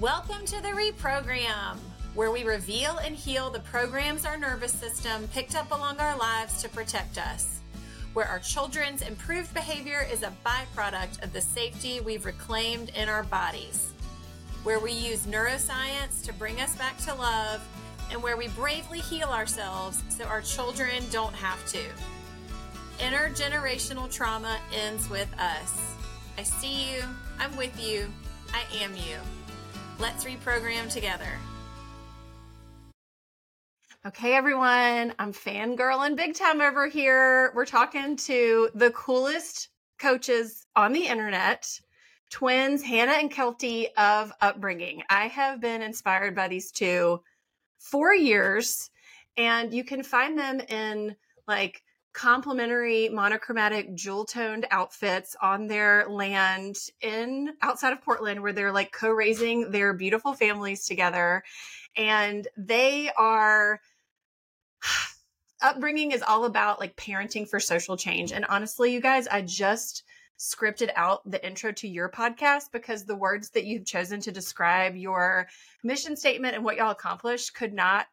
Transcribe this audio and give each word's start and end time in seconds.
Welcome 0.00 0.46
to 0.46 0.62
the 0.62 0.68
Reprogram, 0.68 1.76
where 2.14 2.30
we 2.30 2.44
reveal 2.44 2.96
and 2.96 3.14
heal 3.14 3.50
the 3.50 3.60
programs 3.60 4.24
our 4.24 4.38
nervous 4.38 4.72
system 4.72 5.28
picked 5.34 5.54
up 5.54 5.70
along 5.70 5.98
our 5.98 6.16
lives 6.16 6.62
to 6.62 6.70
protect 6.70 7.18
us. 7.18 7.60
Where 8.14 8.26
our 8.26 8.38
children's 8.38 9.02
improved 9.02 9.52
behavior 9.52 10.04
is 10.10 10.22
a 10.22 10.32
byproduct 10.46 11.22
of 11.22 11.34
the 11.34 11.42
safety 11.42 12.00
we've 12.00 12.24
reclaimed 12.24 12.90
in 12.96 13.10
our 13.10 13.22
bodies. 13.22 13.92
Where 14.64 14.80
we 14.80 14.92
use 14.92 15.26
neuroscience 15.26 16.24
to 16.24 16.32
bring 16.32 16.58
us 16.62 16.74
back 16.74 16.96
to 17.02 17.14
love, 17.14 17.60
and 18.10 18.22
where 18.22 18.38
we 18.38 18.48
bravely 18.48 19.00
heal 19.00 19.28
ourselves 19.28 20.02
so 20.08 20.24
our 20.24 20.40
children 20.40 21.04
don't 21.10 21.34
have 21.34 21.64
to. 21.66 21.82
Intergenerational 22.98 24.10
trauma 24.10 24.58
ends 24.74 25.10
with 25.10 25.28
us. 25.38 25.78
I 26.38 26.44
see 26.44 26.94
you, 26.94 27.02
I'm 27.38 27.54
with 27.58 27.78
you, 27.78 28.10
I 28.54 28.64
am 28.82 28.96
you. 28.96 29.18
Let's 29.98 30.24
reprogram 30.24 30.90
together. 30.90 31.28
Okay, 34.04 34.34
everyone, 34.34 35.14
I'm 35.18 35.32
fangirling 35.32 36.16
big 36.16 36.34
time 36.34 36.60
over 36.60 36.88
here. 36.88 37.52
We're 37.54 37.66
talking 37.66 38.16
to 38.16 38.68
the 38.74 38.90
coolest 38.90 39.68
coaches 40.00 40.66
on 40.74 40.92
the 40.92 41.06
internet, 41.06 41.68
twins 42.28 42.82
Hannah 42.82 43.12
and 43.12 43.30
Kelty 43.30 43.86
of 43.96 44.32
Upbringing. 44.40 45.04
I 45.08 45.28
have 45.28 45.60
been 45.60 45.82
inspired 45.82 46.34
by 46.34 46.48
these 46.48 46.72
two 46.72 47.22
for 47.78 48.12
years, 48.12 48.90
and 49.36 49.72
you 49.72 49.84
can 49.84 50.02
find 50.02 50.36
them 50.36 50.58
in 50.60 51.14
like 51.46 51.84
complementary 52.12 53.08
monochromatic 53.08 53.94
jewel 53.94 54.24
toned 54.24 54.66
outfits 54.70 55.34
on 55.40 55.66
their 55.66 56.06
land 56.08 56.76
in 57.00 57.54
outside 57.62 57.92
of 57.92 58.02
Portland 58.02 58.42
where 58.42 58.52
they're 58.52 58.72
like 58.72 58.92
co-raising 58.92 59.70
their 59.70 59.94
beautiful 59.94 60.34
families 60.34 60.86
together. 60.86 61.42
And 61.96 62.46
they 62.56 63.10
are 63.16 63.80
upbringing 65.62 66.12
is 66.12 66.22
all 66.22 66.44
about 66.44 66.80
like 66.80 66.96
parenting 66.96 67.48
for 67.48 67.60
social 67.60 67.96
change. 67.96 68.32
And 68.32 68.44
honestly 68.46 68.92
you 68.92 69.00
guys 69.00 69.26
I 69.26 69.42
just 69.42 70.04
scripted 70.38 70.90
out 70.96 71.28
the 71.30 71.44
intro 71.46 71.70
to 71.70 71.88
your 71.88 72.08
podcast 72.08 72.72
because 72.72 73.04
the 73.04 73.14
words 73.14 73.50
that 73.50 73.64
you've 73.64 73.86
chosen 73.86 74.20
to 74.20 74.32
describe 74.32 74.96
your 74.96 75.46
mission 75.84 76.16
statement 76.16 76.56
and 76.56 76.64
what 76.64 76.76
y'all 76.76 76.90
accomplished 76.90 77.54
could 77.54 77.72
not 77.72 78.06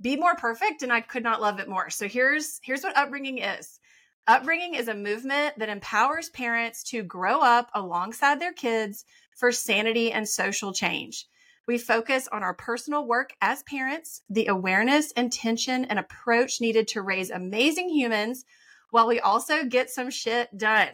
be 0.00 0.16
more 0.16 0.34
perfect 0.34 0.82
and 0.82 0.92
I 0.92 1.00
could 1.00 1.22
not 1.22 1.40
love 1.40 1.60
it 1.60 1.68
more. 1.68 1.90
So 1.90 2.08
here's 2.08 2.60
here's 2.62 2.82
what 2.82 2.96
upbringing 2.96 3.38
is. 3.38 3.78
Upbringing 4.26 4.74
is 4.74 4.88
a 4.88 4.94
movement 4.94 5.58
that 5.58 5.68
empowers 5.68 6.30
parents 6.30 6.82
to 6.84 7.02
grow 7.02 7.40
up 7.40 7.70
alongside 7.74 8.40
their 8.40 8.52
kids 8.52 9.04
for 9.36 9.50
sanity 9.50 10.12
and 10.12 10.28
social 10.28 10.72
change. 10.72 11.26
We 11.66 11.78
focus 11.78 12.28
on 12.30 12.42
our 12.42 12.54
personal 12.54 13.06
work 13.06 13.30
as 13.40 13.62
parents, 13.62 14.22
the 14.28 14.46
awareness, 14.46 15.12
intention, 15.12 15.84
and 15.84 15.98
approach 15.98 16.60
needed 16.60 16.88
to 16.88 17.02
raise 17.02 17.30
amazing 17.30 17.88
humans 17.88 18.44
while 18.90 19.06
we 19.06 19.20
also 19.20 19.64
get 19.64 19.90
some 19.90 20.10
shit 20.10 20.56
done. 20.56 20.88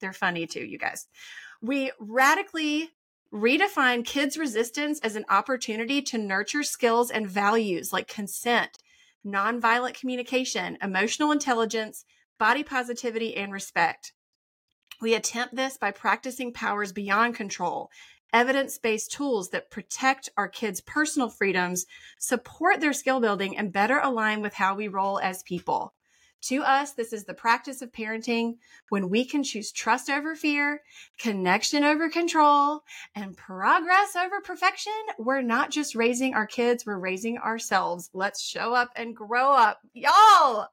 They're 0.00 0.12
funny 0.12 0.46
too, 0.46 0.64
you 0.64 0.78
guys. 0.78 1.06
We 1.60 1.92
radically 1.98 2.90
redefine 3.32 4.04
kids' 4.04 4.38
resistance 4.38 5.00
as 5.00 5.16
an 5.16 5.24
opportunity 5.28 6.00
to 6.02 6.18
nurture 6.18 6.62
skills 6.62 7.10
and 7.10 7.28
values 7.28 7.92
like 7.92 8.08
consent, 8.08 8.78
nonviolent 9.24 9.98
communication, 9.98 10.78
emotional 10.82 11.30
intelligence, 11.30 12.04
body 12.38 12.62
positivity, 12.62 13.36
and 13.36 13.52
respect. 13.52 14.12
We 15.00 15.14
attempt 15.14 15.54
this 15.54 15.76
by 15.76 15.90
practicing 15.90 16.52
powers 16.52 16.92
beyond 16.92 17.34
control, 17.34 17.90
evidence 18.32 18.78
based 18.78 19.12
tools 19.12 19.50
that 19.50 19.70
protect 19.70 20.28
our 20.36 20.48
kids' 20.48 20.80
personal 20.80 21.28
freedoms, 21.28 21.86
support 22.18 22.80
their 22.80 22.92
skill 22.92 23.20
building, 23.20 23.56
and 23.56 23.72
better 23.72 23.98
align 23.98 24.42
with 24.42 24.54
how 24.54 24.74
we 24.74 24.88
roll 24.88 25.20
as 25.20 25.42
people. 25.42 25.94
To 26.42 26.62
us, 26.62 26.92
this 26.92 27.12
is 27.12 27.24
the 27.24 27.34
practice 27.34 27.82
of 27.82 27.92
parenting 27.92 28.58
when 28.90 29.08
we 29.08 29.24
can 29.24 29.42
choose 29.42 29.72
trust 29.72 30.08
over 30.08 30.36
fear, 30.36 30.82
connection 31.18 31.82
over 31.82 32.08
control, 32.08 32.84
and 33.14 33.36
progress 33.36 34.14
over 34.14 34.40
perfection. 34.40 34.92
We're 35.18 35.42
not 35.42 35.70
just 35.70 35.96
raising 35.96 36.34
our 36.34 36.46
kids, 36.46 36.86
we're 36.86 36.98
raising 36.98 37.38
ourselves. 37.38 38.08
Let's 38.14 38.40
show 38.40 38.72
up 38.72 38.90
and 38.94 39.16
grow 39.16 39.52
up. 39.52 39.80
Y'all, 39.94 40.68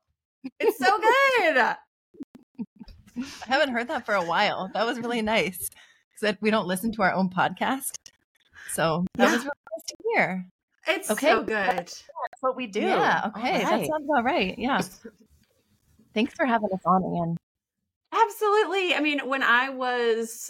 it's 0.59 0.77
so 0.77 0.99
good. 0.99 1.57
I 3.17 3.45
haven't 3.47 3.73
heard 3.73 3.87
that 3.87 4.05
for 4.05 4.13
a 4.13 4.23
while. 4.23 4.69
That 4.73 4.85
was 4.85 4.99
really 4.99 5.21
nice. 5.21 5.69
Because 6.19 6.37
we 6.41 6.51
don't 6.51 6.67
listen 6.67 6.91
to 6.93 7.01
our 7.01 7.13
own 7.13 7.29
podcast. 7.29 7.97
So 8.71 9.05
that 9.15 9.25
yeah. 9.25 9.31
was 9.31 9.43
really 9.43 9.51
nice 9.75 9.85
to 9.87 9.95
hear. 10.13 10.45
It's 10.87 11.11
okay. 11.11 11.27
so 11.27 11.43
good. 11.43 11.55
That's 11.55 12.03
what 12.41 12.55
we 12.55 12.67
do. 12.67 12.81
Yeah. 12.81 13.31
Okay. 13.35 13.63
Right. 13.63 13.63
That 13.63 13.87
sounds 13.87 14.05
about 14.05 14.23
right. 14.23 14.55
Yeah. 14.57 14.81
Thanks 16.15 16.33
for 16.33 16.45
having 16.45 16.69
us 16.73 16.81
on, 16.85 17.03
Anne. 17.03 17.37
Absolutely. 18.11 18.95
I 18.95 19.01
mean, 19.01 19.19
when 19.19 19.43
I 19.43 19.69
was 19.69 20.49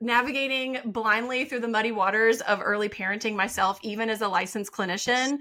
navigating 0.00 0.78
blindly 0.86 1.44
through 1.44 1.60
the 1.60 1.68
muddy 1.68 1.92
waters 1.92 2.40
of 2.40 2.60
early 2.64 2.88
parenting 2.88 3.36
myself, 3.36 3.78
even 3.82 4.08
as 4.08 4.22
a 4.22 4.28
licensed 4.28 4.72
clinician, 4.72 5.38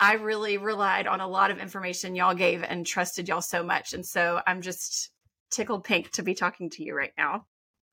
I 0.00 0.14
really 0.14 0.58
relied 0.58 1.06
on 1.06 1.20
a 1.20 1.28
lot 1.28 1.52
of 1.52 1.58
information 1.58 2.16
y'all 2.16 2.34
gave 2.34 2.64
and 2.64 2.84
trusted 2.84 3.28
y'all 3.28 3.40
so 3.40 3.62
much. 3.62 3.94
And 3.94 4.04
so 4.04 4.40
I'm 4.46 4.60
just 4.60 5.10
tickled 5.52 5.84
pink 5.84 6.10
to 6.12 6.22
be 6.24 6.34
talking 6.34 6.68
to 6.70 6.84
you 6.84 6.96
right 6.96 7.12
now. 7.16 7.46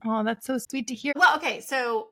Oh, 0.03 0.23
that's 0.23 0.47
so 0.47 0.57
sweet 0.57 0.87
to 0.87 0.95
hear. 0.95 1.13
Well, 1.15 1.37
okay. 1.37 1.61
So 1.61 2.07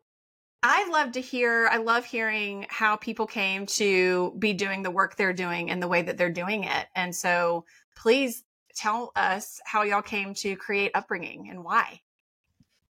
I 0.61 0.87
love 0.89 1.13
to 1.13 1.21
hear, 1.21 1.67
I 1.71 1.77
love 1.77 2.05
hearing 2.05 2.67
how 2.69 2.97
people 2.97 3.25
came 3.25 3.65
to 3.65 4.35
be 4.37 4.53
doing 4.53 4.83
the 4.83 4.91
work 4.91 5.15
they're 5.15 5.33
doing 5.33 5.71
and 5.71 5.81
the 5.81 5.87
way 5.87 6.03
that 6.03 6.17
they're 6.17 6.29
doing 6.29 6.65
it. 6.65 6.85
And 6.95 7.15
so 7.15 7.65
please 7.99 8.43
tell 8.75 9.11
us 9.15 9.59
how 9.65 9.83
y'all 9.83 10.01
came 10.01 10.33
to 10.33 10.55
create 10.55 10.91
Upbringing 10.95 11.49
and 11.49 11.63
why. 11.63 11.99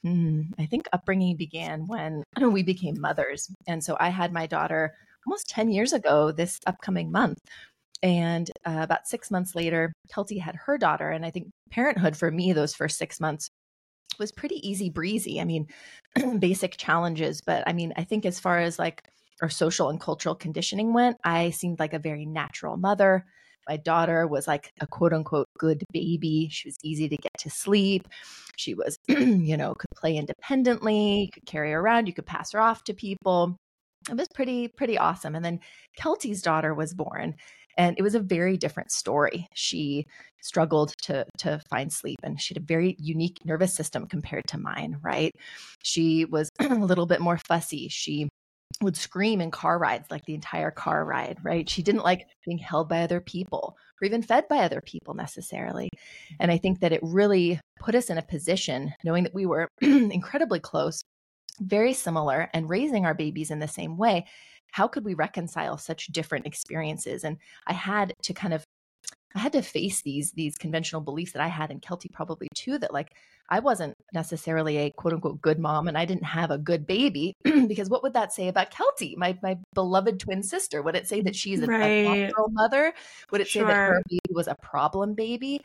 Mm, 0.06 0.52
I 0.58 0.66
think 0.66 0.86
upbringing 0.92 1.36
began 1.36 1.86
when 1.86 2.24
we 2.40 2.62
became 2.62 3.00
mothers. 3.00 3.48
And 3.66 3.82
so 3.82 3.96
I 4.00 4.08
had 4.08 4.32
my 4.32 4.46
daughter 4.46 4.94
almost 5.26 5.48
10 5.48 5.70
years 5.70 5.92
ago 5.92 6.32
this 6.32 6.60
upcoming 6.66 7.12
month. 7.12 7.38
And 8.02 8.50
uh, 8.66 8.80
about 8.80 9.06
six 9.06 9.30
months 9.30 9.54
later, 9.54 9.92
Kelty 10.12 10.40
had 10.40 10.56
her 10.56 10.76
daughter. 10.76 11.10
And 11.10 11.24
I 11.24 11.30
think 11.30 11.50
parenthood 11.70 12.16
for 12.16 12.30
me, 12.30 12.52
those 12.52 12.74
first 12.74 12.98
six 12.98 13.20
months, 13.20 13.48
was 14.19 14.32
pretty 14.32 14.56
easy 14.69 14.90
breezy. 14.90 15.40
I 15.40 15.44
mean, 15.44 15.69
basic 16.38 16.76
challenges. 16.76 17.40
But 17.40 17.62
I 17.66 17.72
mean, 17.72 17.92
I 17.96 18.04
think 18.04 18.26
as 18.26 18.40
far 18.40 18.58
as 18.58 18.78
like 18.78 19.04
our 19.40 19.48
social 19.48 19.88
and 19.88 20.00
cultural 20.00 20.34
conditioning 20.34 20.92
went, 20.92 21.16
I 21.24 21.50
seemed 21.50 21.78
like 21.78 21.94
a 21.94 22.00
very 22.00 22.26
natural 22.26 22.76
mother. 22.76 23.24
My 23.69 23.77
daughter 23.77 24.27
was 24.27 24.47
like 24.47 24.73
a 24.81 24.87
quote 24.87 25.12
unquote 25.12 25.49
good 25.59 25.84
baby. 25.93 26.49
She 26.50 26.69
was 26.69 26.77
easy 26.83 27.09
to 27.09 27.17
get 27.17 27.33
to 27.39 27.50
sleep. 27.50 28.09
She 28.56 28.75
was, 28.75 28.99
you 29.09 29.56
know, 29.56 29.75
could 29.75 29.91
play 29.97 30.17
independently, 30.17 31.31
could 31.33 31.47
carry 31.47 31.73
her 31.73 31.81
around, 31.81 32.06
you 32.06 32.15
could 32.15 32.27
pass 32.27 32.53
her 32.53 32.61
off 32.61 32.84
to 32.84 32.95
people. 32.95 33.56
It 34.11 34.17
was 34.17 34.28
pretty, 34.34 34.69
pretty 34.69 34.99
awesome. 34.99 35.37
And 35.37 35.45
then 35.45 35.61
Kelty's 35.97 36.43
daughter 36.43 36.75
was 36.75 36.93
born 36.93 37.37
and 37.77 37.97
it 37.99 38.03
was 38.03 38.15
a 38.15 38.21
very 38.21 38.56
different 38.56 38.91
story 38.91 39.47
she 39.55 40.06
struggled 40.41 40.94
to 41.03 41.25
to 41.39 41.61
find 41.71 41.93
sleep 41.93 42.19
and 42.23 42.41
she 42.41 42.55
had 42.55 42.62
a 42.62 42.67
very 42.67 42.97
unique 42.99 43.39
nervous 43.44 43.75
system 43.75 44.06
compared 44.06 44.47
to 44.47 44.59
mine 44.59 44.99
right 45.03 45.34
she 45.83 46.25
was 46.25 46.50
a 46.61 46.75
little 46.75 47.06
bit 47.06 47.21
more 47.21 47.39
fussy 47.39 47.89
she 47.89 48.29
would 48.81 48.97
scream 48.97 49.41
in 49.41 49.50
car 49.50 49.78
rides 49.78 50.10
like 50.10 50.25
the 50.25 50.34
entire 50.34 50.71
car 50.71 51.05
ride, 51.05 51.38
right? 51.43 51.69
She 51.69 51.83
didn't 51.83 52.05
like 52.05 52.27
being 52.44 52.59
held 52.59 52.88
by 52.88 53.03
other 53.03 53.21
people 53.21 53.77
or 54.00 54.06
even 54.06 54.22
fed 54.22 54.49
by 54.49 54.59
other 54.59 54.81
people 54.81 55.15
necessarily. 55.15 55.88
And 56.41 56.50
I 56.50 56.59
think 56.59 56.81
that 56.81 56.93
it 56.93 57.00
really 57.03 57.61
put 57.78 57.94
us 57.94 58.11
in 58.11 58.19
a 58.19 58.22
position 58.22 58.93
knowing 59.05 59.25
that 59.25 59.34
we 59.34 59.47
were 59.47 59.69
incredibly 59.81 60.61
close, 60.61 61.03
very 61.61 61.93
similar, 61.93 62.49
and 62.55 62.69
raising 62.69 63.05
our 63.05 63.15
babies 63.15 63.50
in 63.50 63.58
the 63.58 63.69
same 63.69 63.96
way. 63.96 64.26
How 64.73 64.88
could 64.88 65.05
we 65.05 65.14
reconcile 65.14 65.76
such 65.76 66.06
different 66.06 66.46
experiences? 66.46 67.25
And 67.25 67.37
I 67.67 67.75
had 67.75 68.14
to 68.23 68.32
kind 68.32 68.55
of 68.55 68.64
I 69.34 69.38
had 69.38 69.52
to 69.52 69.62
face 69.62 70.02
these 70.02 70.32
these 70.32 70.56
conventional 70.56 71.00
beliefs 71.00 71.32
that 71.32 71.43
I 71.43 71.49
had 71.49 71.70
in 71.70 71.81
Kelty 71.81 72.12
probably 72.12 72.49
too 72.55 72.79
that 72.79 72.93
like 72.93 73.12
I 73.49 73.58
wasn't 73.58 73.96
necessarily 74.12 74.79
a 74.79 74.90
quote 74.90 75.14
unquote 75.14 75.43
good 75.43 75.58
mom 75.58 75.88
and 75.88 75.99
I 75.99 76.05
didn't 76.05 76.25
have 76.25 76.50
a 76.50 76.58
good 76.58 76.87
baby 76.87 77.34
because 77.44 77.90
what 77.90 78.02
would 78.02 78.14
that 78.14 78.32
say 78.32 78.49
about 78.49 78.73
Kelty, 78.73 79.17
my 79.17 79.38
my 79.43 79.58
beloved 79.75 80.20
twin 80.20 80.43
sister? 80.43 80.82
Would 80.82 80.96
it 80.96 81.06
say 81.06 81.20
that 81.23 81.37
she's 81.37 81.62
a, 81.62 81.67
right. 81.67 82.31
a 82.31 82.32
mother? 82.50 82.94
Would 83.31 83.40
it 83.40 83.49
sure. 83.49 83.62
say 83.62 83.67
that 83.67 83.75
her 83.76 84.02
baby 84.08 84.34
was 84.34 84.49
a 84.49 84.55
problem 84.55 85.14
baby? 85.14 85.61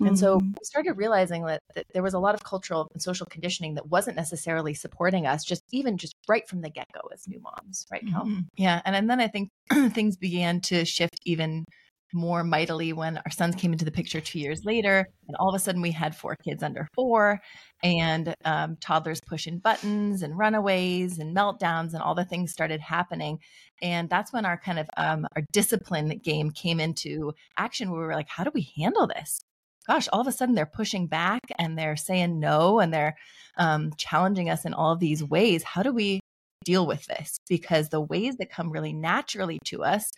And 0.00 0.10
mm-hmm. 0.10 0.16
so 0.16 0.36
we 0.38 0.64
started 0.64 0.94
realizing 0.94 1.44
that, 1.44 1.62
that 1.74 1.86
there 1.92 2.02
was 2.02 2.14
a 2.14 2.18
lot 2.18 2.34
of 2.34 2.42
cultural 2.42 2.88
and 2.92 3.00
social 3.00 3.26
conditioning 3.26 3.74
that 3.74 3.88
wasn't 3.88 4.16
necessarily 4.16 4.74
supporting 4.74 5.26
us, 5.26 5.44
just 5.44 5.62
even 5.70 5.96
just 5.96 6.16
right 6.28 6.48
from 6.48 6.60
the 6.60 6.70
get 6.70 6.88
go 6.92 7.08
as 7.12 7.28
new 7.28 7.40
moms, 7.40 7.86
right, 7.90 8.02
Kel? 8.10 8.24
Mm-hmm. 8.24 8.40
Yeah, 8.56 8.80
and, 8.84 8.96
and 8.96 9.08
then 9.08 9.20
I 9.20 9.28
think 9.28 9.50
things 9.92 10.16
began 10.16 10.60
to 10.62 10.84
shift 10.84 11.20
even 11.24 11.66
more 12.12 12.44
mightily 12.44 12.92
when 12.92 13.18
our 13.18 13.30
sons 13.30 13.54
came 13.54 13.72
into 13.72 13.84
the 13.84 13.90
picture 13.90 14.20
two 14.20 14.38
years 14.38 14.64
later. 14.64 15.08
And 15.26 15.36
all 15.36 15.48
of 15.48 15.54
a 15.54 15.58
sudden, 15.58 15.82
we 15.82 15.90
had 15.90 16.16
four 16.16 16.36
kids 16.36 16.62
under 16.62 16.88
four 16.94 17.40
and 17.82 18.34
um, 18.44 18.76
toddlers 18.80 19.20
pushing 19.26 19.58
buttons 19.58 20.22
and 20.22 20.38
runaways 20.38 21.18
and 21.18 21.36
meltdowns 21.36 21.94
and 21.94 22.02
all 22.02 22.14
the 22.14 22.24
things 22.24 22.52
started 22.52 22.80
happening. 22.80 23.38
And 23.80 24.08
that's 24.08 24.32
when 24.32 24.44
our 24.44 24.56
kind 24.56 24.78
of 24.78 24.88
um, 24.96 25.26
our 25.36 25.42
discipline 25.52 26.20
game 26.22 26.50
came 26.50 26.80
into 26.80 27.32
action. 27.56 27.90
Where 27.90 28.00
we 28.00 28.06
were 28.06 28.14
like, 28.14 28.28
how 28.28 28.44
do 28.44 28.50
we 28.54 28.72
handle 28.76 29.06
this? 29.06 29.40
Gosh, 29.86 30.08
all 30.12 30.20
of 30.20 30.26
a 30.28 30.32
sudden 30.32 30.54
they're 30.54 30.66
pushing 30.66 31.08
back 31.08 31.40
and 31.58 31.76
they're 31.76 31.96
saying 31.96 32.38
no 32.38 32.78
and 32.78 32.94
they're 32.94 33.16
um, 33.56 33.92
challenging 33.98 34.48
us 34.48 34.64
in 34.64 34.74
all 34.74 34.92
of 34.92 35.00
these 35.00 35.24
ways. 35.24 35.64
How 35.64 35.82
do 35.82 35.92
we 35.92 36.20
deal 36.64 36.86
with 36.86 37.04
this? 37.06 37.38
Because 37.48 37.88
the 37.88 38.00
ways 38.00 38.36
that 38.36 38.50
come 38.50 38.70
really 38.70 38.92
naturally 38.92 39.58
to 39.66 39.82
us 39.82 40.12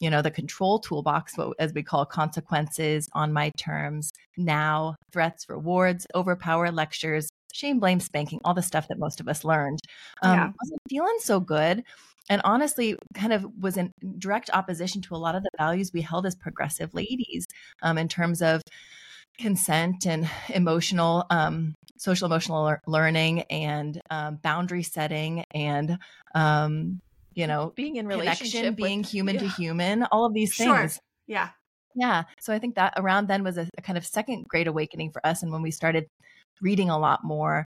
you 0.00 0.10
know, 0.10 0.22
the 0.22 0.30
control 0.30 0.78
toolbox, 0.78 1.36
what, 1.36 1.54
as 1.58 1.72
we 1.72 1.82
call 1.82 2.04
consequences 2.04 3.08
on 3.12 3.32
my 3.32 3.50
terms, 3.56 4.12
now, 4.36 4.96
threats, 5.12 5.48
rewards, 5.48 6.06
overpower 6.14 6.72
lectures, 6.72 7.28
shame, 7.52 7.78
blame, 7.78 8.00
spanking, 8.00 8.40
all 8.44 8.54
the 8.54 8.62
stuff 8.62 8.88
that 8.88 8.98
most 8.98 9.20
of 9.20 9.28
us 9.28 9.44
learned. 9.44 9.78
Um, 10.22 10.38
yeah. 10.38 10.50
Wasn't 10.62 10.80
feeling 10.88 11.16
so 11.20 11.38
good. 11.38 11.84
And 12.28 12.40
honestly, 12.44 12.96
kind 13.14 13.32
of 13.32 13.44
was 13.60 13.76
in 13.76 13.92
direct 14.18 14.50
opposition 14.52 15.02
to 15.02 15.14
a 15.14 15.18
lot 15.18 15.34
of 15.34 15.42
the 15.42 15.50
values 15.58 15.92
we 15.92 16.00
held 16.00 16.26
as 16.26 16.34
progressive 16.34 16.94
ladies 16.94 17.46
um, 17.82 17.98
in 17.98 18.08
terms 18.08 18.40
of 18.40 18.62
consent 19.38 20.06
and 20.06 20.28
emotional 20.48 21.24
um, 21.30 21.74
social 21.96 22.26
emotional 22.26 22.76
learning 22.86 23.42
and 23.50 24.00
um, 24.10 24.36
boundary 24.42 24.82
setting 24.82 25.44
and 25.54 25.98
um, 26.34 27.00
you 27.40 27.46
know, 27.46 27.72
being 27.74 27.96
in 27.96 28.06
relationship, 28.06 28.76
being 28.76 29.02
human 29.02 29.36
yeah. 29.36 29.40
to 29.40 29.48
human, 29.48 30.02
all 30.12 30.26
of 30.26 30.34
these 30.34 30.54
things. 30.54 30.94
Sure. 30.94 31.02
Yeah. 31.26 31.48
Yeah. 31.96 32.24
So 32.38 32.52
I 32.52 32.58
think 32.58 32.74
that 32.74 32.92
around 32.98 33.28
then 33.28 33.42
was 33.42 33.56
a, 33.56 33.66
a, 33.78 33.82
kind 33.82 33.96
of 33.96 34.06
second 34.06 34.44
great 34.46 34.66
awakening 34.66 35.10
for 35.10 35.26
us. 35.26 35.42
And 35.42 35.50
when 35.50 35.62
we 35.62 35.70
started 35.70 36.06
reading 36.60 36.90
a 36.90 36.98
lot 36.98 37.24
more, 37.24 37.64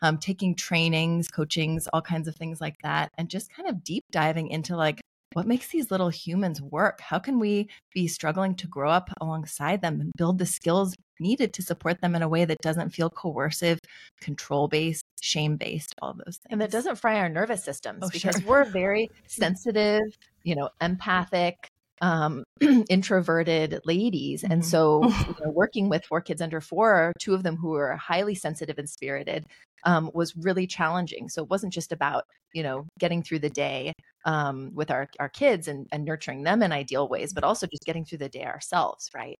um, 0.00 0.16
taking 0.16 0.54
trainings, 0.54 1.26
coachings, 1.28 1.88
all 1.92 2.00
kinds 2.00 2.28
of 2.28 2.36
things 2.36 2.60
like 2.60 2.76
that, 2.84 3.10
and 3.18 3.28
just 3.28 3.52
kind 3.52 3.68
of 3.68 3.82
deep 3.82 4.04
diving 4.12 4.48
into 4.48 4.76
like, 4.76 4.99
what 5.32 5.46
makes 5.46 5.68
these 5.68 5.90
little 5.90 6.08
humans 6.08 6.60
work? 6.60 7.00
How 7.00 7.18
can 7.18 7.38
we 7.38 7.68
be 7.94 8.08
struggling 8.08 8.54
to 8.56 8.66
grow 8.66 8.90
up 8.90 9.10
alongside 9.20 9.80
them 9.80 10.00
and 10.00 10.12
build 10.16 10.38
the 10.38 10.46
skills 10.46 10.94
needed 11.20 11.52
to 11.52 11.62
support 11.62 12.00
them 12.00 12.14
in 12.14 12.22
a 12.22 12.28
way 12.28 12.44
that 12.44 12.58
doesn't 12.62 12.90
feel 12.90 13.10
coercive, 13.10 13.78
control 14.20 14.66
based, 14.68 15.04
shame 15.20 15.56
based, 15.56 15.94
all 16.02 16.14
those 16.14 16.38
things. 16.38 16.50
And 16.50 16.60
that 16.60 16.70
doesn't 16.70 16.96
fry 16.96 17.18
our 17.18 17.28
nervous 17.28 17.62
systems 17.62 18.00
oh, 18.02 18.08
because 18.12 18.36
sure. 18.40 18.48
we're 18.48 18.64
very 18.64 19.10
sensitive, 19.26 20.00
you 20.42 20.56
know, 20.56 20.70
empathic, 20.80 21.69
um, 22.00 22.44
introverted 22.88 23.80
ladies. 23.84 24.42
Mm-hmm. 24.42 24.52
And 24.52 24.64
so, 24.64 25.04
you 25.28 25.36
know, 25.40 25.50
working 25.50 25.88
with 25.88 26.04
four 26.04 26.20
kids 26.20 26.40
under 26.40 26.60
four, 26.60 27.12
two 27.20 27.34
of 27.34 27.42
them 27.42 27.56
who 27.56 27.70
were 27.70 27.96
highly 27.96 28.34
sensitive 28.34 28.78
and 28.78 28.88
spirited, 28.88 29.46
um, 29.84 30.10
was 30.14 30.36
really 30.36 30.66
challenging. 30.66 31.28
So 31.28 31.42
it 31.42 31.50
wasn't 31.50 31.72
just 31.72 31.92
about, 31.92 32.24
you 32.52 32.62
know, 32.62 32.86
getting 32.98 33.22
through 33.22 33.40
the 33.40 33.50
day 33.50 33.92
um, 34.24 34.70
with 34.74 34.90
our, 34.90 35.08
our 35.18 35.28
kids 35.28 35.68
and, 35.68 35.86
and 35.92 36.04
nurturing 36.04 36.42
them 36.42 36.62
in 36.62 36.72
ideal 36.72 37.08
ways, 37.08 37.32
but 37.32 37.44
also 37.44 37.66
just 37.66 37.84
getting 37.84 38.04
through 38.04 38.18
the 38.18 38.28
day 38.28 38.44
ourselves, 38.44 39.10
right? 39.14 39.38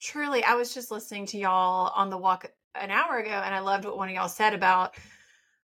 Truly, 0.00 0.42
I 0.42 0.54
was 0.54 0.74
just 0.74 0.90
listening 0.90 1.26
to 1.26 1.38
y'all 1.38 1.92
on 1.94 2.10
the 2.10 2.18
walk 2.18 2.50
an 2.74 2.90
hour 2.90 3.18
ago, 3.18 3.30
and 3.30 3.54
I 3.54 3.60
loved 3.60 3.84
what 3.84 3.96
one 3.96 4.08
of 4.08 4.14
y'all 4.14 4.28
said 4.28 4.54
about 4.54 4.96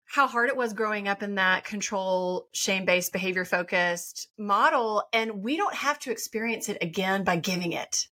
how 0.07 0.27
hard 0.27 0.49
it 0.49 0.57
was 0.57 0.73
growing 0.73 1.09
up 1.09 1.23
in 1.23 1.37
that 1.37 1.65
control, 1.65 2.49
shame 2.53 2.85
based, 2.85 3.13
behavior 3.13 3.45
focused 3.45 4.29
model. 4.39 5.03
And 5.13 5.43
we 5.43 5.57
don't 5.57 5.75
have 5.75 5.99
to 6.01 6.11
experience 6.11 6.69
it 6.69 6.79
again 6.81 7.25
by 7.25 7.37
giving 7.37 7.73
it. 7.73 8.09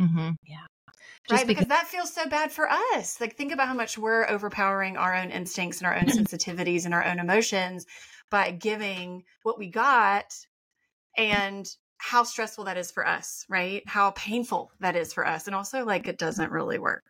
Mm-hmm. 0.00 0.30
Yeah. 0.44 0.56
Just 1.28 1.40
right, 1.40 1.46
because, 1.46 1.66
because 1.66 1.68
that 1.68 1.88
feels 1.88 2.12
so 2.12 2.26
bad 2.26 2.50
for 2.50 2.68
us. 2.70 3.20
Like, 3.20 3.36
think 3.36 3.52
about 3.52 3.68
how 3.68 3.74
much 3.74 3.98
we're 3.98 4.26
overpowering 4.28 4.96
our 4.96 5.14
own 5.14 5.30
instincts 5.30 5.78
and 5.78 5.86
our 5.86 5.94
own 5.94 6.04
sensitivities 6.06 6.84
and 6.86 6.94
our 6.94 7.04
own 7.04 7.18
emotions 7.18 7.86
by 8.30 8.50
giving 8.50 9.24
what 9.42 9.58
we 9.58 9.68
got 9.68 10.34
and 11.16 11.68
how 11.98 12.22
stressful 12.22 12.64
that 12.64 12.78
is 12.78 12.90
for 12.90 13.06
us, 13.06 13.44
right? 13.48 13.82
How 13.86 14.12
painful 14.12 14.70
that 14.80 14.96
is 14.96 15.12
for 15.12 15.26
us. 15.26 15.46
And 15.46 15.54
also, 15.54 15.84
like, 15.84 16.08
it 16.08 16.18
doesn't 16.18 16.50
really 16.50 16.78
work. 16.78 17.04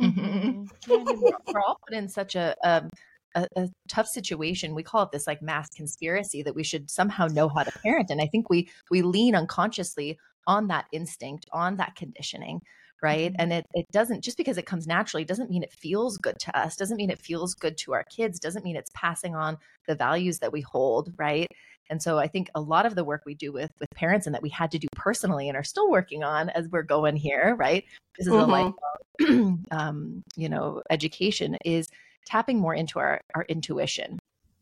Mm-hmm. 0.00 0.64
we're, 0.88 1.32
we're, 1.46 1.60
all 1.60 1.78
put 1.86 1.94
in 1.96 2.08
such 2.08 2.34
a, 2.34 2.56
um, 2.64 2.88
a, 3.34 3.46
a, 3.56 3.68
tough 3.88 4.06
situation. 4.06 4.74
We 4.74 4.82
call 4.82 5.02
it 5.04 5.10
this 5.12 5.26
like 5.26 5.42
mass 5.42 5.68
conspiracy 5.70 6.42
that 6.42 6.54
we 6.54 6.62
should 6.62 6.90
somehow 6.90 7.26
know 7.26 7.48
how 7.48 7.62
to 7.62 7.78
parent. 7.80 8.10
And 8.10 8.20
I 8.20 8.26
think 8.26 8.50
we 8.50 8.68
we 8.90 9.02
lean 9.02 9.34
unconsciously 9.34 10.18
on 10.46 10.68
that 10.68 10.86
instinct, 10.92 11.46
on 11.52 11.76
that 11.76 11.94
conditioning, 11.94 12.60
right? 13.02 13.32
Mm-hmm. 13.32 13.40
And 13.40 13.52
it 13.52 13.66
it 13.74 13.86
doesn't 13.92 14.22
just 14.22 14.36
because 14.36 14.58
it 14.58 14.66
comes 14.66 14.86
naturally 14.86 15.24
doesn't 15.24 15.50
mean 15.50 15.62
it 15.62 15.72
feels 15.72 16.16
good 16.18 16.38
to 16.40 16.58
us, 16.58 16.76
doesn't 16.76 16.96
mean 16.96 17.10
it 17.10 17.20
feels 17.20 17.54
good 17.54 17.76
to 17.78 17.92
our 17.92 18.04
kids, 18.04 18.38
doesn't 18.38 18.64
mean 18.64 18.76
it's 18.76 18.90
passing 18.94 19.34
on 19.34 19.58
the 19.86 19.94
values 19.94 20.38
that 20.40 20.52
we 20.52 20.60
hold, 20.60 21.12
right? 21.18 21.48
And 21.90 22.02
so 22.02 22.18
I 22.18 22.26
think 22.26 22.48
a 22.54 22.60
lot 22.60 22.86
of 22.86 22.94
the 22.94 23.04
work 23.04 23.22
we 23.26 23.34
do 23.34 23.52
with 23.52 23.70
with 23.80 23.90
parents 23.94 24.26
and 24.26 24.34
that 24.34 24.42
we 24.42 24.48
had 24.48 24.70
to 24.70 24.78
do 24.78 24.88
personally 24.96 25.48
and 25.48 25.56
are 25.56 25.64
still 25.64 25.90
working 25.90 26.22
on 26.22 26.48
as 26.50 26.68
we're 26.68 26.82
going 26.82 27.16
here, 27.16 27.54
right? 27.58 27.84
This 28.18 28.26
is 28.28 28.32
mm-hmm. 28.32 28.50
a 28.50 28.72
lifelong, 29.20 29.64
um, 29.70 30.24
you 30.36 30.48
know, 30.48 30.82
education 30.90 31.56
is 31.64 31.88
tapping 32.26 32.58
more 32.58 32.74
into 32.74 32.98
our 32.98 33.20
our 33.34 33.44
intuition 33.48 34.18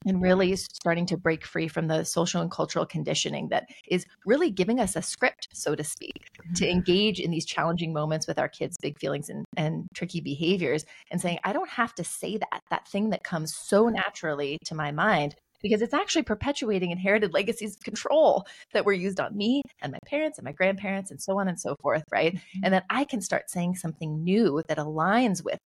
and 0.06 0.22
really 0.22 0.56
starting 0.56 1.06
to 1.06 1.16
break 1.16 1.44
free 1.44 1.68
from 1.68 1.88
the 1.88 2.04
social 2.04 2.40
and 2.40 2.50
cultural 2.50 2.86
conditioning 2.86 3.48
that 3.48 3.68
is 3.88 4.06
really 4.24 4.50
giving 4.50 4.80
us 4.80 4.96
a 4.96 5.02
script, 5.02 5.48
so 5.52 5.74
to 5.74 5.84
speak, 5.84 6.30
to 6.54 6.64
mm-hmm. 6.64 6.70
engage 6.70 7.20
in 7.20 7.30
these 7.30 7.44
challenging 7.44 7.92
moments 7.92 8.26
with 8.26 8.38
our 8.38 8.48
kids' 8.48 8.78
big 8.80 8.98
feelings 8.98 9.28
and, 9.28 9.44
and 9.56 9.86
tricky 9.94 10.20
behaviors, 10.20 10.86
and 11.10 11.20
saying, 11.20 11.38
I 11.44 11.52
don't 11.52 11.68
have 11.68 11.94
to 11.96 12.04
say 12.04 12.38
that, 12.38 12.60
that 12.70 12.88
thing 12.88 13.10
that 13.10 13.24
comes 13.24 13.54
so 13.54 13.88
naturally 13.88 14.58
to 14.64 14.74
my 14.74 14.90
mind 14.90 15.34
because 15.62 15.82
it's 15.82 15.92
actually 15.92 16.22
perpetuating 16.22 16.90
inherited 16.90 17.34
legacies 17.34 17.76
of 17.76 17.82
control 17.82 18.46
that 18.72 18.86
were 18.86 18.94
used 18.94 19.20
on 19.20 19.36
me 19.36 19.60
and 19.82 19.92
my 19.92 19.98
parents 20.06 20.38
and 20.38 20.44
my 20.46 20.52
grandparents 20.52 21.10
and 21.10 21.20
so 21.20 21.38
on 21.38 21.48
and 21.48 21.60
so 21.60 21.76
forth, 21.82 22.02
right? 22.10 22.34
Mm-hmm. 22.34 22.60
And 22.64 22.74
that 22.74 22.86
I 22.88 23.04
can 23.04 23.20
start 23.20 23.50
saying 23.50 23.76
something 23.76 24.24
new 24.24 24.62
that 24.68 24.78
aligns 24.78 25.44
with 25.44 25.58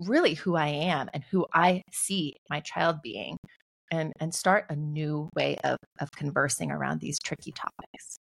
really 0.00 0.34
who 0.34 0.56
I 0.56 0.68
am 0.68 1.08
and 1.12 1.22
who 1.30 1.46
I 1.52 1.82
see 1.92 2.36
my 2.48 2.60
child 2.60 2.96
being 3.02 3.36
and 3.90 4.12
and 4.20 4.34
start 4.34 4.66
a 4.68 4.76
new 4.76 5.28
way 5.34 5.56
of 5.64 5.76
of 6.00 6.10
conversing 6.12 6.70
around 6.70 7.00
these 7.00 7.18
tricky 7.18 7.52
topics. 7.52 8.18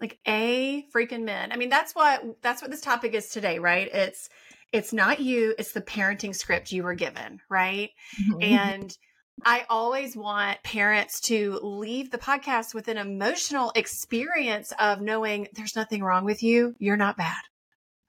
Like 0.00 0.18
a 0.26 0.84
freaking 0.94 1.24
men. 1.24 1.50
I 1.52 1.56
mean 1.56 1.70
that's 1.70 1.94
what 1.94 2.22
that's 2.42 2.62
what 2.62 2.70
this 2.70 2.80
topic 2.80 3.14
is 3.14 3.28
today, 3.30 3.58
right? 3.58 3.88
It's 3.92 4.28
it's 4.72 4.92
not 4.92 5.20
you, 5.20 5.54
it's 5.58 5.72
the 5.72 5.80
parenting 5.80 6.34
script 6.34 6.72
you 6.72 6.82
were 6.82 6.94
given, 6.94 7.40
right? 7.48 7.90
Mm-hmm. 8.20 8.42
And 8.42 8.98
I 9.44 9.64
always 9.70 10.16
want 10.16 10.62
parents 10.62 11.20
to 11.22 11.58
leave 11.62 12.10
the 12.10 12.18
podcast 12.18 12.74
with 12.74 12.88
an 12.88 12.98
emotional 12.98 13.72
experience 13.74 14.72
of 14.78 15.00
knowing 15.00 15.48
there's 15.54 15.76
nothing 15.76 16.02
wrong 16.02 16.24
with 16.24 16.42
you. 16.42 16.74
You're 16.78 16.96
not 16.96 17.16
bad. 17.16 17.40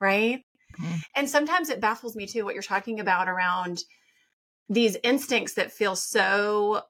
Right. 0.02 0.44
Mm-hmm. 0.80 0.96
And 1.16 1.30
sometimes 1.30 1.70
it 1.70 1.82
baffles 1.82 2.16
me 2.16 2.26
too, 2.28 2.46
what 2.46 2.54
you're 2.54 2.64
talking 2.64 3.00
about 3.00 3.28
around 3.28 3.84
these 4.70 4.98
instincts 5.04 5.54
that 5.56 5.72
feel 5.72 5.96
so 5.96 6.84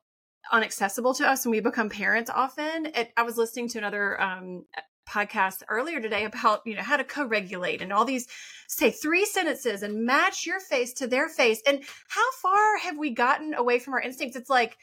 unaccessible 0.51 1.15
to 1.17 1.27
us 1.27 1.45
when 1.45 1.51
we 1.51 1.59
become 1.59 1.89
parents 1.89 2.29
often. 2.29 2.87
It, 2.87 3.11
I 3.15 3.23
was 3.23 3.37
listening 3.37 3.69
to 3.69 3.77
another 3.77 4.19
um, 4.21 4.65
podcast 5.07 5.63
earlier 5.69 5.99
today 5.99 6.25
about 6.25 6.61
you 6.65 6.75
know 6.75 6.81
how 6.81 6.97
to 6.97 7.03
co-regulate 7.03 7.81
and 7.81 7.91
all 7.91 8.05
these 8.05 8.27
say 8.67 8.91
three 8.91 9.25
sentences 9.25 9.81
and 9.81 10.05
match 10.05 10.45
your 10.45 10.59
face 10.59 10.93
to 10.93 11.07
their 11.07 11.29
face. 11.29 11.61
And 11.65 11.83
how 12.09 12.31
far 12.41 12.77
have 12.79 12.97
we 12.97 13.11
gotten 13.11 13.53
away 13.53 13.79
from 13.79 13.93
our 13.93 14.01
instincts? 14.01 14.37
It's 14.37 14.49
like 14.49 14.77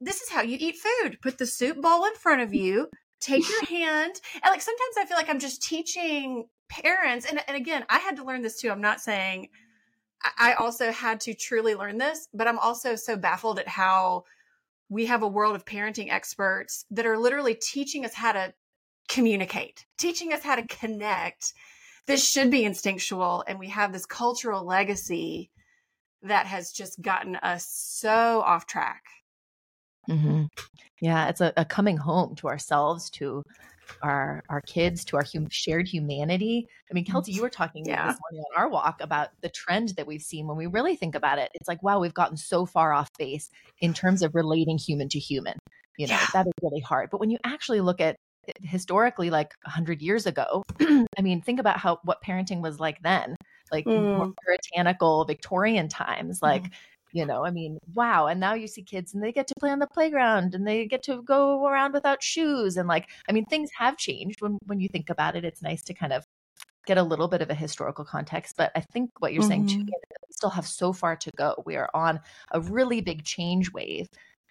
this 0.00 0.22
is 0.22 0.30
how 0.30 0.42
you 0.42 0.56
eat 0.58 0.76
food. 0.76 1.18
Put 1.20 1.38
the 1.38 1.46
soup 1.46 1.80
bowl 1.80 2.06
in 2.06 2.14
front 2.14 2.40
of 2.40 2.54
you. 2.54 2.88
Take 3.20 3.48
your 3.48 3.64
hand. 3.68 4.14
And 4.34 4.50
like 4.50 4.62
sometimes 4.62 4.96
i 4.98 5.04
feel 5.04 5.16
like 5.16 5.28
i'm 5.28 5.40
just 5.40 5.62
teaching 5.62 6.46
parents 6.70 7.26
and, 7.26 7.42
and 7.46 7.56
again 7.56 7.84
i 7.88 7.98
had 7.98 8.16
to 8.16 8.24
learn 8.24 8.42
this 8.42 8.60
too 8.60 8.70
i'm 8.70 8.80
not 8.80 9.00
saying 9.00 9.48
i 10.38 10.54
also 10.54 10.90
had 10.90 11.20
to 11.20 11.34
truly 11.34 11.74
learn 11.74 11.98
this 11.98 12.28
but 12.32 12.46
i'm 12.46 12.58
also 12.58 12.94
so 12.94 13.16
baffled 13.16 13.58
at 13.58 13.68
how 13.68 14.24
we 14.90 15.06
have 15.06 15.22
a 15.22 15.28
world 15.28 15.54
of 15.54 15.64
parenting 15.64 16.12
experts 16.12 16.84
that 16.90 17.06
are 17.06 17.16
literally 17.16 17.54
teaching 17.54 18.04
us 18.04 18.12
how 18.12 18.32
to 18.32 18.52
communicate, 19.08 19.86
teaching 19.96 20.32
us 20.32 20.42
how 20.42 20.56
to 20.56 20.66
connect. 20.66 21.54
This 22.06 22.28
should 22.28 22.50
be 22.50 22.64
instinctual. 22.64 23.44
And 23.46 23.58
we 23.58 23.68
have 23.68 23.92
this 23.92 24.04
cultural 24.04 24.64
legacy 24.64 25.50
that 26.22 26.46
has 26.46 26.72
just 26.72 27.00
gotten 27.00 27.36
us 27.36 27.66
so 27.66 28.40
off 28.40 28.66
track. 28.66 29.04
Mm-hmm. 30.08 30.44
Yeah, 31.00 31.28
it's 31.28 31.40
a, 31.40 31.52
a, 31.56 31.64
coming 31.64 31.96
home 31.96 32.34
to 32.36 32.48
ourselves, 32.48 33.10
to 33.10 33.44
our 34.02 34.42
our 34.48 34.60
kids, 34.62 35.04
to 35.06 35.16
our 35.16 35.24
hum- 35.24 35.48
shared 35.50 35.88
humanity. 35.88 36.68
I 36.90 36.94
mean, 36.94 37.04
Kelty, 37.04 37.28
you 37.28 37.42
were 37.42 37.50
talking 37.50 37.84
yeah. 37.86 38.08
this 38.08 38.18
morning 38.20 38.44
on 38.50 38.62
our 38.62 38.68
walk 38.68 39.00
about 39.00 39.28
the 39.42 39.48
trend 39.48 39.90
that 39.96 40.06
we've 40.06 40.22
seen. 40.22 40.46
When 40.46 40.56
we 40.56 40.66
really 40.66 40.96
think 40.96 41.14
about 41.14 41.38
it, 41.38 41.50
it's 41.54 41.68
like, 41.68 41.82
wow, 41.82 42.00
we've 42.00 42.14
gotten 42.14 42.36
so 42.36 42.66
far 42.66 42.92
off 42.92 43.10
base 43.18 43.50
in 43.80 43.94
terms 43.94 44.22
of 44.22 44.34
relating 44.34 44.78
human 44.78 45.08
to 45.10 45.18
human. 45.18 45.58
You 45.98 46.06
know, 46.06 46.14
yeah. 46.14 46.26
that 46.32 46.46
is 46.46 46.52
really 46.62 46.80
hard. 46.80 47.10
But 47.10 47.20
when 47.20 47.30
you 47.30 47.38
actually 47.44 47.80
look 47.80 48.00
at 48.00 48.16
historically 48.62 49.30
like 49.30 49.54
100 49.64 50.00
years 50.02 50.26
ago 50.26 50.62
i 50.80 51.22
mean 51.22 51.40
think 51.42 51.60
about 51.60 51.78
how 51.78 52.00
what 52.04 52.22
parenting 52.24 52.62
was 52.62 52.80
like 52.80 53.00
then 53.02 53.36
like 53.70 53.84
mm. 53.84 54.32
puritanical 54.42 55.24
victorian 55.26 55.88
times 55.88 56.40
like 56.42 56.64
mm. 56.64 56.70
You 57.12 57.26
know 57.26 57.44
i 57.44 57.50
mean 57.50 57.78
wow 57.94 58.26
and 58.26 58.40
now 58.40 58.54
you 58.54 58.66
see 58.66 58.82
kids 58.82 59.14
and 59.14 59.22
they 59.22 59.32
get 59.32 59.46
to 59.46 59.54
play 59.58 59.70
on 59.70 59.78
the 59.78 59.86
playground 59.86 60.54
and 60.54 60.66
they 60.66 60.86
get 60.86 61.02
to 61.02 61.22
go 61.22 61.66
around 61.66 61.92
without 61.92 62.22
shoes 62.22 62.76
and 62.76 62.88
like 62.88 63.08
i 63.28 63.32
mean 63.32 63.44
things 63.46 63.70
have 63.76 63.96
changed 63.96 64.40
when 64.40 64.58
when 64.66 64.80
you 64.80 64.88
think 64.88 65.10
about 65.10 65.36
it 65.36 65.44
it's 65.44 65.62
nice 65.62 65.82
to 65.82 65.94
kind 65.94 66.12
of 66.12 66.24
get 66.86 66.98
a 66.98 67.02
little 67.02 67.28
bit 67.28 67.42
of 67.42 67.50
a 67.50 67.54
historical 67.54 68.04
context 68.04 68.56
but 68.56 68.70
i 68.74 68.80
think 68.92 69.10
what 69.18 69.32
you're 69.32 69.42
mm-hmm. 69.42 69.50
saying 69.50 69.66
too 69.66 69.76
mm-hmm. 69.76 69.86
we 69.86 70.32
still 70.32 70.50
have 70.50 70.66
so 70.66 70.92
far 70.92 71.16
to 71.16 71.30
go 71.36 71.54
we 71.66 71.76
are 71.76 71.90
on 71.94 72.20
a 72.52 72.60
really 72.60 73.00
big 73.00 73.24
change 73.24 73.72
wave 73.72 74.06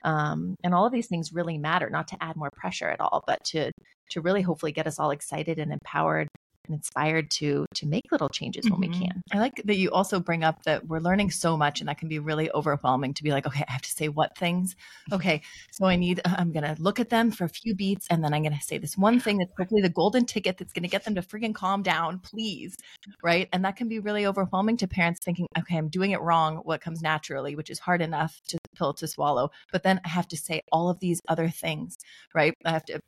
um, 0.05 0.55
and 0.63 0.73
all 0.73 0.85
of 0.85 0.93
these 0.93 1.07
things 1.07 1.33
really 1.33 1.57
matter 1.57 1.89
not 1.89 2.07
to 2.07 2.17
add 2.21 2.35
more 2.35 2.51
pressure 2.51 2.89
at 2.89 3.01
all 3.01 3.23
but 3.27 3.43
to 3.43 3.71
to 4.09 4.21
really 4.21 4.41
hopefully 4.41 4.71
get 4.71 4.87
us 4.87 4.99
all 4.99 5.11
excited 5.11 5.59
and 5.59 5.71
empowered 5.71 6.27
and 6.69 6.77
inspired 6.77 7.29
to 7.31 7.65
to 7.75 7.87
make 7.87 8.11
little 8.11 8.29
changes 8.29 8.65
mm-hmm. 8.65 8.79
when 8.79 8.89
we 8.89 8.95
mm-hmm. 8.95 9.05
can. 9.05 9.23
I 9.33 9.39
like 9.39 9.61
that 9.65 9.75
you 9.75 9.91
also 9.91 10.19
bring 10.19 10.43
up 10.43 10.63
that 10.63 10.87
we're 10.87 10.99
learning 10.99 11.31
so 11.31 11.57
much 11.57 11.79
and 11.79 11.89
that 11.89 11.97
can 11.97 12.07
be 12.07 12.19
really 12.19 12.51
overwhelming 12.51 13.13
to 13.15 13.23
be 13.23 13.31
like, 13.31 13.45
okay, 13.45 13.65
I 13.67 13.71
have 13.71 13.81
to 13.81 13.91
say 13.91 14.07
what 14.07 14.37
things. 14.37 14.75
Okay, 15.11 15.41
so 15.71 15.85
I 15.85 15.95
need 15.95 16.21
uh, 16.23 16.35
I'm 16.37 16.51
going 16.51 16.63
to 16.63 16.81
look 16.81 16.99
at 16.99 17.09
them 17.09 17.31
for 17.31 17.45
a 17.45 17.49
few 17.49 17.75
beats 17.75 18.07
and 18.09 18.23
then 18.23 18.33
I'm 18.33 18.43
going 18.43 18.57
to 18.57 18.63
say 18.63 18.77
this 18.77 18.97
one 18.97 19.19
thing 19.19 19.37
that's 19.37 19.51
hopefully 19.57 19.81
the 19.81 19.89
golden 19.89 20.25
ticket 20.25 20.57
that's 20.57 20.73
going 20.73 20.83
to 20.83 20.89
get 20.89 21.03
them 21.03 21.15
to 21.15 21.21
freaking 21.21 21.53
calm 21.53 21.83
down, 21.83 22.19
please. 22.19 22.77
Right? 23.23 23.49
And 23.51 23.65
that 23.65 23.75
can 23.75 23.87
be 23.87 23.99
really 23.99 24.25
overwhelming 24.25 24.77
to 24.77 24.87
parents 24.87 25.19
thinking, 25.23 25.47
okay, 25.57 25.77
I'm 25.77 25.89
doing 25.89 26.11
it 26.11 26.21
wrong, 26.21 26.57
what 26.57 26.81
comes 26.81 27.01
naturally, 27.01 27.55
which 27.55 27.69
is 27.69 27.79
hard 27.79 28.01
enough 28.01 28.39
to 28.47 28.57
pill 28.75 28.93
to 28.93 29.07
swallow, 29.07 29.51
but 29.71 29.83
then 29.83 29.99
I 30.05 30.09
have 30.09 30.27
to 30.29 30.37
say 30.37 30.61
all 30.71 30.89
of 30.89 30.99
these 30.99 31.21
other 31.27 31.49
things, 31.49 31.97
right? 32.33 32.53
I 32.65 32.71
have 32.71 32.85
to 32.85 32.99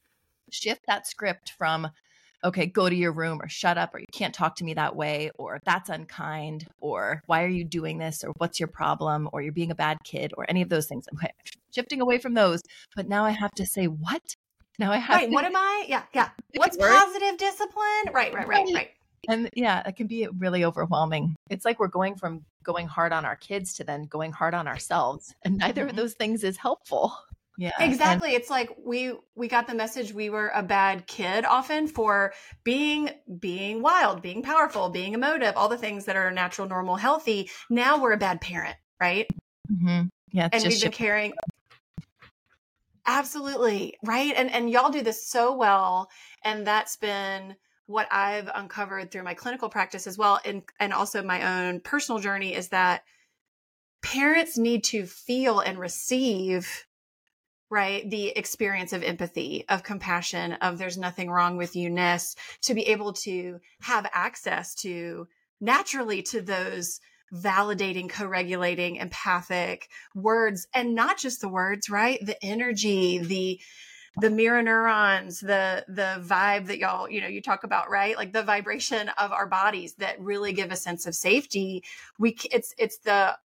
shift 0.52 0.82
that 0.88 1.08
script 1.08 1.54
from 1.58 1.90
okay, 2.44 2.66
go 2.66 2.90
to 2.90 2.96
your 2.96 3.12
room 3.12 3.40
or 3.42 3.48
shut 3.48 3.78
up 3.78 3.94
or 3.94 4.00
you 4.00 4.06
can't 4.12 4.34
talk 4.34 4.56
to 4.56 4.64
me 4.64 4.74
that 4.74 4.96
way 4.96 5.32
or 5.38 5.60
that's 5.66 5.90
unkind 5.90 6.68
or 6.80 7.22
why 7.26 7.44
are 7.44 7.50
you 7.50 7.64
doing 7.64 7.98
this 7.98 8.24
or 8.24 8.32
what's 8.38 8.60
your 8.60 8.68
problem 8.68 9.30
or 9.32 9.42
you're 9.42 9.52
being 9.52 9.72
a 9.72 9.76
bad 9.76 9.98
kid 10.04 10.34
or 10.38 10.46
any 10.50 10.62
of 10.62 10.70
those 10.70 10.88
things. 10.88 11.06
I'm 11.22 11.30
shifting 11.74 12.02
away 12.02 12.18
from 12.18 12.34
those. 12.34 12.62
But 12.96 13.08
now 13.08 13.26
I 13.26 13.32
have 13.32 13.52
to 13.52 13.66
say, 13.66 13.86
what? 13.86 14.36
Now 14.80 14.92
I 14.92 14.98
have 14.98 15.18
Right, 15.18 15.30
to- 15.30 15.34
what 15.34 15.46
am 15.46 15.56
I? 15.56 15.86
Yeah, 15.88 16.04
yeah. 16.14 16.30
What's 16.56 16.78
positive 16.78 17.38
discipline? 17.38 18.14
Right, 18.14 18.34
right, 18.34 18.48
right, 18.48 18.68
right. 18.74 18.90
And 19.30 19.50
yeah, 19.56 19.84
it 19.88 19.96
can 19.96 20.08
be 20.08 20.28
really 20.40 20.66
overwhelming. 20.66 21.36
It's 21.50 21.64
like 21.64 21.80
we're 21.80 21.88
going 21.88 22.16
from 22.16 22.44
going 22.64 22.88
hard 22.88 23.14
on 23.14 23.26
our 23.26 23.36
kids 23.36 23.74
to 23.76 23.84
then 23.84 24.04
going 24.04 24.32
hard 24.32 24.54
on 24.56 24.68
ourselves. 24.68 25.36
And 25.44 25.58
neither 25.58 25.84
of 25.84 25.90
mm-hmm. 25.90 25.98
those 25.98 26.14
things 26.14 26.44
is 26.44 26.58
helpful. 26.58 27.14
Yeah. 27.58 27.72
Exactly. 27.80 28.30
And- 28.30 28.38
it's 28.42 28.50
like 28.50 28.70
we 28.84 29.14
we 29.36 29.48
got 29.48 29.68
the 29.68 29.76
message 29.76 30.14
we 30.14 30.30
were 30.30 30.52
a 30.56 30.64
bad 30.64 31.06
kid 31.08 31.46
often 31.46 31.88
for 31.88 32.34
being 32.64 33.10
being 33.40 33.82
wild, 33.82 34.22
being 34.22 34.42
powerful, 34.42 34.90
being 34.90 35.14
emotive, 35.14 35.56
all 35.56 35.70
the 35.70 35.78
things 35.78 36.06
that 36.06 36.16
are 36.16 36.32
natural, 36.32 36.68
normal, 36.68 36.96
healthy. 36.96 37.50
Now 37.70 38.02
we're 38.02 38.14
a 38.14 38.18
bad 38.18 38.42
parent, 38.42 38.76
right? 39.00 39.28
Mm-hmm. 39.72 40.08
Yeah. 40.32 40.50
and 40.52 40.64
we've 40.64 40.82
been 40.82 40.92
carrying 40.92 41.34
Absolutely. 43.06 43.98
Right. 44.04 44.34
And 44.36 44.52
and 44.52 44.70
y'all 44.70 44.92
do 44.92 45.02
this 45.02 45.28
so 45.28 45.56
well. 45.56 46.10
And 46.44 46.66
that's 46.66 46.96
been 46.98 47.56
what 47.88 48.08
I've 48.12 48.50
uncovered 48.54 49.12
through 49.12 49.24
my 49.24 49.34
clinical 49.34 49.68
practice 49.70 50.08
as 50.08 50.18
well 50.18 50.40
and 50.46 50.64
and 50.80 50.94
also 50.94 51.22
my 51.22 51.68
own 51.68 51.82
personal 51.82 52.20
journey 52.20 52.54
is 52.56 52.70
that 52.70 53.04
parents 54.02 54.58
need 54.58 54.84
to 54.86 55.06
feel 55.06 55.60
and 55.60 55.78
receive 55.78 56.86
right? 57.72 58.08
The 58.08 58.28
experience 58.28 58.92
of 58.92 59.02
empathy, 59.02 59.66
of 59.70 59.82
compassion, 59.82 60.54
of 60.54 60.78
there's 60.78 60.98
nothing 60.98 61.32
wrong 61.32 61.58
with 61.58 61.76
you 61.76 61.90
ness, 61.90 62.36
to 62.64 62.74
be 62.74 62.84
able 62.90 63.14
to 63.14 63.60
have 63.82 64.06
access 64.14 64.76
to 64.76 65.28
naturally 65.62 66.22
to 66.24 66.42
those 66.42 67.00
validating, 67.34 68.10
co-regulating, 68.10 68.98
empathic 68.98 69.88
words 70.14 70.68
and 70.74 70.94
not 70.94 71.18
just 71.18 71.40
the 71.40 71.48
words, 71.48 71.90
right? 71.90 72.24
The 72.24 72.44
energy, 72.44 73.20
the 73.20 73.60
the 74.18 74.30
mirror 74.30 74.62
neurons, 74.62 75.40
the 75.40 75.86
the 75.88 76.22
vibe 76.22 76.68
that 76.68 76.80
y'all, 76.80 77.10
you 77.10 77.22
know, 77.22 77.28
you 77.28 77.42
talk 77.42 77.64
about, 77.64 77.90
right? 77.90 78.18
Like 78.18 78.34
the 78.34 78.44
vibration 78.44 79.10
of 79.18 79.32
our 79.32 79.48
bodies 79.48 79.94
that 79.96 80.20
really 80.20 80.52
give 80.52 80.72
a 80.72 80.76
sense 80.76 81.06
of 81.08 81.16
safety. 81.16 81.86
We 82.20 82.36
it's 82.52 82.76
it's 82.78 82.98
the 82.98 83.38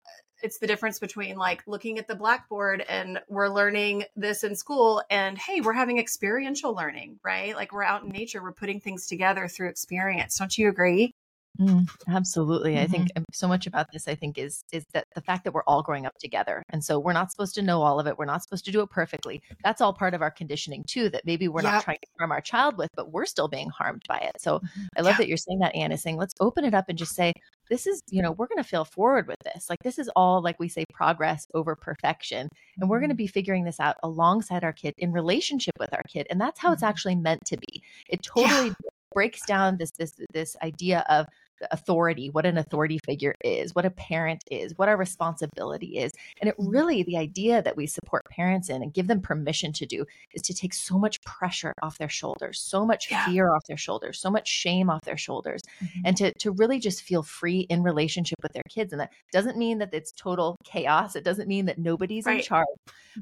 it's 0.42 0.58
the 0.58 0.66
difference 0.66 0.98
between 0.98 1.36
like 1.36 1.62
looking 1.66 1.98
at 1.98 2.08
the 2.08 2.14
blackboard 2.14 2.84
and 2.88 3.20
we're 3.28 3.48
learning 3.48 4.04
this 4.16 4.44
in 4.44 4.54
school 4.54 5.02
and 5.10 5.38
hey 5.38 5.60
we're 5.60 5.72
having 5.72 5.98
experiential 5.98 6.74
learning 6.74 7.18
right? 7.24 7.54
Like 7.54 7.72
we're 7.72 7.82
out 7.84 8.04
in 8.04 8.10
nature 8.10 8.42
we're 8.42 8.52
putting 8.52 8.80
things 8.80 9.06
together 9.06 9.48
through 9.48 9.68
experience. 9.68 10.38
Don't 10.38 10.56
you 10.56 10.68
agree 10.68 11.14
Mm, 11.60 11.88
absolutely. 12.08 12.74
Mm-hmm. 12.74 12.82
I 12.82 12.86
think 12.86 13.08
um, 13.16 13.24
so 13.32 13.48
much 13.48 13.66
about 13.66 13.86
this 13.92 14.08
I 14.08 14.14
think 14.14 14.38
is 14.38 14.62
is 14.72 14.84
that 14.92 15.06
the 15.14 15.20
fact 15.20 15.44
that 15.44 15.52
we're 15.52 15.62
all 15.66 15.82
growing 15.82 16.06
up 16.06 16.14
together. 16.18 16.62
And 16.70 16.84
so 16.84 16.98
we're 16.98 17.12
not 17.12 17.30
supposed 17.30 17.54
to 17.56 17.62
know 17.62 17.82
all 17.82 17.98
of 18.00 18.06
it. 18.06 18.18
We're 18.18 18.24
not 18.24 18.42
supposed 18.42 18.64
to 18.66 18.72
do 18.72 18.80
it 18.82 18.90
perfectly. 18.90 19.42
That's 19.64 19.80
all 19.80 19.92
part 19.92 20.14
of 20.14 20.22
our 20.22 20.30
conditioning 20.30 20.84
too 20.86 21.08
that 21.10 21.24
maybe 21.24 21.48
we're 21.48 21.62
yep. 21.62 21.72
not 21.72 21.84
trying 21.84 21.98
to 22.02 22.08
harm 22.18 22.32
our 22.32 22.40
child 22.40 22.76
with, 22.76 22.90
but 22.94 23.12
we're 23.12 23.26
still 23.26 23.48
being 23.48 23.70
harmed 23.70 24.02
by 24.08 24.18
it. 24.18 24.40
So 24.40 24.58
mm-hmm. 24.58 24.82
I 24.96 25.00
love 25.02 25.14
yeah. 25.14 25.18
that 25.18 25.28
you're 25.28 25.36
saying 25.36 25.60
that 25.60 25.74
Anna 25.74 25.96
saying 25.96 26.16
let's 26.16 26.34
open 26.40 26.64
it 26.64 26.74
up 26.74 26.86
and 26.88 26.98
just 26.98 27.14
say 27.14 27.32
this 27.68 27.86
is, 27.86 28.00
you 28.10 28.22
know, 28.22 28.32
we're 28.32 28.46
going 28.46 28.62
to 28.62 28.68
fail 28.68 28.84
forward 28.84 29.26
with 29.26 29.38
this. 29.44 29.68
Like 29.68 29.82
this 29.82 29.98
is 29.98 30.08
all 30.14 30.42
like 30.42 30.58
we 30.58 30.68
say 30.68 30.84
progress 30.92 31.46
over 31.54 31.74
perfection. 31.74 32.48
And 32.78 32.88
we're 32.88 33.00
going 33.00 33.10
to 33.10 33.14
mm-hmm. 33.14 33.18
be 33.18 33.26
figuring 33.26 33.64
this 33.64 33.80
out 33.80 33.96
alongside 34.02 34.64
our 34.64 34.72
kid 34.72 34.94
in 34.98 35.12
relationship 35.12 35.74
with 35.78 35.92
our 35.92 36.02
kid. 36.08 36.26
And 36.30 36.40
that's 36.40 36.60
how 36.60 36.72
it's 36.72 36.82
mm-hmm. 36.82 36.90
actually 36.90 37.16
meant 37.16 37.44
to 37.46 37.56
be. 37.56 37.82
It 38.08 38.22
totally 38.22 38.68
yeah. 38.68 38.74
breaks 39.12 39.40
down 39.46 39.76
this 39.78 39.90
this 39.92 40.14
this 40.32 40.56
idea 40.62 41.04
of 41.08 41.26
authority, 41.70 42.28
what 42.30 42.46
an 42.46 42.58
authority 42.58 42.98
figure 43.04 43.34
is, 43.44 43.74
what 43.74 43.84
a 43.84 43.90
parent 43.90 44.42
is, 44.50 44.72
what 44.76 44.88
our 44.88 44.96
responsibility 44.96 45.98
is. 45.98 46.12
And 46.40 46.48
it 46.48 46.56
mm-hmm. 46.58 46.70
really, 46.70 47.02
the 47.02 47.16
idea 47.16 47.62
that 47.62 47.76
we 47.76 47.86
support 47.86 48.24
parents 48.30 48.68
in 48.68 48.82
and 48.82 48.92
give 48.92 49.06
them 49.06 49.20
permission 49.20 49.72
to 49.74 49.86
do 49.86 50.04
is 50.34 50.42
to 50.42 50.54
take 50.54 50.74
so 50.74 50.98
much 50.98 51.20
pressure 51.22 51.72
off 51.82 51.98
their 51.98 52.08
shoulders, 52.08 52.60
so 52.60 52.84
much 52.84 53.10
yeah. 53.10 53.26
fear 53.26 53.54
off 53.54 53.64
their 53.66 53.76
shoulders, 53.76 54.20
so 54.20 54.30
much 54.30 54.48
shame 54.48 54.90
off 54.90 55.02
their 55.02 55.16
shoulders, 55.16 55.62
mm-hmm. 55.82 56.00
and 56.04 56.16
to, 56.16 56.32
to 56.38 56.50
really 56.50 56.78
just 56.78 57.02
feel 57.02 57.22
free 57.22 57.60
in 57.70 57.82
relationship 57.82 58.38
with 58.42 58.52
their 58.52 58.62
kids. 58.68 58.92
And 58.92 59.00
that 59.00 59.12
doesn't 59.32 59.56
mean 59.56 59.78
that 59.78 59.92
it's 59.92 60.12
total 60.12 60.56
chaos. 60.64 61.16
It 61.16 61.24
doesn't 61.24 61.48
mean 61.48 61.66
that 61.66 61.78
nobody's 61.78 62.26
right. 62.26 62.38
in 62.38 62.44
charge, 62.44 62.66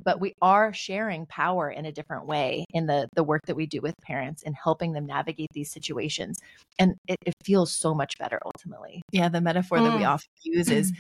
but 0.04 0.20
we 0.20 0.34
are 0.42 0.72
sharing 0.72 1.26
power 1.26 1.70
in 1.70 1.86
a 1.86 1.92
different 1.92 2.26
way 2.26 2.64
in 2.70 2.86
the, 2.86 3.08
the 3.14 3.24
work 3.24 3.42
that 3.46 3.56
we 3.56 3.66
do 3.66 3.80
with 3.80 3.94
parents 4.02 4.42
and 4.42 4.54
helping 4.54 4.92
them 4.92 5.06
navigate 5.06 5.50
these 5.52 5.70
situations. 5.70 6.40
And 6.78 6.96
it, 7.06 7.18
it 7.24 7.34
feels 7.44 7.72
so 7.72 7.94
much 7.94 8.18
better 8.18 8.23
better 8.24 8.40
ultimately. 8.44 9.02
Yeah, 9.12 9.28
the 9.28 9.40
metaphor 9.40 9.78
mm. 9.78 9.84
that 9.84 9.96
we 9.98 10.04
mm. 10.04 10.08
often 10.08 10.30
use 10.42 10.70
is 10.70 10.92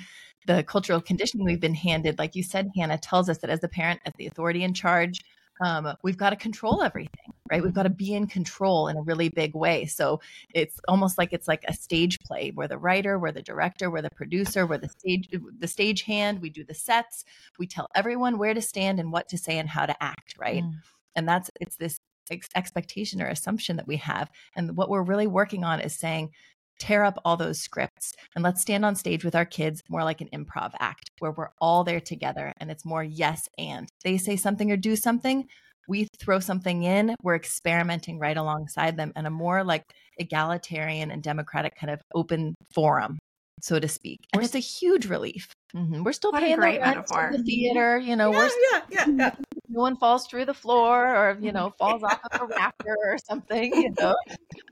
the 0.46 0.62
cultural 0.62 1.00
conditioning 1.00 1.46
we've 1.46 1.60
been 1.60 1.74
handed. 1.74 2.18
Like 2.18 2.34
you 2.34 2.42
said, 2.42 2.70
Hannah 2.76 2.98
tells 2.98 3.28
us 3.28 3.38
that 3.38 3.50
as 3.50 3.60
the 3.60 3.68
parent, 3.68 4.00
as 4.04 4.12
the 4.18 4.26
authority 4.26 4.62
in 4.62 4.74
charge, 4.74 5.20
um, 5.64 5.94
we've 6.02 6.16
got 6.16 6.30
to 6.30 6.36
control 6.36 6.82
everything, 6.82 7.32
right? 7.50 7.62
We've 7.62 7.72
got 7.72 7.84
to 7.84 7.90
be 7.90 8.12
in 8.12 8.26
control 8.26 8.88
in 8.88 8.96
a 8.96 9.02
really 9.02 9.28
big 9.28 9.54
way. 9.54 9.86
So 9.86 10.20
it's 10.52 10.80
almost 10.88 11.16
like 11.16 11.32
it's 11.32 11.46
like 11.46 11.64
a 11.68 11.72
stage 11.72 12.18
play. 12.26 12.52
We're 12.54 12.68
the 12.68 12.78
writer, 12.78 13.18
we're 13.18 13.32
the 13.32 13.42
director, 13.42 13.90
we're 13.90 14.02
the 14.02 14.10
producer, 14.10 14.66
we're 14.66 14.78
the 14.78 14.88
stage 14.88 15.28
the 15.58 15.68
stage 15.68 16.02
hand. 16.02 16.42
We 16.42 16.50
do 16.50 16.64
the 16.64 16.74
sets. 16.74 17.24
We 17.58 17.66
tell 17.66 17.86
everyone 17.94 18.36
where 18.36 18.54
to 18.54 18.60
stand 18.60 18.98
and 18.98 19.12
what 19.12 19.28
to 19.28 19.38
say 19.38 19.58
and 19.58 19.68
how 19.68 19.86
to 19.86 20.02
act, 20.02 20.34
right? 20.38 20.62
Mm. 20.64 20.74
And 21.14 21.28
that's 21.28 21.50
it's 21.60 21.76
this 21.76 21.98
expectation 22.54 23.22
or 23.22 23.28
assumption 23.28 23.76
that 23.76 23.86
we 23.86 23.96
have. 23.98 24.30
And 24.56 24.76
what 24.76 24.90
we're 24.90 25.02
really 25.02 25.26
working 25.26 25.62
on 25.62 25.80
is 25.80 25.94
saying, 25.94 26.30
tear 26.78 27.04
up 27.04 27.18
all 27.24 27.36
those 27.36 27.60
scripts 27.60 28.12
and 28.34 28.42
let's 28.42 28.60
stand 28.60 28.84
on 28.84 28.94
stage 28.94 29.24
with 29.24 29.34
our 29.34 29.44
kids 29.44 29.82
more 29.88 30.04
like 30.04 30.20
an 30.20 30.28
improv 30.34 30.72
act 30.80 31.10
where 31.18 31.32
we're 31.32 31.50
all 31.60 31.84
there 31.84 32.00
together 32.00 32.52
and 32.58 32.70
it's 32.70 32.84
more 32.84 33.02
yes 33.02 33.48
and 33.58 33.88
they 34.02 34.16
say 34.16 34.36
something 34.36 34.70
or 34.70 34.76
do 34.76 34.96
something 34.96 35.46
we 35.88 36.08
throw 36.18 36.40
something 36.40 36.82
in 36.82 37.14
we're 37.22 37.36
experimenting 37.36 38.18
right 38.18 38.36
alongside 38.36 38.96
them 38.96 39.12
in 39.16 39.26
a 39.26 39.30
more 39.30 39.62
like 39.62 39.84
egalitarian 40.18 41.10
and 41.10 41.22
democratic 41.22 41.76
kind 41.76 41.92
of 41.92 42.00
open 42.14 42.54
forum 42.72 43.18
so 43.60 43.78
to 43.78 43.88
speak 43.88 44.18
and 44.32 44.42
it's 44.42 44.54
a 44.54 44.60
huge 44.60 45.06
relief 45.06 45.52
mm-hmm. 45.74 46.02
we're 46.02 46.12
still 46.12 46.32
what 46.32 46.42
paying 46.42 46.56
the 46.56 46.62
rent 46.62 46.80
metaphor. 46.80 47.30
the 47.32 47.42
theater 47.42 47.98
you 47.98 48.16
know 48.16 48.32
yeah, 48.32 48.38
we're 48.38 48.50
yeah, 48.72 48.80
yeah, 48.90 49.06
yeah 49.16 49.30
no 49.74 49.80
one 49.80 49.96
falls 49.96 50.26
through 50.26 50.44
the 50.44 50.54
floor 50.54 51.14
or 51.14 51.36
you 51.40 51.52
know 51.52 51.72
falls 51.78 52.02
off 52.02 52.20
of 52.32 52.42
a 52.42 52.46
rafter 52.46 52.96
or 53.06 53.18
something 53.18 53.74
you 53.74 53.92
know? 53.98 54.14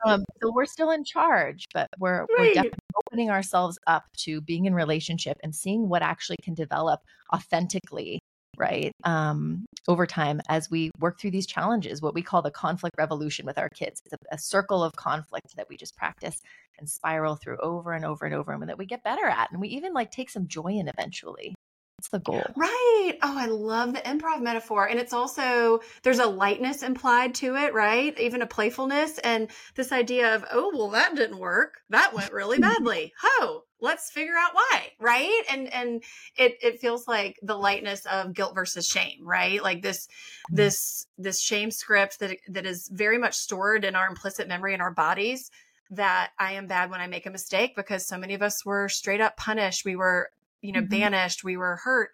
Um, 0.07 0.25
so 0.41 0.53
we're 0.55 0.67
still 0.67 0.91
in 0.91 1.05
charge 1.05 1.67
but 1.75 1.89
we're, 1.99 2.21
right. 2.21 2.29
we're 2.39 2.55
definitely 2.55 2.79
opening 3.07 3.31
ourselves 3.31 3.79
up 3.87 4.05
to 4.19 4.41
being 4.41 4.67
in 4.67 4.75
relationship 4.75 5.39
and 5.43 5.55
seeing 5.55 5.89
what 5.89 6.03
actually 6.03 6.39
can 6.43 6.55
develop 6.55 7.01
authentically 7.35 8.21
right 8.59 8.93
um, 9.05 9.65
over 9.89 10.07
time 10.07 10.41
as 10.49 10.71
we 10.71 10.91
work 11.01 11.19
through 11.19 11.31
these 11.31 11.47
challenges 11.47 12.03
what 12.03 12.15
we 12.15 12.23
call 12.23 12.43
the 12.43 12.51
conflict 12.51 12.95
revolution 12.99 13.47
with 13.47 13.59
our 13.59 13.69
kids. 13.71 14.03
It's 14.05 14.13
a, 14.13 14.35
a 14.35 14.39
circle 14.39 14.85
of 14.85 14.93
conflict 14.93 15.57
that 15.57 15.67
we 15.69 15.77
just 15.77 15.97
practice 15.97 16.37
and 16.79 16.89
spiral 16.89 17.37
through 17.37 17.59
over 17.59 17.93
and 17.93 18.05
over 18.05 18.27
and 18.27 18.35
over 18.35 18.53
and 18.53 18.69
that 18.69 18.79
we 18.79 18.87
get 18.87 19.05
better 19.05 19.27
at 19.27 19.51
and 19.51 19.61
we 19.61 19.69
even 19.69 19.93
like 19.95 20.11
take 20.11 20.31
some 20.31 20.49
joy 20.49 20.73
in 20.73 20.89
eventually 20.89 21.55
It's 22.03 22.09
the 22.09 22.19
goal. 22.19 22.45
Right. 22.57 23.13
Oh, 23.23 23.39
I 23.39 23.47
love 23.47 23.93
the 23.93 24.01
improv 24.01 24.43
metaphor. 24.43 24.89
And 24.89 24.99
it's 24.99 25.13
also, 25.13 25.83
there's 26.03 26.19
a 26.19 26.27
lightness 26.27 26.83
implied 26.83 27.33
to 27.37 27.55
it, 27.55 27.73
right? 27.75 28.19
Even 28.19 28.43
a 28.43 28.47
playfulness. 28.47 29.21
And 29.21 29.49
this 29.77 29.93
idea 29.93 30.35
of, 30.35 30.45
oh, 30.51 30.73
well, 30.75 30.91
that 30.91 31.15
didn't 31.15 31.39
work. 31.39 31.75
That 31.91 32.13
went 32.13 32.33
really 32.33 32.59
badly. 32.59 33.13
Oh, 33.25 33.63
let's 33.81 34.11
figure 34.11 34.35
out 34.37 34.53
why. 34.53 34.89
Right. 34.99 35.43
And, 35.49 35.73
and 35.73 36.03
it, 36.37 36.59
it 36.61 36.81
feels 36.81 37.07
like 37.07 37.39
the 37.41 37.55
lightness 37.55 38.05
of 38.07 38.35
guilt 38.35 38.57
versus 38.57 38.89
shame, 38.89 39.21
right? 39.23 39.63
Like 39.63 39.81
this, 39.81 40.07
mm-hmm. 40.07 40.57
this, 40.57 41.07
this 41.19 41.41
shame 41.41 41.71
script 41.71 42.19
that, 42.19 42.37
that 42.49 42.67
is 42.67 42.89
very 42.93 43.19
much 43.19 43.35
stored 43.35 43.85
in 43.85 43.95
our 43.95 44.09
implicit 44.09 44.49
memory 44.49 44.75
in 44.75 44.81
our 44.81 44.93
bodies 44.93 45.53
that 45.93 46.31
I 46.37 46.55
am 46.55 46.67
bad 46.67 46.91
when 46.91 47.01
I 47.01 47.07
make 47.07 47.27
a 47.27 47.31
mistake 47.31 47.77
because 47.77 48.07
so 48.07 48.19
many 48.19 48.35
of 48.35 48.43
us 48.43 48.65
were 48.65 48.89
straight 48.89 49.21
up 49.21 49.37
punished. 49.37 49.85
We 49.85 49.95
were 49.95 50.31
you 50.63 50.73
know, 50.73 50.81
mm-hmm. 50.81 50.89
banished, 50.89 51.45
we 51.45 51.57
were 51.57 51.77
hurt 51.77 52.11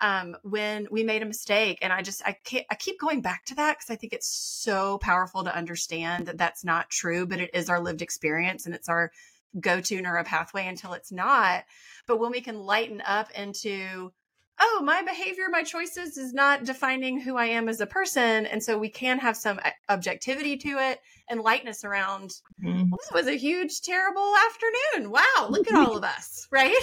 um, 0.00 0.36
when 0.42 0.88
we 0.90 1.04
made 1.04 1.22
a 1.22 1.26
mistake. 1.26 1.78
And 1.82 1.92
I 1.92 2.02
just, 2.02 2.22
I, 2.24 2.32
can't, 2.32 2.66
I 2.70 2.74
keep 2.74 2.98
going 2.98 3.20
back 3.20 3.44
to 3.46 3.54
that 3.56 3.78
because 3.78 3.90
I 3.90 3.96
think 3.96 4.12
it's 4.12 4.28
so 4.28 4.98
powerful 4.98 5.44
to 5.44 5.54
understand 5.54 6.26
that 6.26 6.38
that's 6.38 6.64
not 6.64 6.90
true, 6.90 7.26
but 7.26 7.40
it 7.40 7.50
is 7.54 7.68
our 7.68 7.80
lived 7.80 8.02
experience 8.02 8.66
and 8.66 8.74
it's 8.74 8.88
our 8.88 9.12
go 9.58 9.80
to 9.80 10.00
neuro 10.00 10.24
pathway 10.24 10.66
until 10.66 10.92
it's 10.92 11.12
not. 11.12 11.64
But 12.06 12.18
when 12.18 12.30
we 12.30 12.40
can 12.40 12.58
lighten 12.58 13.02
up 13.06 13.30
into, 13.32 14.12
oh, 14.58 14.82
my 14.84 15.02
behavior, 15.02 15.44
my 15.50 15.62
choices 15.62 16.16
is 16.16 16.32
not 16.32 16.64
defining 16.64 17.20
who 17.20 17.36
I 17.36 17.46
am 17.46 17.68
as 17.68 17.80
a 17.80 17.86
person. 17.86 18.46
And 18.46 18.62
so 18.62 18.78
we 18.78 18.88
can 18.88 19.18
have 19.18 19.36
some 19.36 19.60
uh, 19.62 19.70
objectivity 19.88 20.56
to 20.58 20.68
it 20.78 21.00
and 21.30 21.40
lightness 21.40 21.84
around. 21.84 22.40
Mm. 22.62 22.90
Well, 22.90 22.98
this 22.98 23.12
was 23.12 23.26
a 23.28 23.36
huge, 23.36 23.80
terrible 23.80 24.34
afternoon. 24.48 25.10
Wow, 25.10 25.48
look 25.48 25.70
at 25.70 25.74
all 25.74 25.96
of 25.96 26.04
us, 26.04 26.46
right? 26.52 26.76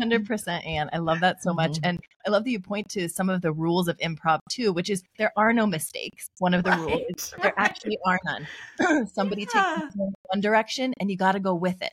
100% 0.00 0.66
Anne. 0.66 0.88
I 0.92 0.98
love 0.98 1.20
that 1.20 1.42
so 1.42 1.52
much. 1.52 1.72
Mm-hmm. 1.72 1.86
And 1.86 2.00
I 2.26 2.30
love 2.30 2.44
that 2.44 2.50
you 2.50 2.60
point 2.60 2.88
to 2.90 3.08
some 3.08 3.28
of 3.28 3.42
the 3.42 3.52
rules 3.52 3.88
of 3.88 3.98
improv 3.98 4.38
too, 4.48 4.72
which 4.72 4.88
is 4.88 5.02
there 5.18 5.32
are 5.36 5.52
no 5.52 5.66
mistakes. 5.66 6.30
One 6.38 6.54
of 6.54 6.64
the 6.64 6.70
right. 6.70 6.80
rules 6.80 7.02
is 7.16 7.34
there 7.42 7.54
actually 7.56 7.98
are 8.06 8.18
none. 8.24 9.06
Somebody 9.12 9.46
yeah. 9.54 9.80
takes 9.80 9.96
one 9.96 10.40
direction 10.40 10.94
and 11.00 11.10
you 11.10 11.16
got 11.16 11.32
to 11.32 11.40
go 11.40 11.54
with 11.54 11.82
it 11.82 11.92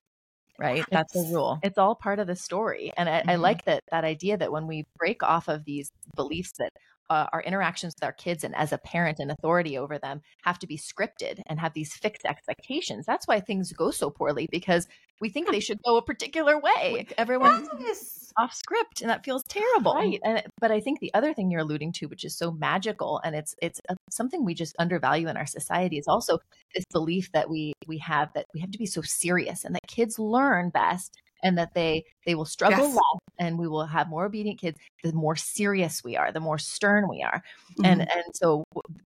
right? 0.58 0.86
That's 0.90 1.12
the 1.12 1.30
rule. 1.34 1.60
It's 1.64 1.78
all 1.78 1.96
part 1.96 2.20
of 2.20 2.28
the 2.28 2.36
story. 2.36 2.94
And 2.96 3.10
I, 3.10 3.20
mm-hmm. 3.20 3.30
I, 3.30 3.36
like 3.36 3.66
that 3.66 3.84
that 3.92 4.06
idea 4.06 4.38
that 4.38 4.54
when 4.54 4.68
we 4.68 4.86
break 4.98 5.22
off 5.22 5.50
of 5.50 5.66
these 5.66 5.92
beliefs 6.16 6.54
that 6.60 6.72
uh, 7.10 7.28
our 7.34 7.42
interactions 7.42 7.94
with 7.96 8.04
our 8.04 8.14
kids 8.14 8.44
and 8.44 8.56
as 8.56 8.72
a 8.72 8.78
parent 8.78 9.20
and 9.20 9.32
authority 9.32 9.78
over 9.78 9.98
them 9.98 10.22
have 10.44 10.60
to 10.60 10.68
be 10.68 10.78
scripted 10.78 11.42
and 11.48 11.60
have 11.60 11.74
these 11.74 11.94
fixed 11.94 12.26
expectations. 12.26 13.06
That's 13.06 13.28
why 13.28 13.40
things 13.40 13.72
go 13.72 13.92
so 13.92 14.10
poorly 14.10 14.48
because 14.52 14.88
we 15.22 15.30
think 15.30 15.50
they 15.50 15.60
should 15.60 15.82
go 15.84 15.98
a 15.98 16.02
particular 16.02 16.60
way. 16.60 17.08
Everyone 17.18 17.68
yes. 17.80 18.34
off 18.38 18.54
script, 18.54 19.02
and 19.02 19.10
that 19.10 19.24
feels 19.24 19.44
terrible. 19.48 19.94
Right. 19.94 20.20
And, 20.24 20.44
but 20.60 20.72
I 20.72 20.82
think 20.82 21.00
the 21.00 21.14
other 21.14 21.34
thing 21.34 21.50
you're 21.50 21.62
alluding 21.62 21.94
to, 21.94 22.08
which 22.08 22.26
is 22.26 22.38
so 22.38 22.52
magical, 22.52 23.22
and 23.24 23.36
it's 23.36 23.56
it's 23.62 23.80
a, 23.88 23.96
something 24.12 24.44
we 24.44 24.54
just 24.54 24.76
undervalue 24.78 25.30
in 25.30 25.38
our 25.38 25.46
society, 25.46 25.98
is 25.98 26.08
also 26.08 26.40
this 26.74 26.84
belief 26.92 27.32
that 27.32 27.50
we 27.50 27.74
we 27.88 27.98
have 28.00 28.34
that 28.34 28.48
we 28.54 28.60
have 28.60 28.72
to 28.72 28.78
be 28.78 28.86
so 28.86 29.02
serious, 29.02 29.64
and 29.64 29.74
that 29.76 29.88
kids 29.88 30.20
learn 30.20 30.70
best 30.70 31.18
and 31.46 31.58
that 31.58 31.74
they 31.74 32.04
they 32.26 32.36
will 32.36 32.46
struggle 32.46 32.88
yes. 32.88 32.96
less 32.96 33.22
and 33.38 33.60
we 33.60 33.68
will 33.68 33.86
have 33.86 34.10
more 34.10 34.26
obedient 34.26 34.60
kids 34.60 34.78
the 35.04 35.14
more 35.14 35.36
serious 35.36 36.04
we 36.04 36.18
are 36.18 36.32
the 36.32 36.40
more 36.40 36.58
stern 36.58 37.08
we 37.08 37.22
are 37.22 37.44
mm-hmm. 37.72 37.86
and 37.86 38.02
and 38.02 38.24
so 38.34 38.64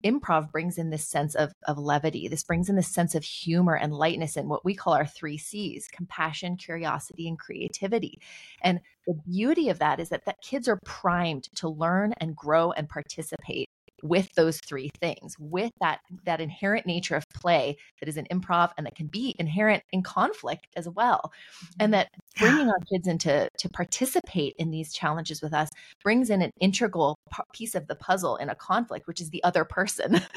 improv 0.02 0.50
brings 0.50 0.78
in 0.78 0.90
this 0.90 1.06
sense 1.06 1.34
of 1.34 1.52
of 1.68 1.78
levity 1.78 2.26
this 2.26 2.42
brings 2.42 2.68
in 2.68 2.74
this 2.74 2.88
sense 2.88 3.14
of 3.14 3.22
humor 3.22 3.74
and 3.76 3.92
lightness 3.92 4.36
and 4.36 4.48
what 4.48 4.64
we 4.64 4.74
call 4.74 4.94
our 4.94 5.06
three 5.06 5.36
c's 5.36 5.86
compassion 5.92 6.56
curiosity 6.56 7.28
and 7.28 7.38
creativity 7.38 8.18
and 8.62 8.80
the 9.06 9.14
beauty 9.28 9.68
of 9.68 9.78
that 9.78 10.00
is 10.00 10.08
that 10.08 10.24
that 10.24 10.40
kids 10.40 10.68
are 10.68 10.78
primed 10.84 11.44
to 11.54 11.68
learn 11.68 12.14
and 12.18 12.34
grow 12.34 12.72
and 12.72 12.88
participate 12.88 13.68
with 14.02 14.32
those 14.34 14.58
three 14.60 14.90
things 15.00 15.36
with 15.38 15.72
that 15.80 16.00
that 16.24 16.40
inherent 16.40 16.86
nature 16.86 17.16
of 17.16 17.28
play 17.30 17.76
that 18.00 18.08
is 18.08 18.16
an 18.16 18.26
improv 18.32 18.70
and 18.76 18.86
that 18.86 18.94
can 18.94 19.06
be 19.06 19.34
inherent 19.38 19.82
in 19.92 20.02
conflict 20.02 20.66
as 20.76 20.88
well 20.88 21.32
and 21.80 21.92
mm-hmm. 21.92 22.00
that 22.00 22.08
bringing 22.38 22.68
our 22.68 22.78
kids 22.90 23.06
into 23.06 23.48
to 23.58 23.68
participate 23.68 24.54
in 24.58 24.70
these 24.70 24.92
challenges 24.92 25.42
with 25.42 25.52
us 25.52 25.68
brings 26.02 26.30
in 26.30 26.42
an 26.42 26.50
integral 26.60 27.18
piece 27.52 27.74
of 27.74 27.86
the 27.86 27.94
puzzle 27.94 28.36
in 28.36 28.48
a 28.48 28.54
conflict 28.54 29.06
which 29.06 29.20
is 29.20 29.30
the 29.30 29.42
other 29.44 29.64
person. 29.64 30.20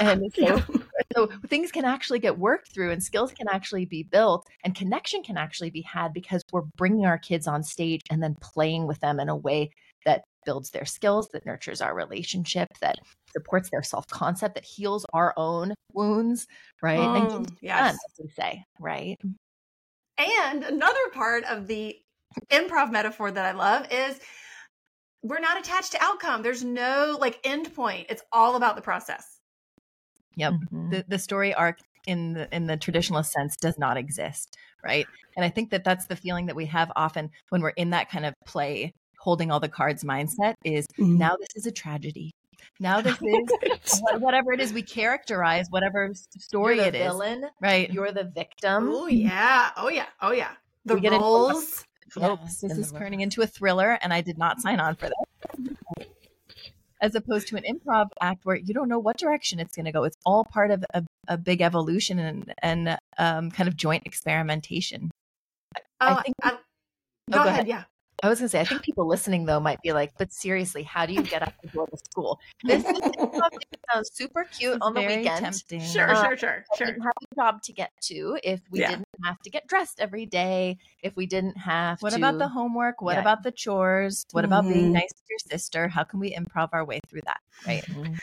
And 0.00 0.22
so, 0.34 0.62
so 1.14 1.26
things 1.46 1.72
can 1.72 1.84
actually 1.84 2.18
get 2.18 2.38
worked 2.38 2.72
through 2.72 2.90
and 2.90 3.02
skills 3.02 3.32
can 3.32 3.46
actually 3.48 3.86
be 3.86 4.02
built 4.02 4.46
and 4.64 4.74
connection 4.74 5.22
can 5.22 5.36
actually 5.36 5.70
be 5.70 5.82
had 5.82 6.12
because 6.12 6.42
we're 6.52 6.62
bringing 6.76 7.06
our 7.06 7.18
kids 7.18 7.46
on 7.46 7.62
stage 7.62 8.02
and 8.10 8.22
then 8.22 8.36
playing 8.40 8.86
with 8.86 9.00
them 9.00 9.20
in 9.20 9.28
a 9.28 9.36
way 9.36 9.70
that 10.04 10.24
builds 10.46 10.70
their 10.70 10.86
skills, 10.86 11.28
that 11.32 11.44
nurtures 11.44 11.82
our 11.82 11.94
relationship, 11.94 12.68
that 12.80 12.96
supports 13.32 13.68
their 13.70 13.82
self 13.82 14.06
concept, 14.06 14.54
that 14.54 14.64
heals 14.64 15.04
our 15.12 15.34
own 15.36 15.74
wounds, 15.92 16.46
right? 16.82 16.98
Mm, 16.98 17.36
and 17.36 17.52
yes. 17.60 17.78
Fun, 17.78 17.94
as 17.94 18.24
we 18.24 18.30
say, 18.30 18.64
right? 18.80 19.18
And 20.18 20.64
another 20.64 21.10
part 21.12 21.44
of 21.44 21.66
the 21.66 21.96
improv 22.50 22.90
metaphor 22.90 23.30
that 23.30 23.44
I 23.44 23.52
love 23.52 23.86
is 23.90 24.18
we're 25.22 25.40
not 25.40 25.58
attached 25.58 25.92
to 25.92 26.02
outcome. 26.02 26.42
There's 26.42 26.64
no 26.64 27.18
like 27.20 27.38
end 27.44 27.74
point. 27.74 28.06
It's 28.08 28.22
all 28.32 28.56
about 28.56 28.76
the 28.76 28.82
process. 28.82 29.40
Yep. 30.36 30.52
Mm-hmm. 30.52 30.90
The 30.90 31.04
the 31.08 31.18
story 31.18 31.52
arc 31.54 31.78
in 32.06 32.34
the 32.34 32.54
in 32.54 32.66
the 32.66 32.76
traditionalist 32.76 33.30
sense 33.30 33.56
does 33.56 33.78
not 33.78 33.96
exist, 33.96 34.56
right? 34.84 35.06
And 35.36 35.44
I 35.44 35.48
think 35.48 35.70
that 35.70 35.84
that's 35.84 36.06
the 36.06 36.16
feeling 36.16 36.46
that 36.46 36.56
we 36.56 36.66
have 36.66 36.92
often 36.96 37.30
when 37.48 37.62
we're 37.62 37.70
in 37.70 37.90
that 37.90 38.10
kind 38.10 38.24
of 38.24 38.34
play 38.46 38.94
holding 39.26 39.50
all 39.50 39.58
the 39.58 39.68
cards 39.68 40.04
mindset 40.04 40.54
is 40.64 40.86
mm-hmm. 40.98 41.18
now 41.18 41.34
this 41.36 41.48
is 41.56 41.66
a 41.66 41.72
tragedy. 41.72 42.30
Now 42.78 43.00
this 43.00 43.18
is 43.22 44.02
whatever 44.18 44.52
it 44.52 44.60
is 44.60 44.72
we 44.72 44.82
characterize, 44.82 45.66
whatever 45.68 46.12
story 46.38 46.78
it 46.78 46.94
is. 46.94 47.02
Villain, 47.02 47.46
right? 47.60 47.92
You're 47.92 48.12
the 48.12 48.24
victim. 48.24 48.88
Oh 48.88 49.08
yeah, 49.08 49.70
oh 49.76 49.88
yeah, 49.88 50.06
oh 50.22 50.30
yeah. 50.30 50.52
The 50.84 50.94
we 50.94 51.08
roles. 51.08 51.84
Yes, 52.16 52.60
this 52.60 52.78
is 52.78 52.92
turning 52.92 53.20
into 53.20 53.42
a 53.42 53.48
thriller, 53.48 53.98
and 54.00 54.14
I 54.14 54.20
did 54.20 54.38
not 54.38 54.60
sign 54.60 54.78
on 54.78 54.94
for 54.94 55.08
that. 55.08 56.06
As 57.02 57.16
opposed 57.16 57.48
to 57.48 57.56
an 57.56 57.64
improv 57.64 58.06
act 58.22 58.44
where 58.44 58.56
you 58.56 58.72
don't 58.72 58.88
know 58.88 59.00
what 59.00 59.18
direction 59.18 59.58
it's 59.58 59.74
going 59.74 59.86
to 59.86 59.92
go. 59.92 60.04
It's 60.04 60.16
all 60.24 60.44
part 60.44 60.70
of 60.70 60.84
a, 60.94 61.02
a 61.26 61.36
big 61.36 61.60
evolution 61.60 62.20
and 62.20 62.54
and 62.62 62.98
um, 63.18 63.50
kind 63.50 63.68
of 63.68 63.76
joint 63.76 64.04
experimentation. 64.06 65.10
Oh, 66.00 66.14
I 66.14 66.22
think. 66.22 66.36
I, 66.42 66.50
oh, 66.52 66.58
go, 67.32 67.38
go, 67.38 67.40
ahead. 67.40 67.52
ahead. 67.52 67.68
Yeah. 67.68 67.84
I 68.22 68.28
was 68.28 68.38
going 68.38 68.46
to 68.46 68.50
say, 68.50 68.60
I 68.60 68.64
think 68.64 68.82
people 68.82 69.06
listening 69.06 69.46
though 69.46 69.60
might 69.60 69.80
be 69.82 69.92
like, 69.92 70.12
but 70.18 70.32
seriously, 70.32 70.82
how 70.82 71.06
do 71.06 71.12
you 71.12 71.22
get 71.22 71.42
up 71.42 71.60
to 71.60 71.68
go 71.68 71.86
to 71.86 71.96
school? 72.10 72.40
This 72.64 72.84
sounds 73.92 74.10
super 74.12 74.44
cute 74.44 74.78
on 74.80 74.94
the 74.94 75.00
weekend. 75.00 75.44
Tempting. 75.44 75.80
Sure, 75.80 76.10
uh, 76.10 76.24
sure, 76.24 76.36
sure, 76.36 76.64
sure. 76.76 76.86
Have 76.86 76.96
a 76.98 77.34
job 77.36 77.62
to 77.62 77.72
get 77.72 77.92
to 78.02 78.38
if 78.42 78.60
we 78.70 78.80
yeah. 78.80 78.90
didn't 78.90 79.08
have 79.24 79.40
to 79.42 79.50
get 79.50 79.66
dressed 79.68 80.00
every 80.00 80.26
day. 80.26 80.78
If 81.02 81.14
we 81.14 81.26
didn't 81.26 81.56
have. 81.56 82.02
What 82.02 82.10
to, 82.10 82.16
about 82.16 82.38
the 82.38 82.48
homework? 82.48 83.00
What 83.00 83.14
yeah. 83.14 83.20
about 83.20 83.42
the 83.44 83.52
chores? 83.52 84.26
What 84.32 84.44
mm-hmm. 84.44 84.52
about 84.52 84.64
being 84.64 84.86
mm-hmm. 84.86 84.94
nice 84.94 85.12
to 85.12 85.22
your 85.28 85.38
sister? 85.50 85.88
How 85.88 86.02
can 86.02 86.18
we 86.18 86.34
improv 86.34 86.70
our 86.72 86.84
way 86.84 87.00
through 87.08 87.22
that? 87.26 87.40
Right. 87.66 87.84
Mm-hmm. 87.84 88.14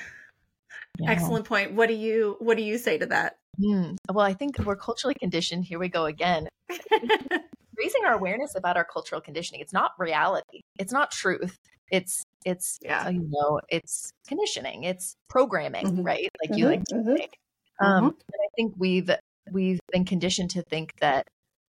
Yeah. 0.99 1.11
Excellent 1.11 1.45
point. 1.45 1.73
What 1.73 1.87
do 1.87 1.95
you 1.95 2.35
What 2.39 2.57
do 2.57 2.63
you 2.63 2.77
say 2.77 2.97
to 2.97 3.05
that? 3.07 3.37
Mm. 3.59 3.97
Well, 4.11 4.25
I 4.25 4.33
think 4.33 4.59
we're 4.59 4.75
culturally 4.75 5.15
conditioned. 5.15 5.65
Here 5.65 5.79
we 5.79 5.87
go 5.87 6.05
again 6.05 6.49
raising 7.83 8.05
our 8.05 8.13
awareness 8.13 8.55
about 8.55 8.77
our 8.77 8.85
cultural 8.85 9.21
conditioning. 9.21 9.61
It's 9.61 9.73
not 9.73 9.91
reality. 9.97 10.61
It's 10.79 10.93
not 10.93 11.11
truth. 11.11 11.57
It's 11.91 12.23
it's 12.45 12.79
yeah. 12.81 13.09
you 13.09 13.27
know 13.29 13.59
it's 13.69 14.11
conditioning. 14.27 14.83
It's 14.83 15.15
programming, 15.29 15.85
mm-hmm. 15.85 16.03
right? 16.03 16.29
Like 16.41 16.51
mm-hmm. 16.51 16.59
you 16.59 16.65
like 16.67 16.83
mm-hmm. 16.91 17.85
Um, 17.85 18.03
mm-hmm. 18.03 18.07
I 18.07 18.47
think 18.55 18.73
we've 18.77 19.09
we've 19.51 19.79
been 19.91 20.05
conditioned 20.05 20.51
to 20.51 20.63
think 20.63 20.93
that 21.01 21.27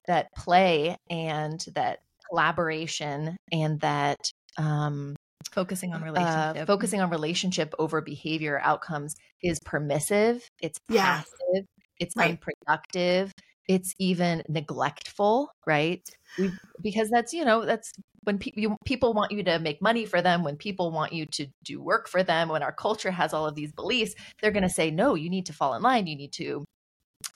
that 0.07 0.33
play 0.35 0.97
and 1.11 1.65
that 1.75 2.01
collaboration 2.29 3.37
and 3.53 3.81
that 3.81 4.19
um, 4.57 5.17
focusing 5.53 5.95
on 5.95 6.03
uh, 6.03 6.07
relationship 6.07 6.63
uh, 6.63 6.67
focusing 6.67 7.01
on 7.01 7.11
relationship 7.11 7.75
over 7.79 8.01
behavior 8.01 8.61
outcomes 8.63 9.15
is 9.43 9.59
permissive 9.65 10.47
it's 10.61 10.79
passive 10.89 11.29
yeah. 11.53 11.61
it's 11.99 12.17
right. 12.17 12.31
unproductive 12.31 13.33
it's 13.69 13.95
even 13.99 14.43
neglectful, 14.49 15.51
right? 15.67 16.09
We, 16.39 16.51
because 16.83 17.11
that's, 17.11 17.33
you 17.33 17.45
know, 17.45 17.65
that's 17.65 17.93
when 18.25 18.39
pe- 18.39 18.53
you, 18.55 18.77
people 18.85 19.15
want 19.15 19.31
you 19.31 19.43
to 19.45 19.59
make 19.59 19.81
money 19.83 20.07
for 20.07 20.23
them, 20.23 20.43
when 20.43 20.57
people 20.57 20.91
want 20.91 21.13
you 21.13 21.27
to 21.27 21.47
do 21.65 21.81
work 21.81 22.09
for 22.09 22.23
them, 22.23 22.49
when 22.49 22.63
our 22.63 22.73
culture 22.73 23.11
has 23.11 23.33
all 23.33 23.47
of 23.47 23.55
these 23.55 23.73
beliefs, 23.73 24.15
they're 24.41 24.51
going 24.51 24.63
to 24.63 24.69
say, 24.69 24.91
no, 24.91 25.15
you 25.15 25.31
need 25.31 25.47
to 25.47 25.53
fall 25.53 25.75
in 25.75 25.83
line. 25.83 26.07
You 26.07 26.17
need 26.17 26.33
to, 26.33 26.65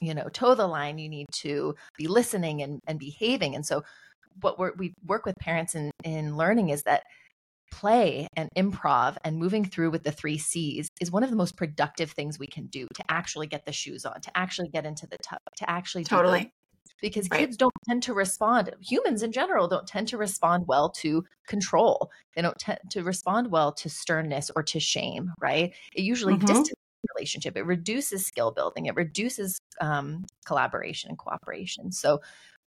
you 0.00 0.14
know, 0.14 0.28
toe 0.32 0.54
the 0.54 0.66
line. 0.66 0.98
You 0.98 1.08
need 1.08 1.26
to 1.42 1.74
be 1.96 2.08
listening 2.08 2.62
and, 2.62 2.80
and 2.86 2.98
behaving. 2.98 3.54
And 3.54 3.64
so, 3.64 3.82
what 4.40 4.78
we 4.78 4.94
work 5.04 5.26
with 5.26 5.36
parents 5.36 5.74
in, 5.74 5.90
in 6.04 6.38
learning 6.38 6.70
is 6.70 6.82
that 6.84 7.02
play 7.72 8.28
and 8.36 8.48
improv 8.56 9.16
and 9.24 9.38
moving 9.38 9.64
through 9.64 9.90
with 9.90 10.04
the 10.04 10.12
three 10.12 10.38
C's 10.38 10.88
is 11.00 11.10
one 11.10 11.24
of 11.24 11.30
the 11.30 11.36
most 11.36 11.56
productive 11.56 12.12
things 12.12 12.38
we 12.38 12.46
can 12.46 12.66
do 12.66 12.86
to 12.94 13.02
actually 13.08 13.46
get 13.46 13.64
the 13.64 13.72
shoes 13.72 14.04
on, 14.04 14.20
to 14.20 14.36
actually 14.36 14.68
get 14.68 14.86
into 14.86 15.06
the 15.06 15.16
tub, 15.18 15.40
to 15.56 15.68
actually 15.68 16.04
totally. 16.04 16.52
because 17.00 17.28
right. 17.30 17.40
kids 17.40 17.56
don't 17.56 17.72
tend 17.88 18.02
to 18.04 18.14
respond 18.14 18.70
humans 18.80 19.22
in 19.22 19.32
general 19.32 19.66
don't 19.66 19.86
tend 19.86 20.06
to 20.08 20.18
respond 20.18 20.64
well 20.68 20.90
to 20.90 21.24
control. 21.48 22.10
They 22.36 22.42
don't 22.42 22.58
tend 22.58 22.78
to 22.90 23.02
respond 23.02 23.50
well 23.50 23.72
to 23.72 23.88
sternness 23.88 24.50
or 24.54 24.62
to 24.64 24.78
shame 24.78 25.32
right? 25.40 25.72
It 25.94 26.02
usually 26.02 26.34
mm-hmm. 26.34 26.46
distances 26.46 26.76
relationship. 27.16 27.56
It 27.56 27.66
reduces 27.66 28.26
skill 28.26 28.50
building. 28.52 28.86
It 28.86 28.94
reduces 28.94 29.60
um, 29.80 30.24
collaboration 30.46 31.10
and 31.10 31.18
cooperation. 31.18 31.92
So 31.92 32.20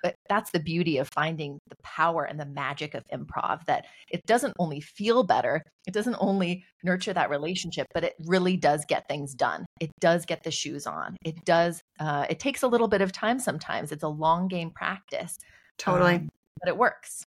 but 0.04 0.16
that's 0.30 0.52
the 0.52 0.60
beauty 0.60 0.98
of 0.98 1.10
finding 1.14 1.60
the 1.70 1.76
power 1.84 2.24
and 2.24 2.40
the 2.40 2.46
magic 2.46 2.94
of 2.94 3.04
improv 3.14 3.66
that 3.66 3.86
it 4.12 4.26
doesn't 4.26 4.54
only 4.60 4.80
feel 4.80 5.24
better, 5.24 5.64
it 5.88 5.94
doesn't 5.94 6.18
only 6.20 6.64
nurture 6.84 7.14
that 7.14 7.30
relationship, 7.30 7.88
but 7.94 8.04
it 8.04 8.14
really 8.26 8.58
does 8.58 8.86
get 8.86 9.08
things 9.08 9.34
done. 9.34 9.66
It 9.80 9.92
does 10.00 10.26
get 10.26 10.44
the 10.44 10.52
shoes 10.52 10.86
on. 10.86 11.18
It 11.24 11.44
does, 11.46 11.82
uh, 12.00 12.26
it 12.30 12.40
takes 12.40 12.64
a 12.64 12.68
little 12.68 12.88
bit 12.88 13.02
of 13.02 13.12
time 13.12 13.40
sometimes. 13.40 13.92
It's 13.92 14.04
a 14.04 14.08
long 14.08 14.48
game 14.48 14.72
practice. 14.72 15.38
Totally. 15.78 16.16
Um, 16.16 16.30
but 16.62 16.70
it 16.70 16.78
works. 16.78 17.26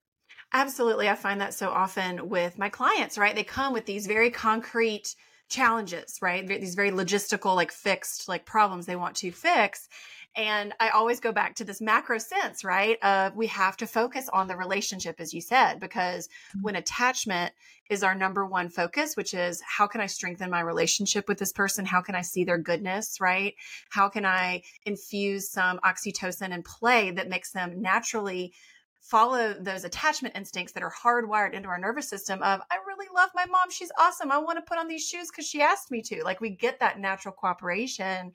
Absolutely. 0.52 1.08
I 1.08 1.16
find 1.16 1.40
that 1.40 1.54
so 1.54 1.70
often 1.70 2.28
with 2.28 2.58
my 2.58 2.68
clients, 2.68 3.18
right? 3.18 3.34
They 3.34 3.44
come 3.44 3.72
with 3.72 3.86
these 3.86 4.06
very 4.06 4.30
concrete 4.30 5.14
challenges, 5.48 6.18
right? 6.22 6.46
These 6.46 6.74
very 6.74 6.90
logistical, 6.90 7.54
like 7.54 7.72
fixed, 7.72 8.28
like 8.28 8.46
problems 8.46 8.86
they 8.86 8.96
want 8.96 9.16
to 9.16 9.30
fix. 9.30 9.88
And 10.36 10.74
I 10.78 10.90
always 10.90 11.18
go 11.18 11.32
back 11.32 11.54
to 11.56 11.64
this 11.64 11.80
macro 11.80 12.18
sense, 12.18 12.62
right? 12.62 12.98
Of 13.02 13.34
we 13.34 13.46
have 13.46 13.76
to 13.78 13.86
focus 13.86 14.28
on 14.30 14.48
the 14.48 14.56
relationship, 14.56 15.16
as 15.18 15.32
you 15.32 15.40
said, 15.40 15.80
because 15.80 16.28
mm-hmm. 16.28 16.62
when 16.62 16.76
attachment 16.76 17.54
is 17.88 18.02
our 18.02 18.14
number 18.14 18.44
one 18.44 18.68
focus, 18.68 19.16
which 19.16 19.32
is 19.32 19.62
how 19.62 19.86
can 19.86 20.02
I 20.02 20.06
strengthen 20.06 20.50
my 20.50 20.60
relationship 20.60 21.26
with 21.26 21.38
this 21.38 21.52
person? 21.52 21.86
How 21.86 22.02
can 22.02 22.14
I 22.14 22.20
see 22.20 22.44
their 22.44 22.58
goodness, 22.58 23.18
right? 23.18 23.54
How 23.88 24.10
can 24.10 24.26
I 24.26 24.62
infuse 24.84 25.48
some 25.48 25.78
oxytocin 25.78 26.52
and 26.52 26.64
play 26.64 27.12
that 27.12 27.30
makes 27.30 27.52
them 27.52 27.80
naturally 27.80 28.52
follow 29.00 29.54
those 29.54 29.84
attachment 29.84 30.36
instincts 30.36 30.72
that 30.72 30.82
are 30.82 30.92
hardwired 30.92 31.54
into 31.54 31.68
our 31.68 31.78
nervous 31.78 32.08
system 32.08 32.42
of 32.42 32.60
i 32.72 32.76
really 32.88 33.06
love 33.14 33.30
my 33.36 33.46
mom 33.46 33.70
she's 33.70 33.92
awesome 34.00 34.32
i 34.32 34.38
want 34.38 34.58
to 34.58 34.68
put 34.68 34.78
on 34.78 34.88
these 34.88 35.06
shoes 35.06 35.28
because 35.30 35.46
she 35.46 35.62
asked 35.62 35.92
me 35.92 36.02
to 36.02 36.24
like 36.24 36.40
we 36.40 36.50
get 36.50 36.80
that 36.80 36.98
natural 36.98 37.32
cooperation 37.32 38.32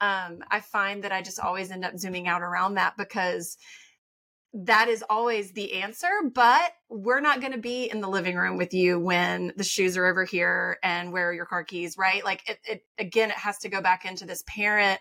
um, 0.00 0.42
I 0.50 0.60
find 0.60 1.04
that 1.04 1.12
I 1.12 1.22
just 1.22 1.40
always 1.40 1.70
end 1.70 1.84
up 1.84 1.98
zooming 1.98 2.28
out 2.28 2.42
around 2.42 2.74
that 2.74 2.96
because 2.96 3.56
that 4.64 4.88
is 4.88 5.04
always 5.08 5.52
the 5.52 5.74
answer, 5.74 6.08
but 6.34 6.72
we're 6.88 7.20
not 7.20 7.40
going 7.40 7.52
to 7.52 7.58
be 7.58 7.90
in 7.90 8.00
the 8.00 8.08
living 8.08 8.36
room 8.36 8.56
with 8.56 8.72
you 8.72 8.98
when 8.98 9.52
the 9.56 9.64
shoes 9.64 9.96
are 9.96 10.06
over 10.06 10.24
here 10.24 10.78
and 10.82 11.12
where 11.12 11.28
are 11.28 11.34
your 11.34 11.44
car 11.44 11.64
keys, 11.64 11.98
right? 11.98 12.24
Like 12.24 12.48
it, 12.48 12.58
it 12.64 12.84
again, 12.98 13.30
it 13.30 13.36
has 13.36 13.58
to 13.58 13.68
go 13.68 13.82
back 13.82 14.04
into 14.06 14.24
this 14.24 14.42
parent. 14.46 14.98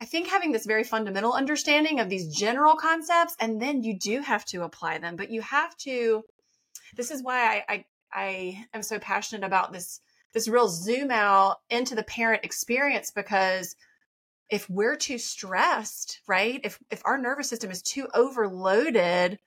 I 0.00 0.06
think 0.06 0.28
having 0.28 0.52
this 0.52 0.64
very 0.64 0.84
fundamental 0.84 1.32
understanding 1.32 2.00
of 2.00 2.08
these 2.08 2.34
general 2.34 2.74
concepts, 2.74 3.36
and 3.38 3.60
then 3.60 3.82
you 3.82 3.98
do 3.98 4.22
have 4.22 4.46
to 4.46 4.62
apply 4.62 4.98
them, 4.98 5.16
but 5.16 5.30
you 5.30 5.42
have 5.42 5.76
to. 5.78 6.22
This 6.96 7.10
is 7.10 7.22
why 7.22 7.64
I, 7.68 7.74
I, 7.74 7.84
I 8.12 8.66
am 8.72 8.82
so 8.82 8.98
passionate 8.98 9.46
about 9.46 9.72
this 9.72 10.00
this 10.32 10.48
real 10.48 10.68
zoom 10.68 11.10
out 11.10 11.56
into 11.68 11.94
the 11.94 12.04
parent 12.04 12.44
experience 12.44 13.10
because 13.10 13.74
if 14.50 14.68
we're 14.68 14.96
too 14.96 15.18
stressed, 15.18 16.20
right? 16.26 16.60
If 16.64 16.78
if 16.90 17.02
our 17.04 17.18
nervous 17.18 17.48
system 17.48 17.70
is 17.70 17.82
too 17.82 18.08
overloaded, 18.14 19.38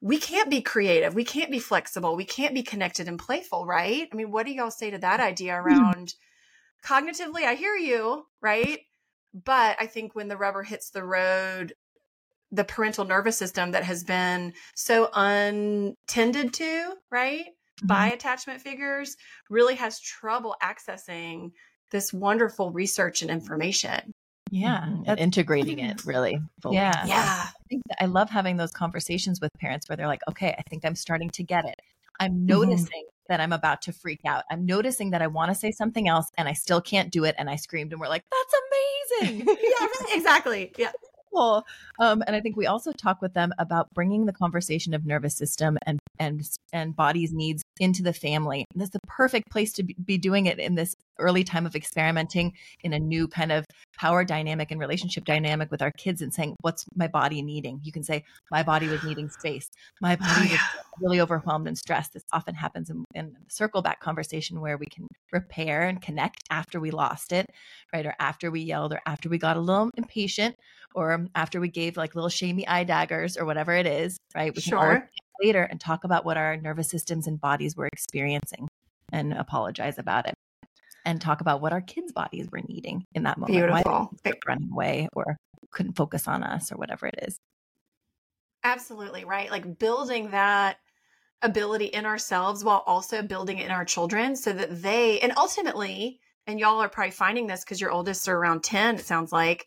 we 0.00 0.18
can't 0.18 0.50
be 0.50 0.60
creative. 0.60 1.14
We 1.14 1.24
can't 1.24 1.50
be 1.50 1.58
flexible. 1.58 2.14
We 2.14 2.24
can't 2.24 2.54
be 2.54 2.62
connected 2.62 3.08
and 3.08 3.18
playful, 3.18 3.66
right? 3.66 4.08
I 4.12 4.14
mean, 4.14 4.30
what 4.30 4.46
do 4.46 4.52
y'all 4.52 4.70
say 4.70 4.90
to 4.90 4.98
that 4.98 5.20
idea 5.20 5.54
hmm. 5.54 5.66
around 5.66 6.08
mm. 6.08 6.14
cognitively? 6.84 7.44
I 7.44 7.54
hear 7.54 7.74
you, 7.74 8.26
right? 8.40 8.80
But 9.34 9.76
I 9.80 9.86
think 9.86 10.14
when 10.14 10.28
the 10.28 10.36
rubber 10.36 10.62
hits 10.62 10.90
the 10.90 11.04
road, 11.04 11.74
the 12.50 12.64
parental 12.64 13.04
nervous 13.04 13.36
system 13.36 13.72
that 13.72 13.84
has 13.84 14.04
been 14.04 14.54
so 14.74 15.10
untended 15.12 16.54
to, 16.54 16.94
right, 17.10 17.44
mm-hmm. 17.44 17.86
by 17.86 18.08
attachment 18.08 18.60
figures 18.60 19.16
really 19.50 19.74
has 19.74 20.00
trouble 20.00 20.56
accessing 20.62 21.50
this 21.90 22.12
wonderful 22.12 22.70
research 22.70 23.22
and 23.22 23.30
information. 23.30 24.12
Yeah. 24.50 24.80
Mm-hmm. 24.80 25.18
integrating 25.18 25.78
it 25.78 26.04
really. 26.06 26.40
Fully. 26.60 26.76
Yeah. 26.76 27.06
Yeah. 27.06 27.46
I, 27.72 28.04
I 28.04 28.06
love 28.06 28.30
having 28.30 28.56
those 28.56 28.70
conversations 28.70 29.40
with 29.40 29.52
parents 29.54 29.88
where 29.88 29.96
they're 29.96 30.06
like, 30.06 30.22
okay, 30.28 30.54
I 30.58 30.62
think 30.68 30.84
I'm 30.84 30.94
starting 30.94 31.30
to 31.30 31.42
get 31.42 31.64
it. 31.64 31.80
I'm 32.20 32.32
mm-hmm. 32.32 32.46
noticing 32.46 33.04
mm-hmm. 33.04 33.26
that 33.28 33.40
I'm 33.40 33.52
about 33.52 33.82
to 33.82 33.92
freak 33.92 34.20
out. 34.26 34.44
I'm 34.50 34.66
noticing 34.66 35.10
that 35.10 35.22
I 35.22 35.26
want 35.26 35.50
to 35.50 35.54
say 35.54 35.70
something 35.70 36.08
else 36.08 36.26
and 36.36 36.48
I 36.48 36.52
still 36.52 36.80
can't 36.80 37.10
do 37.10 37.24
it. 37.24 37.34
And 37.38 37.48
I 37.48 37.56
screamed 37.56 37.92
and 37.92 38.00
we're 38.00 38.08
like, 38.08 38.24
that's 38.30 39.28
amazing. 39.28 39.46
yeah, 39.80 39.86
exactly. 40.14 40.72
Yeah. 40.76 40.92
Cool. 41.32 41.64
Um, 41.98 42.22
and 42.26 42.34
I 42.34 42.40
think 42.40 42.56
we 42.56 42.66
also 42.66 42.92
talk 42.92 43.20
with 43.20 43.34
them 43.34 43.52
about 43.58 43.92
bringing 43.94 44.26
the 44.26 44.32
conversation 44.32 44.94
of 44.94 45.04
nervous 45.04 45.36
system 45.36 45.76
and 45.86 45.98
and 46.18 46.42
and 46.72 46.96
body's 46.96 47.32
needs 47.32 47.62
into 47.80 48.02
the 48.02 48.12
family. 48.12 48.64
And 48.72 48.80
that's 48.80 48.90
the 48.90 49.00
perfect 49.06 49.50
place 49.50 49.72
to 49.74 49.82
be 49.82 50.18
doing 50.18 50.46
it 50.46 50.58
in 50.58 50.74
this 50.74 50.94
early 51.18 51.44
time 51.44 51.66
of 51.66 51.74
experimenting 51.74 52.52
in 52.82 52.92
a 52.92 52.98
new 52.98 53.26
kind 53.26 53.52
of 53.52 53.64
power 53.96 54.24
dynamic 54.24 54.70
and 54.70 54.80
relationship 54.80 55.24
dynamic 55.24 55.70
with 55.70 55.82
our 55.82 55.90
kids 55.92 56.22
and 56.22 56.32
saying, 56.32 56.54
What's 56.60 56.84
my 56.94 57.08
body 57.08 57.42
needing? 57.42 57.80
You 57.82 57.92
can 57.92 58.02
say, 58.02 58.24
My 58.50 58.62
body 58.62 58.88
was 58.88 59.02
needing 59.04 59.28
space. 59.28 59.68
My 60.00 60.16
body 60.16 60.32
oh, 60.36 60.42
yeah. 60.44 60.50
was 60.50 60.84
really 61.00 61.20
overwhelmed 61.20 61.68
and 61.68 61.76
stressed. 61.76 62.12
This 62.12 62.24
often 62.32 62.54
happens 62.54 62.90
in, 62.90 63.04
in 63.14 63.32
the 63.32 63.38
circle 63.48 63.82
back 63.82 64.00
conversation 64.00 64.60
where 64.60 64.76
we 64.76 64.86
can 64.86 65.06
repair 65.32 65.82
and 65.82 66.00
connect 66.00 66.42
after 66.50 66.80
we 66.80 66.90
lost 66.90 67.32
it, 67.32 67.46
right? 67.92 68.06
Or 68.06 68.14
after 68.18 68.50
we 68.50 68.60
yelled, 68.60 68.92
or 68.92 69.00
after 69.06 69.28
we 69.28 69.38
got 69.38 69.56
a 69.56 69.60
little 69.60 69.90
impatient, 69.96 70.56
or 70.94 71.12
um, 71.12 71.30
after 71.34 71.60
we 71.60 71.68
gave 71.68 71.96
like 71.96 72.14
little 72.14 72.30
shamey 72.30 72.66
eye 72.66 72.84
daggers 72.84 73.36
or 73.36 73.44
whatever 73.44 73.72
it 73.72 73.86
is, 73.86 74.18
right? 74.34 74.54
We 74.54 74.60
sure 74.60 75.08
later 75.42 75.62
and 75.62 75.80
talk 75.80 76.04
about 76.04 76.24
what 76.24 76.36
our 76.36 76.56
nervous 76.56 76.90
systems 76.90 77.26
and 77.26 77.40
bodies 77.40 77.76
were 77.76 77.88
experiencing 77.92 78.68
and 79.12 79.32
apologize 79.32 79.98
about 79.98 80.26
it 80.26 80.34
and 81.04 81.20
talk 81.20 81.40
about 81.40 81.60
what 81.60 81.72
our 81.72 81.80
kids' 81.80 82.12
bodies 82.12 82.48
were 82.50 82.60
needing 82.68 83.04
in 83.14 83.22
that 83.22 83.38
moment. 83.38 83.56
Beautiful. 83.56 84.10
Why 84.22 84.32
running 84.46 84.70
away 84.72 85.08
or 85.14 85.36
couldn't 85.70 85.94
focus 85.94 86.26
on 86.28 86.42
us 86.42 86.72
or 86.72 86.76
whatever 86.76 87.06
it 87.06 87.14
is. 87.22 87.38
Absolutely 88.64 89.24
right. 89.24 89.50
Like 89.50 89.78
building 89.78 90.32
that 90.32 90.78
ability 91.42 91.86
in 91.86 92.04
ourselves 92.04 92.64
while 92.64 92.82
also 92.86 93.22
building 93.22 93.58
it 93.58 93.66
in 93.66 93.70
our 93.70 93.84
children 93.84 94.34
so 94.34 94.52
that 94.52 94.82
they 94.82 95.20
and 95.20 95.32
ultimately 95.36 96.18
and 96.48 96.58
y'all 96.58 96.82
are 96.82 96.88
probably 96.88 97.12
finding 97.12 97.46
this 97.46 97.62
because 97.62 97.80
your 97.80 97.92
oldest 97.92 98.28
are 98.28 98.36
around 98.36 98.64
10 98.64 98.96
it 98.96 99.06
sounds 99.06 99.30
like 99.30 99.64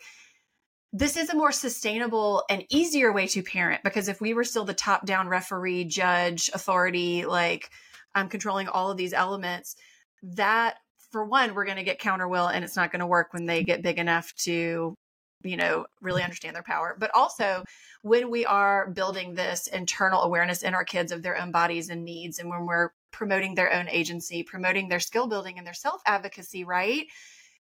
this 0.93 1.15
is 1.15 1.30
a 1.30 1.36
more 1.36 1.51
sustainable 1.51 2.43
and 2.49 2.65
easier 2.69 3.13
way 3.13 3.27
to 3.27 3.41
parent 3.41 3.82
because 3.84 4.10
if 4.10 4.19
we 4.19 4.34
were 4.34 4.43
still 4.43 4.65
the 4.65 4.73
top 4.73 5.06
down 5.06 5.30
referee, 5.30 5.86
judge, 5.86 6.49
authority, 6.54 7.25
like 7.25 7.69
I'm 8.13 8.27
controlling 8.27 8.67
all 8.67 8.91
of 8.91 8.97
these 8.97 9.13
elements, 9.13 9.75
that 10.23 10.75
for 11.12 11.25
one, 11.25 11.56
we're 11.56 11.65
going 11.65 11.77
to 11.77 11.84
get 11.84 11.99
counter 11.99 12.27
will 12.27 12.47
and 12.47 12.65
it's 12.65 12.75
not 12.75 12.91
going 12.91 12.99
to 12.99 13.08
work 13.08 13.34
when 13.34 13.45
they 13.45 13.63
get 13.63 13.82
big 13.82 13.99
enough 13.99 14.34
to, 14.36 14.95
you 15.43 15.58
know, 15.58 15.86
really 16.01 16.23
understand 16.23 16.56
their 16.56 16.63
power. 16.63 16.95
But 16.99 17.12
also, 17.13 17.63
when 18.01 18.30
we 18.30 18.45
are 18.45 18.89
building 18.89 19.34
this 19.34 19.67
internal 19.67 20.23
awareness 20.23 20.62
in 20.62 20.73
our 20.73 20.84
kids 20.84 21.13
of 21.13 21.23
their 21.23 21.38
own 21.38 21.51
bodies 21.51 21.89
and 21.89 22.04
needs, 22.04 22.38
and 22.39 22.49
when 22.49 22.65
we're 22.65 22.89
promoting 23.12 23.56
their 23.56 23.71
own 23.73 23.88
agency, 23.88 24.43
promoting 24.43 24.89
their 24.89 24.99
skill 24.99 25.27
building 25.27 25.58
and 25.58 25.65
their 25.65 25.73
self 25.73 26.01
advocacy, 26.06 26.65
right? 26.65 27.06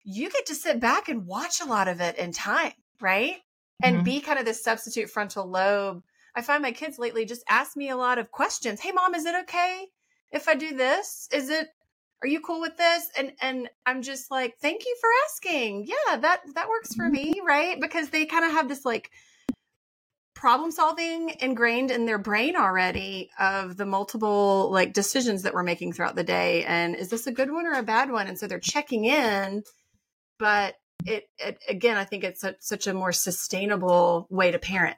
You 0.03 0.31
get 0.31 0.47
to 0.47 0.55
sit 0.55 0.79
back 0.79 1.09
and 1.09 1.27
watch 1.27 1.61
a 1.61 1.65
lot 1.65 1.87
of 1.87 2.01
it 2.01 2.17
in 2.17 2.31
time 2.31 2.73
right? 3.01 3.35
And 3.81 3.97
mm-hmm. 3.97 4.03
be 4.03 4.19
kind 4.21 4.39
of 4.39 4.45
this 4.45 4.63
substitute 4.63 5.09
frontal 5.09 5.49
lobe. 5.49 6.03
I 6.35 6.41
find 6.41 6.61
my 6.61 6.71
kids 6.71 6.99
lately 6.99 7.25
just 7.25 7.43
ask 7.49 7.75
me 7.75 7.89
a 7.89 7.97
lot 7.97 8.19
of 8.19 8.31
questions. 8.31 8.79
Hey 8.79 8.91
mom, 8.91 9.15
is 9.15 9.25
it 9.25 9.35
okay 9.43 9.87
if 10.31 10.47
I 10.47 10.55
do 10.55 10.75
this? 10.75 11.27
Is 11.31 11.49
it 11.49 11.67
are 12.21 12.27
you 12.27 12.41
cool 12.41 12.59
with 12.59 12.77
this? 12.77 13.09
And 13.17 13.31
and 13.41 13.69
I'm 13.85 14.01
just 14.01 14.29
like, 14.29 14.57
thank 14.61 14.85
you 14.85 14.95
for 14.99 15.09
asking. 15.25 15.87
Yeah, 15.87 16.17
that 16.17 16.41
that 16.55 16.69
works 16.69 16.93
for 16.93 17.07
me, 17.07 17.33
mm-hmm. 17.33 17.45
right? 17.45 17.79
Because 17.79 18.09
they 18.09 18.25
kind 18.25 18.45
of 18.45 18.51
have 18.51 18.67
this 18.67 18.85
like 18.85 19.09
problem 20.39 20.71
solving 20.71 21.35
ingrained 21.41 21.91
in 21.91 22.05
their 22.05 22.17
brain 22.17 22.55
already 22.55 23.29
of 23.39 23.75
the 23.75 23.85
multiple 23.85 24.69
like 24.71 24.93
decisions 24.93 25.43
that 25.43 25.53
we're 25.53 25.63
making 25.63 25.91
throughout 25.91 26.15
the 26.15 26.23
day 26.23 26.63
and 26.63 26.95
is 26.95 27.09
this 27.09 27.27
a 27.27 27.31
good 27.31 27.51
one 27.51 27.65
or 27.65 27.73
a 27.73 27.83
bad 27.83 28.09
one 28.09 28.25
and 28.25 28.39
so 28.39 28.47
they're 28.47 28.57
checking 28.57 29.03
in 29.03 29.61
but 30.37 30.75
it, 31.05 31.29
it 31.37 31.61
again, 31.67 31.97
I 31.97 32.03
think 32.03 32.23
it's 32.23 32.43
a, 32.43 32.55
such 32.59 32.87
a 32.87 32.93
more 32.93 33.11
sustainable 33.11 34.27
way 34.29 34.51
to 34.51 34.59
parent. 34.59 34.97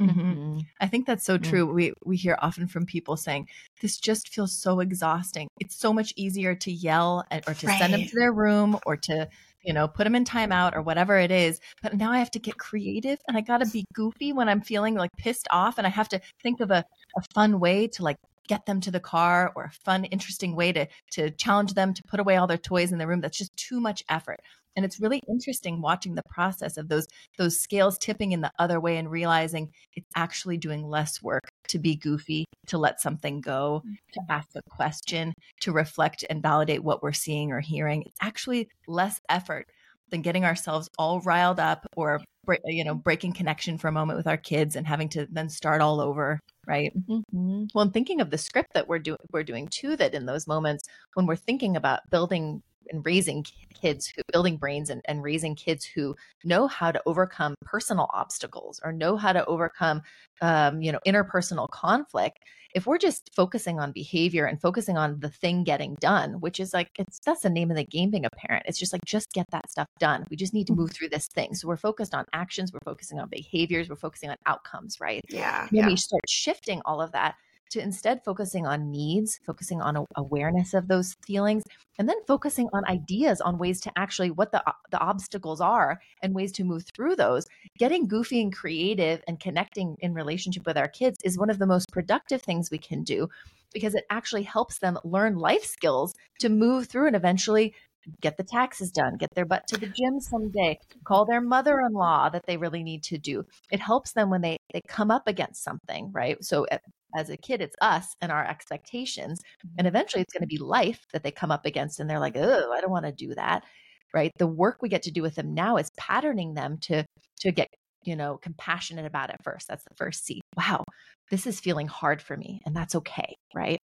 Mm-hmm. 0.00 0.20
mm-hmm. 0.20 0.58
I 0.80 0.86
think 0.86 1.06
that's 1.06 1.24
so 1.24 1.36
true. 1.36 1.66
Mm-hmm. 1.66 1.74
We 1.74 1.92
we 2.04 2.16
hear 2.16 2.38
often 2.40 2.66
from 2.68 2.86
people 2.86 3.16
saying 3.16 3.48
this 3.80 3.98
just 3.98 4.28
feels 4.28 4.52
so 4.52 4.80
exhausting. 4.80 5.48
It's 5.60 5.76
so 5.76 5.92
much 5.92 6.12
easier 6.16 6.54
to 6.54 6.72
yell 6.72 7.24
at, 7.30 7.48
or 7.48 7.54
to 7.54 7.66
right. 7.66 7.78
send 7.78 7.92
them 7.92 8.04
to 8.04 8.16
their 8.16 8.32
room 8.32 8.78
or 8.86 8.96
to 8.96 9.28
you 9.62 9.74
know 9.74 9.88
put 9.88 10.04
them 10.04 10.14
in 10.14 10.24
timeout 10.24 10.74
or 10.74 10.80
whatever 10.80 11.18
it 11.18 11.30
is. 11.30 11.60
But 11.82 11.96
now 11.96 12.12
I 12.12 12.18
have 12.18 12.30
to 12.32 12.38
get 12.38 12.56
creative 12.56 13.18
and 13.28 13.36
I 13.36 13.42
got 13.42 13.58
to 13.58 13.70
be 13.70 13.84
goofy 13.92 14.32
when 14.32 14.48
I'm 14.48 14.62
feeling 14.62 14.94
like 14.94 15.10
pissed 15.18 15.48
off 15.50 15.76
and 15.76 15.86
I 15.86 15.90
have 15.90 16.08
to 16.10 16.20
think 16.42 16.60
of 16.60 16.70
a, 16.70 16.84
a 17.16 17.22
fun 17.34 17.60
way 17.60 17.86
to 17.88 18.02
like 18.02 18.16
get 18.50 18.66
them 18.66 18.80
to 18.80 18.90
the 18.90 18.98
car 18.98 19.52
or 19.54 19.62
a 19.62 19.70
fun, 19.84 20.04
interesting 20.06 20.56
way 20.56 20.72
to 20.72 20.88
to 21.12 21.30
challenge 21.30 21.74
them 21.74 21.94
to 21.94 22.02
put 22.02 22.18
away 22.18 22.34
all 22.36 22.48
their 22.48 22.58
toys 22.58 22.90
in 22.90 22.98
the 22.98 23.06
room. 23.06 23.20
That's 23.20 23.38
just 23.38 23.56
too 23.56 23.80
much 23.80 24.02
effort. 24.08 24.40
And 24.74 24.84
it's 24.84 25.00
really 25.00 25.22
interesting 25.28 25.80
watching 25.80 26.16
the 26.16 26.24
process 26.28 26.76
of 26.76 26.88
those 26.88 27.06
those 27.38 27.60
scales 27.60 27.96
tipping 27.96 28.32
in 28.32 28.40
the 28.40 28.50
other 28.58 28.80
way 28.80 28.96
and 28.96 29.08
realizing 29.08 29.70
it's 29.94 30.10
actually 30.16 30.56
doing 30.56 30.82
less 30.82 31.22
work 31.22 31.46
to 31.68 31.78
be 31.78 31.94
goofy, 31.94 32.44
to 32.66 32.76
let 32.76 33.00
something 33.00 33.40
go, 33.40 33.82
to 34.14 34.20
mm-hmm. 34.20 34.32
ask 34.32 34.48
a 34.56 34.62
question, 34.68 35.32
to 35.60 35.70
reflect 35.70 36.24
and 36.28 36.42
validate 36.42 36.82
what 36.82 37.04
we're 37.04 37.12
seeing 37.12 37.52
or 37.52 37.60
hearing. 37.60 38.02
It's 38.02 38.18
actually 38.20 38.68
less 38.88 39.20
effort 39.28 39.66
than 40.10 40.22
getting 40.22 40.44
ourselves 40.44 40.88
all 40.98 41.20
riled 41.20 41.60
up 41.60 41.86
or 41.96 42.20
you 42.64 42.84
know 42.84 42.94
breaking 42.94 43.32
connection 43.32 43.78
for 43.78 43.88
a 43.88 43.92
moment 43.92 44.16
with 44.16 44.26
our 44.26 44.36
kids 44.36 44.76
and 44.76 44.86
having 44.86 45.08
to 45.08 45.26
then 45.30 45.48
start 45.48 45.80
all 45.80 46.00
over 46.00 46.40
right 46.66 46.92
mm-hmm. 46.96 47.64
well 47.74 47.82
and 47.82 47.92
thinking 47.92 48.20
of 48.20 48.30
the 48.30 48.38
script 48.38 48.72
that 48.74 48.88
we're 48.88 48.98
doing 48.98 49.18
we're 49.32 49.42
doing 49.42 49.68
too 49.68 49.96
that 49.96 50.14
in 50.14 50.26
those 50.26 50.46
moments 50.46 50.84
when 51.14 51.26
we're 51.26 51.36
thinking 51.36 51.76
about 51.76 52.00
building 52.10 52.62
and 52.90 53.04
raising 53.04 53.44
kids 53.74 54.06
who 54.06 54.22
building 54.32 54.56
brains 54.56 54.90
and, 54.90 55.02
and 55.06 55.22
raising 55.22 55.54
kids 55.54 55.84
who 55.84 56.14
know 56.44 56.66
how 56.66 56.90
to 56.90 57.02
overcome 57.06 57.54
personal 57.64 58.08
obstacles 58.12 58.80
or 58.84 58.92
know 58.92 59.16
how 59.16 59.32
to 59.32 59.44
overcome 59.46 60.02
um, 60.42 60.80
you 60.82 60.92
know 60.92 61.00
interpersonal 61.06 61.68
conflict 61.70 62.38
if 62.72 62.86
we're 62.86 62.98
just 62.98 63.30
focusing 63.34 63.80
on 63.80 63.90
behavior 63.92 64.46
and 64.46 64.60
focusing 64.60 64.96
on 64.96 65.18
the 65.20 65.28
thing 65.28 65.64
getting 65.64 65.96
done 66.00 66.34
which 66.40 66.60
is 66.60 66.72
like 66.72 66.88
it's 66.98 67.20
that's 67.24 67.42
the 67.42 67.50
name 67.50 67.70
of 67.70 67.76
the 67.76 67.84
game 67.84 68.10
being 68.10 68.24
a 68.24 68.30
parent 68.30 68.64
it's 68.66 68.78
just 68.78 68.92
like 68.92 69.04
just 69.04 69.32
get 69.32 69.46
that 69.50 69.68
stuff 69.70 69.88
done 69.98 70.24
we 70.30 70.36
just 70.36 70.54
need 70.54 70.66
to 70.66 70.74
move 70.74 70.88
mm-hmm. 70.88 70.94
through 70.94 71.08
this 71.08 71.26
thing 71.28 71.54
so 71.54 71.66
we're 71.66 71.76
focused 71.76 72.14
on 72.14 72.24
actions 72.32 72.72
we're 72.72 72.78
focusing 72.84 73.18
on 73.18 73.28
behaviors 73.28 73.88
we're 73.88 73.96
focusing 73.96 74.30
on 74.30 74.36
outcomes 74.46 74.98
right 75.00 75.22
yeah 75.28 75.66
when 75.70 75.82
yeah. 75.82 75.86
we 75.86 75.96
start 75.96 76.22
shifting 76.28 76.80
all 76.84 77.00
of 77.00 77.12
that 77.12 77.34
to 77.70 77.80
instead 77.80 78.22
focusing 78.24 78.66
on 78.66 78.90
needs, 78.90 79.40
focusing 79.46 79.80
on 79.80 80.04
awareness 80.16 80.74
of 80.74 80.88
those 80.88 81.16
feelings, 81.26 81.62
and 81.98 82.08
then 82.08 82.16
focusing 82.26 82.68
on 82.72 82.84
ideas 82.88 83.40
on 83.40 83.58
ways 83.58 83.80
to 83.82 83.92
actually 83.96 84.30
what 84.30 84.52
the 84.52 84.62
the 84.90 84.98
obstacles 84.98 85.60
are 85.60 86.00
and 86.22 86.34
ways 86.34 86.52
to 86.52 86.64
move 86.64 86.84
through 86.94 87.16
those. 87.16 87.46
Getting 87.78 88.08
goofy 88.08 88.40
and 88.40 88.54
creative 88.54 89.22
and 89.26 89.40
connecting 89.40 89.96
in 90.00 90.14
relationship 90.14 90.66
with 90.66 90.76
our 90.76 90.88
kids 90.88 91.18
is 91.24 91.38
one 91.38 91.50
of 91.50 91.58
the 91.58 91.66
most 91.66 91.90
productive 91.92 92.42
things 92.42 92.70
we 92.70 92.78
can 92.78 93.02
do 93.02 93.28
because 93.72 93.94
it 93.94 94.04
actually 94.10 94.42
helps 94.42 94.78
them 94.78 94.98
learn 95.04 95.36
life 95.36 95.64
skills 95.64 96.14
to 96.40 96.48
move 96.48 96.88
through 96.88 97.06
and 97.06 97.16
eventually 97.16 97.74
get 98.20 98.36
the 98.36 98.42
taxes 98.42 98.90
done, 98.90 99.16
get 99.16 99.28
their 99.34 99.44
butt 99.44 99.66
to 99.68 99.76
the 99.76 99.86
gym 99.86 100.20
someday, 100.20 100.78
call 101.04 101.24
their 101.24 101.40
mother-in-law 101.40 102.30
that 102.30 102.46
they 102.46 102.56
really 102.56 102.82
need 102.82 103.02
to 103.04 103.18
do. 103.18 103.44
It 103.70 103.80
helps 103.80 104.12
them 104.12 104.30
when 104.30 104.40
they 104.40 104.56
they 104.72 104.80
come 104.88 105.10
up 105.10 105.28
against 105.28 105.62
something, 105.62 106.10
right? 106.12 106.42
So 106.42 106.64
eh, 106.64 106.78
as 107.16 107.30
a 107.30 107.36
kid, 107.36 107.60
it's 107.60 107.76
us 107.80 108.14
and 108.20 108.30
our 108.32 108.46
expectations. 108.46 109.40
And 109.62 109.86
mm-hmm. 109.86 109.86
eventually 109.86 110.22
it's 110.22 110.32
going 110.32 110.42
to 110.42 110.46
be 110.46 110.58
life 110.58 111.04
that 111.12 111.22
they 111.22 111.30
come 111.30 111.50
up 111.50 111.66
against 111.66 112.00
and 112.00 112.08
they're 112.08 112.20
like, 112.20 112.36
oh, 112.36 112.72
I 112.72 112.80
don't 112.80 112.90
want 112.90 113.06
to 113.06 113.12
do 113.12 113.34
that. 113.34 113.64
Right. 114.12 114.32
The 114.38 114.46
work 114.46 114.78
we 114.82 114.88
get 114.88 115.02
to 115.04 115.12
do 115.12 115.22
with 115.22 115.36
them 115.36 115.54
now 115.54 115.76
is 115.76 115.90
patterning 115.96 116.54
them 116.54 116.78
to 116.82 117.04
to 117.40 117.52
get, 117.52 117.68
you 118.04 118.16
know, 118.16 118.38
compassionate 118.42 119.06
about 119.06 119.30
it 119.30 119.36
first. 119.44 119.68
That's 119.68 119.84
the 119.84 119.94
first 119.96 120.24
C. 120.24 120.40
Wow, 120.56 120.84
this 121.30 121.46
is 121.46 121.60
feeling 121.60 121.86
hard 121.86 122.20
for 122.20 122.36
me. 122.36 122.60
And 122.66 122.74
that's 122.74 122.96
okay. 122.96 123.36
Right. 123.54 123.79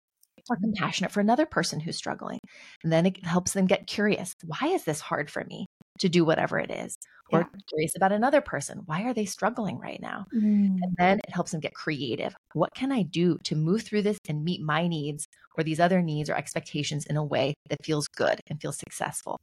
Or 0.50 0.56
compassionate 0.56 1.10
for 1.10 1.20
another 1.20 1.46
person 1.46 1.80
who's 1.80 1.96
struggling. 1.96 2.38
And 2.82 2.92
then 2.92 3.06
it 3.06 3.24
helps 3.24 3.52
them 3.52 3.66
get 3.66 3.86
curious. 3.86 4.34
Why 4.44 4.68
is 4.68 4.84
this 4.84 5.00
hard 5.00 5.30
for 5.30 5.44
me? 5.44 5.66
to 5.98 6.08
do 6.08 6.24
whatever 6.24 6.58
it 6.58 6.70
is 6.70 6.96
or 7.32 7.40
yeah. 7.40 7.60
curious 7.68 7.96
about 7.96 8.12
another 8.12 8.40
person 8.40 8.82
why 8.86 9.02
are 9.02 9.14
they 9.14 9.24
struggling 9.24 9.78
right 9.78 10.00
now 10.00 10.26
mm. 10.34 10.76
and 10.80 10.96
then 10.98 11.18
it 11.18 11.30
helps 11.30 11.52
them 11.52 11.60
get 11.60 11.74
creative 11.74 12.34
what 12.52 12.74
can 12.74 12.92
i 12.92 13.02
do 13.02 13.38
to 13.44 13.54
move 13.54 13.82
through 13.82 14.02
this 14.02 14.18
and 14.28 14.44
meet 14.44 14.60
my 14.60 14.86
needs 14.88 15.26
or 15.56 15.62
these 15.62 15.80
other 15.80 16.02
needs 16.02 16.28
or 16.28 16.34
expectations 16.34 17.06
in 17.06 17.16
a 17.16 17.24
way 17.24 17.54
that 17.70 17.84
feels 17.84 18.08
good 18.08 18.40
and 18.48 18.60
feels 18.60 18.78
successful 18.78 19.38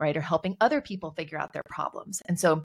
right 0.00 0.16
or 0.16 0.20
helping 0.20 0.56
other 0.60 0.80
people 0.80 1.12
figure 1.16 1.38
out 1.38 1.52
their 1.52 1.64
problems 1.68 2.22
and 2.26 2.38
so 2.38 2.62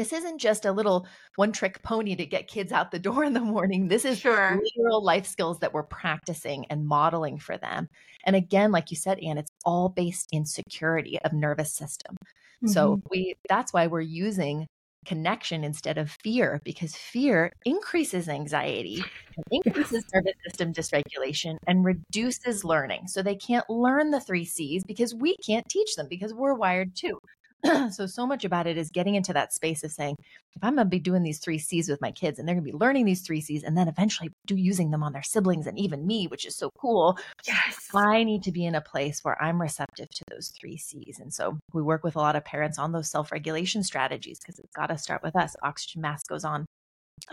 this 0.00 0.14
isn't 0.14 0.38
just 0.38 0.64
a 0.64 0.72
little 0.72 1.06
one 1.36 1.52
trick 1.52 1.82
pony 1.82 2.16
to 2.16 2.24
get 2.24 2.48
kids 2.48 2.72
out 2.72 2.90
the 2.90 2.98
door 2.98 3.22
in 3.22 3.34
the 3.34 3.40
morning. 3.40 3.86
This 3.86 4.06
is 4.06 4.18
sure. 4.18 4.58
literal 4.78 5.04
life 5.04 5.26
skills 5.26 5.58
that 5.58 5.74
we're 5.74 5.82
practicing 5.82 6.64
and 6.70 6.86
modeling 6.86 7.38
for 7.38 7.58
them. 7.58 7.86
And 8.24 8.34
again, 8.34 8.72
like 8.72 8.90
you 8.90 8.96
said, 8.96 9.18
Anne, 9.18 9.36
it's 9.36 9.50
all 9.62 9.90
based 9.90 10.28
in 10.32 10.46
security 10.46 11.18
of 11.22 11.34
nervous 11.34 11.74
system. 11.74 12.16
Mm-hmm. 12.16 12.68
So 12.68 13.02
we 13.10 13.34
that's 13.46 13.74
why 13.74 13.88
we're 13.88 14.00
using 14.00 14.66
connection 15.04 15.64
instead 15.64 15.98
of 15.98 16.16
fear 16.24 16.62
because 16.64 16.94
fear 16.94 17.52
increases 17.66 18.26
anxiety 18.28 19.02
increases 19.50 20.04
nervous 20.14 20.34
system 20.46 20.72
dysregulation 20.74 21.56
and 21.66 21.86
reduces 21.86 22.64
learning 22.64 23.06
so 23.06 23.22
they 23.22 23.34
can't 23.34 23.68
learn 23.70 24.10
the 24.10 24.20
three 24.20 24.44
c's 24.44 24.84
because 24.84 25.14
we 25.14 25.34
can't 25.38 25.66
teach 25.70 25.96
them 25.96 26.06
because 26.10 26.34
we're 26.34 26.52
wired 26.52 26.94
too 26.94 27.18
so 27.90 28.06
so 28.06 28.26
much 28.26 28.44
about 28.44 28.66
it 28.66 28.76
is 28.76 28.90
getting 28.90 29.14
into 29.14 29.32
that 29.32 29.52
space 29.52 29.84
of 29.84 29.90
saying 29.90 30.16
if 30.18 30.64
i'm 30.64 30.74
going 30.74 30.86
to 30.86 30.90
be 30.90 30.98
doing 30.98 31.22
these 31.22 31.38
three 31.38 31.58
c's 31.58 31.88
with 31.88 32.00
my 32.00 32.10
kids 32.10 32.38
and 32.38 32.46
they're 32.46 32.54
going 32.54 32.64
to 32.64 32.72
be 32.72 32.78
learning 32.78 33.04
these 33.04 33.22
three 33.22 33.40
c's 33.40 33.62
and 33.62 33.76
then 33.76 33.88
eventually 33.88 34.30
do 34.46 34.56
using 34.56 34.90
them 34.90 35.02
on 35.02 35.12
their 35.12 35.22
siblings 35.22 35.66
and 35.66 35.78
even 35.78 36.06
me 36.06 36.26
which 36.26 36.46
is 36.46 36.56
so 36.56 36.70
cool 36.78 37.18
yes. 37.46 37.88
I 37.94 38.24
need 38.24 38.42
to 38.44 38.52
be 38.52 38.64
in 38.64 38.74
a 38.74 38.80
place 38.80 39.20
where 39.22 39.40
i'm 39.42 39.60
receptive 39.60 40.08
to 40.08 40.24
those 40.30 40.52
three 40.58 40.76
c's 40.76 41.18
and 41.20 41.32
so 41.32 41.58
we 41.72 41.82
work 41.82 42.02
with 42.02 42.16
a 42.16 42.20
lot 42.20 42.36
of 42.36 42.44
parents 42.44 42.78
on 42.78 42.92
those 42.92 43.10
self-regulation 43.10 43.82
strategies 43.82 44.38
because 44.38 44.58
it's 44.58 44.72
got 44.74 44.86
to 44.86 44.98
start 44.98 45.22
with 45.22 45.36
us. 45.36 45.56
Oxygen 45.62 46.02
mask 46.02 46.28
goes 46.28 46.44
on 46.44 46.66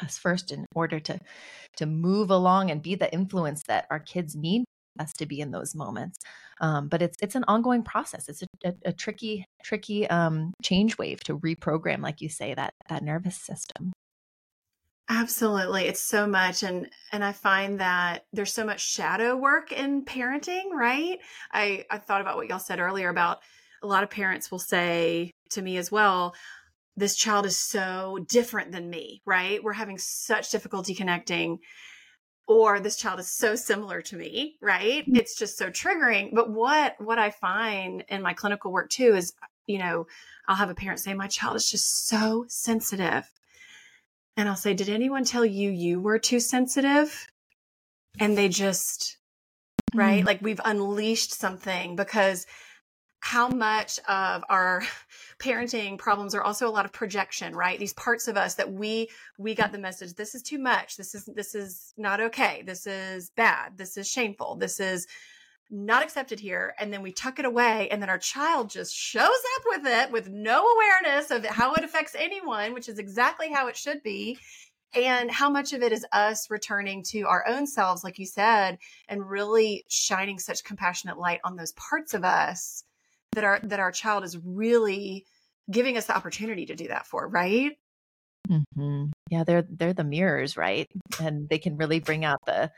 us 0.01 0.17
first 0.17 0.51
in 0.51 0.65
order 0.75 0.99
to 0.99 1.17
to 1.77 1.85
move 1.85 2.29
along 2.29 2.71
and 2.71 2.81
be 2.81 2.95
the 2.95 3.11
influence 3.13 3.63
that 3.63 3.87
our 3.89 3.99
kids 3.99 4.35
need 4.35 4.65
us 4.99 5.13
to 5.13 5.25
be 5.25 5.39
in 5.39 5.51
those 5.51 5.75
moments. 5.75 6.19
Um, 6.59 6.87
but 6.87 7.01
it's 7.01 7.17
it's 7.21 7.35
an 7.35 7.45
ongoing 7.47 7.83
process. 7.83 8.29
It's 8.29 8.43
a, 8.43 8.47
a, 8.69 8.73
a 8.85 8.93
tricky 8.93 9.45
tricky 9.63 10.09
um, 10.09 10.53
change 10.61 10.97
wave 10.97 11.21
to 11.25 11.37
reprogram, 11.37 12.01
like 12.01 12.21
you 12.21 12.29
say, 12.29 12.53
that 12.53 12.73
that 12.89 13.03
nervous 13.03 13.37
system. 13.37 13.93
Absolutely. 15.09 15.85
It's 15.85 16.01
so 16.01 16.27
much 16.27 16.63
and 16.63 16.89
and 17.11 17.23
I 17.23 17.31
find 17.31 17.79
that 17.79 18.25
there's 18.33 18.53
so 18.53 18.65
much 18.65 18.85
shadow 18.85 19.37
work 19.37 19.71
in 19.71 20.03
parenting, 20.03 20.71
right? 20.73 21.19
I 21.51 21.85
I 21.89 21.97
thought 21.97 22.21
about 22.21 22.35
what 22.35 22.49
y'all 22.49 22.59
said 22.59 22.79
earlier 22.79 23.09
about 23.09 23.39
a 23.81 23.87
lot 23.87 24.03
of 24.03 24.09
parents 24.09 24.51
will 24.51 24.59
say 24.59 25.31
to 25.51 25.61
me 25.61 25.77
as 25.77 25.91
well, 25.91 26.35
this 26.97 27.15
child 27.15 27.45
is 27.45 27.55
so 27.55 28.19
different 28.27 28.71
than 28.71 28.89
me, 28.89 29.21
right? 29.25 29.63
We're 29.63 29.73
having 29.73 29.97
such 29.97 30.51
difficulty 30.51 30.95
connecting 30.95 31.59
or 32.47 32.79
this 32.79 32.95
child 32.95 33.19
is 33.19 33.27
so 33.27 33.55
similar 33.55 34.01
to 34.01 34.15
me 34.15 34.55
right? 34.61 35.03
Mm-hmm. 35.03 35.15
it's 35.15 35.35
just 35.35 35.57
so 35.57 35.69
triggering. 35.69 36.33
But 36.33 36.49
what 36.49 36.95
what 36.99 37.19
i 37.19 37.29
find 37.29 38.03
in 38.09 38.21
my 38.21 38.33
clinical 38.33 38.71
work 38.71 38.89
too 38.89 39.15
is 39.15 39.33
you 39.65 39.79
know 39.79 40.07
i'll 40.47 40.55
have 40.55 40.69
a 40.69 40.75
parent 40.75 40.99
say 40.99 41.13
my 41.13 41.27
child 41.27 41.55
is 41.55 41.69
just 41.69 42.07
so 42.07 42.45
sensitive. 42.47 43.29
And 44.35 44.47
i'll 44.47 44.55
say 44.55 44.73
did 44.73 44.89
anyone 44.89 45.25
tell 45.25 45.45
you 45.45 45.69
you 45.69 45.99
were 45.99 46.19
too 46.19 46.39
sensitive? 46.39 47.27
And 48.19 48.37
they 48.37 48.49
just 48.49 49.17
right? 49.93 50.23
Mm. 50.23 50.27
Like 50.27 50.41
we've 50.41 50.61
unleashed 50.63 51.33
something 51.33 51.95
because 51.95 52.45
how 53.19 53.47
much 53.47 53.99
of 54.07 54.43
our 54.49 54.83
parenting 55.39 55.97
problems 55.97 56.33
are 56.33 56.43
also 56.43 56.67
a 56.67 56.71
lot 56.71 56.85
of 56.85 56.93
projection 56.93 57.55
right? 57.55 57.79
These 57.79 57.93
parts 57.93 58.27
of 58.27 58.37
us 58.37 58.55
that 58.55 58.71
we 58.71 59.09
we 59.37 59.55
got 59.55 59.71
the 59.71 59.77
message 59.77 60.13
this 60.13 60.35
is 60.35 60.41
too 60.41 60.59
much. 60.59 60.97
This 60.97 61.15
is 61.15 61.25
this 61.25 61.55
is 61.55 61.93
not 61.97 62.19
okay. 62.19 62.63
This 62.65 62.87
is 62.87 63.31
bad. 63.31 63.77
This 63.77 63.97
is 63.97 64.07
shameful. 64.07 64.55
This 64.55 64.79
is 64.79 65.07
not 65.69 66.01
accepted 66.03 66.39
here. 66.39 66.73
And 66.79 66.93
then 66.93 67.01
we 67.01 67.11
tuck 67.11 67.39
it 67.39 67.45
away 67.45 67.89
and 67.89 68.01
then 68.01 68.09
our 68.09 68.17
child 68.17 68.69
just 68.69 68.95
shows 68.95 69.23
up 69.23 69.63
with 69.65 69.85
it 69.85 70.11
with 70.11 70.29
no 70.29 70.65
awareness 70.65 71.31
of 71.31 71.45
how 71.45 71.73
it 71.73 71.83
affects 71.83 72.15
anyone 72.17 72.73
which 72.73 72.87
is 72.87 72.99
exactly 72.99 73.51
how 73.51 73.67
it 73.67 73.75
should 73.75 74.01
be 74.03 74.37
and 74.93 75.29
how 75.29 75.49
much 75.49 75.73
of 75.73 75.83
it 75.83 75.91
is 75.91 76.05
us 76.13 76.49
returning 76.49 77.03
to 77.03 77.23
our 77.23 77.45
own 77.47 77.67
selves 77.67 78.03
like 78.03 78.17
you 78.17 78.25
said 78.25 78.77
and 79.09 79.29
really 79.29 79.83
shining 79.89 80.39
such 80.39 80.63
compassionate 80.63 81.17
light 81.17 81.41
on 81.43 81.57
those 81.57 81.73
parts 81.73 82.13
of 82.13 82.23
us 82.23 82.83
that 83.33 83.43
our 83.43 83.59
that 83.63 83.79
our 83.79 83.91
child 83.91 84.23
is 84.23 84.37
really 84.43 85.25
giving 85.69 85.97
us 85.97 86.05
the 86.05 86.15
opportunity 86.15 86.65
to 86.65 86.75
do 86.75 86.87
that 86.87 87.07
for 87.07 87.27
right? 87.27 87.73
Mm-hmm. 88.49 89.05
yeah 89.29 89.43
they're 89.43 89.65
they're 89.69 89.93
the 89.93 90.03
mirrors 90.03 90.55
right? 90.57 90.87
And 91.21 91.49
they 91.49 91.59
can 91.59 91.77
really 91.77 91.99
bring 91.99 92.23
out 92.25 92.39
the 92.45 92.71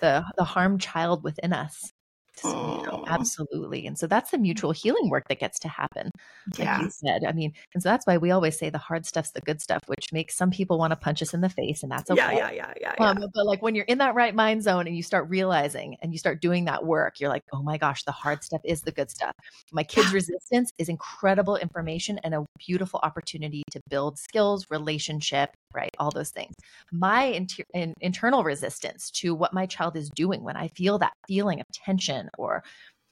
the 0.00 0.24
the 0.36 0.44
harmed 0.44 0.80
child 0.80 1.22
within 1.24 1.52
us 1.52 1.92
so, 2.38 2.80
you 2.80 2.86
know, 2.86 3.04
absolutely. 3.08 3.86
And 3.86 3.98
so 3.98 4.06
that's 4.06 4.30
the 4.30 4.38
mutual 4.38 4.72
healing 4.72 5.08
work 5.08 5.28
that 5.28 5.40
gets 5.40 5.58
to 5.60 5.68
happen. 5.68 6.10
Like 6.58 6.58
yeah. 6.58 6.82
you 6.82 6.90
said. 6.90 7.24
I 7.24 7.32
mean, 7.32 7.52
and 7.74 7.82
so 7.82 7.88
that's 7.88 8.06
why 8.06 8.18
we 8.18 8.30
always 8.30 8.58
say 8.58 8.70
the 8.70 8.78
hard 8.78 9.06
stuff's 9.06 9.30
the 9.30 9.40
good 9.40 9.60
stuff, 9.60 9.80
which 9.86 10.12
makes 10.12 10.36
some 10.36 10.50
people 10.50 10.78
want 10.78 10.92
to 10.92 10.96
punch 10.96 11.22
us 11.22 11.34
in 11.34 11.40
the 11.40 11.48
face, 11.48 11.82
and 11.82 11.90
that's 11.90 12.10
okay. 12.10 12.20
Yeah, 12.20 12.50
yeah, 12.50 12.72
yeah, 12.80 12.94
yeah. 12.98 13.04
Um, 13.04 13.24
but 13.34 13.46
like 13.46 13.62
when 13.62 13.74
you're 13.74 13.84
in 13.86 13.98
that 13.98 14.14
right 14.14 14.34
mind 14.34 14.62
zone 14.62 14.86
and 14.86 14.96
you 14.96 15.02
start 15.02 15.28
realizing 15.28 15.96
and 16.02 16.12
you 16.12 16.18
start 16.18 16.40
doing 16.40 16.66
that 16.66 16.84
work, 16.84 17.20
you're 17.20 17.30
like, 17.30 17.44
oh 17.52 17.62
my 17.62 17.78
gosh, 17.78 18.02
the 18.04 18.12
hard 18.12 18.44
stuff 18.44 18.60
is 18.64 18.82
the 18.82 18.92
good 18.92 19.10
stuff. 19.10 19.32
My 19.72 19.82
kids' 19.82 20.12
resistance 20.12 20.72
is 20.78 20.88
incredible 20.88 21.56
information 21.56 22.18
and 22.22 22.34
a 22.34 22.44
beautiful 22.58 23.00
opportunity 23.02 23.62
to 23.70 23.80
build 23.88 24.18
skills, 24.18 24.66
relationship, 24.70 25.50
right? 25.76 25.94
All 25.98 26.10
those 26.10 26.30
things. 26.30 26.54
My 26.90 27.24
inter- 27.24 27.64
in, 27.74 27.94
internal 28.00 28.42
resistance 28.42 29.10
to 29.12 29.34
what 29.34 29.52
my 29.52 29.66
child 29.66 29.96
is 29.96 30.10
doing 30.10 30.42
when 30.42 30.56
I 30.56 30.68
feel 30.68 30.98
that 30.98 31.12
feeling 31.28 31.60
of 31.60 31.66
tension 31.72 32.28
or 32.38 32.64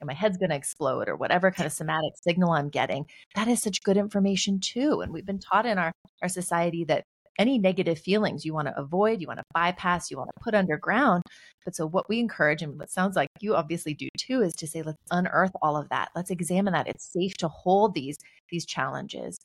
my 0.03 0.13
head's 0.13 0.37
going 0.37 0.49
to 0.49 0.55
explode 0.55 1.07
or 1.07 1.15
whatever 1.15 1.51
kind 1.51 1.65
of 1.65 1.73
somatic 1.73 2.13
signal 2.21 2.51
I'm 2.51 2.69
getting, 2.69 3.05
that 3.35 3.47
is 3.47 3.61
such 3.61 3.81
good 3.83 3.97
information 3.97 4.59
too. 4.59 5.01
And 5.01 5.11
we've 5.11 5.25
been 5.25 5.39
taught 5.39 5.65
in 5.65 5.77
our, 5.77 5.91
our 6.21 6.29
society 6.29 6.83
that 6.85 7.05
any 7.37 7.57
negative 7.57 7.99
feelings 7.99 8.45
you 8.45 8.53
want 8.53 8.67
to 8.67 8.79
avoid, 8.79 9.19
you 9.19 9.27
want 9.27 9.39
to 9.39 9.45
bypass, 9.53 10.09
you 10.09 10.17
want 10.17 10.29
to 10.29 10.43
put 10.43 10.55
underground. 10.55 11.23
But 11.65 11.75
so 11.75 11.85
what 11.85 12.07
we 12.07 12.19
encourage, 12.19 12.61
and 12.61 12.77
what 12.79 12.91
sounds 12.91 13.15
like 13.15 13.27
you 13.41 13.55
obviously 13.55 13.93
do 13.93 14.07
too, 14.17 14.41
is 14.41 14.53
to 14.55 14.67
say, 14.67 14.81
let's 14.81 14.97
unearth 15.11 15.51
all 15.61 15.75
of 15.75 15.89
that. 15.89 16.09
Let's 16.15 16.31
examine 16.31 16.73
that. 16.73 16.87
It's 16.87 17.11
safe 17.11 17.33
to 17.37 17.47
hold 17.47 17.93
these, 17.93 18.17
these 18.49 18.65
challenges 18.65 19.37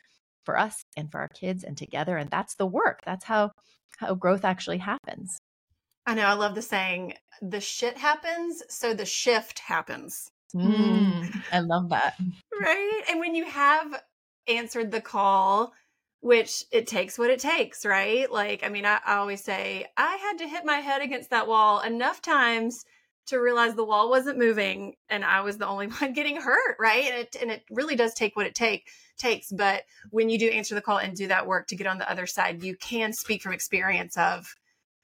for 0.50 0.58
us 0.58 0.84
and 0.96 1.12
for 1.12 1.20
our 1.20 1.28
kids 1.28 1.62
and 1.62 1.76
together. 1.76 2.16
And 2.16 2.28
that's 2.28 2.56
the 2.56 2.66
work. 2.66 3.02
That's 3.06 3.24
how 3.24 3.52
how 3.98 4.14
growth 4.14 4.44
actually 4.44 4.78
happens. 4.78 5.38
I 6.06 6.14
know. 6.14 6.24
I 6.24 6.32
love 6.32 6.56
the 6.56 6.62
saying, 6.62 7.14
the 7.40 7.60
shit 7.60 7.96
happens, 7.96 8.62
so 8.68 8.94
the 8.94 9.04
shift 9.04 9.60
happens. 9.60 10.28
Mm, 10.54 11.42
I 11.52 11.60
love 11.60 11.90
that. 11.90 12.14
Right. 12.60 13.02
And 13.08 13.20
when 13.20 13.34
you 13.34 13.46
have 13.46 14.02
answered 14.46 14.90
the 14.90 15.00
call, 15.00 15.72
which 16.20 16.64
it 16.70 16.86
takes 16.86 17.18
what 17.18 17.30
it 17.30 17.38
takes, 17.38 17.86
right? 17.86 18.30
Like, 18.30 18.62
I 18.62 18.68
mean, 18.68 18.84
I, 18.84 18.98
I, 19.06 19.16
always 19.16 19.42
say 19.42 19.86
I 19.96 20.16
had 20.16 20.38
to 20.38 20.48
hit 20.48 20.66
my 20.66 20.80
head 20.80 21.00
against 21.00 21.30
that 21.30 21.48
wall 21.48 21.80
enough 21.80 22.20
times 22.20 22.84
to 23.26 23.38
realize 23.38 23.74
the 23.74 23.84
wall 23.84 24.10
wasn't 24.10 24.38
moving 24.38 24.94
and 25.08 25.24
I 25.24 25.40
was 25.42 25.58
the 25.58 25.66
only 25.66 25.86
one 26.00 26.12
getting 26.12 26.36
hurt, 26.36 26.76
right? 26.78 27.04
And 27.04 27.14
it, 27.20 27.36
and 27.40 27.50
it 27.50 27.64
really 27.70 27.96
does 27.96 28.14
take 28.14 28.36
what 28.36 28.46
it 28.46 28.54
take 28.54 28.88
takes. 29.18 29.52
But 29.52 29.84
when 30.10 30.30
you 30.30 30.38
do 30.38 30.48
answer 30.48 30.74
the 30.74 30.80
call 30.80 30.98
and 30.98 31.16
do 31.16 31.28
that 31.28 31.46
work 31.46 31.66
to 31.68 31.76
get 31.76 31.86
on 31.86 31.98
the 31.98 32.10
other 32.10 32.26
side, 32.26 32.62
you 32.62 32.76
can 32.76 33.12
speak 33.12 33.42
from 33.42 33.52
experience 33.52 34.16
of 34.16 34.54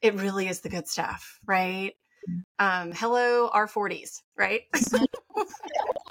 it 0.03 0.15
really 0.15 0.49
is 0.49 0.61
the 0.61 0.69
good 0.69 0.89
stuff, 0.89 1.39
right? 1.47 1.95
Mm. 2.29 2.43
Um, 2.59 2.93
hello, 2.93 3.51
R40s, 3.51 4.23
right? 4.37 4.63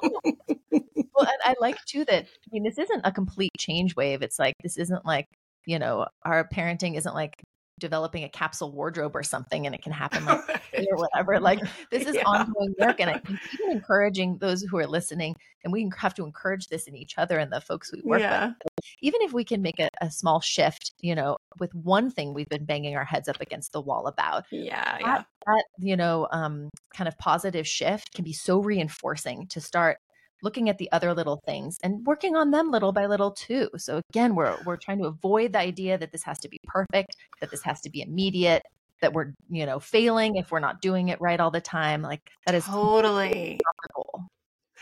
well, 0.01 1.27
I 1.43 1.55
like 1.59 1.77
too 1.85 2.05
that 2.05 2.25
I 2.25 2.47
mean 2.51 2.63
this 2.63 2.77
isn't 2.77 3.01
a 3.03 3.11
complete 3.11 3.51
change 3.57 3.95
wave. 3.95 4.21
It's 4.21 4.39
like 4.39 4.55
this 4.63 4.77
isn't 4.77 5.05
like 5.05 5.27
you 5.65 5.79
know 5.79 6.07
our 6.23 6.47
parenting 6.47 6.97
isn't 6.97 7.15
like 7.15 7.33
developing 7.79 8.23
a 8.23 8.29
capsule 8.29 8.71
wardrobe 8.71 9.15
or 9.15 9.23
something 9.23 9.65
and 9.65 9.75
it 9.75 9.81
can 9.81 9.91
happen 9.91 10.23
like 10.25 10.39
or 10.91 10.97
whatever 10.97 11.39
like 11.39 11.59
this 11.91 12.07
is 12.07 12.15
yeah. 12.15 12.23
ongoing 12.25 12.73
work 12.79 12.99
and 12.99 13.09
i 13.09 13.17
think 13.17 13.39
even 13.53 13.71
encouraging 13.71 14.37
those 14.39 14.61
who 14.61 14.77
are 14.77 14.87
listening 14.87 15.35
and 15.63 15.73
we 15.73 15.89
have 15.97 16.13
to 16.13 16.23
encourage 16.23 16.67
this 16.67 16.87
in 16.87 16.95
each 16.95 17.17
other 17.17 17.37
and 17.37 17.51
the 17.51 17.59
folks 17.59 17.91
we 17.91 18.01
work 18.03 18.21
yeah. 18.21 18.47
with 18.47 18.85
even 19.01 19.21
if 19.21 19.33
we 19.33 19.43
can 19.43 19.61
make 19.61 19.79
a, 19.79 19.89
a, 19.99 20.09
small 20.09 20.39
shift 20.39 20.93
you 21.01 21.13
know 21.13 21.35
with 21.59 21.73
one 21.75 22.09
thing 22.09 22.33
we've 22.33 22.49
been 22.49 22.65
banging 22.65 22.95
our 22.95 23.05
heads 23.05 23.27
up 23.27 23.41
against 23.41 23.73
the 23.73 23.81
wall 23.81 24.07
about 24.07 24.45
yeah 24.51 24.97
that, 24.97 25.01
yeah 25.01 25.23
that 25.45 25.63
you 25.79 25.97
know 25.97 26.27
um 26.31 26.69
kind 26.93 27.07
of 27.07 27.17
positive 27.17 27.67
shift 27.67 28.13
can 28.13 28.23
be 28.23 28.33
so 28.33 28.59
reinforcing 28.59 29.47
to 29.47 29.59
start 29.59 29.97
looking 30.45 30.69
at 30.69 30.77
the 30.77 30.89
other 30.93 31.13
little 31.13 31.41
things 31.45 31.77
and 31.83 32.05
working 32.05 32.37
on 32.37 32.51
them 32.51 32.71
little 32.71 32.93
by 32.93 33.07
little 33.07 33.31
too. 33.31 33.69
So 33.77 33.99
again, 34.09 34.35
we're 34.35 34.57
we're 34.65 34.77
trying 34.77 34.99
to 34.99 35.07
avoid 35.07 35.51
the 35.51 35.59
idea 35.59 35.97
that 35.97 36.13
this 36.13 36.23
has 36.23 36.39
to 36.39 36.47
be 36.47 36.59
perfect, 36.65 37.17
that 37.41 37.51
this 37.51 37.63
has 37.63 37.81
to 37.81 37.89
be 37.89 38.01
immediate, 38.01 38.63
that 39.01 39.11
we're, 39.11 39.33
you 39.49 39.65
know, 39.65 39.79
failing 39.79 40.37
if 40.37 40.51
we're 40.51 40.59
not 40.59 40.81
doing 40.81 41.09
it 41.09 41.19
right 41.19 41.39
all 41.39 41.51
the 41.51 41.59
time. 41.59 42.01
Like 42.01 42.21
that 42.45 42.55
is 42.55 42.65
totally 42.65 43.59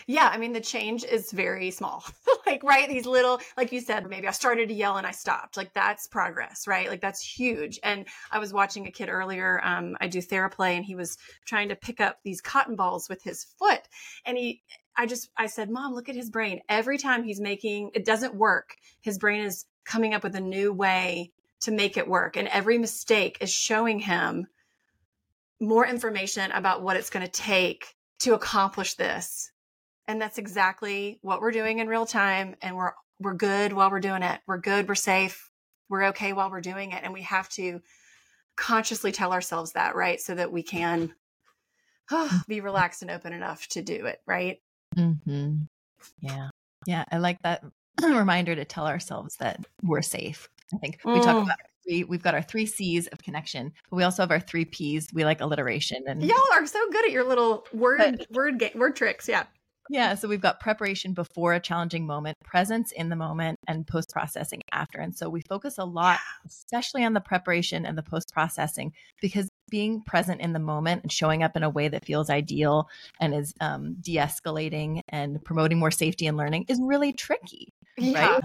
yeah, 0.08 0.30
I 0.32 0.38
mean 0.38 0.54
the 0.54 0.62
change 0.62 1.04
is 1.04 1.32
very 1.32 1.72
small. 1.72 2.04
like 2.46 2.64
right, 2.64 2.90
these 2.90 3.06
little 3.06 3.40
like 3.58 3.72
you 3.72 3.80
said, 3.80 4.10
maybe 4.10 4.28
I 4.28 4.32
started 4.32 4.70
to 4.70 4.74
yell 4.74 4.98
and 4.98 5.08
I 5.08 5.12
stopped. 5.12 5.58
Like 5.58 5.74
that's 5.74 6.08
progress, 6.08 6.68
right? 6.68 6.90
Like 6.90 7.02
that's 7.02 7.22
huge. 7.22 7.80
And 7.84 8.06
I 8.32 8.40
was 8.40 8.54
watching 8.54 8.88
a 8.88 8.92
kid 8.92 9.10
earlier. 9.10 9.62
Um, 9.64 9.96
I 10.02 10.08
do 10.08 10.20
theraplay, 10.20 10.76
and 10.76 10.86
he 10.86 10.96
was 10.96 11.18
trying 11.46 11.70
to 11.70 11.76
pick 11.76 12.02
up 12.02 12.20
these 12.24 12.42
cotton 12.42 12.76
balls 12.76 13.08
with 13.10 13.24
his 13.24 13.46
foot, 13.60 13.82
and 14.26 14.38
he 14.38 14.62
I 14.96 15.06
just, 15.06 15.30
I 15.38 15.48
said, 15.48 15.70
mom, 15.70 15.94
look 15.94 16.10
at 16.10 16.16
his 16.16 16.30
brain. 16.30 16.62
Every 16.70 16.98
time 16.98 17.24
he's 17.24 17.42
making, 17.42 17.92
it 17.94 18.06
doesn't 18.06 18.36
work. 18.36 18.76
His 19.02 19.18
brain 19.18 19.42
is 19.42 19.66
coming 19.86 20.14
up 20.14 20.24
with 20.24 20.36
a 20.36 20.42
new 20.42 20.72
way 20.72 21.32
to 21.62 21.72
make 21.72 21.98
it 21.98 22.08
work. 22.08 22.38
And 22.38 22.48
every 22.48 22.78
mistake 22.78 23.38
is 23.42 23.52
showing 23.52 24.00
him 24.00 24.48
more 25.60 25.86
information 25.88 26.52
about 26.52 26.82
what 26.82 26.98
it's 26.98 27.10
going 27.10 27.26
to 27.26 27.32
take 27.32 27.96
to 28.20 28.34
accomplish 28.34 28.96
this. 28.96 29.52
And 30.08 30.22
that's 30.22 30.38
exactly 30.38 31.20
what 31.22 31.42
we're 31.42 31.52
doing 31.52 31.80
in 31.80 31.88
real 31.88 32.06
time. 32.06 32.56
And 32.62 32.76
we're, 32.76 32.92
we're 33.20 33.34
good 33.34 33.74
while 33.74 33.90
we're 33.90 34.00
doing 34.00 34.24
it. 34.24 34.42
We're 34.46 34.60
good. 34.60 34.88
We're 34.88 34.96
safe. 34.96 35.50
We're 35.90 36.08
okay 36.08 36.34
while 36.34 36.52
we're 36.52 36.62
doing 36.62 36.92
it. 36.92 37.02
And 37.04 37.14
we 37.14 37.22
have 37.24 37.50
to 37.50 37.82
consciously 38.56 39.12
tell 39.12 39.34
ourselves 39.34 39.74
that, 39.74 39.96
right? 39.96 40.20
So 40.20 40.36
that 40.36 40.52
we 40.52 40.64
can 40.64 41.14
oh, 42.12 42.42
be 42.48 42.62
relaxed 42.62 43.02
and 43.02 43.12
open 43.12 43.34
enough 43.34 43.68
to 43.70 43.82
do 43.82 44.06
it, 44.06 44.20
right? 44.26 44.60
Mm-hmm. 44.94 45.64
Yeah. 46.22 46.50
Yeah. 46.86 47.06
I 47.12 47.18
like 47.18 47.42
that 47.44 47.64
reminder 48.02 48.56
to 48.56 48.66
tell 48.66 48.88
ourselves 48.88 49.38
that 49.38 49.66
we're 49.82 50.02
safe. 50.02 50.50
I 50.74 50.78
think 50.78 51.00
we 51.06 51.20
talk 51.22 51.36
mm. 51.36 51.44
about 51.44 51.58
three, 51.86 52.04
we've 52.04 52.24
got 52.24 52.34
our 52.34 52.42
three 52.42 52.66
C's 52.66 53.08
of 53.08 53.22
connection, 53.22 53.72
but 53.90 53.96
we 53.96 54.04
also 54.04 54.24
have 54.24 54.32
our 54.32 54.40
three 54.40 54.66
P's. 54.66 55.08
We 55.14 55.26
like 55.26 55.42
alliteration 55.42 56.04
and 56.08 56.24
y'all 56.24 56.38
are 56.54 56.66
so 56.66 56.80
good 56.92 57.06
at 57.06 57.12
your 57.12 57.28
little 57.28 57.66
word 57.74 58.00
but, 58.00 58.32
word 58.32 58.60
ga- 58.60 58.72
word 58.76 58.96
tricks. 58.96 59.28
Yeah. 59.28 59.44
Yeah. 59.90 60.16
So 60.16 60.28
we've 60.28 60.42
got 60.42 60.60
preparation 60.60 61.14
before 61.14 61.54
a 61.54 61.60
challenging 61.60 62.08
moment, 62.08 62.38
presence 62.44 62.92
in 62.94 63.10
the 63.10 63.16
moment, 63.16 63.60
and 63.68 63.86
post 63.86 64.10
processing 64.12 64.62
after. 64.72 65.00
And 65.00 65.16
so 65.16 65.30
we 65.30 65.42
focus 65.42 65.78
a 65.78 65.84
lot, 65.84 66.20
especially 66.48 67.04
on 67.04 67.14
the 67.14 67.22
preparation 67.22 67.86
and 67.86 67.98
the 67.98 68.04
post 68.04 68.32
processing, 68.34 68.94
because 69.22 69.50
being 69.74 70.04
present 70.04 70.40
in 70.40 70.54
the 70.54 70.60
moment 70.60 71.02
and 71.02 71.12
showing 71.12 71.42
up 71.42 71.58
in 71.58 71.64
a 71.64 71.70
way 71.70 71.88
that 71.88 72.06
feels 72.06 72.30
ideal 72.30 72.88
and 73.20 73.34
is 73.34 73.56
um, 73.60 73.96
de 74.02 74.18
escalating 74.18 75.02
and 75.10 75.44
promoting 75.44 75.80
more 75.80 75.90
safety 75.90 76.28
and 76.28 76.38
learning 76.38 76.64
is 76.68 76.80
really 76.80 77.12
tricky. 77.12 77.74
Yeah. 77.98 78.34
Right. 78.34 78.44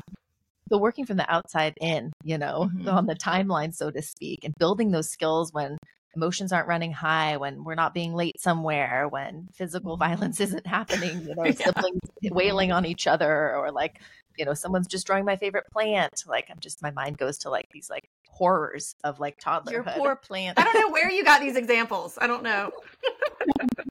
So 0.71 0.79
working 0.79 1.05
from 1.05 1.19
the 1.19 1.31
outside 1.31 1.75
in, 1.83 2.15
you 2.25 2.39
know, 2.39 2.71
mm-hmm. 2.73 2.89
on 2.89 3.05
the 3.05 3.15
timeline, 3.15 3.75
so 3.75 3.91
to 3.91 4.01
speak, 4.01 4.39
and 4.43 4.55
building 4.59 4.91
those 4.91 5.11
skills 5.11 5.53
when 5.53 5.77
emotions 6.17 6.53
aren't 6.53 6.69
running 6.69 6.93
high, 6.93 7.37
when 7.37 7.65
we're 7.65 7.75
not 7.75 7.95
being 7.95 8.15
late 8.15 8.41
somewhere, 8.41 9.09
when 9.09 9.49
physical 9.53 9.97
mm-hmm. 9.97 10.11
violence 10.11 10.41
isn't 10.47 10.67
happening, 10.67 11.23
you 11.23 11.35
know, 11.37 11.45
yeah. 11.45 11.53
siblings 11.53 12.01
wailing 12.25 12.73
on 12.73 12.87
each 12.87 13.07
other, 13.07 13.55
or 13.55 13.71
like, 13.71 14.01
you 14.37 14.45
know, 14.45 14.55
someone's 14.55 14.87
just 14.87 15.07
drawing 15.07 15.25
my 15.25 15.37
favorite 15.37 15.67
plant. 15.73 16.25
Like, 16.27 16.49
I'm 16.51 16.61
just, 16.61 16.83
my 16.83 16.91
mind 16.91 17.19
goes 17.19 17.39
to 17.39 17.51
like 17.51 17.69
these 17.73 17.91
like 17.91 18.09
horrors 18.39 18.95
of 19.03 19.19
like 19.19 19.39
toddlerhood. 19.41 19.73
Your 19.73 19.83
poor 19.83 20.17
plant. 20.23 20.59
I 20.59 20.65
don't 20.65 20.75
know 20.75 20.93
where 20.93 21.11
you 21.11 21.25
got 21.25 21.41
these 21.41 21.57
examples. 21.57 22.17
I 22.21 22.29
don't 22.29 22.45
know. 22.45 22.71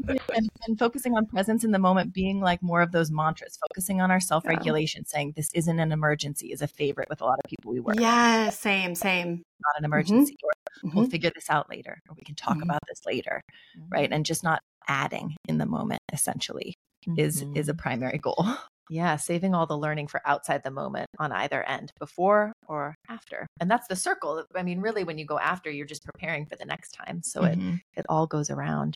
and, 0.07 0.49
and, 0.65 0.79
focusing 0.79 1.17
on 1.17 1.25
presence 1.25 1.65
in 1.65 1.71
the 1.71 1.79
moment, 1.79 2.13
being 2.13 2.39
like 2.39 2.63
more 2.63 2.81
of 2.81 2.93
those 2.93 3.11
mantras, 3.11 3.59
focusing 3.67 3.99
on 3.99 4.09
our 4.09 4.21
self 4.21 4.45
regulation, 4.45 5.03
yeah. 5.05 5.11
saying 5.11 5.33
this 5.35 5.49
isn't 5.53 5.79
an 5.79 5.91
emergency 5.91 6.51
is 6.53 6.61
a 6.61 6.67
favorite 6.67 7.09
with 7.09 7.19
a 7.19 7.25
lot 7.25 7.39
of 7.43 7.49
people 7.49 7.73
we 7.73 7.81
work 7.81 7.99
yeah, 7.99 8.45
with. 8.45 8.55
same, 8.55 8.95
same. 8.95 9.27
Not 9.27 9.75
an 9.75 9.83
mm-hmm. 9.83 9.85
emergency. 9.85 10.33
Mm-hmm. 10.33 10.45
Or 10.45 10.51
we'll 10.83 11.03
mm-hmm. 11.03 11.11
figure 11.11 11.31
this 11.33 11.49
out 11.49 11.69
later, 11.69 11.99
or 12.09 12.15
we 12.15 12.23
can 12.23 12.35
talk 12.35 12.55
mm-hmm. 12.55 12.63
about 12.63 12.81
this 12.87 13.01
later. 13.05 13.41
Right. 13.89 14.05
Mm-hmm. 14.05 14.13
And 14.13 14.25
just 14.25 14.43
not 14.43 14.61
adding 14.87 15.35
in 15.47 15.57
the 15.57 15.65
moment 15.65 16.01
essentially 16.13 16.73
is 17.17 17.43
is 17.55 17.69
a 17.69 17.73
mm-hmm. 17.73 17.79
primary 17.79 18.17
goal. 18.17 18.45
Yeah, 18.89 19.17
saving 19.17 19.53
all 19.53 19.65
the 19.65 19.77
learning 19.77 20.07
for 20.07 20.21
outside 20.25 20.63
the 20.63 20.71
moment 20.71 21.07
on 21.19 21.33
either 21.33 21.61
end, 21.61 21.91
before 21.99 22.53
or 22.67 22.95
after. 23.09 23.45
And 23.59 23.69
that's 23.69 23.87
the 23.87 23.97
circle. 23.97 24.45
I 24.55 24.63
mean, 24.63 24.79
really, 24.79 25.03
when 25.03 25.17
you 25.17 25.25
go 25.25 25.37
after, 25.37 25.69
you're 25.69 25.85
just 25.85 26.05
preparing 26.05 26.45
for 26.45 26.55
the 26.55 26.63
next 26.63 26.91
time. 26.91 27.21
So 27.21 27.41
mm-hmm. 27.41 27.73
it, 27.73 27.81
it 27.97 28.05
all 28.07 28.27
goes 28.27 28.49
around. 28.49 28.95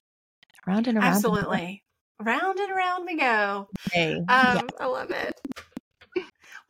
around 0.66 0.88
and 0.88 0.98
around. 0.98 1.08
Absolutely. 1.08 1.84
Round 2.22 2.58
and 2.58 2.72
around 2.72 3.06
we 3.06 3.18
go. 3.18 3.68
Hey. 3.92 4.14
Um, 4.14 4.26
yeah. 4.30 4.62
I 4.80 4.86
love 4.86 5.12
it. 5.12 5.34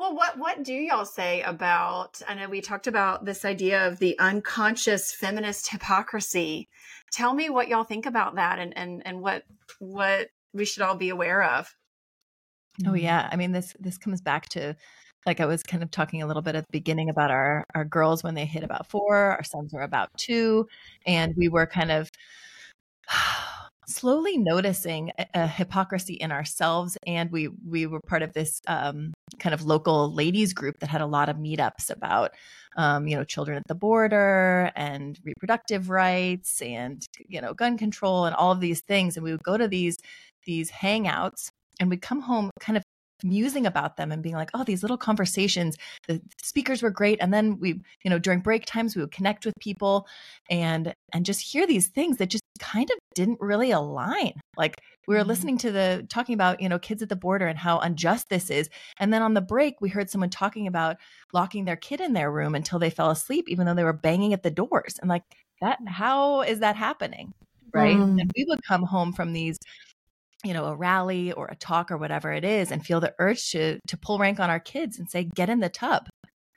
Well, 0.02 0.16
what 0.16 0.36
what 0.40 0.64
do 0.64 0.74
y'all 0.74 1.06
say 1.06 1.44
about? 1.44 2.24
I 2.28 2.34
know 2.34 2.50
we 2.50 2.60
talked 2.60 2.88
about 2.88 3.24
this 3.24 3.46
idea 3.46 3.88
of 3.88 4.00
the 4.00 4.18
unconscious 4.18 5.14
feminist 5.14 5.70
hypocrisy. 5.70 6.70
Tell 7.12 7.36
me 7.36 7.52
what 7.52 7.68
y'all 7.68 7.84
think 7.84 8.08
about 8.08 8.34
that, 8.34 8.58
and 8.58 8.76
and 8.76 9.04
and 9.06 9.22
what 9.22 9.44
what 9.78 10.30
we 10.54 10.66
should 10.66 10.82
all 10.82 10.96
be 10.96 11.10
aware 11.10 11.44
of. 11.44 11.76
Oh 12.84 12.86
mm-hmm. 12.86 12.96
yeah, 12.96 13.30
I 13.32 13.36
mean 13.36 13.52
this 13.52 13.76
this 13.80 14.00
comes 14.00 14.22
back 14.22 14.50
to 14.50 14.76
like 15.28 15.40
I 15.40 15.46
was 15.46 15.62
kind 15.62 15.84
of 15.84 15.92
talking 15.92 16.24
a 16.24 16.26
little 16.26 16.42
bit 16.42 16.56
at 16.56 16.66
the 16.66 16.72
beginning 16.72 17.12
about 17.12 17.30
our 17.30 17.68
our 17.76 17.86
girls 17.86 18.24
when 18.24 18.34
they 18.34 18.46
hit 18.46 18.64
about 18.64 18.88
four, 18.88 19.16
our 19.16 19.44
sons 19.44 19.72
were 19.72 19.84
about 19.84 20.10
two, 20.18 20.68
and 21.06 21.36
we 21.38 21.48
were 21.48 21.68
kind 21.68 21.92
of 21.92 22.10
slowly 23.88 24.38
noticing 24.38 25.12
a, 25.18 25.26
a, 25.34 25.48
hypocrisy 25.48 26.14
in 26.14 26.32
ourselves 26.32 26.98
and 27.08 27.32
we 27.32 27.50
we 27.68 27.86
were 27.88 28.00
part 28.00 28.22
of 28.22 28.34
this 28.34 28.62
um, 28.68 29.12
kind 29.40 29.54
of 29.54 29.66
local 29.66 30.14
ladies 30.14 30.54
group 30.54 30.80
that 30.80 30.90
had 30.90 31.02
a 31.02 31.06
lot 31.06 31.30
of 31.30 31.38
meetups 31.38 31.90
about 31.90 32.32
um, 32.78 33.08
you 33.08 33.16
know 33.16 33.24
children 33.24 33.58
at 33.58 33.68
the 33.68 33.76
border 33.76 34.72
and 34.76 35.20
reproductive 35.24 35.90
rights 35.90 36.62
and 36.62 37.06
you 37.28 37.42
know 37.42 37.54
gun 37.54 37.78
control 37.78 38.26
and 38.26 38.36
all 38.36 38.52
of 38.52 38.60
these 38.60 38.82
things. 38.82 39.18
And 39.18 39.24
we 39.24 39.32
would 39.32 39.44
go 39.44 39.58
to 39.58 39.68
these 39.68 39.98
these 40.46 40.72
hangouts 40.72 41.50
and 41.80 41.90
we'd 41.90 42.02
come 42.02 42.22
home 42.22 42.52
kind 42.60 42.78
of 42.78 42.84
musing 43.24 43.66
about 43.66 43.98
them 43.98 44.12
and 44.12 44.24
being 44.24 44.36
like, 44.36 44.50
oh, 44.54 44.64
these 44.64 44.84
little 44.84 44.98
conversations, 44.98 45.78
the 46.08 46.22
speakers 46.42 46.82
were 46.82 46.90
great. 46.90 47.20
And 47.22 47.34
then 47.34 47.60
we, 47.60 47.82
you 48.04 48.10
know, 48.10 48.20
during 48.20 48.40
break 48.40 48.66
times, 48.66 48.96
we 48.96 49.02
would 49.02 49.12
connect 49.12 49.46
with 49.46 49.56
people 49.60 50.08
and 50.50 50.94
and 51.14 51.26
just 51.26 51.42
hear 51.42 51.68
these 51.68 51.88
things 51.88 52.18
that 52.18 52.28
just 52.28 52.44
kind 52.60 52.90
of 52.90 52.98
didn't 53.16 53.42
really 53.42 53.72
align. 53.72 54.34
Like 54.58 54.82
we 55.08 55.16
were 55.16 55.22
mm-hmm. 55.22 55.30
listening 55.30 55.58
to 55.60 55.72
the 55.72 56.06
talking 56.10 56.34
about, 56.34 56.62
you 56.62 56.70
know, 56.70 56.80
kids 56.80 57.02
at 57.02 57.10
the 57.10 57.16
border 57.16 57.48
and 57.48 57.58
how 57.58 57.80
unjust 57.80 58.30
this 58.30 58.50
is. 58.50 58.70
And 59.00 59.14
then 59.14 59.22
on 59.22 59.34
the 59.34 59.42
break, 59.42 59.82
we 59.82 59.90
heard 59.90 60.10
someone 60.10 60.30
talking 60.30 60.68
about 60.68 60.98
locking 61.34 61.66
their 61.66 61.76
kid 61.76 62.02
in 62.02 62.14
their 62.14 62.32
room 62.32 62.56
until 62.56 62.80
they 62.80 62.90
fell 62.90 63.10
asleep, 63.10 63.46
even 63.50 63.66
though 63.66 63.74
they 63.74 63.84
were 63.84 63.94
banging 63.94 64.34
at 64.34 64.44
the 64.44 64.52
doors. 64.52 64.98
And 65.02 65.10
like 65.10 65.24
that, 65.62 65.80
how 65.88 66.42
is 66.42 66.60
that 66.60 66.76
happening? 66.76 67.34
Right. 67.74 67.96
Mm. 67.96 68.20
And 68.20 68.32
we 68.36 68.46
would 68.50 68.64
come 68.64 68.84
home 68.84 69.14
from 69.14 69.34
these 69.34 69.58
you 70.44 70.54
know 70.54 70.66
a 70.66 70.76
rally 70.76 71.32
or 71.32 71.48
a 71.48 71.56
talk 71.56 71.92
or 71.92 71.98
whatever 71.98 72.32
it 72.32 72.44
is 72.44 72.72
and 72.72 72.86
feel 72.86 73.00
the 73.00 73.14
urge 73.20 73.52
to 73.52 73.80
to 73.88 73.98
pull 73.98 74.18
rank 74.18 74.40
on 74.40 74.50
our 74.50 74.60
kids 74.60 75.00
and 75.00 75.10
say 75.10 75.30
get 75.36 75.50
in 75.50 75.60
the 75.60 75.70
tub 75.70 76.08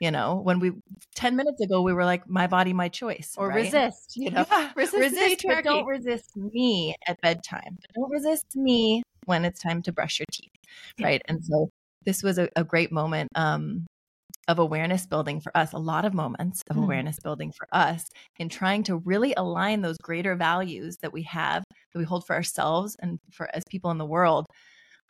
you 0.00 0.10
know? 0.10 0.40
When 0.42 0.58
we 0.58 0.72
10 1.14 1.36
minutes 1.36 1.60
ago 1.60 1.80
we 1.80 1.92
were 1.92 2.04
like 2.04 2.28
my 2.28 2.46
body 2.46 2.72
my 2.72 2.88
choice 2.88 3.34
or 3.38 3.48
right? 3.48 3.64
resist 3.64 4.16
you 4.16 4.30
know? 4.30 4.44
Yeah, 4.50 4.70
resist, 4.76 5.14
resist 5.14 5.44
but 5.46 5.64
don't 5.64 5.86
resist 5.86 6.36
me 6.36 6.96
at 7.06 7.20
bedtime. 7.20 7.78
Don't 7.94 8.10
resist 8.10 8.56
me 8.56 9.02
when 9.26 9.44
it's 9.44 9.62
time 9.62 9.82
to 9.82 9.92
brush 9.92 10.18
your 10.18 10.26
teeth 10.32 10.50
right? 11.00 11.22
And 11.26 11.44
so 11.44 11.70
this 12.04 12.22
was 12.22 12.38
a, 12.38 12.48
a 12.56 12.64
great 12.64 12.92
moment 12.92 13.28
um, 13.34 13.86
of 14.48 14.58
awareness 14.58 15.06
building 15.06 15.40
for 15.40 15.56
us, 15.56 15.72
a 15.72 15.78
lot 15.78 16.04
of 16.04 16.14
moments 16.14 16.62
of 16.70 16.76
mm. 16.76 16.84
awareness 16.84 17.18
building 17.22 17.52
for 17.56 17.66
us 17.72 18.08
in 18.38 18.48
trying 18.48 18.82
to 18.84 18.96
really 18.96 19.34
align 19.36 19.80
those 19.80 19.96
greater 19.98 20.34
values 20.36 20.96
that 21.02 21.12
we 21.12 21.22
have, 21.22 21.64
that 21.92 21.98
we 21.98 22.04
hold 22.04 22.26
for 22.26 22.34
ourselves 22.34 22.96
and 23.00 23.18
for 23.32 23.48
as 23.54 23.62
people 23.68 23.90
in 23.90 23.98
the 23.98 24.04
world 24.04 24.46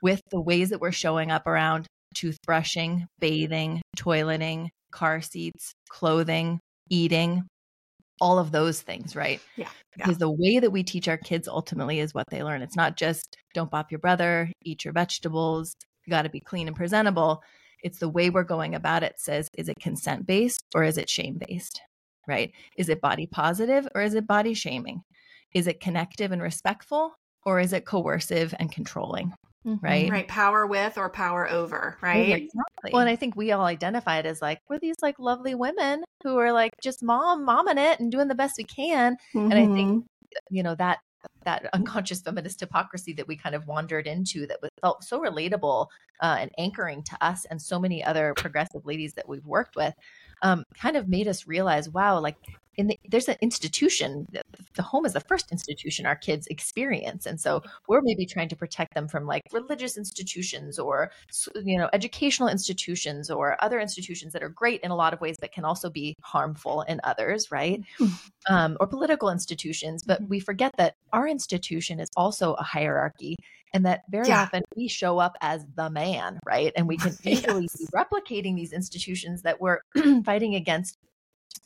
with 0.03 0.21
the 0.31 0.41
ways 0.41 0.71
that 0.71 0.81
we're 0.81 0.93
showing 0.93 1.31
up 1.31 1.47
around 1.47 1.87
toothbrushing, 2.15 3.05
bathing, 3.19 3.83
toileting, 3.97 4.69
car 4.93 5.21
seats, 5.21 5.73
clothing, 5.89 6.61
eating, 6.89 7.43
all 8.21 8.39
of 8.39 8.53
those 8.53 8.81
things, 8.81 9.17
right? 9.17 9.41
Yeah, 9.57 9.69
yeah. 9.97 10.07
Because 10.07 10.19
the 10.19 10.31
way 10.31 10.61
that 10.61 10.71
we 10.71 10.83
teach 10.83 11.09
our 11.09 11.17
kids 11.17 11.49
ultimately 11.49 11.99
is 12.01 12.15
what 12.15 12.27
they 12.31 12.43
learn. 12.43 12.63
It's 12.63 12.77
not 12.77 12.97
just 12.97 13.37
don't 13.55 13.71
bop 13.71 13.91
your 13.91 13.99
brother, 13.99 14.51
eat 14.63 14.85
your 14.85 14.93
vegetables, 14.93 15.75
you 16.07 16.11
got 16.11 16.23
to 16.23 16.31
be 16.31 16.41
clean 16.41 16.69
and 16.69 16.77
presentable. 16.77 17.43
It's 17.85 18.01
the 18.01 18.09
way 18.09 18.31
we're 18.31 18.43
going 18.43 18.75
about 18.75 19.05
it 19.05 19.21
says, 19.21 19.49
is 19.57 19.69
it 19.69 19.79
consent 19.79 20.27
based 20.27 20.65
or 20.75 20.83
is 20.83 20.99
it 20.99 21.09
shame 21.09 21.39
based? 21.47 21.81
Right? 22.27 22.53
Is 22.77 22.89
it 22.89 23.01
body 23.01 23.27
positive 23.27 23.87
or 23.95 24.01
is 24.01 24.15
it 24.15 24.27
body 24.27 24.55
shaming? 24.55 25.03
Is 25.53 25.69
it 25.69 25.79
connective 25.79 26.33
and 26.33 26.43
respectful 26.43 27.13
or 27.45 27.61
is 27.61 27.73
it 27.73 27.85
coercive 27.85 28.55
and 28.59 28.73
controlling? 28.73 29.35
Mm-hmm. 29.67 29.85
Right. 29.85 30.11
Right. 30.11 30.29
Power 30.29 30.67
with 30.67 30.99
or 30.99 31.09
power 31.11 31.49
over. 31.51 31.97
Right. 32.03 32.31
Exactly. 32.31 32.91
Well, 32.93 33.01
and 33.01 33.11
I 33.11 33.17
think 33.17 33.37
we 33.37 33.53
all 33.53 33.65
identify 33.65 34.19
it 34.19 34.27
as 34.27 34.43
like, 34.43 34.59
we're 34.69 34.79
these 34.79 34.97
like 35.01 35.19
lovely 35.19 35.55
women 35.55 36.03
who 36.23 36.39
are 36.39 36.53
like 36.53 36.73
just 36.83 37.03
mom, 37.03 37.47
momming 37.47 37.79
it 37.79 38.01
and 38.01 38.11
doing 38.11 38.29
the 38.29 38.35
best 38.35 38.57
we 38.59 38.65
can. 38.65 39.17
Mm-hmm. 39.35 39.53
And 39.53 39.55
I 39.55 39.75
think, 39.75 40.05
mm-hmm. 40.05 40.55
you 40.55 40.63
know, 40.63 40.75
that 40.75 40.99
that 41.45 41.69
unconscious 41.73 42.21
feminist 42.21 42.61
hypocrisy 42.61 43.13
that 43.13 43.29
we 43.29 43.37
kind 43.37 43.55
of 43.55 43.67
wandered 43.67 44.07
into 44.07 44.47
that 44.47 44.59
felt 44.81 45.05
so 45.05 45.21
relatable 45.21 45.89
uh, 46.21 46.37
and 46.41 46.51
anchoring 46.59 47.03
to 47.03 47.17
us 47.21 47.45
and 47.47 47.61
so 47.61 47.79
many 47.79 48.03
other 48.03 48.35
progressive 48.37 48.85
ladies 48.87 49.15
that 49.15 49.29
we've 49.29 49.47
worked 49.47 49.77
with 49.77 49.95
um, 50.43 50.65
kind 50.81 50.97
of 50.97 51.09
made 51.09 51.29
us 51.29 51.47
realize 51.47 51.89
wow 51.89 52.19
like 52.19 52.37
in 52.77 52.89
the, 52.89 52.99
there's 53.09 53.29
an 53.29 53.37
institution 53.41 54.27
the 54.75 54.83
home 54.83 55.07
is 55.07 55.13
the 55.13 55.21
first 55.21 55.51
institution 55.53 56.07
our 56.07 56.17
kids 56.17 56.47
experience 56.49 57.27
and 57.27 57.41
so 57.41 57.63
we're 57.89 58.01
maybe 58.03 58.27
trying 58.27 58.49
to 58.49 58.57
protect 58.57 58.95
them 58.95 59.09
from 59.09 59.27
like 59.27 59.43
religious 59.53 59.97
institutions 59.97 60.79
or 60.79 61.11
you 61.65 61.79
know 61.79 61.89
educational 61.93 62.49
institutions 62.49 63.31
or 63.31 63.57
other 63.63 63.81
institutions 63.81 64.33
that 64.33 64.43
are 64.43 64.49
great 64.49 64.81
in 64.83 64.91
a 64.91 64.97
lot 64.97 65.13
of 65.13 65.21
ways 65.21 65.37
but 65.41 65.53
can 65.53 65.65
also 65.65 65.91
be 65.91 66.15
harmful 66.23 66.83
in 66.83 67.01
others 67.05 67.51
right 67.51 67.83
mm-hmm. 67.99 68.55
um, 68.55 68.77
or 68.81 68.87
political 68.87 69.31
institutions 69.31 70.03
but 70.05 70.21
mm-hmm. 70.21 70.31
we 70.31 70.41
forget 70.41 70.73
that 70.77 70.95
our 71.13 71.29
institution 71.29 72.01
is 72.01 72.09
also 72.17 72.55
a 72.55 72.63
hierarchy 72.63 73.37
and 73.73 73.85
that 73.85 74.03
very 74.09 74.29
yeah. 74.29 74.43
often 74.43 74.63
we 74.77 74.89
show 74.89 75.19
up 75.19 75.37
as 75.41 75.67
the 75.75 75.91
man 75.91 76.39
right 76.47 76.73
and 76.77 76.89
we 76.89 76.97
can 76.97 77.13
easily 77.25 77.63
yes. 77.63 77.77
be 77.77 77.87
replicating 77.95 78.55
these 78.55 78.73
institutions 78.73 79.43
that 79.43 79.61
we're 79.61 79.81
fighting 80.25 80.55
against 80.55 80.97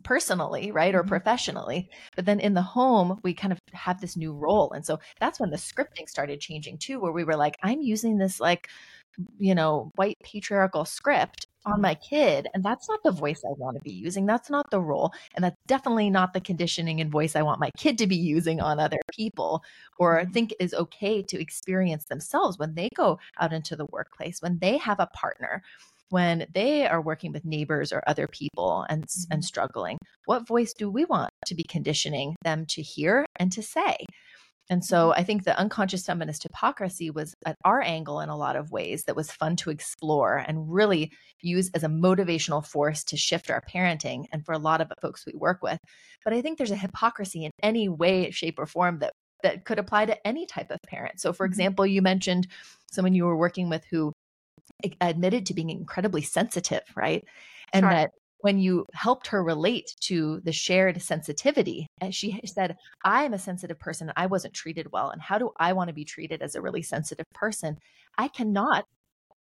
personally, 0.05 0.70
right, 0.70 0.94
or 0.94 1.01
mm-hmm. 1.01 1.09
professionally. 1.09 1.88
But 2.16 2.24
then 2.24 2.40
in 2.40 2.55
the 2.55 2.62
home, 2.62 3.20
we 3.22 3.34
kind 3.34 3.53
of 3.53 3.59
have 3.72 4.01
this 4.01 4.16
new 4.16 4.32
role. 4.32 4.72
And 4.72 4.84
so 4.84 4.99
that's 5.20 5.40
when 5.40 5.51
the 5.51 5.57
scripting 5.57 6.09
started 6.09 6.40
changing 6.40 6.78
too, 6.78 7.01
where 7.01 7.12
we 7.12 7.24
were 7.24 7.36
like, 7.36 7.57
I'm 7.62 7.80
using 7.80 8.18
this 8.18 8.40
like, 8.40 8.68
you 9.38 9.55
know, 9.55 9.90
white 9.96 10.16
patriarchal 10.22 10.84
script 10.84 11.46
on 11.66 11.80
my 11.80 11.94
kid. 11.94 12.46
And 12.55 12.64
that's 12.64 12.88
not 12.88 13.01
the 13.03 13.11
voice 13.11 13.42
I 13.44 13.53
want 13.57 13.76
to 13.76 13.82
be 13.82 13.92
using. 13.92 14.26
That's 14.26 14.49
not 14.49 14.70
the 14.70 14.80
role. 14.80 15.12
And 15.34 15.44
that's 15.44 15.57
definitely 15.66 16.09
not 16.09 16.32
the 16.32 16.40
conditioning 16.40 17.01
and 17.01 17.11
voice 17.11 17.36
I 17.36 17.42
want 17.42 17.61
my 17.61 17.70
kid 17.76 17.99
to 17.99 18.07
be 18.07 18.16
using 18.16 18.61
on 18.61 18.78
other 18.78 19.01
people 19.12 19.62
or 19.99 20.20
mm-hmm. 20.20 20.32
think 20.32 20.55
is 20.61 20.72
okay 20.72 21.22
to 21.22 21.40
experience 21.40 22.05
themselves 22.05 22.59
when 22.59 22.74
they 22.74 22.88
go 22.94 23.18
out 23.40 23.53
into 23.53 23.76
the 23.76 23.86
workplace, 23.86 24.40
when 24.40 24.59
they 24.61 24.78
have 24.78 25.01
a 25.01 25.09
partner 25.09 25.62
when 26.11 26.47
they 26.53 26.87
are 26.87 27.01
working 27.01 27.33
with 27.33 27.45
neighbors 27.45 27.93
or 27.93 28.03
other 28.07 28.27
people 28.29 28.85
and, 28.89 29.05
mm-hmm. 29.05 29.33
and 29.33 29.45
struggling 29.45 29.99
what 30.27 30.47
voice 30.47 30.73
do 30.73 30.91
we 30.91 31.05
want 31.05 31.31
to 31.47 31.55
be 31.55 31.65
conditioning 31.65 32.35
them 32.43 32.65
to 32.67 32.83
hear 32.83 33.25
and 33.37 33.53
to 33.53 33.63
say 33.63 33.97
and 34.71 34.85
so 34.85 35.11
mm-hmm. 35.11 35.21
I 35.21 35.25
think 35.25 35.45
the 35.45 35.59
unconscious 35.59 36.05
feminist 36.05 36.43
hypocrisy 36.43 37.11
was 37.11 37.35
at 37.47 37.57
our 37.65 37.81
angle 37.81 38.21
in 38.21 38.29
a 38.29 38.37
lot 38.37 38.57
of 38.57 38.71
ways 38.71 39.05
that 39.05 39.17
was 39.17 39.31
fun 39.31 39.57
to 39.57 39.71
explore 39.71 40.37
and 40.37 40.73
really 40.73 41.13
use 41.41 41.71
as 41.75 41.85
a 41.85 41.89
motivational 41.89 42.65
force 42.65 43.05
to 43.05 43.17
shift 43.17 43.51
our 43.51 43.63
parenting 43.63 44.27
and 44.33 44.45
for 44.45 44.53
a 44.53 44.59
lot 44.59 44.81
of 44.81 44.93
folks 45.01 45.25
we 45.27 45.33
work 45.35 45.63
with. 45.63 45.79
But 46.25 46.33
I 46.33 46.43
think 46.43 46.59
there's 46.59 46.71
a 46.71 46.77
hypocrisy 46.77 47.45
in 47.45 47.51
any 47.63 47.89
way, 47.89 48.31
shape, 48.31 48.59
or 48.59 48.67
form 48.67 48.99
that 49.01 49.13
that 49.45 49.65
could 49.65 49.79
apply 49.79 50.05
to 50.05 50.27
any 50.27 50.47
type 50.47 50.73
of 50.73 50.79
parent. 50.89 51.21
So 51.21 51.33
for 51.33 51.47
mm-hmm. 51.47 51.53
example, 51.53 51.87
you 51.87 52.03
mentioned 52.03 52.49
someone 52.91 53.15
you 53.15 53.25
were 53.25 53.37
working 53.37 53.69
with 53.69 53.85
who 53.91 54.13
admitted 55.01 55.47
to 55.47 55.55
being 55.55 55.70
incredibly 55.70 56.22
sensitive, 56.22 56.83
right? 56.97 57.24
And 57.72 57.85
sure. 57.85 57.91
that 57.91 58.11
when 58.41 58.59
you 58.59 58.87
helped 58.93 59.26
her 59.26 59.43
relate 59.43 59.95
to 60.01 60.41
the 60.45 60.53
shared 60.53 61.03
sensitivity, 61.03 61.89
and 62.01 62.14
she 62.14 62.41
said, 62.45 62.76
I'm 63.05 63.35
a 63.35 63.39
sensitive 63.39 63.79
person. 63.81 64.09
And 64.09 64.14
I 64.16 64.26
wasn't 64.26 64.55
treated 64.55 64.93
well. 64.93 65.11
And 65.11 65.20
how 65.20 65.39
do 65.39 65.51
I 65.59 65.72
want 65.72 65.89
to 65.89 65.95
be 65.95 66.05
treated 66.05 66.41
as 66.41 66.55
a 66.55 66.62
really 66.62 66.83
sensitive 66.83 67.26
person? 67.35 67.79
I 68.16 68.29
cannot 68.29 68.87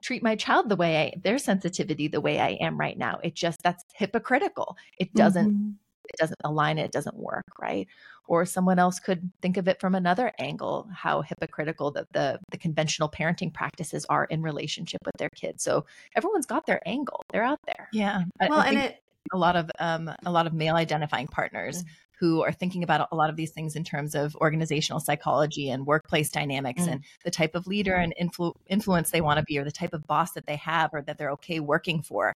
treat 0.02 0.22
my 0.22 0.36
child 0.36 0.68
the 0.68 0.76
way 0.76 0.96
I, 0.96 1.20
their 1.22 1.38
sensitivity 1.38 2.08
the 2.08 2.20
way 2.20 2.38
I 2.40 2.50
am 2.60 2.78
right 2.78 2.98
now. 2.98 3.18
It 3.22 3.34
just, 3.34 3.62
that's 3.62 3.84
hypocritical. 3.94 4.76
It 4.98 5.14
doesn't, 5.14 5.50
mm-hmm. 5.50 5.70
It 6.08 6.18
doesn't 6.18 6.40
align. 6.44 6.78
It 6.78 6.92
doesn't 6.92 7.16
work. 7.16 7.46
Right 7.60 7.88
or 8.28 8.44
someone 8.44 8.78
else 8.78 9.00
could 9.00 9.30
think 9.40 9.56
of 9.56 9.66
it 9.66 9.80
from 9.80 9.94
another 9.94 10.32
angle 10.38 10.88
how 10.94 11.22
hypocritical 11.22 11.90
that 11.90 12.06
the 12.12 12.38
the 12.50 12.58
conventional 12.58 13.08
parenting 13.08 13.52
practices 13.52 14.06
are 14.08 14.26
in 14.26 14.42
relationship 14.42 15.00
with 15.04 15.16
their 15.16 15.30
kids 15.30 15.64
so 15.64 15.84
everyone's 16.14 16.46
got 16.46 16.66
their 16.66 16.86
angle 16.86 17.24
they're 17.32 17.42
out 17.42 17.58
there 17.66 17.88
yeah 17.92 18.22
well 18.48 18.60
and 18.60 18.78
it 18.78 19.02
a 19.32 19.36
lot 19.36 19.56
of 19.56 19.70
um, 19.78 20.10
a 20.24 20.30
lot 20.30 20.46
of 20.46 20.54
male 20.54 20.76
identifying 20.76 21.26
partners 21.26 21.82
mm-hmm. 21.82 21.90
who 22.18 22.42
are 22.42 22.52
thinking 22.52 22.82
about 22.82 23.08
a 23.12 23.14
lot 23.16 23.28
of 23.28 23.36
these 23.36 23.50
things 23.50 23.76
in 23.76 23.84
terms 23.84 24.14
of 24.14 24.34
organizational 24.36 25.00
psychology 25.00 25.68
and 25.68 25.86
workplace 25.86 26.30
dynamics 26.30 26.82
mm-hmm. 26.82 26.92
and 26.92 27.04
the 27.24 27.30
type 27.30 27.54
of 27.54 27.66
leader 27.66 27.94
and 27.94 28.14
influ- 28.20 28.54
influence 28.68 29.10
they 29.10 29.20
want 29.20 29.38
to 29.38 29.44
be 29.44 29.58
or 29.58 29.64
the 29.64 29.72
type 29.72 29.92
of 29.92 30.06
boss 30.06 30.32
that 30.32 30.46
they 30.46 30.56
have 30.56 30.90
or 30.94 31.02
that 31.02 31.18
they're 31.18 31.30
okay 31.30 31.60
working 31.60 32.00
for 32.00 32.32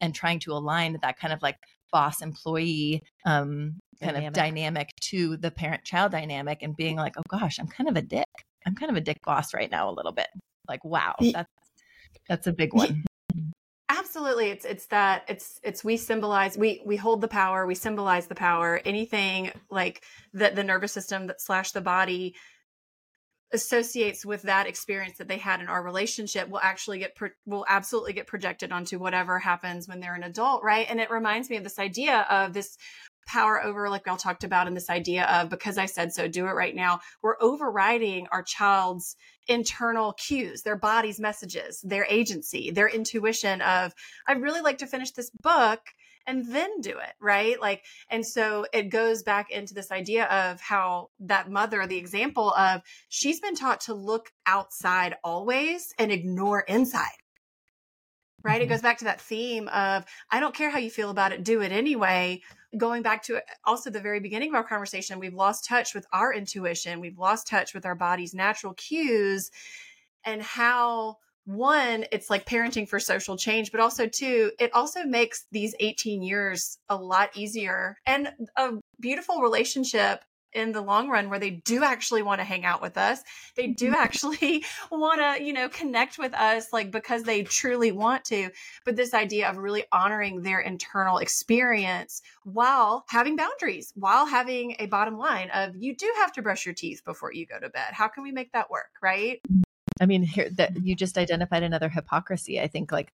and 0.00 0.14
trying 0.14 0.38
to 0.38 0.52
align 0.52 0.96
that 1.02 1.18
kind 1.18 1.32
of 1.32 1.42
like 1.42 1.56
boss 1.92 2.22
employee 2.22 3.02
um, 3.24 3.78
kind 4.00 4.14
dynamic. 4.14 4.28
of 4.28 4.32
dynamic 4.34 4.88
to 5.00 5.36
the 5.36 5.50
parent 5.50 5.84
child 5.84 6.12
dynamic 6.12 6.62
and 6.62 6.76
being 6.76 6.96
like, 6.96 7.14
oh 7.18 7.22
gosh, 7.28 7.58
I'm 7.58 7.68
kind 7.68 7.88
of 7.88 7.96
a 7.96 8.02
dick. 8.02 8.26
I'm 8.66 8.74
kind 8.74 8.90
of 8.90 8.96
a 8.96 9.00
dick 9.00 9.18
boss 9.24 9.54
right 9.54 9.70
now 9.70 9.90
a 9.90 9.92
little 9.92 10.12
bit. 10.12 10.28
Like, 10.68 10.84
wow, 10.84 11.14
that's 11.20 11.48
that's 12.28 12.46
a 12.46 12.52
big 12.52 12.74
one. 12.74 13.04
Absolutely. 13.88 14.50
It's 14.50 14.64
it's 14.64 14.86
that 14.86 15.24
it's 15.28 15.58
it's 15.62 15.82
we 15.82 15.96
symbolize 15.96 16.58
we 16.58 16.82
we 16.84 16.96
hold 16.96 17.20
the 17.20 17.28
power, 17.28 17.66
we 17.66 17.74
symbolize 17.74 18.26
the 18.26 18.34
power. 18.34 18.80
Anything 18.84 19.50
like 19.70 20.04
that 20.34 20.56
the 20.56 20.64
nervous 20.64 20.92
system 20.92 21.26
that 21.28 21.40
slash 21.40 21.72
the 21.72 21.80
body 21.80 22.34
associates 23.52 24.26
with 24.26 24.42
that 24.42 24.66
experience 24.66 25.18
that 25.18 25.28
they 25.28 25.38
had 25.38 25.60
in 25.60 25.68
our 25.68 25.82
relationship 25.82 26.48
will 26.48 26.60
actually 26.60 26.98
get 26.98 27.14
pro- 27.14 27.30
will 27.46 27.64
absolutely 27.68 28.12
get 28.12 28.26
projected 28.26 28.72
onto 28.72 28.98
whatever 28.98 29.38
happens 29.38 29.88
when 29.88 30.00
they're 30.00 30.14
an 30.14 30.22
adult 30.22 30.62
right 30.62 30.86
and 30.90 31.00
it 31.00 31.10
reminds 31.10 31.48
me 31.48 31.56
of 31.56 31.64
this 31.64 31.78
idea 31.78 32.26
of 32.28 32.52
this 32.52 32.76
power 33.28 33.62
over, 33.62 33.88
like 33.88 34.06
we 34.06 34.10
all 34.10 34.16
talked 34.16 34.42
about 34.42 34.66
in 34.66 34.74
this 34.74 34.90
idea 34.90 35.24
of 35.26 35.50
because 35.50 35.78
I 35.78 35.86
said 35.86 36.12
so, 36.12 36.26
do 36.26 36.46
it 36.46 36.52
right 36.52 36.74
now. 36.74 37.00
We're 37.22 37.36
overriding 37.40 38.26
our 38.32 38.42
child's 38.42 39.16
internal 39.46 40.14
cues, 40.14 40.62
their 40.62 40.76
body's 40.76 41.20
messages, 41.20 41.80
their 41.82 42.06
agency, 42.06 42.70
their 42.70 42.88
intuition 42.88 43.60
of, 43.60 43.92
I'd 44.26 44.42
really 44.42 44.62
like 44.62 44.78
to 44.78 44.86
finish 44.86 45.12
this 45.12 45.30
book 45.42 45.80
and 46.28 46.46
then 46.46 46.80
do 46.82 46.90
it, 46.90 47.14
right? 47.20 47.60
Like, 47.60 47.84
and 48.10 48.24
so 48.24 48.66
it 48.72 48.90
goes 48.90 49.22
back 49.22 49.50
into 49.50 49.74
this 49.74 49.90
idea 49.90 50.26
of 50.26 50.60
how 50.60 51.08
that 51.20 51.50
mother, 51.50 51.86
the 51.86 51.96
example 51.96 52.52
of 52.52 52.82
she's 53.08 53.40
been 53.40 53.56
taught 53.56 53.80
to 53.82 53.94
look 53.94 54.30
outside 54.46 55.16
always 55.24 55.92
and 55.98 56.12
ignore 56.12 56.60
inside 56.60 57.08
right? 58.44 58.60
Mm-hmm. 58.60 58.62
It 58.62 58.68
goes 58.68 58.82
back 58.82 58.98
to 58.98 59.04
that 59.06 59.20
theme 59.20 59.66
of 59.68 60.04
I 60.30 60.38
don't 60.38 60.54
care 60.54 60.70
how 60.70 60.78
you 60.78 60.90
feel 60.90 61.10
about 61.10 61.32
it, 61.32 61.42
do 61.42 61.60
it 61.60 61.72
anyway. 61.72 62.42
Going 62.76 63.02
back 63.02 63.24
to 63.24 63.42
also 63.64 63.90
the 63.90 64.00
very 64.00 64.20
beginning 64.20 64.50
of 64.50 64.54
our 64.54 64.62
conversation, 64.62 65.18
we've 65.18 65.34
lost 65.34 65.66
touch 65.66 65.92
with 65.94 66.06
our 66.12 66.32
intuition, 66.32 67.00
we've 67.00 67.18
lost 67.18 67.48
touch 67.48 67.74
with 67.74 67.84
our 67.84 67.96
body's 67.96 68.34
natural 68.34 68.74
cues 68.74 69.50
and 70.24 70.40
how 70.40 71.16
one, 71.48 72.04
it's 72.12 72.28
like 72.28 72.44
parenting 72.44 72.86
for 72.86 73.00
social 73.00 73.38
change, 73.38 73.72
but 73.72 73.80
also 73.80 74.06
two, 74.06 74.52
it 74.58 74.70
also 74.74 75.04
makes 75.04 75.46
these 75.50 75.74
18 75.80 76.22
years 76.22 76.78
a 76.90 76.96
lot 76.96 77.30
easier 77.34 77.96
and 78.04 78.30
a 78.56 78.72
beautiful 79.00 79.40
relationship 79.40 80.22
in 80.52 80.72
the 80.72 80.80
long 80.82 81.08
run 81.08 81.30
where 81.30 81.38
they 81.38 81.50
do 81.50 81.84
actually 81.84 82.22
want 82.22 82.40
to 82.40 82.44
hang 82.44 82.66
out 82.66 82.82
with 82.82 82.98
us. 82.98 83.22
They 83.56 83.68
do 83.68 83.94
actually 83.96 84.62
want 84.92 85.20
to, 85.20 85.42
you 85.42 85.54
know, 85.54 85.70
connect 85.70 86.18
with 86.18 86.34
us 86.34 86.70
like 86.70 86.90
because 86.90 87.22
they 87.22 87.44
truly 87.44 87.92
want 87.92 88.26
to. 88.26 88.50
But 88.84 88.96
this 88.96 89.14
idea 89.14 89.48
of 89.48 89.56
really 89.56 89.84
honoring 89.90 90.42
their 90.42 90.60
internal 90.60 91.16
experience 91.16 92.20
while 92.44 93.06
having 93.08 93.36
boundaries, 93.36 93.90
while 93.94 94.26
having 94.26 94.76
a 94.80 94.86
bottom 94.86 95.16
line 95.16 95.48
of 95.54 95.74
you 95.76 95.96
do 95.96 96.12
have 96.18 96.32
to 96.32 96.42
brush 96.42 96.66
your 96.66 96.74
teeth 96.74 97.02
before 97.06 97.32
you 97.32 97.46
go 97.46 97.58
to 97.58 97.70
bed. 97.70 97.92
How 97.92 98.08
can 98.08 98.22
we 98.22 98.32
make 98.32 98.52
that 98.52 98.70
work, 98.70 98.90
right? 99.02 99.40
I 100.00 100.06
mean, 100.06 100.22
here 100.22 100.48
that 100.50 100.84
you 100.84 100.94
just 100.94 101.18
identified 101.18 101.62
another 101.62 101.88
hypocrisy. 101.88 102.60
I 102.60 102.68
think 102.68 102.92
like 102.92 103.10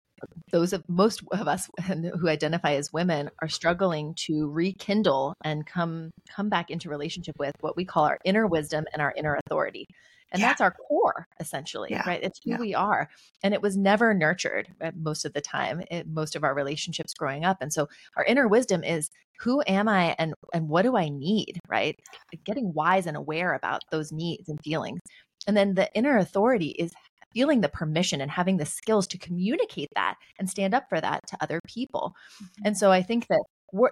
those 0.51 0.73
of 0.73 0.83
most 0.87 1.21
of 1.31 1.47
us 1.47 1.69
who 1.87 2.27
identify 2.27 2.73
as 2.73 2.93
women 2.93 3.29
are 3.41 3.49
struggling 3.49 4.13
to 4.25 4.49
rekindle 4.49 5.33
and 5.43 5.65
come 5.65 6.11
come 6.29 6.49
back 6.49 6.69
into 6.69 6.89
relationship 6.89 7.35
with 7.37 7.55
what 7.61 7.75
we 7.75 7.85
call 7.85 8.05
our 8.05 8.19
inner 8.25 8.47
wisdom 8.47 8.85
and 8.93 9.01
our 9.01 9.13
inner 9.15 9.39
authority. 9.45 9.87
And 10.31 10.41
yeah. 10.41 10.47
that's 10.47 10.61
our 10.61 10.71
core 10.71 11.27
essentially, 11.39 11.89
yeah. 11.91 12.03
right? 12.07 12.23
It's 12.23 12.39
who 12.43 12.51
yeah. 12.51 12.57
we 12.57 12.73
are. 12.73 13.07
And 13.43 13.53
it 13.53 13.61
was 13.61 13.77
never 13.77 14.15
nurtured 14.15 14.67
uh, 14.81 14.91
most 14.95 15.25
of 15.25 15.33
the 15.33 15.41
time, 15.41 15.83
in 15.91 16.11
most 16.11 16.35
of 16.35 16.43
our 16.43 16.55
relationships 16.55 17.13
growing 17.13 17.45
up. 17.45 17.57
And 17.61 17.71
so 17.71 17.87
our 18.17 18.25
inner 18.25 18.47
wisdom 18.47 18.83
is 18.83 19.11
who 19.39 19.61
am 19.67 19.87
I 19.87 20.15
and 20.17 20.33
and 20.53 20.69
what 20.69 20.83
do 20.83 20.95
I 20.95 21.09
need, 21.09 21.59
right? 21.67 21.99
Getting 22.45 22.73
wise 22.73 23.05
and 23.05 23.17
aware 23.17 23.53
about 23.53 23.81
those 23.91 24.11
needs 24.11 24.49
and 24.49 24.59
feelings. 24.63 24.99
And 25.47 25.55
then 25.57 25.75
the 25.75 25.93
inner 25.93 26.17
authority 26.17 26.69
is 26.69 26.93
feeling 27.33 27.61
the 27.61 27.69
permission 27.69 28.21
and 28.21 28.31
having 28.31 28.57
the 28.57 28.65
skills 28.65 29.07
to 29.07 29.17
communicate 29.17 29.89
that 29.95 30.15
and 30.37 30.49
stand 30.49 30.73
up 30.73 30.87
for 30.87 31.01
that 31.01 31.19
to 31.27 31.37
other 31.41 31.59
people. 31.67 32.13
Mm-hmm. 32.35 32.67
And 32.67 32.77
so 32.77 32.91
I 32.91 33.01
think 33.01 33.27
that 33.27 33.43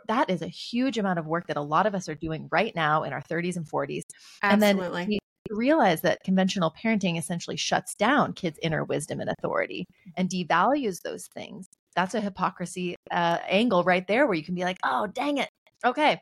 that 0.07 0.29
is 0.29 0.41
a 0.41 0.47
huge 0.47 0.97
amount 0.97 1.19
of 1.19 1.25
work 1.25 1.47
that 1.47 1.57
a 1.57 1.61
lot 1.61 1.87
of 1.87 1.95
us 1.95 2.07
are 2.07 2.15
doing 2.15 2.47
right 2.51 2.75
now 2.75 3.03
in 3.03 3.13
our 3.13 3.21
30s 3.21 3.57
and 3.57 3.65
40s. 3.65 4.03
Absolutely. 4.43 4.43
And 4.43 4.61
then 4.61 5.07
we 5.07 5.19
realize 5.49 6.01
that 6.01 6.23
conventional 6.23 6.73
parenting 6.81 7.17
essentially 7.17 7.57
shuts 7.57 7.95
down 7.95 8.33
kids' 8.33 8.59
inner 8.61 8.83
wisdom 8.83 9.19
and 9.19 9.29
authority 9.29 9.85
and 10.15 10.29
devalues 10.29 11.01
those 11.01 11.27
things. 11.33 11.67
That's 11.95 12.13
a 12.13 12.21
hypocrisy 12.21 12.95
uh, 13.09 13.39
angle 13.49 13.83
right 13.83 14.05
there 14.07 14.27
where 14.27 14.35
you 14.35 14.43
can 14.43 14.55
be 14.55 14.63
like, 14.63 14.77
oh, 14.83 15.07
dang 15.07 15.39
it. 15.39 15.49
Okay, 15.83 16.21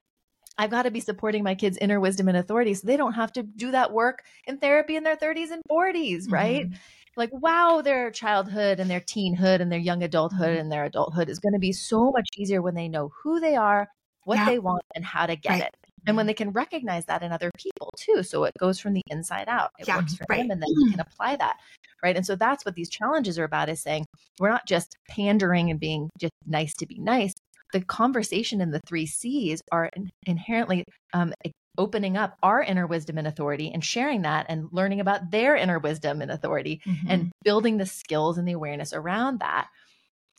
I've 0.60 0.70
got 0.70 0.84
to 0.84 0.92
be 0.92 1.00
supporting 1.00 1.42
my 1.42 1.56
kids' 1.56 1.78
inner 1.78 2.02
wisdom 2.02 2.28
and 2.28 2.36
authority 2.36 2.74
so 2.74 2.86
they 2.86 2.98
don't 2.98 3.14
have 3.14 3.32
to 3.34 3.44
do 3.44 3.72
that 3.72 3.94
work 3.94 4.24
in 4.46 4.58
therapy 4.58 4.98
in 4.98 5.04
their 5.04 5.16
30s 5.16 5.52
and 5.52 5.64
40s, 5.72 6.30
right? 6.30 6.66
Mm-hmm. 6.66 6.76
Like, 7.16 7.30
wow, 7.32 7.82
their 7.82 8.12
childhood 8.12 8.82
and 8.82 8.90
their 8.92 9.00
teenhood 9.00 9.62
and 9.62 9.72
their 9.72 9.80
young 9.80 10.04
adulthood 10.04 10.50
mm-hmm. 10.50 10.60
and 10.60 10.72
their 10.72 10.84
adulthood 10.84 11.30
is 11.30 11.40
going 11.40 11.54
to 11.54 11.60
be 11.60 11.72
so 11.72 12.12
much 12.12 12.28
easier 12.38 12.62
when 12.62 12.76
they 12.76 12.90
know 12.90 13.10
who 13.24 13.40
they 13.40 13.56
are, 13.56 13.88
what 14.26 14.36
yeah. 14.36 14.46
they 14.46 14.60
want, 14.60 14.84
and 14.96 15.06
how 15.06 15.26
to 15.26 15.38
get 15.38 15.50
right. 15.50 15.64
it. 15.64 15.76
And 16.06 16.18
when 16.18 16.24
mm-hmm. 16.24 16.28
they 16.28 16.34
can 16.34 16.52
recognize 16.52 17.06
that 17.06 17.24
in 17.24 17.32
other 17.32 17.52
people 17.58 17.94
too. 17.98 18.22
So 18.24 18.44
it 18.44 18.54
goes 18.60 18.80
from 18.80 18.94
the 18.94 19.04
inside 19.08 19.48
out. 19.48 19.72
It 19.80 19.88
yeah, 19.88 19.96
works 19.96 20.16
for 20.16 20.26
right. 20.30 20.40
them 20.40 20.52
and 20.52 20.62
then 20.62 20.70
you 20.70 20.92
can 20.92 21.00
apply 21.00 21.38
that. 21.38 21.58
Right. 22.04 22.18
And 22.18 22.26
so 22.26 22.36
that's 22.36 22.66
what 22.66 22.76
these 22.76 22.90
challenges 22.90 23.40
are 23.40 23.44
about 23.46 23.70
is 23.70 23.82
saying 23.82 24.06
we're 24.40 24.50
not 24.50 24.66
just 24.66 24.98
pandering 25.08 25.70
and 25.70 25.80
being 25.80 26.10
just 26.18 26.34
nice 26.46 26.74
to 26.76 26.86
be 26.86 26.98
nice 27.00 27.34
the 27.74 27.82
conversation 27.82 28.62
in 28.62 28.72
the 28.72 28.82
three 28.88 29.06
C's 29.06 29.62
are 29.72 29.90
inherently 30.26 30.86
um, 31.14 31.34
opening 31.78 32.18
up 32.18 32.38
our 32.44 32.62
inner 32.62 32.86
wisdom 32.86 33.18
and 33.18 33.28
authority 33.28 33.72
and 33.74 33.84
sharing 33.84 34.24
that 34.24 34.46
and 34.50 34.68
learning 34.72 35.00
about 35.00 35.32
their 35.32 35.56
inner 35.56 35.80
wisdom 35.80 36.22
and 36.22 36.30
authority 36.30 36.82
mm-hmm. 36.86 37.08
and 37.10 37.32
building 37.44 37.78
the 37.78 37.86
skills 37.86 38.38
and 38.38 38.48
the 38.48 38.52
awareness 38.52 38.92
around 38.92 39.40
that. 39.40 39.68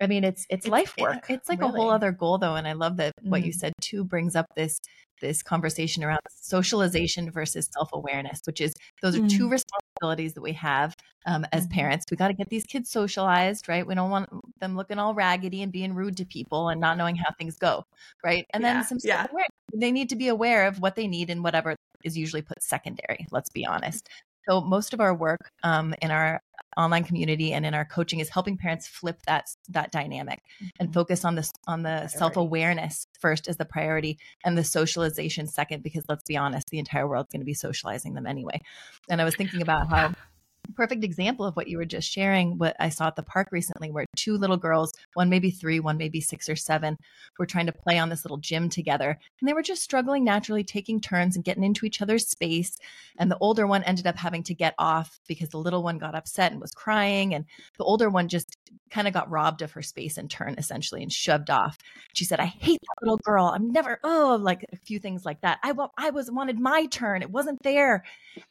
I 0.02 0.06
mean, 0.06 0.24
it's 0.24 0.46
it's, 0.48 0.64
it's 0.64 0.68
life 0.68 0.94
work. 0.98 1.28
It, 1.28 1.34
it's 1.34 1.48
like 1.48 1.60
really. 1.60 1.72
a 1.72 1.76
whole 1.76 1.90
other 1.90 2.12
goal, 2.12 2.38
though, 2.38 2.54
and 2.54 2.66
I 2.66 2.72
love 2.72 2.96
that 2.98 3.12
mm-hmm. 3.20 3.30
what 3.30 3.42
you 3.42 3.52
mm-hmm. 3.52 3.58
said 3.58 3.72
too 3.80 4.04
brings 4.04 4.34
up 4.36 4.46
this 4.56 4.78
this 5.20 5.42
conversation 5.42 6.02
around 6.02 6.20
socialization 6.30 7.30
versus 7.30 7.68
self 7.72 7.90
awareness, 7.92 8.40
which 8.44 8.60
is 8.60 8.74
those 9.02 9.14
are 9.14 9.18
mm-hmm. 9.18 9.36
two 9.36 9.48
responsibilities 9.48 10.34
that 10.34 10.42
we 10.42 10.52
have 10.54 10.94
um, 11.26 11.46
as 11.52 11.64
mm-hmm. 11.64 11.74
parents. 11.74 12.06
We 12.10 12.16
got 12.16 12.28
to 12.28 12.34
get 12.34 12.48
these 12.48 12.64
kids 12.64 12.90
socialized, 12.90 13.68
right? 13.68 13.86
We 13.86 13.94
don't 13.94 14.10
want 14.10 14.30
them 14.60 14.76
looking 14.76 14.98
all 14.98 15.14
raggedy 15.14 15.62
and 15.62 15.72
being 15.72 15.94
rude 15.94 16.16
to 16.18 16.24
people 16.24 16.68
and 16.68 16.80
not 16.80 16.96
knowing 16.96 17.16
how 17.16 17.32
things 17.38 17.56
go, 17.56 17.84
right? 18.24 18.46
And 18.52 18.64
then 18.64 18.84
some 18.84 18.98
yeah. 19.02 19.26
They 19.72 19.92
need 19.92 20.08
to 20.10 20.16
be 20.16 20.28
aware 20.28 20.66
of 20.66 20.80
what 20.80 20.96
they 20.96 21.06
need 21.06 21.30
and 21.30 21.44
whatever 21.44 21.76
is 22.04 22.16
usually 22.16 22.42
put 22.42 22.62
secondary. 22.62 23.26
Let's 23.30 23.50
be 23.50 23.66
honest. 23.66 24.08
So 24.48 24.60
most 24.60 24.94
of 24.94 25.00
our 25.00 25.14
work 25.14 25.50
um, 25.62 25.94
in 26.02 26.10
our 26.10 26.40
online 26.76 27.04
community 27.04 27.52
and 27.52 27.66
in 27.66 27.74
our 27.74 27.84
coaching 27.84 28.20
is 28.20 28.28
helping 28.28 28.56
parents 28.56 28.86
flip 28.86 29.20
that 29.26 29.46
that 29.68 29.90
dynamic 29.90 30.40
mm-hmm. 30.62 30.68
and 30.78 30.94
focus 30.94 31.24
on 31.24 31.34
this 31.34 31.52
on 31.66 31.82
the 31.82 32.06
self-awareness 32.06 33.06
first 33.18 33.48
as 33.48 33.56
the 33.56 33.64
priority 33.64 34.18
and 34.44 34.56
the 34.56 34.64
socialization 34.64 35.46
second 35.46 35.82
because 35.82 36.04
let's 36.08 36.22
be 36.24 36.36
honest 36.36 36.68
the 36.70 36.78
entire 36.78 37.08
world's 37.08 37.28
going 37.32 37.40
to 37.40 37.46
be 37.46 37.54
socializing 37.54 38.14
them 38.14 38.26
anyway 38.26 38.60
and 39.08 39.20
i 39.20 39.24
was 39.24 39.34
thinking 39.34 39.62
about 39.62 39.88
how 39.88 40.12
perfect 40.74 41.04
example 41.04 41.46
of 41.46 41.56
what 41.56 41.68
you 41.68 41.76
were 41.76 41.84
just 41.84 42.10
sharing 42.10 42.58
what 42.58 42.76
i 42.80 42.88
saw 42.88 43.06
at 43.06 43.16
the 43.16 43.22
park 43.22 43.48
recently 43.50 43.90
where 43.90 44.06
two 44.16 44.36
little 44.36 44.56
girls 44.56 44.92
one 45.14 45.28
maybe 45.28 45.50
three 45.50 45.80
one 45.80 45.96
maybe 45.96 46.20
six 46.20 46.48
or 46.48 46.56
seven 46.56 46.96
were 47.38 47.46
trying 47.46 47.66
to 47.66 47.72
play 47.72 47.98
on 47.98 48.08
this 48.08 48.24
little 48.24 48.38
gym 48.38 48.68
together. 48.68 49.18
And 49.40 49.48
they 49.48 49.52
were 49.52 49.62
just 49.62 49.82
struggling 49.82 50.24
naturally 50.24 50.64
taking 50.64 51.00
turns 51.00 51.36
and 51.36 51.44
getting 51.44 51.64
into 51.64 51.86
each 51.86 52.02
other's 52.02 52.28
space. 52.28 52.76
And 53.18 53.30
the 53.30 53.38
older 53.38 53.66
one 53.66 53.82
ended 53.84 54.06
up 54.06 54.16
having 54.16 54.42
to 54.44 54.54
get 54.54 54.74
off 54.78 55.20
because 55.26 55.50
the 55.50 55.58
little 55.58 55.82
one 55.82 55.98
got 55.98 56.14
upset 56.14 56.52
and 56.52 56.60
was 56.60 56.72
crying. 56.72 57.34
And 57.34 57.44
the 57.78 57.84
older 57.84 58.10
one 58.10 58.28
just 58.28 58.56
kind 58.90 59.08
of 59.08 59.14
got 59.14 59.30
robbed 59.30 59.62
of 59.62 59.72
her 59.72 59.82
space 59.82 60.16
and 60.16 60.30
turn 60.30 60.54
essentially 60.58 61.02
and 61.02 61.12
shoved 61.12 61.50
off. 61.50 61.78
She 62.14 62.24
said 62.24 62.40
i 62.40 62.46
hate 62.46 62.80
that 62.80 63.02
little 63.02 63.18
girl. 63.18 63.46
I'm 63.46 63.72
never 63.72 63.98
oh 64.04 64.38
like 64.40 64.64
a 64.72 64.76
few 64.76 64.98
things 64.98 65.24
like 65.24 65.40
that. 65.42 65.58
I, 65.62 65.74
I 65.96 66.10
was 66.10 66.30
wanted 66.30 66.58
my 66.58 66.86
turn. 66.86 67.22
It 67.22 67.30
wasn't 67.30 67.62
there. 67.62 68.04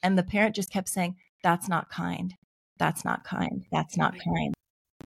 And 0.04 0.18
the 0.18 0.24
parent 0.24 0.56
just 0.56 0.72
kept 0.72 0.90
saying 0.90 1.16
that's 1.44 1.68
not 1.68 1.90
kind. 1.90 2.34
That's 2.78 3.04
not 3.04 3.24
kind. 3.24 3.66
That's 3.72 3.98
not 3.98 4.14
kind. 4.14 4.54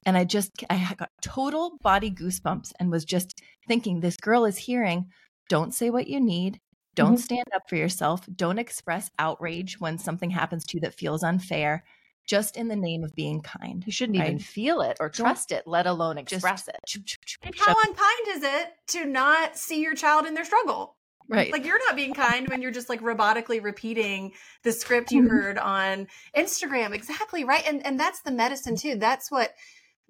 And 0.06 0.16
I 0.16 0.24
just, 0.24 0.50
I 0.70 0.94
got 0.96 1.10
total 1.20 1.78
body 1.82 2.10
goosebumps 2.10 2.72
and 2.78 2.90
was 2.90 3.04
just 3.04 3.42
thinking, 3.66 4.00
this 4.00 4.16
girl 4.16 4.44
is 4.44 4.56
hearing, 4.56 5.06
don't 5.48 5.74
say 5.74 5.90
what 5.90 6.06
you 6.06 6.20
need. 6.20 6.60
Don't 6.94 7.14
mm-hmm. 7.14 7.22
stand 7.22 7.46
up 7.54 7.62
for 7.68 7.76
yourself. 7.76 8.26
Don't 8.34 8.58
express 8.58 9.10
outrage 9.18 9.78
when 9.78 9.98
something 9.98 10.30
happens 10.30 10.64
to 10.66 10.76
you 10.76 10.80
that 10.80 10.94
feels 10.94 11.22
unfair, 11.22 11.84
just 12.26 12.56
in 12.56 12.68
the 12.68 12.76
name 12.76 13.04
of 13.04 13.14
being 13.14 13.40
kind. 13.40 13.84
You 13.86 13.92
shouldn't 13.92 14.18
right? 14.18 14.28
even 14.28 14.38
feel 14.38 14.80
it 14.80 14.96
or 14.98 15.08
trust 15.08 15.50
don't, 15.50 15.58
it, 15.58 15.66
let 15.66 15.86
alone 15.86 16.18
express 16.18 16.68
just, 16.86 17.14
it. 17.14 17.36
And 17.42 17.54
how 17.58 17.74
unkind 17.86 18.28
is 18.28 18.42
it 18.42 18.72
to 18.88 19.04
not 19.04 19.56
see 19.56 19.82
your 19.82 19.94
child 19.94 20.26
in 20.26 20.34
their 20.34 20.44
struggle? 20.44 20.96
Right. 21.28 21.52
Like 21.52 21.66
you're 21.66 21.78
not 21.86 21.94
being 21.94 22.14
kind 22.14 22.48
when 22.48 22.62
you're 22.62 22.70
just 22.70 22.88
like 22.88 23.02
robotically 23.02 23.62
repeating 23.62 24.32
the 24.62 24.72
script 24.72 25.12
you 25.12 25.22
mm-hmm. 25.22 25.30
heard 25.30 25.58
on 25.58 26.06
Instagram. 26.34 26.94
Exactly. 26.94 27.44
Right. 27.44 27.64
And 27.68 27.84
and 27.84 28.00
that's 28.00 28.22
the 28.22 28.32
medicine 28.32 28.76
too. 28.76 28.96
That's 28.96 29.30
what 29.30 29.52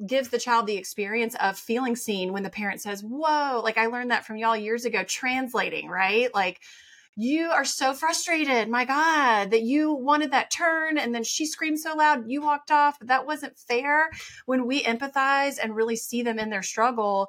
gives 0.06 0.28
the 0.28 0.38
child 0.38 0.66
the 0.66 0.76
experience 0.76 1.34
of 1.40 1.58
feeling 1.58 1.96
seen 1.96 2.32
when 2.32 2.44
the 2.44 2.50
parent 2.50 2.80
says, 2.80 3.02
Whoa, 3.02 3.60
like 3.64 3.78
I 3.78 3.86
learned 3.86 4.12
that 4.12 4.24
from 4.24 4.36
y'all 4.36 4.56
years 4.56 4.84
ago, 4.84 5.02
translating, 5.02 5.88
right? 5.88 6.32
Like 6.32 6.60
you 7.16 7.46
are 7.46 7.64
so 7.64 7.94
frustrated, 7.94 8.68
my 8.68 8.84
God, 8.84 9.50
that 9.50 9.62
you 9.62 9.92
wanted 9.92 10.30
that 10.30 10.52
turn 10.52 10.98
and 10.98 11.12
then 11.12 11.24
she 11.24 11.46
screamed 11.46 11.80
so 11.80 11.96
loud, 11.96 12.30
you 12.30 12.40
walked 12.40 12.70
off. 12.70 12.96
but 13.00 13.08
That 13.08 13.26
wasn't 13.26 13.58
fair. 13.58 14.10
When 14.46 14.68
we 14.68 14.84
empathize 14.84 15.58
and 15.60 15.74
really 15.74 15.96
see 15.96 16.22
them 16.22 16.38
in 16.38 16.50
their 16.50 16.62
struggle, 16.62 17.28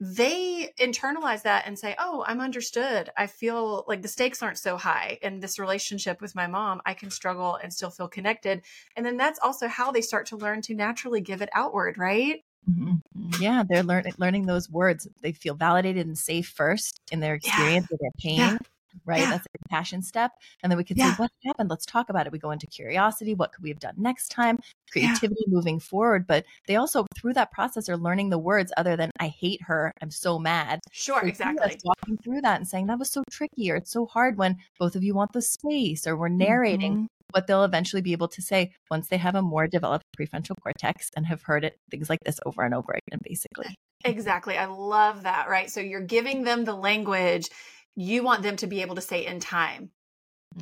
they 0.00 0.72
internalize 0.80 1.42
that 1.42 1.66
and 1.66 1.78
say, 1.78 1.94
Oh, 1.98 2.24
I'm 2.26 2.40
understood. 2.40 3.10
I 3.16 3.26
feel 3.26 3.84
like 3.86 4.00
the 4.00 4.08
stakes 4.08 4.42
aren't 4.42 4.58
so 4.58 4.78
high 4.78 5.18
in 5.22 5.40
this 5.40 5.58
relationship 5.58 6.22
with 6.22 6.34
my 6.34 6.46
mom. 6.46 6.80
I 6.86 6.94
can 6.94 7.10
struggle 7.10 7.56
and 7.56 7.72
still 7.72 7.90
feel 7.90 8.08
connected. 8.08 8.62
And 8.96 9.04
then 9.04 9.18
that's 9.18 9.38
also 9.42 9.68
how 9.68 9.92
they 9.92 10.00
start 10.00 10.26
to 10.26 10.36
learn 10.36 10.62
to 10.62 10.74
naturally 10.74 11.20
give 11.20 11.42
it 11.42 11.50
outward, 11.54 11.98
right? 11.98 12.42
Mm-hmm. 12.68 13.42
Yeah, 13.42 13.62
they're 13.68 13.82
learning 13.82 14.14
learning 14.18 14.46
those 14.46 14.70
words. 14.70 15.06
They 15.20 15.32
feel 15.32 15.54
validated 15.54 16.06
and 16.06 16.16
safe 16.16 16.48
first 16.48 17.00
in 17.12 17.20
their 17.20 17.34
experience 17.34 17.86
yeah. 17.90 17.94
with 17.94 18.00
their 18.00 18.10
pain. 18.18 18.38
Yeah 18.38 18.58
right? 19.04 19.20
Yeah. 19.20 19.30
That's 19.30 19.46
a 19.46 19.58
compassion 19.58 20.02
step. 20.02 20.32
And 20.62 20.70
then 20.70 20.76
we 20.76 20.84
can 20.84 20.96
yeah. 20.96 21.14
say, 21.14 21.22
what 21.22 21.30
happened? 21.44 21.70
Let's 21.70 21.86
talk 21.86 22.08
about 22.08 22.26
it. 22.26 22.32
We 22.32 22.38
go 22.38 22.50
into 22.50 22.66
curiosity. 22.66 23.34
What 23.34 23.52
could 23.52 23.62
we 23.62 23.70
have 23.70 23.78
done 23.78 23.94
next 23.96 24.28
time? 24.28 24.58
Creativity 24.90 25.44
yeah. 25.46 25.52
moving 25.54 25.78
forward. 25.78 26.26
But 26.26 26.44
they 26.66 26.76
also, 26.76 27.06
through 27.16 27.34
that 27.34 27.52
process, 27.52 27.88
are 27.88 27.96
learning 27.96 28.30
the 28.30 28.38
words 28.38 28.72
other 28.76 28.96
than, 28.96 29.10
I 29.18 29.28
hate 29.28 29.62
her. 29.62 29.92
I'm 30.02 30.10
so 30.10 30.38
mad. 30.38 30.80
Sure, 30.92 31.20
so 31.20 31.26
exactly. 31.26 31.78
Walking 31.84 32.18
through 32.18 32.42
that 32.42 32.56
and 32.56 32.68
saying, 32.68 32.86
that 32.86 32.98
was 32.98 33.10
so 33.10 33.22
tricky 33.30 33.70
or 33.70 33.76
it's 33.76 33.90
so 33.90 34.06
hard 34.06 34.36
when 34.36 34.56
both 34.78 34.96
of 34.96 35.02
you 35.02 35.14
want 35.14 35.32
the 35.32 35.42
space 35.42 36.06
or 36.06 36.16
we're 36.16 36.28
narrating. 36.28 36.92
Mm-hmm 36.92 37.06
what 37.32 37.46
they'll 37.46 37.64
eventually 37.64 38.02
be 38.02 38.12
able 38.12 38.28
to 38.28 38.42
say 38.42 38.72
once 38.90 39.08
they 39.08 39.16
have 39.16 39.34
a 39.34 39.42
more 39.42 39.66
developed 39.66 40.04
prefrontal 40.18 40.56
cortex 40.62 41.10
and 41.16 41.26
have 41.26 41.42
heard 41.42 41.64
it 41.64 41.78
things 41.90 42.10
like 42.10 42.18
this 42.24 42.40
over 42.46 42.62
and 42.62 42.74
over 42.74 42.92
again 42.92 43.20
basically 43.22 43.74
exactly 44.04 44.56
i 44.56 44.66
love 44.66 45.22
that 45.22 45.48
right 45.48 45.70
so 45.70 45.80
you're 45.80 46.00
giving 46.00 46.42
them 46.42 46.64
the 46.64 46.74
language 46.74 47.48
you 47.96 48.22
want 48.22 48.42
them 48.42 48.56
to 48.56 48.66
be 48.66 48.82
able 48.82 48.94
to 48.94 49.00
say 49.00 49.26
in 49.26 49.40
time 49.40 49.90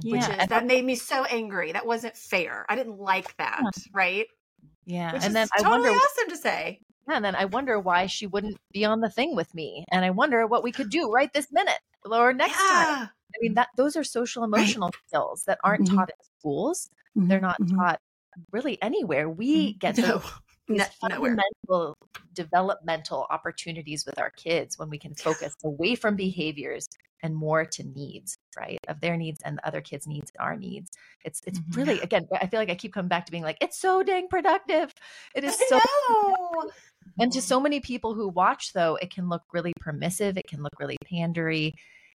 yeah. 0.02 0.12
which 0.12 0.40
is 0.40 0.48
that 0.48 0.66
made 0.66 0.84
me 0.84 0.94
so 0.94 1.24
angry 1.24 1.72
that 1.72 1.86
wasn't 1.86 2.16
fair 2.16 2.66
i 2.68 2.76
didn't 2.76 2.98
like 2.98 3.36
that 3.36 3.60
yeah. 3.62 3.82
right 3.92 4.26
yeah 4.86 5.12
which 5.12 5.24
and 5.24 5.34
then 5.34 5.48
totally 5.56 5.74
i 5.74 5.78
wonder 5.78 5.90
awesome 5.90 6.28
to 6.28 6.36
say 6.36 6.80
yeah, 7.08 7.16
and 7.16 7.24
then 7.24 7.34
I 7.34 7.46
wonder 7.46 7.80
why 7.80 8.06
she 8.06 8.26
wouldn't 8.26 8.58
be 8.72 8.84
on 8.84 9.00
the 9.00 9.08
thing 9.08 9.34
with 9.34 9.54
me. 9.54 9.84
And 9.90 10.04
I 10.04 10.10
wonder 10.10 10.46
what 10.46 10.62
we 10.62 10.72
could 10.72 10.90
do 10.90 11.10
right 11.10 11.32
this 11.32 11.50
minute 11.50 11.78
or 12.04 12.34
next 12.34 12.56
time. 12.56 13.08
I 13.08 13.38
mean, 13.40 13.54
that 13.54 13.68
those 13.76 13.96
are 13.96 14.04
social 14.04 14.44
emotional 14.44 14.88
right. 14.88 14.94
skills 15.06 15.44
that 15.46 15.58
aren't 15.64 15.86
mm-hmm. 15.86 15.96
taught 15.96 16.10
in 16.10 16.24
schools. 16.38 16.90
Mm-hmm. 17.16 17.28
They're 17.28 17.40
not 17.40 17.60
mm-hmm. 17.60 17.76
taught 17.76 18.00
really 18.52 18.80
anywhere. 18.82 19.28
We 19.28 19.74
mm, 19.74 19.78
get 19.78 19.96
no. 19.98 20.22
These 20.68 20.86
fundamental 21.00 21.96
developmental 22.34 23.26
opportunities 23.30 24.04
with 24.06 24.18
our 24.18 24.30
kids 24.30 24.78
when 24.78 24.88
we 24.88 24.98
can 24.98 25.14
focus 25.14 25.54
away 25.64 25.94
from 25.94 26.14
behaviors 26.16 26.88
and 27.22 27.34
more 27.34 27.64
to 27.64 27.82
needs, 27.82 28.38
right? 28.56 28.78
Of 28.86 29.00
their 29.00 29.16
needs 29.16 29.40
and 29.44 29.58
the 29.58 29.66
other 29.66 29.80
kids' 29.80 30.06
needs 30.06 30.30
and 30.36 30.44
our 30.46 30.56
needs. 30.56 30.90
It's 31.24 31.40
it's 31.46 31.58
mm-hmm. 31.58 31.80
really 31.80 32.00
again, 32.00 32.28
I 32.32 32.46
feel 32.46 32.60
like 32.60 32.70
I 32.70 32.74
keep 32.74 32.92
coming 32.92 33.08
back 33.08 33.26
to 33.26 33.32
being 33.32 33.42
like, 33.42 33.58
it's 33.60 33.78
so 33.78 34.02
dang 34.02 34.28
productive. 34.28 34.94
It 35.34 35.44
is 35.44 35.60
so 35.68 35.80
and 37.18 37.32
to 37.32 37.42
so 37.42 37.60
many 37.60 37.80
people 37.80 38.14
who 38.14 38.28
watch 38.28 38.72
though, 38.72 38.96
it 38.96 39.10
can 39.10 39.28
look 39.28 39.42
really 39.52 39.72
permissive, 39.80 40.36
it 40.36 40.46
can 40.46 40.62
look 40.62 40.78
really 40.78 40.96
pandery, 41.12 41.72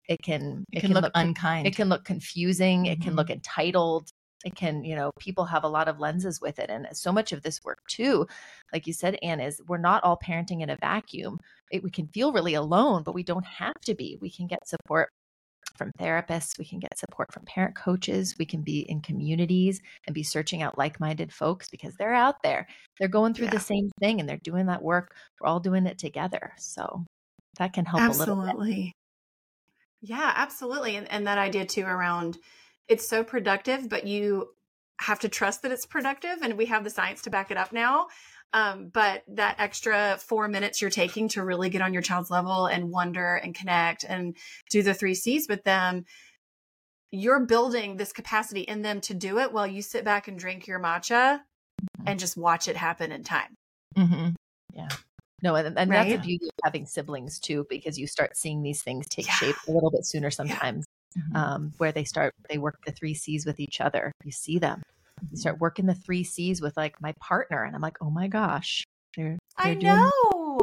it 0.07 0.21
can 0.23 0.63
it, 0.71 0.77
it 0.77 0.81
can, 0.81 0.89
can, 0.89 0.93
look, 0.95 1.03
look 1.03 1.11
unkind. 1.15 1.67
It 1.67 1.75
can 1.75 1.89
look 1.89 2.05
confusing, 2.05 2.83
mm-hmm. 2.83 2.93
it 2.93 3.01
can 3.01 3.15
look 3.15 3.27
mm-hmm. 3.27 3.33
entitled. 3.33 4.09
It 4.43 4.55
can, 4.55 4.83
you 4.83 4.95
know, 4.95 5.11
people 5.19 5.45
have 5.45 5.63
a 5.63 5.69
lot 5.69 5.87
of 5.87 5.99
lenses 5.99 6.41
with 6.41 6.59
it. 6.59 6.69
And 6.69 6.87
so 6.91 7.11
much 7.11 7.31
of 7.31 7.43
this 7.43 7.63
work 7.63 7.79
too, 7.87 8.27
like 8.73 8.87
you 8.87 8.93
said, 8.93 9.17
Anne, 9.23 9.39
is 9.39 9.61
we're 9.67 9.77
not 9.77 10.03
all 10.03 10.17
parenting 10.17 10.61
in 10.61 10.69
a 10.69 10.77
vacuum. 10.77 11.39
It, 11.71 11.83
we 11.83 11.91
can 11.91 12.07
feel 12.07 12.33
really 12.33 12.53
alone, 12.53 13.03
but 13.03 13.15
we 13.15 13.23
don't 13.23 13.45
have 13.45 13.79
to 13.85 13.95
be. 13.95 14.17
We 14.21 14.29
can 14.29 14.47
get 14.47 14.67
support 14.67 15.09
from 15.77 15.91
therapists, 15.99 16.59
we 16.59 16.65
can 16.65 16.79
get 16.79 16.97
support 16.97 17.33
from 17.33 17.43
parent 17.45 17.75
coaches, 17.75 18.35
we 18.37 18.45
can 18.45 18.61
be 18.61 18.81
in 18.81 19.01
communities 19.01 19.81
and 20.05 20.13
be 20.13 20.23
searching 20.23 20.61
out 20.61 20.77
like 20.77 20.99
minded 20.99 21.33
folks 21.33 21.69
because 21.69 21.95
they're 21.95 22.13
out 22.13 22.43
there. 22.43 22.67
They're 22.99 23.07
going 23.07 23.33
through 23.33 23.45
yeah. 23.45 23.53
the 23.53 23.59
same 23.59 23.89
thing 23.99 24.19
and 24.19 24.29
they're 24.29 24.37
doing 24.37 24.67
that 24.67 24.83
work. 24.83 25.15
We're 25.39 25.47
all 25.47 25.59
doing 25.59 25.87
it 25.87 25.97
together. 25.97 26.53
So 26.57 27.05
that 27.57 27.73
can 27.73 27.85
help 27.85 28.01
absolutely. 28.01 28.93
Yeah, 30.01 30.31
absolutely. 30.35 30.97
And, 30.97 31.11
and 31.11 31.27
that 31.27 31.37
idea 31.37 31.65
too 31.65 31.85
around 31.85 32.37
it's 32.87 33.07
so 33.07 33.23
productive, 33.23 33.89
but 33.89 34.05
you 34.05 34.49
have 34.99 35.19
to 35.19 35.29
trust 35.29 35.61
that 35.63 35.71
it's 35.71 35.85
productive. 35.85 36.37
And 36.41 36.57
we 36.57 36.67
have 36.67 36.83
the 36.83 36.89
science 36.89 37.23
to 37.23 37.29
back 37.29 37.51
it 37.51 37.57
up 37.57 37.73
now. 37.73 38.07
Um, 38.53 38.91
but 38.93 39.23
that 39.29 39.55
extra 39.57 40.17
four 40.19 40.47
minutes 40.47 40.79
you're 40.79 40.91
taking 40.91 41.27
to 41.29 41.43
really 41.43 41.69
get 41.69 41.81
on 41.81 41.91
your 41.91 42.03
child's 42.03 42.29
level 42.29 42.67
and 42.67 42.91
wonder 42.91 43.35
and 43.35 43.55
connect 43.55 44.03
and 44.03 44.37
do 44.69 44.83
the 44.83 44.93
three 44.93 45.15
C's 45.15 45.47
with 45.49 45.63
them, 45.63 46.05
you're 47.11 47.45
building 47.47 47.97
this 47.97 48.13
capacity 48.13 48.61
in 48.61 48.83
them 48.83 49.01
to 49.01 49.15
do 49.15 49.39
it 49.39 49.51
while 49.51 49.65
you 49.65 49.81
sit 49.81 50.05
back 50.05 50.27
and 50.27 50.37
drink 50.37 50.67
your 50.67 50.79
matcha 50.79 51.39
mm-hmm. 51.39 52.03
and 52.05 52.19
just 52.19 52.37
watch 52.37 52.67
it 52.67 52.77
happen 52.77 53.11
in 53.11 53.23
time. 53.23 53.55
Mm-hmm. 53.97 54.29
Yeah. 54.75 54.89
No, 55.41 55.55
and, 55.55 55.77
and 55.77 55.89
right? 55.89 56.09
that's 56.09 56.21
the 56.21 56.27
beauty 56.27 56.45
of 56.45 56.59
having 56.63 56.85
siblings 56.85 57.39
too, 57.39 57.65
because 57.69 57.97
you 57.97 58.07
start 58.07 58.37
seeing 58.37 58.61
these 58.61 58.83
things 58.83 59.07
take 59.07 59.25
yeah. 59.25 59.33
shape 59.33 59.55
a 59.67 59.71
little 59.71 59.89
bit 59.89 60.05
sooner 60.05 60.29
sometimes. 60.29 60.85
Mm-hmm. 61.17 61.35
um, 61.35 61.73
where 61.77 61.91
they 61.91 62.03
start, 62.03 62.33
they 62.49 62.57
work 62.57 62.79
the 62.85 62.91
three 62.91 63.13
C's 63.13 63.45
with 63.45 63.59
each 63.59 63.81
other. 63.81 64.11
You 64.23 64.31
see 64.31 64.59
them 64.59 64.81
you 65.31 65.37
start 65.37 65.59
working 65.59 65.85
the 65.85 65.95
three 65.95 66.23
C's 66.23 66.61
with 66.61 66.75
like 66.77 67.01
my 67.01 67.13
partner, 67.19 67.63
and 67.63 67.75
I'm 67.75 67.81
like, 67.81 67.97
oh 68.01 68.09
my 68.09 68.27
gosh, 68.27 68.83
they're, 69.15 69.37
they're 69.57 69.71
I 69.71 69.73
know, 69.75 70.59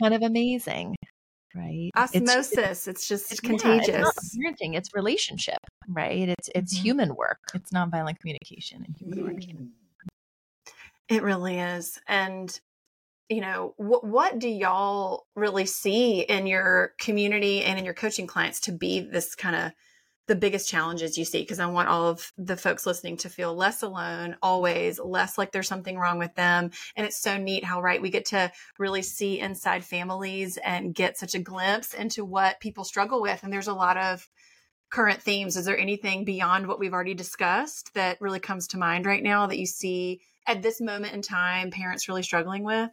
kind 0.00 0.14
of 0.14 0.22
amazing, 0.22 0.96
right? 1.54 1.90
Osmosis, 1.96 2.58
it's, 2.58 2.88
it's 2.88 3.08
just 3.08 3.32
it's 3.32 3.40
contagious. 3.40 3.88
Yeah, 3.88 4.08
it's 4.08 4.36
parenting, 4.36 4.76
it's 4.76 4.94
relationship, 4.94 5.58
right? 5.88 6.28
It's 6.28 6.48
it's 6.54 6.74
mm-hmm. 6.74 6.84
human 6.84 7.16
work. 7.16 7.40
It's 7.54 7.70
nonviolent 7.70 8.18
communication 8.18 8.84
and 8.86 8.96
human 8.96 9.24
work. 9.24 9.36
Mm-hmm. 9.36 9.64
It 11.08 11.22
really 11.22 11.58
is, 11.58 11.98
and 12.08 12.58
you 13.28 13.40
know 13.40 13.74
what 13.78 14.06
what 14.06 14.38
do 14.38 14.48
y'all 14.48 15.26
really 15.34 15.66
see 15.66 16.20
in 16.20 16.46
your 16.46 16.92
community 17.00 17.62
and 17.62 17.78
in 17.78 17.84
your 17.84 17.94
coaching 17.94 18.26
clients 18.26 18.60
to 18.60 18.72
be 18.72 19.00
this 19.00 19.34
kind 19.34 19.56
of 19.56 19.72
the 20.26 20.34
biggest 20.34 20.68
challenges 20.68 21.18
you 21.18 21.24
see 21.24 21.42
because 21.42 21.60
I 21.60 21.66
want 21.66 21.88
all 21.88 22.06
of 22.06 22.32
the 22.38 22.56
folks 22.56 22.86
listening 22.86 23.18
to 23.18 23.28
feel 23.28 23.54
less 23.54 23.82
alone, 23.82 24.36
always 24.42 24.98
less 24.98 25.36
like 25.36 25.52
there's 25.52 25.68
something 25.68 25.98
wrong 25.98 26.18
with 26.18 26.34
them. 26.34 26.70
And 26.96 27.06
it's 27.06 27.20
so 27.20 27.36
neat 27.36 27.62
how, 27.62 27.82
right, 27.82 28.00
we 28.00 28.08
get 28.08 28.24
to 28.26 28.50
really 28.78 29.02
see 29.02 29.38
inside 29.38 29.84
families 29.84 30.56
and 30.56 30.94
get 30.94 31.18
such 31.18 31.34
a 31.34 31.40
glimpse 31.40 31.92
into 31.92 32.24
what 32.24 32.60
people 32.60 32.84
struggle 32.84 33.20
with. 33.20 33.42
And 33.42 33.52
there's 33.52 33.68
a 33.68 33.74
lot 33.74 33.98
of 33.98 34.26
current 34.90 35.20
themes. 35.20 35.58
Is 35.58 35.66
there 35.66 35.78
anything 35.78 36.24
beyond 36.24 36.68
what 36.68 36.78
we've 36.78 36.94
already 36.94 37.14
discussed 37.14 37.92
that 37.94 38.20
really 38.20 38.40
comes 38.40 38.68
to 38.68 38.78
mind 38.78 39.04
right 39.04 39.22
now 39.22 39.46
that 39.46 39.58
you 39.58 39.66
see 39.66 40.20
at 40.46 40.62
this 40.62 40.80
moment 40.80 41.12
in 41.12 41.20
time 41.20 41.70
parents 41.70 42.08
really 42.08 42.22
struggling 42.22 42.64
with? 42.64 42.90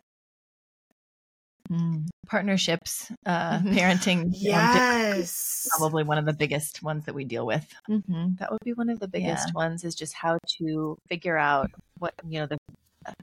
Mm, 1.71 2.07
partnerships, 2.27 3.11
uh, 3.25 3.59
mm-hmm. 3.59 3.69
parenting. 3.69 4.31
yes. 4.33 5.67
Probably 5.77 6.03
one 6.03 6.17
of 6.17 6.25
the 6.25 6.33
biggest 6.33 6.83
ones 6.83 7.05
that 7.05 7.15
we 7.15 7.23
deal 7.23 7.45
with. 7.45 7.65
Mm-hmm. 7.89 8.35
That 8.39 8.51
would 8.51 8.63
be 8.65 8.73
one 8.73 8.89
of 8.89 8.99
the 8.99 9.07
biggest 9.07 9.47
yeah. 9.47 9.53
ones 9.55 9.85
is 9.85 9.95
just 9.95 10.13
how 10.13 10.37
to 10.57 10.97
figure 11.07 11.37
out 11.37 11.71
what, 11.97 12.13
you 12.27 12.39
know, 12.39 12.47
the 12.47 12.57
uh, 13.05 13.13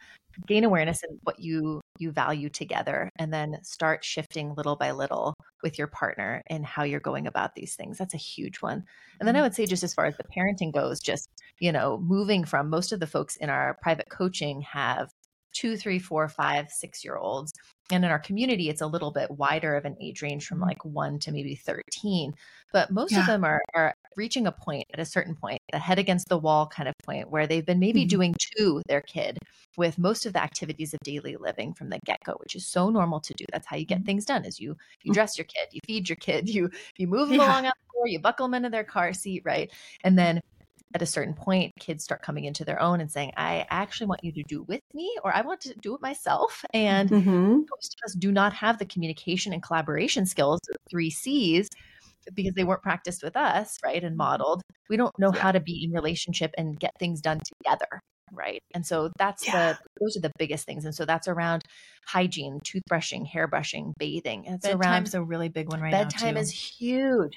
gain 0.46 0.64
awareness 0.64 1.02
and 1.02 1.18
what 1.24 1.40
you 1.40 1.80
you 1.98 2.10
value 2.12 2.48
together 2.48 3.10
and 3.18 3.32
then 3.32 3.58
start 3.62 4.04
shifting 4.04 4.54
little 4.54 4.76
by 4.76 4.92
little 4.92 5.34
with 5.62 5.78
your 5.78 5.88
partner 5.88 6.40
and 6.46 6.64
how 6.64 6.84
you're 6.84 7.00
going 7.00 7.26
about 7.26 7.54
these 7.56 7.74
things 7.74 7.98
that's 7.98 8.14
a 8.14 8.18
huge 8.18 8.58
one 8.58 8.84
and 9.18 9.26
then 9.26 9.34
i 9.34 9.38
mm-hmm. 9.38 9.46
would 9.46 9.54
say 9.54 9.66
just 9.66 9.82
as 9.82 9.94
far 9.94 10.06
as 10.06 10.16
the 10.16 10.22
parenting 10.36 10.72
goes 10.72 11.00
just 11.00 11.28
you 11.58 11.72
know 11.72 11.98
moving 11.98 12.44
from 12.44 12.70
most 12.70 12.92
of 12.92 13.00
the 13.00 13.06
folks 13.06 13.34
in 13.36 13.50
our 13.50 13.76
private 13.82 14.08
coaching 14.10 14.60
have 14.60 15.10
two, 15.58 15.76
three, 15.76 15.98
four, 15.98 16.28
five, 16.28 16.68
six 16.70 17.04
year 17.04 17.16
olds. 17.16 17.52
And 17.90 18.04
in 18.04 18.10
our 18.10 18.18
community, 18.18 18.68
it's 18.68 18.80
a 18.80 18.86
little 18.86 19.10
bit 19.10 19.30
wider 19.30 19.74
of 19.74 19.84
an 19.84 19.96
age 20.00 20.22
range 20.22 20.46
from 20.46 20.58
mm-hmm. 20.58 20.68
like 20.68 20.84
one 20.84 21.18
to 21.20 21.32
maybe 21.32 21.54
13. 21.54 22.34
But 22.72 22.90
most 22.90 23.12
yeah. 23.12 23.20
of 23.20 23.26
them 23.26 23.44
are, 23.44 23.62
are 23.74 23.94
reaching 24.14 24.46
a 24.46 24.52
point 24.52 24.84
at 24.92 25.00
a 25.00 25.04
certain 25.04 25.34
point, 25.34 25.58
the 25.72 25.78
head 25.78 25.98
against 25.98 26.28
the 26.28 26.38
wall 26.38 26.66
kind 26.66 26.88
of 26.88 26.94
point, 27.02 27.30
where 27.30 27.46
they've 27.46 27.64
been 27.64 27.78
maybe 27.78 28.02
mm-hmm. 28.02 28.08
doing 28.08 28.34
to 28.56 28.82
their 28.86 29.00
kid 29.00 29.38
with 29.78 29.96
most 29.98 30.26
of 30.26 30.34
the 30.34 30.42
activities 30.42 30.92
of 30.92 31.00
daily 31.00 31.36
living 31.36 31.72
from 31.72 31.88
the 31.88 31.98
get 32.04 32.22
go, 32.24 32.32
which 32.40 32.54
is 32.54 32.66
so 32.66 32.90
normal 32.90 33.20
to 33.20 33.32
do. 33.34 33.44
That's 33.52 33.66
how 33.66 33.76
you 33.76 33.86
get 33.86 33.98
mm-hmm. 33.98 34.06
things 34.06 34.26
done 34.26 34.44
is 34.44 34.60
you 34.60 34.76
you 35.02 35.12
mm. 35.12 35.14
dress 35.14 35.38
your 35.38 35.46
kid, 35.46 35.68
you 35.72 35.80
feed 35.86 36.08
your 36.08 36.16
kid, 36.16 36.48
you 36.54 36.70
you 36.96 37.06
move 37.06 37.28
them 37.28 37.38
yeah. 37.38 37.46
along 37.46 37.66
out 37.66 37.74
the 37.74 37.98
door, 37.98 38.06
you 38.08 38.18
buckle 38.18 38.46
them 38.46 38.54
into 38.54 38.70
their 38.70 38.84
car 38.84 39.12
seat, 39.14 39.42
right? 39.44 39.70
And 40.04 40.18
then 40.18 40.40
at 40.94 41.02
a 41.02 41.06
certain 41.06 41.34
point, 41.34 41.74
kids 41.78 42.02
start 42.02 42.22
coming 42.22 42.44
into 42.44 42.64
their 42.64 42.80
own 42.80 43.00
and 43.00 43.10
saying, 43.10 43.32
I 43.36 43.66
actually 43.70 44.06
want 44.06 44.24
you 44.24 44.32
to 44.32 44.42
do 44.44 44.62
with 44.62 44.82
me, 44.94 45.14
or 45.22 45.34
I 45.34 45.42
want 45.42 45.60
to 45.62 45.74
do 45.80 45.94
it 45.94 46.00
myself. 46.00 46.64
And 46.72 47.10
mm-hmm. 47.10 47.60
most 47.70 47.96
of 47.96 48.06
us 48.06 48.14
do 48.14 48.32
not 48.32 48.52
have 48.54 48.78
the 48.78 48.86
communication 48.86 49.52
and 49.52 49.62
collaboration 49.62 50.24
skills, 50.24 50.60
three 50.90 51.10
C's, 51.10 51.68
because 52.34 52.54
they 52.54 52.64
weren't 52.64 52.82
practiced 52.82 53.22
with 53.22 53.36
us, 53.36 53.78
right? 53.84 54.02
And 54.02 54.16
modeled. 54.16 54.62
We 54.88 54.96
don't 54.96 55.16
know 55.18 55.30
how 55.30 55.52
to 55.52 55.60
be 55.60 55.84
in 55.84 55.92
relationship 55.92 56.52
and 56.56 56.78
get 56.80 56.92
things 56.98 57.20
done 57.20 57.40
together 57.40 58.02
right 58.32 58.62
and 58.74 58.86
so 58.86 59.10
that's 59.18 59.46
yeah. 59.46 59.72
the 59.72 59.78
those 60.00 60.16
are 60.16 60.20
the 60.20 60.32
biggest 60.38 60.66
things 60.66 60.84
and 60.84 60.94
so 60.94 61.04
that's 61.04 61.28
around 61.28 61.64
hygiene 62.06 62.58
toothbrushing 62.60 63.30
hairbrushing 63.30 63.92
bathing 63.98 64.44
it's 64.46 64.66
bedtime's 64.66 65.14
around, 65.14 65.22
a 65.22 65.24
really 65.24 65.48
big 65.48 65.68
one 65.70 65.80
right 65.80 65.90
bedtime 65.90 66.08
now 66.08 66.24
bedtime 66.26 66.36
is 66.38 66.50
huge 66.50 67.34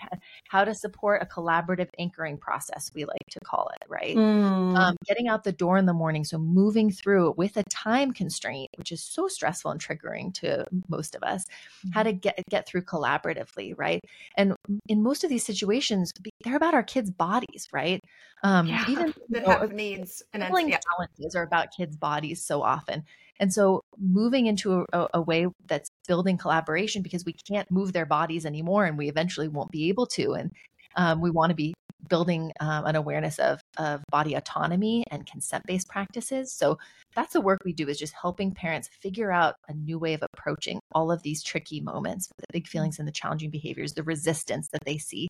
how 0.47 0.63
to 0.63 0.73
support 0.73 1.21
a 1.21 1.25
collaborative 1.25 1.89
anchoring 1.99 2.37
process 2.37 2.89
we 2.95 3.03
like 3.03 3.25
to 3.29 3.39
call 3.41 3.69
it 3.75 3.85
right 3.89 4.15
mm. 4.15 4.77
um, 4.77 4.95
getting 5.05 5.27
out 5.27 5.43
the 5.43 5.51
door 5.51 5.77
in 5.77 5.85
the 5.85 5.93
morning 5.93 6.23
so 6.23 6.37
moving 6.37 6.89
through 6.89 7.33
with 7.37 7.57
a 7.57 7.63
time 7.63 8.13
constraint 8.13 8.69
which 8.77 8.91
is 8.91 9.03
so 9.03 9.27
stressful 9.27 9.71
and 9.71 9.81
triggering 9.81 10.33
to 10.33 10.65
most 10.87 11.15
of 11.15 11.23
us 11.23 11.45
mm-hmm. 11.45 11.91
how 11.91 12.03
to 12.03 12.13
get 12.13 12.41
get 12.49 12.65
through 12.65 12.81
collaboratively 12.81 13.73
right 13.77 14.01
and 14.37 14.55
in 14.87 15.03
most 15.03 15.23
of 15.23 15.29
these 15.29 15.45
situations 15.45 16.13
they're 16.43 16.55
about 16.55 16.73
our 16.73 16.83
kids 16.83 17.11
bodies 17.11 17.67
right 17.73 18.01
um 18.43 18.67
yeah, 18.67 18.85
even 18.87 19.13
that 19.29 19.45
have 19.45 19.73
needs 19.73 20.23
and 20.33 20.43
yeah 20.67 20.79
challenges 20.89 21.35
are 21.35 21.43
about 21.43 21.75
kids' 21.75 21.97
bodies 21.97 22.43
so 22.43 22.61
often. 22.61 23.03
And 23.39 23.51
so 23.51 23.81
moving 23.97 24.45
into 24.45 24.85
a, 24.93 25.07
a, 25.15 25.21
way 25.21 25.47
that's 25.67 25.89
building 26.07 26.37
collaboration 26.37 27.01
because 27.01 27.25
we 27.25 27.33
can't 27.33 27.69
move 27.71 27.91
their 27.91 28.05
bodies 28.05 28.45
anymore 28.45 28.85
and 28.85 28.97
we 28.99 29.09
eventually 29.09 29.47
won't 29.47 29.71
be 29.71 29.89
able 29.89 30.05
to. 30.07 30.33
And 30.33 30.51
um, 30.95 31.21
we 31.21 31.31
want 31.31 31.49
to 31.49 31.55
be 31.55 31.73
building 32.07 32.51
um, 32.59 32.85
an 32.85 32.95
awareness 32.95 33.39
of 33.39 33.61
of 33.77 34.03
body 34.11 34.33
autonomy 34.33 35.03
and 35.11 35.25
consent 35.25 35.63
based 35.65 35.87
practices. 35.87 36.51
So 36.51 36.77
that's 37.15 37.33
the 37.33 37.41
work 37.41 37.59
we 37.63 37.73
do 37.73 37.87
is 37.87 37.97
just 37.97 38.13
helping 38.19 38.51
parents 38.53 38.89
figure 39.01 39.31
out 39.31 39.55
a 39.67 39.73
new 39.73 39.97
way 39.97 40.13
of 40.13 40.23
approaching 40.33 40.79
all 40.91 41.11
of 41.11 41.23
these 41.23 41.41
tricky 41.41 41.81
moments, 41.81 42.27
the 42.37 42.45
big 42.51 42.67
feelings 42.67 42.99
and 42.99 43.07
the 43.07 43.13
challenging 43.13 43.49
behaviors, 43.49 43.93
the 43.93 44.03
resistance 44.03 44.67
that 44.71 44.83
they 44.85 44.97
see, 44.97 45.27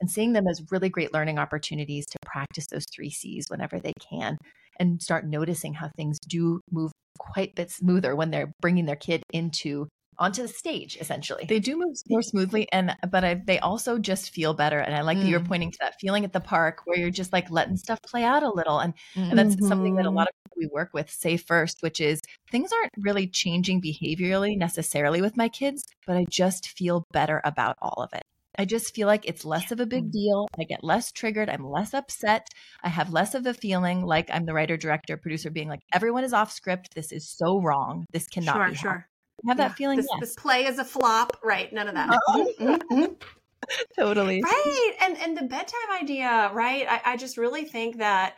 and 0.00 0.10
seeing 0.10 0.32
them 0.32 0.46
as 0.48 0.62
really 0.70 0.88
great 0.88 1.12
learning 1.12 1.38
opportunities 1.38 2.06
to 2.06 2.18
practice 2.24 2.66
those 2.70 2.84
three 2.92 3.10
C's 3.10 3.46
whenever 3.48 3.78
they 3.78 3.92
can, 4.00 4.36
and 4.78 5.02
start 5.02 5.26
noticing 5.26 5.74
how 5.74 5.88
things 5.96 6.18
do 6.28 6.60
move 6.70 6.92
quite 7.18 7.50
a 7.50 7.54
bit 7.54 7.70
smoother 7.70 8.14
when 8.14 8.30
they're 8.30 8.52
bringing 8.60 8.86
their 8.86 8.96
kid 8.96 9.22
into 9.32 9.88
onto 10.18 10.42
the 10.42 10.48
stage 10.48 10.96
essentially 10.98 11.44
they 11.46 11.58
do 11.58 11.76
move 11.76 11.94
more 12.08 12.22
smoothly 12.22 12.66
and 12.72 12.96
but 13.10 13.24
I, 13.24 13.34
they 13.34 13.58
also 13.58 13.98
just 13.98 14.30
feel 14.30 14.54
better 14.54 14.78
and 14.78 14.94
i 14.94 15.02
like 15.02 15.18
mm. 15.18 15.22
that 15.22 15.28
you're 15.28 15.40
mm. 15.40 15.48
pointing 15.48 15.70
to 15.72 15.78
that 15.82 15.94
feeling 16.00 16.24
at 16.24 16.32
the 16.32 16.40
park 16.40 16.80
where 16.84 16.98
you're 16.98 17.10
just 17.10 17.32
like 17.32 17.50
letting 17.50 17.76
stuff 17.76 18.00
play 18.02 18.24
out 18.24 18.42
a 18.42 18.50
little 18.50 18.78
and, 18.78 18.94
mm-hmm. 19.14 19.30
and 19.30 19.38
that's 19.38 19.68
something 19.68 19.96
that 19.96 20.06
a 20.06 20.08
mm-hmm. 20.08 20.16
lot 20.16 20.28
of 20.28 20.34
people 20.44 20.56
we 20.56 20.68
work 20.72 20.90
with 20.94 21.10
say 21.10 21.36
first 21.36 21.78
which 21.80 22.00
is 22.00 22.20
things 22.50 22.70
aren't 22.72 22.92
really 22.98 23.26
changing 23.26 23.80
behaviorally 23.80 24.56
necessarily 24.56 25.20
with 25.20 25.36
my 25.36 25.48
kids 25.48 25.84
but 26.06 26.16
i 26.16 26.24
just 26.30 26.68
feel 26.70 27.04
better 27.12 27.40
about 27.44 27.76
all 27.82 28.02
of 28.02 28.10
it 28.14 28.22
I 28.58 28.64
just 28.64 28.94
feel 28.94 29.06
like 29.06 29.26
it's 29.28 29.44
less 29.44 29.70
of 29.70 29.80
a 29.80 29.86
big 29.86 30.10
deal. 30.10 30.48
I 30.58 30.64
get 30.64 30.84
less 30.84 31.12
triggered. 31.12 31.48
I'm 31.48 31.68
less 31.68 31.94
upset. 31.94 32.48
I 32.82 32.88
have 32.88 33.12
less 33.12 33.34
of 33.34 33.46
a 33.46 33.54
feeling 33.54 34.04
like 34.04 34.30
I'm 34.32 34.46
the 34.46 34.54
writer, 34.54 34.76
director, 34.76 35.16
producer 35.16 35.50
being 35.50 35.68
like, 35.68 35.80
everyone 35.92 36.24
is 36.24 36.32
off 36.32 36.52
script. 36.52 36.94
This 36.94 37.12
is 37.12 37.28
so 37.28 37.60
wrong. 37.60 38.06
This 38.12 38.26
cannot 38.26 38.56
sure, 38.56 38.68
be. 38.68 38.74
Sure 38.74 39.08
have 39.46 39.58
yeah. 39.58 39.68
that 39.68 39.76
feeling. 39.76 39.96
This, 39.98 40.08
yes. 40.10 40.20
this, 40.20 40.34
play 40.34 40.64
is 40.66 40.78
a 40.78 40.84
flop, 40.84 41.36
right? 41.42 41.72
None 41.72 41.88
of 41.88 41.94
that. 41.94 42.18
Oh. 42.28 42.46
Mm-hmm. 42.60 43.12
totally. 43.98 44.42
Right. 44.42 44.92
And 45.02 45.16
and 45.16 45.36
the 45.36 45.44
bedtime 45.44 45.90
idea, 46.00 46.50
right? 46.52 46.86
I, 46.88 47.12
I 47.12 47.16
just 47.16 47.36
really 47.36 47.64
think 47.64 47.98
that 47.98 48.36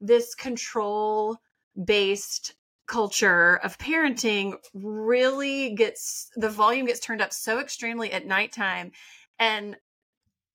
this 0.00 0.34
control 0.34 1.38
based 1.82 2.54
culture 2.86 3.56
of 3.62 3.78
parenting 3.78 4.54
really 4.72 5.74
gets 5.74 6.30
the 6.36 6.48
volume 6.48 6.86
gets 6.86 7.00
turned 7.00 7.20
up 7.20 7.32
so 7.32 7.60
extremely 7.60 8.12
at 8.12 8.26
nighttime. 8.26 8.92
And 9.38 9.76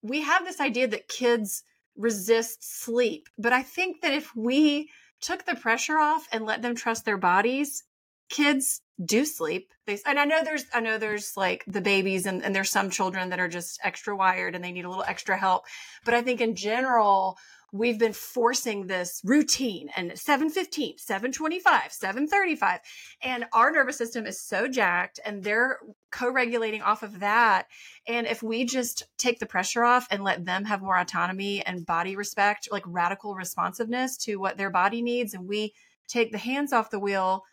we 0.01 0.21
have 0.21 0.45
this 0.45 0.59
idea 0.59 0.87
that 0.87 1.07
kids 1.07 1.63
resist 1.95 2.83
sleep. 2.83 3.27
But 3.37 3.53
I 3.53 3.63
think 3.63 4.01
that 4.01 4.13
if 4.13 4.35
we 4.35 4.89
took 5.21 5.45
the 5.45 5.55
pressure 5.55 5.97
off 5.97 6.27
and 6.31 6.45
let 6.45 6.61
them 6.61 6.75
trust 6.75 7.05
their 7.05 7.17
bodies, 7.17 7.83
kids 8.29 8.81
do 9.03 9.25
sleep. 9.25 9.71
They, 9.85 9.99
and 10.05 10.17
I 10.17 10.25
know 10.25 10.43
there's, 10.43 10.65
I 10.73 10.79
know 10.79 10.97
there's 10.97 11.35
like 11.35 11.63
the 11.67 11.81
babies 11.81 12.25
and, 12.25 12.43
and 12.43 12.55
there's 12.55 12.71
some 12.71 12.89
children 12.89 13.29
that 13.29 13.39
are 13.39 13.47
just 13.47 13.79
extra 13.83 14.15
wired 14.15 14.55
and 14.55 14.63
they 14.63 14.71
need 14.71 14.85
a 14.85 14.89
little 14.89 15.03
extra 15.07 15.37
help. 15.37 15.65
But 16.05 16.13
I 16.13 16.21
think 16.21 16.41
in 16.41 16.55
general, 16.55 17.37
we've 17.71 17.97
been 17.97 18.13
forcing 18.13 18.87
this 18.87 19.21
routine 19.23 19.89
and 19.95 20.17
715 20.17 20.97
725 20.97 21.91
735 21.91 22.79
and 23.23 23.45
our 23.53 23.71
nervous 23.71 23.97
system 23.97 24.25
is 24.25 24.39
so 24.39 24.67
jacked 24.67 25.19
and 25.25 25.43
they're 25.43 25.79
co-regulating 26.11 26.81
off 26.81 27.03
of 27.03 27.21
that 27.21 27.67
and 28.07 28.27
if 28.27 28.43
we 28.43 28.65
just 28.65 29.03
take 29.17 29.39
the 29.39 29.45
pressure 29.45 29.83
off 29.83 30.07
and 30.11 30.23
let 30.23 30.45
them 30.45 30.65
have 30.65 30.81
more 30.81 30.97
autonomy 30.97 31.65
and 31.65 31.85
body 31.85 32.15
respect 32.15 32.67
like 32.71 32.83
radical 32.85 33.35
responsiveness 33.35 34.17
to 34.17 34.35
what 34.35 34.57
their 34.57 34.69
body 34.69 35.01
needs 35.01 35.33
and 35.33 35.47
we 35.47 35.73
take 36.07 36.31
the 36.31 36.37
hands 36.37 36.73
off 36.73 36.91
the 36.91 36.99
wheel 36.99 37.43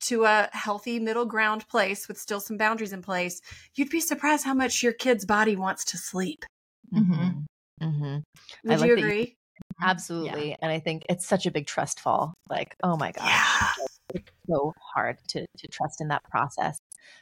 to 0.00 0.24
a 0.24 0.50
healthy 0.52 1.00
middle 1.00 1.24
ground 1.24 1.66
place 1.68 2.08
with 2.08 2.18
still 2.18 2.40
some 2.40 2.58
boundaries 2.58 2.92
in 2.92 3.00
place, 3.00 3.40
you'd 3.74 3.88
be 3.88 4.00
surprised 4.00 4.44
how 4.44 4.52
much 4.52 4.82
your 4.82 4.92
kid's 4.92 5.24
body 5.24 5.56
wants 5.56 5.84
to 5.86 5.96
sleep. 5.96 6.44
Mm-hmm. 6.92 7.40
Mm-hmm. 7.82 8.18
Would 8.64 8.80
like 8.80 8.88
you 8.88 8.96
agree? 8.96 9.36
You, 9.54 9.86
absolutely. 9.86 10.50
Yeah. 10.50 10.56
And 10.62 10.72
I 10.72 10.80
think 10.80 11.04
it's 11.08 11.24
such 11.24 11.46
a 11.46 11.50
big 11.50 11.66
trust 11.66 12.00
fall. 12.00 12.34
Like, 12.50 12.74
oh 12.82 12.96
my 12.96 13.12
gosh. 13.12 13.24
Yeah. 13.24 13.70
It's 14.12 14.30
so 14.48 14.72
hard 14.94 15.18
to, 15.28 15.46
to 15.58 15.68
trust 15.68 16.00
in 16.00 16.08
that 16.08 16.24
process. 16.24 16.76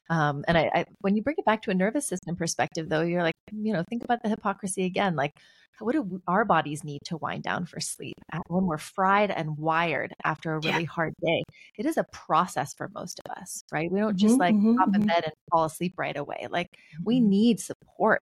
Um, 0.08 0.42
and 0.48 0.56
I, 0.56 0.70
I, 0.74 0.84
when 1.00 1.14
you 1.14 1.22
bring 1.22 1.36
it 1.38 1.44
back 1.44 1.60
to 1.62 1.70
a 1.70 1.74
nervous 1.74 2.06
system 2.06 2.34
perspective, 2.34 2.88
though, 2.88 3.02
you're 3.02 3.22
like, 3.22 3.34
you 3.52 3.74
know, 3.74 3.84
think 3.88 4.02
about 4.02 4.22
the 4.22 4.30
hypocrisy 4.30 4.84
again. 4.84 5.14
Like, 5.14 5.34
what 5.80 5.92
do 5.92 6.20
our 6.26 6.44
bodies 6.44 6.84
need 6.84 7.00
to 7.06 7.16
wind 7.16 7.42
down 7.42 7.66
for 7.66 7.80
sleep? 7.80 8.14
When 8.48 8.66
we're 8.66 8.78
fried 8.78 9.30
and 9.30 9.58
wired 9.58 10.14
after 10.24 10.54
a 10.54 10.60
really 10.60 10.82
yeah. 10.82 10.88
hard 10.88 11.14
day. 11.22 11.42
It 11.78 11.86
is 11.86 11.96
a 11.96 12.04
process 12.04 12.74
for 12.74 12.90
most 12.94 13.20
of 13.24 13.32
us 13.32 13.64
right? 13.72 13.90
We 13.90 14.00
don't 14.00 14.16
just 14.16 14.34
mm-hmm, 14.34 14.40
like 14.40 14.54
mm-hmm, 14.54 14.76
hop 14.76 14.88
in 14.88 14.94
mm-hmm. 14.94 15.06
bed 15.06 15.24
and 15.24 15.32
fall 15.50 15.64
asleep 15.64 15.94
right 15.96 16.16
away. 16.16 16.46
Like 16.50 16.68
we 17.04 17.18
mm-hmm. 17.18 17.28
need 17.28 17.60
support 17.60 18.22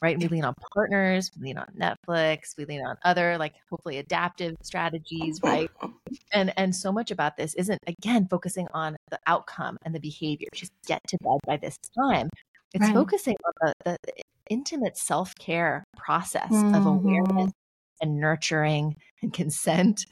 right? 0.00 0.18
We 0.18 0.28
lean 0.28 0.44
on 0.44 0.54
partners 0.74 1.30
we 1.36 1.48
lean 1.48 1.58
on 1.58 1.66
netflix 1.78 2.56
we 2.56 2.64
lean 2.64 2.84
on 2.84 2.96
other 3.04 3.36
like 3.36 3.54
hopefully 3.70 3.98
adaptive 3.98 4.56
strategies 4.62 5.40
right? 5.42 5.70
And 6.32 6.52
and 6.56 6.74
so 6.74 6.90
much 6.90 7.10
about 7.10 7.36
this 7.36 7.54
isn't 7.54 7.80
again 7.86 8.26
focusing 8.28 8.66
on 8.72 8.96
the 9.10 9.18
outcome 9.26 9.76
and 9.84 9.94
the 9.94 10.00
behavior. 10.00 10.48
Just 10.54 10.72
get 10.86 11.00
to 11.08 11.18
bed 11.18 11.38
by 11.46 11.56
this 11.56 11.78
time. 11.98 12.28
It's 12.74 12.82
right. 12.82 12.94
focusing 12.94 13.36
on 13.46 13.72
the, 13.84 13.96
the 14.04 14.22
intimate 14.50 14.96
self 14.96 15.34
care 15.38 15.84
process 15.96 16.50
mm-hmm. 16.50 16.74
of 16.74 16.86
awareness 16.86 17.52
and 18.00 18.20
nurturing 18.20 18.96
and 19.22 19.32
consent 19.32 20.06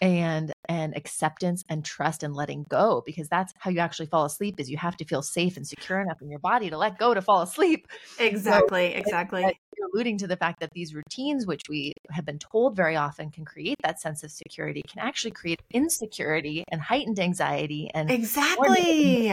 and 0.00 0.52
and 0.68 0.96
acceptance 0.96 1.62
and 1.68 1.84
trust 1.84 2.22
and 2.22 2.34
letting 2.34 2.64
go 2.68 3.02
because 3.06 3.28
that's 3.28 3.52
how 3.58 3.70
you 3.70 3.78
actually 3.78 4.06
fall 4.06 4.24
asleep 4.24 4.56
is 4.58 4.70
you 4.70 4.76
have 4.76 4.96
to 4.96 5.04
feel 5.04 5.22
safe 5.22 5.56
and 5.56 5.66
secure 5.66 6.00
enough 6.00 6.20
in 6.20 6.30
your 6.30 6.38
body 6.40 6.68
to 6.70 6.76
let 6.76 6.98
go 6.98 7.14
to 7.14 7.22
fall 7.22 7.42
asleep. 7.42 7.86
Exactly 8.18 8.92
so, 8.92 8.98
exactly. 8.98 9.42
you're 9.42 9.88
alluding 9.94 10.18
to 10.18 10.26
the 10.26 10.36
fact 10.36 10.60
that 10.60 10.70
these 10.72 10.94
routines 10.94 11.46
which 11.46 11.62
we 11.68 11.92
have 12.10 12.24
been 12.24 12.38
told 12.38 12.76
very 12.76 12.96
often 12.96 13.30
can 13.30 13.44
create 13.44 13.76
that 13.82 14.00
sense 14.00 14.22
of 14.24 14.30
security 14.30 14.82
can 14.88 15.00
actually 15.00 15.30
create 15.30 15.60
insecurity 15.72 16.64
and 16.70 16.80
heightened 16.80 17.18
anxiety 17.18 17.90
and 17.94 18.10
exactly 18.10 19.32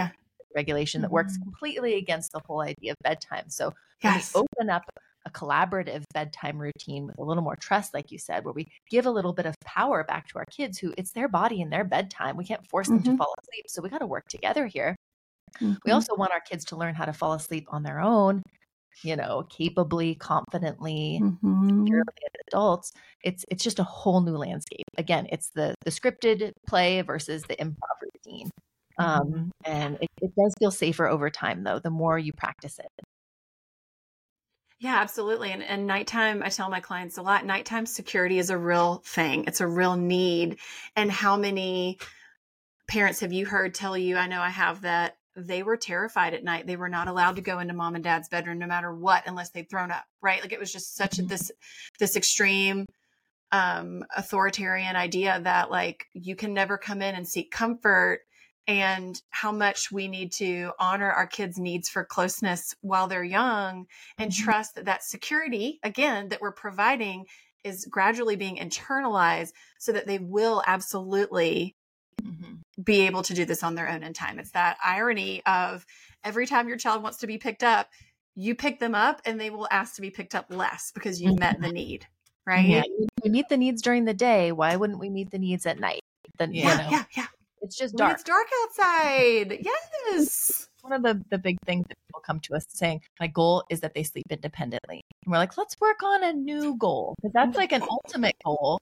regulation 0.55 1.01
that 1.01 1.11
works 1.11 1.33
mm-hmm. 1.33 1.43
completely 1.43 1.95
against 1.95 2.31
the 2.31 2.41
whole 2.45 2.61
idea 2.61 2.91
of 2.91 2.97
bedtime. 3.03 3.45
So 3.49 3.73
yes. 4.03 4.33
we 4.33 4.41
open 4.41 4.69
up 4.69 4.83
a 5.25 5.31
collaborative 5.31 6.03
bedtime 6.13 6.57
routine 6.57 7.07
with 7.07 7.17
a 7.17 7.23
little 7.23 7.43
more 7.43 7.55
trust, 7.55 7.93
like 7.93 8.11
you 8.11 8.19
said, 8.19 8.45
where 8.45 8.53
we 8.53 8.71
give 8.89 9.05
a 9.05 9.11
little 9.11 9.33
bit 9.33 9.45
of 9.45 9.55
power 9.65 10.03
back 10.03 10.27
to 10.29 10.37
our 10.37 10.45
kids 10.45 10.77
who 10.77 10.93
it's 10.97 11.11
their 11.11 11.27
body 11.27 11.61
and 11.61 11.71
their 11.71 11.83
bedtime. 11.83 12.37
We 12.37 12.45
can't 12.45 12.65
force 12.67 12.87
them 12.87 12.99
mm-hmm. 12.99 13.11
to 13.11 13.17
fall 13.17 13.33
asleep. 13.41 13.65
So 13.67 13.81
we 13.81 13.89
got 13.89 13.99
to 13.99 14.07
work 14.07 14.27
together 14.29 14.67
here. 14.67 14.95
Mm-hmm. 15.61 15.73
We 15.85 15.91
also 15.91 16.15
want 16.15 16.31
our 16.31 16.41
kids 16.41 16.65
to 16.65 16.75
learn 16.75 16.95
how 16.95 17.05
to 17.05 17.13
fall 17.13 17.33
asleep 17.33 17.65
on 17.69 17.81
their 17.81 17.99
own, 17.99 18.43
you 19.03 19.15
know, 19.15 19.47
capably, 19.49 20.15
confidently, 20.15 21.19
mm-hmm. 21.23 21.87
adults. 22.51 22.91
It's 23.23 23.45
it's 23.49 23.63
just 23.63 23.79
a 23.79 23.83
whole 23.83 24.21
new 24.21 24.37
landscape. 24.37 24.85
Again, 24.97 25.27
it's 25.31 25.49
the 25.49 25.73
the 25.85 25.91
scripted 25.91 26.51
play 26.67 27.01
versus 27.01 27.43
the 27.43 27.55
improv 27.55 27.97
routine. 28.01 28.49
Mm-hmm. 28.99 29.35
Um, 29.35 29.51
and 29.65 29.97
it, 30.01 30.09
it 30.21 30.31
does 30.35 30.53
feel 30.59 30.71
safer 30.71 31.07
over 31.07 31.29
time, 31.29 31.63
though, 31.63 31.79
the 31.79 31.89
more 31.89 32.17
you 32.17 32.33
practice 32.33 32.79
it. 32.79 33.05
Yeah, 34.79 34.95
absolutely. 34.97 35.51
And, 35.51 35.63
and 35.63 35.87
nighttime, 35.87 36.43
I 36.43 36.49
tell 36.49 36.69
my 36.69 36.81
clients 36.81 37.17
a 37.17 37.21
lot, 37.21 37.45
nighttime 37.45 37.85
security 37.85 38.39
is 38.39 38.49
a 38.49 38.57
real 38.57 39.01
thing. 39.05 39.45
It's 39.47 39.61
a 39.61 39.67
real 39.67 39.95
need. 39.95 40.57
And 40.95 41.11
how 41.11 41.37
many 41.37 41.97
parents 42.87 43.21
have 43.21 43.31
you 43.31 43.45
heard 43.45 43.73
tell 43.73 43.97
you, 43.97 44.17
I 44.17 44.27
know 44.27 44.41
I 44.41 44.49
have 44.49 44.81
that 44.81 45.17
they 45.35 45.63
were 45.63 45.77
terrified 45.77 46.33
at 46.33 46.43
night. 46.43 46.67
They 46.67 46.75
were 46.77 46.89
not 46.89 47.07
allowed 47.07 47.37
to 47.37 47.41
go 47.41 47.59
into 47.59 47.73
mom 47.73 47.95
and 47.95 48.03
dad's 48.03 48.29
bedroom 48.29 48.59
no 48.59 48.67
matter 48.67 48.93
what, 48.93 49.23
unless 49.25 49.49
they'd 49.49 49.69
thrown 49.69 49.91
up, 49.91 50.05
right? 50.21 50.41
Like 50.41 50.53
it 50.53 50.59
was 50.59 50.71
just 50.71 50.95
such 50.95 51.11
mm-hmm. 51.11 51.25
a, 51.25 51.29
this, 51.29 51.51
this 51.99 52.15
extreme, 52.15 52.85
um, 53.51 54.03
authoritarian 54.15 54.95
idea 54.95 55.39
that 55.43 55.71
like 55.71 56.05
you 56.13 56.35
can 56.35 56.53
never 56.53 56.77
come 56.77 57.01
in 57.01 57.15
and 57.15 57.27
seek 57.27 57.51
comfort 57.51 58.21
and 58.67 59.21
how 59.29 59.51
much 59.51 59.91
we 59.91 60.07
need 60.07 60.31
to 60.33 60.71
honor 60.79 61.11
our 61.11 61.27
kids' 61.27 61.57
needs 61.57 61.87
for 61.87 62.03
closeness 62.03 62.75
while 62.81 63.07
they're 63.07 63.23
young 63.23 63.85
and 64.17 64.31
mm-hmm. 64.31 64.43
trust 64.43 64.75
that 64.75 64.85
that 64.85 65.03
security, 65.03 65.79
again, 65.83 66.29
that 66.29 66.41
we're 66.41 66.51
providing 66.51 67.25
is 67.63 67.85
gradually 67.85 68.35
being 68.35 68.57
internalized 68.57 69.51
so 69.79 69.91
that 69.91 70.07
they 70.07 70.19
will 70.19 70.63
absolutely 70.65 71.75
mm-hmm. 72.21 72.55
be 72.83 73.01
able 73.01 73.21
to 73.23 73.33
do 73.33 73.45
this 73.45 73.63
on 73.63 73.75
their 73.75 73.89
own 73.89 74.03
in 74.03 74.13
time. 74.13 74.39
It's 74.39 74.51
that 74.51 74.77
irony 74.83 75.41
of 75.45 75.85
every 76.23 76.47
time 76.47 76.67
your 76.67 76.77
child 76.77 77.03
wants 77.03 77.19
to 77.19 77.27
be 77.27 77.37
picked 77.37 77.63
up, 77.63 77.89
you 78.35 78.55
pick 78.55 78.79
them 78.79 78.95
up 78.95 79.21
and 79.25 79.39
they 79.39 79.49
will 79.49 79.67
ask 79.71 79.95
to 79.95 80.01
be 80.01 80.09
picked 80.09 80.35
up 80.35 80.47
less 80.49 80.91
because 80.93 81.21
you 81.21 81.29
mm-hmm. 81.29 81.39
met 81.39 81.61
the 81.61 81.71
need, 81.71 82.05
right? 82.45 82.65
Yeah, 82.65 82.83
we 83.23 83.29
meet 83.29 83.49
the 83.49 83.57
needs 83.57 83.81
during 83.81 84.05
the 84.05 84.13
day. 84.13 84.51
Why 84.51 84.75
wouldn't 84.75 84.99
we 84.99 85.09
meet 85.09 85.31
the 85.31 85.39
needs 85.39 85.65
at 85.65 85.79
night? 85.79 86.01
Then, 86.37 86.53
yeah, 86.53 86.71
you 86.71 86.77
know, 86.77 86.89
yeah, 86.91 87.03
yeah. 87.15 87.27
It's 87.65 87.75
just 87.75 87.95
dark. 87.95 88.09
When 88.09 88.15
it's 88.15 88.23
dark 88.23 88.47
outside. 88.63 89.57
Yes. 89.61 90.69
One 90.81 90.93
of 90.93 91.01
the, 91.01 91.19
the 91.31 91.39
big 91.39 91.57
things 91.65 91.85
that 91.89 91.97
people 92.07 92.21
come 92.21 92.39
to 92.41 92.55
us 92.55 92.63
saying, 92.69 93.01
my 93.19 93.25
goal 93.25 93.63
is 93.71 93.79
that 93.79 93.95
they 93.95 94.03
sleep 94.03 94.25
independently. 94.29 95.01
And 95.25 95.31
we're 95.31 95.39
like, 95.39 95.57
let's 95.57 95.75
work 95.81 96.03
on 96.03 96.23
a 96.23 96.31
new 96.31 96.77
goal. 96.77 97.15
Because 97.17 97.33
that's 97.33 97.57
like 97.57 97.71
an 97.71 97.81
ultimate 97.89 98.35
goal. 98.45 98.79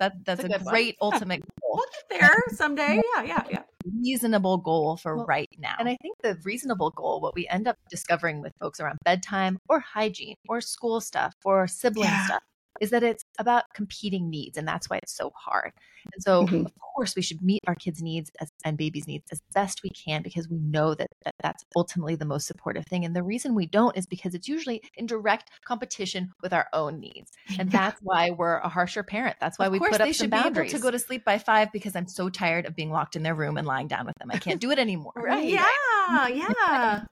That, 0.00 0.14
that's, 0.24 0.42
that's 0.42 0.64
a, 0.64 0.68
a 0.68 0.70
great 0.70 0.96
one. 0.98 1.14
ultimate 1.14 1.40
yeah. 1.44 1.60
goal. 1.62 1.76
We'll 1.76 1.86
get 2.10 2.20
there 2.20 2.42
someday. 2.48 3.00
Yeah, 3.14 3.22
yeah, 3.22 3.42
yeah. 3.48 3.62
Reasonable 4.02 4.56
goal 4.56 4.96
for 4.96 5.16
well, 5.16 5.26
right 5.26 5.48
now. 5.58 5.76
And 5.78 5.88
I 5.88 5.96
think 6.02 6.16
the 6.20 6.36
reasonable 6.42 6.90
goal, 6.90 7.20
what 7.20 7.36
we 7.36 7.46
end 7.46 7.68
up 7.68 7.76
discovering 7.88 8.40
with 8.40 8.52
folks 8.58 8.80
around 8.80 8.98
bedtime 9.04 9.58
or 9.68 9.78
hygiene 9.78 10.34
or 10.48 10.60
school 10.60 11.00
stuff 11.00 11.34
or 11.44 11.68
sibling 11.68 12.08
yeah. 12.08 12.26
stuff, 12.26 12.42
is 12.80 12.90
that 12.90 13.02
it's 13.02 13.24
about 13.38 13.64
competing 13.74 14.30
needs. 14.30 14.58
And 14.58 14.66
that's 14.66 14.90
why 14.90 14.98
it's 15.02 15.16
so 15.16 15.32
hard. 15.36 15.72
And 16.12 16.22
so, 16.22 16.44
mm-hmm. 16.44 16.66
of 16.66 16.72
course, 16.94 17.16
we 17.16 17.22
should 17.22 17.42
meet 17.42 17.62
our 17.66 17.74
kids' 17.74 18.02
needs 18.02 18.30
as, 18.40 18.50
and 18.64 18.76
babies' 18.76 19.06
needs 19.06 19.24
as 19.32 19.40
best 19.54 19.82
we 19.82 19.90
can 19.90 20.22
because 20.22 20.48
we 20.48 20.58
know 20.58 20.94
that, 20.94 21.08
that 21.24 21.34
that's 21.42 21.64
ultimately 21.76 22.14
the 22.14 22.24
most 22.24 22.46
supportive 22.46 22.84
thing. 22.86 23.04
And 23.04 23.16
the 23.16 23.22
reason 23.22 23.54
we 23.54 23.66
don't 23.66 23.96
is 23.96 24.06
because 24.06 24.34
it's 24.34 24.48
usually 24.48 24.82
in 24.96 25.06
direct 25.06 25.50
competition 25.64 26.32
with 26.42 26.52
our 26.52 26.68
own 26.72 27.00
needs. 27.00 27.30
And 27.58 27.70
that's 27.70 28.00
why 28.02 28.30
we're 28.30 28.58
a 28.58 28.68
harsher 28.68 29.02
parent. 29.02 29.36
That's 29.40 29.58
why 29.58 29.66
of 29.66 29.72
we 29.72 29.78
put 29.78 29.92
up 29.94 30.00
they 30.00 30.12
some 30.12 30.24
should 30.26 30.30
boundaries. 30.30 30.72
Be 30.72 30.76
able 30.76 30.80
to 30.80 30.82
go 30.82 30.90
to 30.90 30.98
sleep 30.98 31.24
by 31.24 31.38
five 31.38 31.72
because 31.72 31.96
I'm 31.96 32.08
so 32.08 32.28
tired 32.28 32.66
of 32.66 32.76
being 32.76 32.90
locked 32.90 33.16
in 33.16 33.22
their 33.22 33.34
room 33.34 33.56
and 33.56 33.66
lying 33.66 33.88
down 33.88 34.06
with 34.06 34.16
them. 34.18 34.30
I 34.30 34.38
can't 34.38 34.60
do 34.60 34.70
it 34.70 34.78
anymore. 34.78 35.12
right. 35.16 35.48
Yeah. 35.48 36.28
Yeah. 36.28 37.02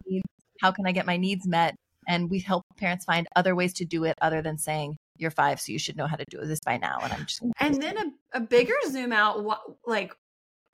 How 0.61 0.71
can 0.71 0.87
I 0.87 0.93
get 0.93 1.07
my 1.07 1.17
needs 1.17 1.47
met? 1.47 1.75
And 2.09 2.31
we 2.31 2.41
help 2.41 2.65
parents 2.77 3.05
find 3.05 3.27
other 3.37 3.55
ways 3.55 3.73
to 3.75 3.85
do 3.85 4.05
it 4.05 4.19
other 4.21 4.43
than 4.43 4.59
saying, 4.59 4.97
you're 5.23 5.31
five, 5.31 5.61
so 5.61 5.73
you 5.73 5.79
should 5.79 5.97
know 5.97 6.07
how 6.07 6.17
to 6.17 6.25
do 6.29 6.45
this 6.45 6.61
by 6.61 6.77
now. 6.77 6.99
And 7.03 7.13
I'm 7.13 7.27
just 7.27 7.43
and 7.61 7.83
then 7.83 7.97
a, 7.97 8.39
a 8.39 8.41
bigger 8.41 8.75
zoom 8.89 9.13
out, 9.13 9.45
what, 9.45 9.63
like 9.87 10.13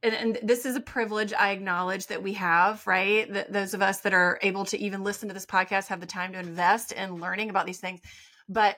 and, 0.02 0.14
and, 0.14 0.38
this 0.42 0.64
is 0.64 0.76
a 0.76 0.80
privilege 0.80 1.32
I 1.32 1.50
acknowledge 1.50 2.06
that 2.06 2.22
we 2.22 2.34
have, 2.34 2.86
right? 2.86 3.32
That 3.32 3.52
those 3.52 3.74
of 3.74 3.82
us 3.82 4.00
that 4.00 4.14
are 4.14 4.38
able 4.42 4.64
to 4.66 4.78
even 4.78 5.02
listen 5.02 5.28
to 5.28 5.34
this 5.34 5.46
podcast 5.46 5.88
have 5.88 6.00
the 6.00 6.06
time 6.06 6.32
to 6.32 6.38
invest 6.38 6.92
in 6.92 7.16
learning 7.16 7.50
about 7.50 7.66
these 7.66 7.80
things. 7.80 8.00
But 8.48 8.76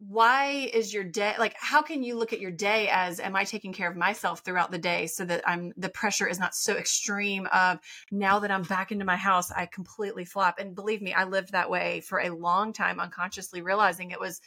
why 0.00 0.70
is 0.72 0.94
your 0.94 1.04
day 1.04 1.34
like 1.38 1.54
how 1.58 1.82
can 1.82 2.02
you 2.02 2.16
look 2.16 2.32
at 2.32 2.40
your 2.40 2.50
day 2.50 2.88
as 2.90 3.20
am 3.20 3.36
i 3.36 3.44
taking 3.44 3.70
care 3.70 3.90
of 3.90 3.94
myself 3.98 4.40
throughout 4.40 4.70
the 4.70 4.78
day 4.78 5.06
so 5.06 5.26
that 5.26 5.46
i'm 5.46 5.74
the 5.76 5.90
pressure 5.90 6.26
is 6.26 6.38
not 6.38 6.54
so 6.54 6.74
extreme 6.74 7.46
of 7.52 7.78
now 8.10 8.38
that 8.38 8.50
i'm 8.50 8.62
back 8.62 8.92
into 8.92 9.04
my 9.04 9.16
house 9.16 9.52
i 9.52 9.66
completely 9.66 10.24
flop 10.24 10.58
and 10.58 10.74
believe 10.74 11.02
me 11.02 11.12
i 11.12 11.24
lived 11.24 11.52
that 11.52 11.68
way 11.68 12.00
for 12.00 12.18
a 12.18 12.30
long 12.30 12.72
time 12.72 12.98
unconsciously 12.98 13.60
realizing 13.60 14.10
it 14.10 14.18
was 14.18 14.40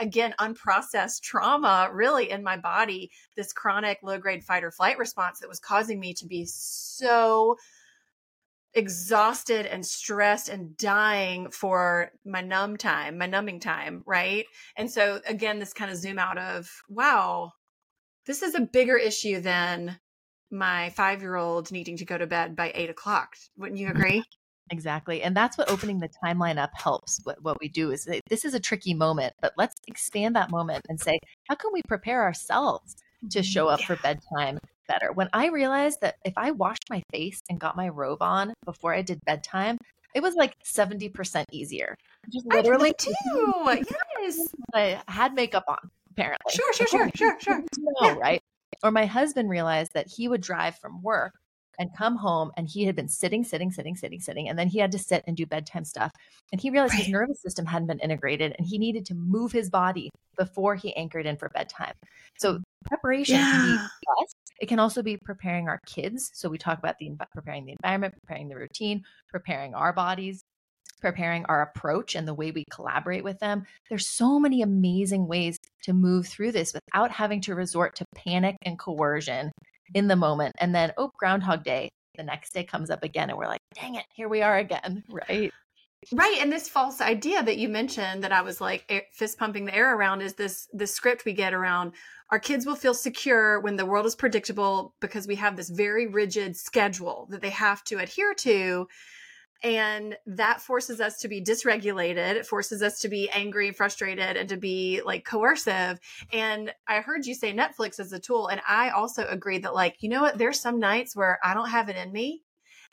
again 0.00 0.34
unprocessed 0.40 1.20
trauma 1.22 1.88
really 1.92 2.30
in 2.30 2.42
my 2.42 2.56
body 2.56 3.10
this 3.36 3.52
chronic 3.52 3.98
low 4.02 4.18
grade 4.18 4.42
fight 4.42 4.64
or 4.64 4.70
flight 4.70 4.98
response 4.98 5.38
that 5.40 5.48
was 5.48 5.60
causing 5.60 6.00
me 6.00 6.14
to 6.14 6.26
be 6.26 6.44
so 6.46 7.56
exhausted 8.74 9.66
and 9.66 9.84
stressed 9.84 10.48
and 10.48 10.76
dying 10.76 11.50
for 11.50 12.10
my 12.24 12.40
numb 12.40 12.76
time, 12.76 13.18
my 13.18 13.26
numbing 13.26 13.60
time, 13.60 14.02
right? 14.06 14.46
And 14.76 14.90
so 14.90 15.20
again, 15.26 15.58
this 15.58 15.72
kind 15.72 15.90
of 15.90 15.96
zoom 15.96 16.18
out 16.18 16.38
of, 16.38 16.70
wow, 16.88 17.52
this 18.26 18.42
is 18.42 18.54
a 18.54 18.60
bigger 18.60 18.96
issue 18.96 19.40
than 19.40 19.98
my 20.50 20.90
five 20.90 21.20
year 21.20 21.36
old 21.36 21.72
needing 21.72 21.96
to 21.96 22.04
go 22.04 22.18
to 22.18 22.26
bed 22.26 22.56
by 22.56 22.72
eight 22.74 22.90
o'clock. 22.90 23.34
Wouldn't 23.56 23.78
you 23.78 23.88
mm-hmm. 23.88 23.96
agree? 23.96 24.24
Exactly. 24.70 25.22
And 25.22 25.36
that's 25.36 25.58
what 25.58 25.68
opening 25.68 25.98
the 25.98 26.08
timeline 26.24 26.56
up 26.56 26.70
helps. 26.74 27.20
What, 27.24 27.42
what 27.42 27.58
we 27.60 27.68
do 27.68 27.90
is 27.90 28.08
this 28.28 28.44
is 28.44 28.54
a 28.54 28.60
tricky 28.60 28.94
moment, 28.94 29.34
but 29.42 29.52
let's 29.56 29.74
expand 29.88 30.36
that 30.36 30.50
moment 30.50 30.86
and 30.88 31.00
say, 31.00 31.18
how 31.48 31.56
can 31.56 31.72
we 31.72 31.82
prepare 31.88 32.22
ourselves 32.22 32.96
to 33.30 33.40
mm-hmm, 33.40 33.42
show 33.42 33.68
up 33.68 33.80
yeah. 33.80 33.86
for 33.86 33.96
bedtime 33.96 34.58
better. 34.90 35.12
When 35.12 35.28
I 35.32 35.48
realized 35.48 36.00
that 36.00 36.16
if 36.24 36.34
I 36.36 36.50
washed 36.50 36.90
my 36.90 37.02
face 37.12 37.40
and 37.48 37.60
got 37.60 37.76
my 37.76 37.88
robe 37.88 38.22
on 38.22 38.54
before 38.64 38.94
I 38.94 39.02
did 39.02 39.24
bedtime, 39.24 39.78
it 40.14 40.22
was 40.22 40.34
like 40.34 40.54
70% 40.64 41.44
easier. 41.52 41.96
Just 42.32 42.46
literally 42.46 42.92
too. 42.98 43.12
yes. 44.20 44.48
I 44.74 45.00
had 45.06 45.34
makeup 45.34 45.64
on, 45.68 45.90
apparently. 46.10 46.52
Sure, 46.52 46.72
sure, 46.72 46.86
sure, 46.88 47.10
sure, 47.14 47.38
sure. 47.40 47.64
No, 47.78 48.08
yeah. 48.08 48.14
right? 48.14 48.42
Or 48.82 48.90
my 48.90 49.06
husband 49.06 49.48
realized 49.48 49.92
that 49.94 50.08
he 50.08 50.26
would 50.26 50.40
drive 50.40 50.76
from 50.76 51.02
work 51.02 51.34
and 51.80 51.96
come 51.96 52.14
home 52.14 52.52
and 52.56 52.68
he 52.68 52.84
had 52.84 52.94
been 52.94 53.08
sitting, 53.08 53.42
sitting, 53.42 53.72
sitting, 53.72 53.96
sitting, 53.96 54.20
sitting. 54.20 54.48
And 54.48 54.58
then 54.58 54.68
he 54.68 54.78
had 54.78 54.92
to 54.92 54.98
sit 54.98 55.24
and 55.26 55.34
do 55.34 55.46
bedtime 55.46 55.84
stuff. 55.84 56.12
And 56.52 56.60
he 56.60 56.70
realized 56.70 56.92
right. 56.92 57.04
his 57.04 57.08
nervous 57.08 57.40
system 57.40 57.64
hadn't 57.64 57.88
been 57.88 57.98
integrated 58.00 58.54
and 58.58 58.66
he 58.66 58.78
needed 58.78 59.06
to 59.06 59.14
move 59.14 59.50
his 59.50 59.70
body 59.70 60.10
before 60.36 60.74
he 60.74 60.94
anchored 60.94 61.24
in 61.24 61.38
for 61.38 61.48
bedtime. 61.48 61.94
So 62.38 62.58
mm. 62.58 62.62
preparation 62.86 63.36
yeah. 63.36 63.50
can 63.50 63.66
be 63.66 64.22
us. 64.22 64.34
It 64.60 64.68
can 64.68 64.78
also 64.78 65.02
be 65.02 65.16
preparing 65.24 65.68
our 65.68 65.80
kids. 65.86 66.30
So 66.34 66.50
we 66.50 66.58
talk 66.58 66.78
about 66.78 66.96
the 67.00 67.10
preparing 67.32 67.64
the 67.64 67.72
environment, 67.82 68.14
preparing 68.20 68.48
the 68.48 68.56
routine, 68.56 69.02
preparing 69.30 69.74
our 69.74 69.94
bodies, 69.94 70.42
preparing 71.00 71.46
our 71.46 71.62
approach 71.62 72.14
and 72.14 72.28
the 72.28 72.34
way 72.34 72.50
we 72.50 72.64
collaborate 72.70 73.24
with 73.24 73.38
them. 73.38 73.64
There's 73.88 74.06
so 74.06 74.38
many 74.38 74.60
amazing 74.60 75.26
ways 75.26 75.58
to 75.84 75.94
move 75.94 76.26
through 76.26 76.52
this 76.52 76.74
without 76.74 77.10
having 77.10 77.40
to 77.42 77.54
resort 77.54 77.96
to 77.96 78.04
panic 78.14 78.56
and 78.66 78.78
coercion 78.78 79.50
in 79.94 80.08
the 80.08 80.16
moment. 80.16 80.54
And 80.58 80.74
then, 80.74 80.92
oh, 80.96 81.10
Groundhog 81.18 81.64
Day, 81.64 81.90
the 82.16 82.22
next 82.22 82.52
day 82.52 82.64
comes 82.64 82.90
up 82.90 83.02
again, 83.02 83.30
and 83.30 83.38
we're 83.38 83.46
like, 83.46 83.60
dang 83.74 83.94
it, 83.96 84.04
here 84.14 84.28
we 84.28 84.42
are 84.42 84.58
again. 84.58 85.04
Right. 85.30 85.52
Right, 86.12 86.38
and 86.40 86.50
this 86.50 86.66
false 86.66 87.02
idea 87.02 87.42
that 87.42 87.58
you 87.58 87.68
mentioned 87.68 88.24
that 88.24 88.32
I 88.32 88.40
was 88.40 88.58
like 88.58 88.90
fist 89.12 89.38
pumping 89.38 89.66
the 89.66 89.74
air 89.74 89.94
around 89.94 90.22
is 90.22 90.32
this 90.32 90.66
the 90.72 90.86
script 90.86 91.26
we 91.26 91.34
get 91.34 91.52
around 91.52 91.92
our 92.30 92.38
kids 92.38 92.64
will 92.64 92.76
feel 92.76 92.94
secure 92.94 93.60
when 93.60 93.76
the 93.76 93.84
world 93.84 94.06
is 94.06 94.14
predictable 94.14 94.94
because 95.00 95.26
we 95.26 95.34
have 95.34 95.56
this 95.56 95.68
very 95.68 96.06
rigid 96.06 96.56
schedule 96.56 97.26
that 97.30 97.42
they 97.42 97.50
have 97.50 97.82
to 97.84 97.98
adhere 97.98 98.34
to 98.34 98.86
and 99.62 100.16
that 100.26 100.60
forces 100.60 101.00
us 101.00 101.18
to 101.18 101.28
be 101.28 101.42
dysregulated 101.42 102.36
it 102.36 102.46
forces 102.46 102.82
us 102.82 103.00
to 103.00 103.08
be 103.08 103.28
angry 103.30 103.68
and 103.68 103.76
frustrated 103.76 104.36
and 104.36 104.48
to 104.48 104.56
be 104.56 105.02
like 105.04 105.24
coercive 105.24 105.98
and 106.32 106.72
i 106.86 107.00
heard 107.00 107.26
you 107.26 107.34
say 107.34 107.52
netflix 107.52 108.00
is 108.00 108.12
a 108.12 108.18
tool 108.18 108.48
and 108.48 108.60
i 108.68 108.90
also 108.90 109.26
agree 109.26 109.58
that 109.58 109.74
like 109.74 109.96
you 110.00 110.08
know 110.08 110.22
what 110.22 110.38
there's 110.38 110.60
some 110.60 110.78
nights 110.78 111.14
where 111.14 111.38
i 111.44 111.54
don't 111.54 111.70
have 111.70 111.88
it 111.88 111.96
in 111.96 112.12
me 112.12 112.42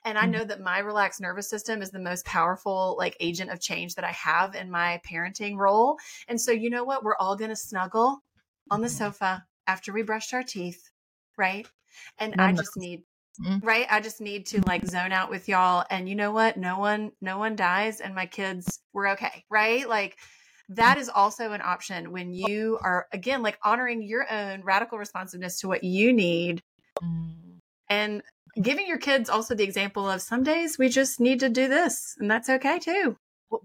and 0.05 0.17
I 0.17 0.21
mm-hmm. 0.21 0.31
know 0.31 0.43
that 0.45 0.61
my 0.61 0.79
relaxed 0.79 1.19
nervous 1.19 1.49
system 1.49 1.81
is 1.81 1.91
the 1.91 1.99
most 1.99 2.25
powerful 2.25 2.95
like 2.97 3.17
agent 3.19 3.51
of 3.51 3.59
change 3.59 3.95
that 3.95 4.05
I 4.05 4.11
have 4.11 4.55
in 4.55 4.71
my 4.71 5.01
parenting 5.05 5.57
role. 5.57 5.97
And 6.29 6.39
so 6.39 6.51
you 6.51 6.69
know 6.69 6.85
what? 6.85 7.03
We're 7.03 7.17
all 7.17 7.35
going 7.35 7.49
to 7.49 7.57
snuggle 7.57 8.23
on 8.69 8.79
the 8.79 8.87
mm-hmm. 8.87 8.95
sofa 8.95 9.45
after 9.65 9.91
we 9.91 10.03
brushed 10.03 10.33
our 10.33 10.43
teeth, 10.43 10.89
right? 11.37 11.67
And 12.19 12.35
I 12.39 12.53
just 12.53 12.77
need 12.77 13.03
mm-hmm. 13.39 13.65
right? 13.65 13.87
I 13.89 14.01
just 14.01 14.21
need 14.21 14.45
to 14.47 14.61
like 14.61 14.85
zone 14.85 15.11
out 15.11 15.29
with 15.29 15.47
y'all 15.47 15.85
and 15.89 16.07
you 16.07 16.15
know 16.15 16.31
what? 16.31 16.57
No 16.57 16.79
one 16.79 17.11
no 17.21 17.37
one 17.37 17.55
dies 17.55 17.99
and 18.01 18.15
my 18.15 18.25
kids 18.25 18.79
we're 18.93 19.09
okay, 19.09 19.43
right? 19.49 19.87
Like 19.87 20.17
that 20.69 20.97
is 20.97 21.09
also 21.09 21.53
an 21.53 21.61
option 21.63 22.11
when 22.11 22.33
you 22.33 22.77
are 22.81 23.07
again 23.11 23.41
like 23.41 23.57
honoring 23.63 24.01
your 24.01 24.31
own 24.31 24.63
radical 24.63 24.97
responsiveness 24.97 25.59
to 25.61 25.67
what 25.67 25.83
you 25.83 26.13
need. 26.13 26.61
Mm. 27.01 27.59
And 27.89 28.21
giving 28.61 28.87
your 28.87 28.97
kids 28.97 29.29
also 29.29 29.55
the 29.55 29.63
example 29.63 30.09
of 30.09 30.21
some 30.21 30.43
days 30.43 30.77
we 30.77 30.89
just 30.89 31.19
need 31.19 31.39
to 31.39 31.49
do 31.49 31.67
this 31.67 32.15
and 32.19 32.29
that's 32.29 32.49
okay 32.49 32.79
too 32.79 33.15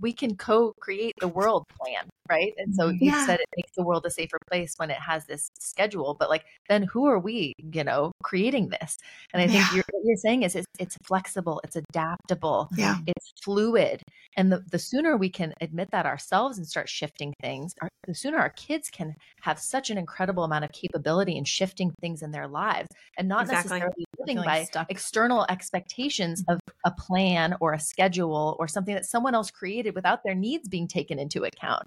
we 0.00 0.12
can 0.12 0.36
co-create 0.36 1.14
the 1.20 1.28
world 1.28 1.66
plan 1.68 2.08
right 2.28 2.54
and 2.58 2.74
so 2.74 2.88
mm-hmm. 2.88 3.04
you 3.04 3.10
yeah. 3.10 3.26
said 3.26 3.40
it 3.40 3.46
makes 3.56 3.72
the 3.76 3.82
world 3.82 4.04
a 4.06 4.10
safer 4.10 4.38
place 4.48 4.74
when 4.76 4.90
it 4.90 4.96
has 4.96 5.26
this 5.26 5.50
schedule 5.58 6.16
but 6.18 6.30
like 6.30 6.44
then 6.68 6.82
who 6.82 7.06
are 7.06 7.18
we 7.18 7.52
you 7.72 7.82
know 7.82 8.12
creating 8.22 8.68
this 8.68 8.98
and 9.32 9.42
i 9.42 9.46
think 9.46 9.58
yeah. 9.58 9.74
you're, 9.74 9.84
what 9.90 10.04
you're 10.04 10.16
saying 10.16 10.42
is 10.42 10.54
it's, 10.54 10.66
it's 10.78 10.96
flexible 11.02 11.60
it's 11.64 11.76
adaptable 11.76 12.68
yeah 12.76 12.98
it's 13.06 13.32
fluid 13.42 14.02
and 14.36 14.52
the, 14.52 14.64
the 14.70 14.78
sooner 14.78 15.16
we 15.16 15.28
can 15.28 15.52
admit 15.60 15.90
that 15.90 16.06
ourselves 16.06 16.58
and 16.58 16.66
start 16.66 16.88
shifting 16.88 17.34
things 17.40 17.74
our, 17.82 17.88
the 18.06 18.14
sooner 18.14 18.38
our 18.38 18.50
kids 18.50 18.88
can 18.88 19.14
have 19.40 19.58
such 19.58 19.90
an 19.90 19.98
incredible 19.98 20.44
amount 20.44 20.64
of 20.64 20.72
capability 20.72 21.36
in 21.36 21.44
shifting 21.44 21.92
things 22.00 22.22
in 22.22 22.30
their 22.30 22.46
lives 22.46 22.88
and 23.18 23.28
not 23.28 23.42
exactly. 23.42 23.70
necessarily 23.70 24.04
by 24.26 24.64
stuck. 24.64 24.90
external 24.90 25.46
expectations 25.48 26.44
of 26.48 26.60
a 26.84 26.90
plan 26.90 27.56
or 27.60 27.72
a 27.72 27.80
schedule 27.80 28.56
or 28.58 28.68
something 28.68 28.94
that 28.94 29.06
someone 29.06 29.34
else 29.34 29.50
created 29.50 29.94
without 29.94 30.22
their 30.24 30.34
needs 30.34 30.68
being 30.68 30.88
taken 30.88 31.18
into 31.18 31.44
account. 31.44 31.86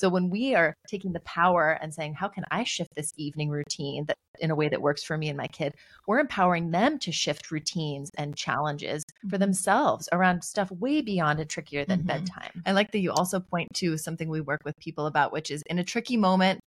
So 0.00 0.08
when 0.08 0.30
we 0.30 0.54
are 0.54 0.74
taking 0.88 1.12
the 1.12 1.20
power 1.20 1.72
and 1.72 1.92
saying, 1.92 2.14
how 2.14 2.28
can 2.28 2.44
I 2.50 2.64
shift 2.64 2.88
this 2.96 3.12
evening 3.18 3.50
routine 3.50 4.06
that 4.06 4.16
in 4.38 4.50
a 4.50 4.54
way 4.54 4.66
that 4.70 4.80
works 4.80 5.02
for 5.04 5.18
me 5.18 5.28
and 5.28 5.36
my 5.36 5.46
kid, 5.46 5.74
we're 6.06 6.20
empowering 6.20 6.70
them 6.70 6.98
to 7.00 7.12
shift 7.12 7.50
routines 7.50 8.10
and 8.16 8.34
challenges 8.34 9.04
for 9.20 9.26
mm-hmm. 9.26 9.40
themselves 9.42 10.08
around 10.10 10.42
stuff 10.42 10.70
way 10.70 11.02
beyond 11.02 11.38
a 11.38 11.44
trickier 11.44 11.84
than 11.84 11.98
mm-hmm. 11.98 12.06
bedtime. 12.06 12.62
I 12.64 12.72
like 12.72 12.92
that 12.92 13.00
you 13.00 13.12
also 13.12 13.40
point 13.40 13.68
to 13.74 13.98
something 13.98 14.30
we 14.30 14.40
work 14.40 14.62
with 14.64 14.74
people 14.78 15.04
about, 15.04 15.32
which 15.32 15.50
is 15.50 15.62
in 15.66 15.78
a 15.78 15.84
tricky 15.84 16.16
moment, 16.16 16.60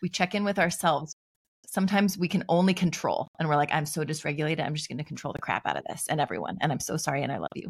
we 0.00 0.08
check 0.08 0.34
in 0.34 0.44
with 0.44 0.58
ourselves 0.58 1.14
sometimes 1.70 2.16
we 2.16 2.28
can 2.28 2.44
only 2.48 2.72
control 2.72 3.28
and 3.38 3.48
we're 3.48 3.56
like 3.56 3.72
i'm 3.72 3.86
so 3.86 4.04
dysregulated 4.04 4.64
i'm 4.64 4.74
just 4.74 4.88
going 4.88 4.98
to 4.98 5.04
control 5.04 5.32
the 5.32 5.40
crap 5.40 5.66
out 5.66 5.76
of 5.76 5.84
this 5.88 6.06
and 6.08 6.20
everyone 6.20 6.56
and 6.60 6.72
i'm 6.72 6.80
so 6.80 6.96
sorry 6.96 7.22
and 7.22 7.30
i 7.30 7.38
love 7.38 7.50
you 7.54 7.68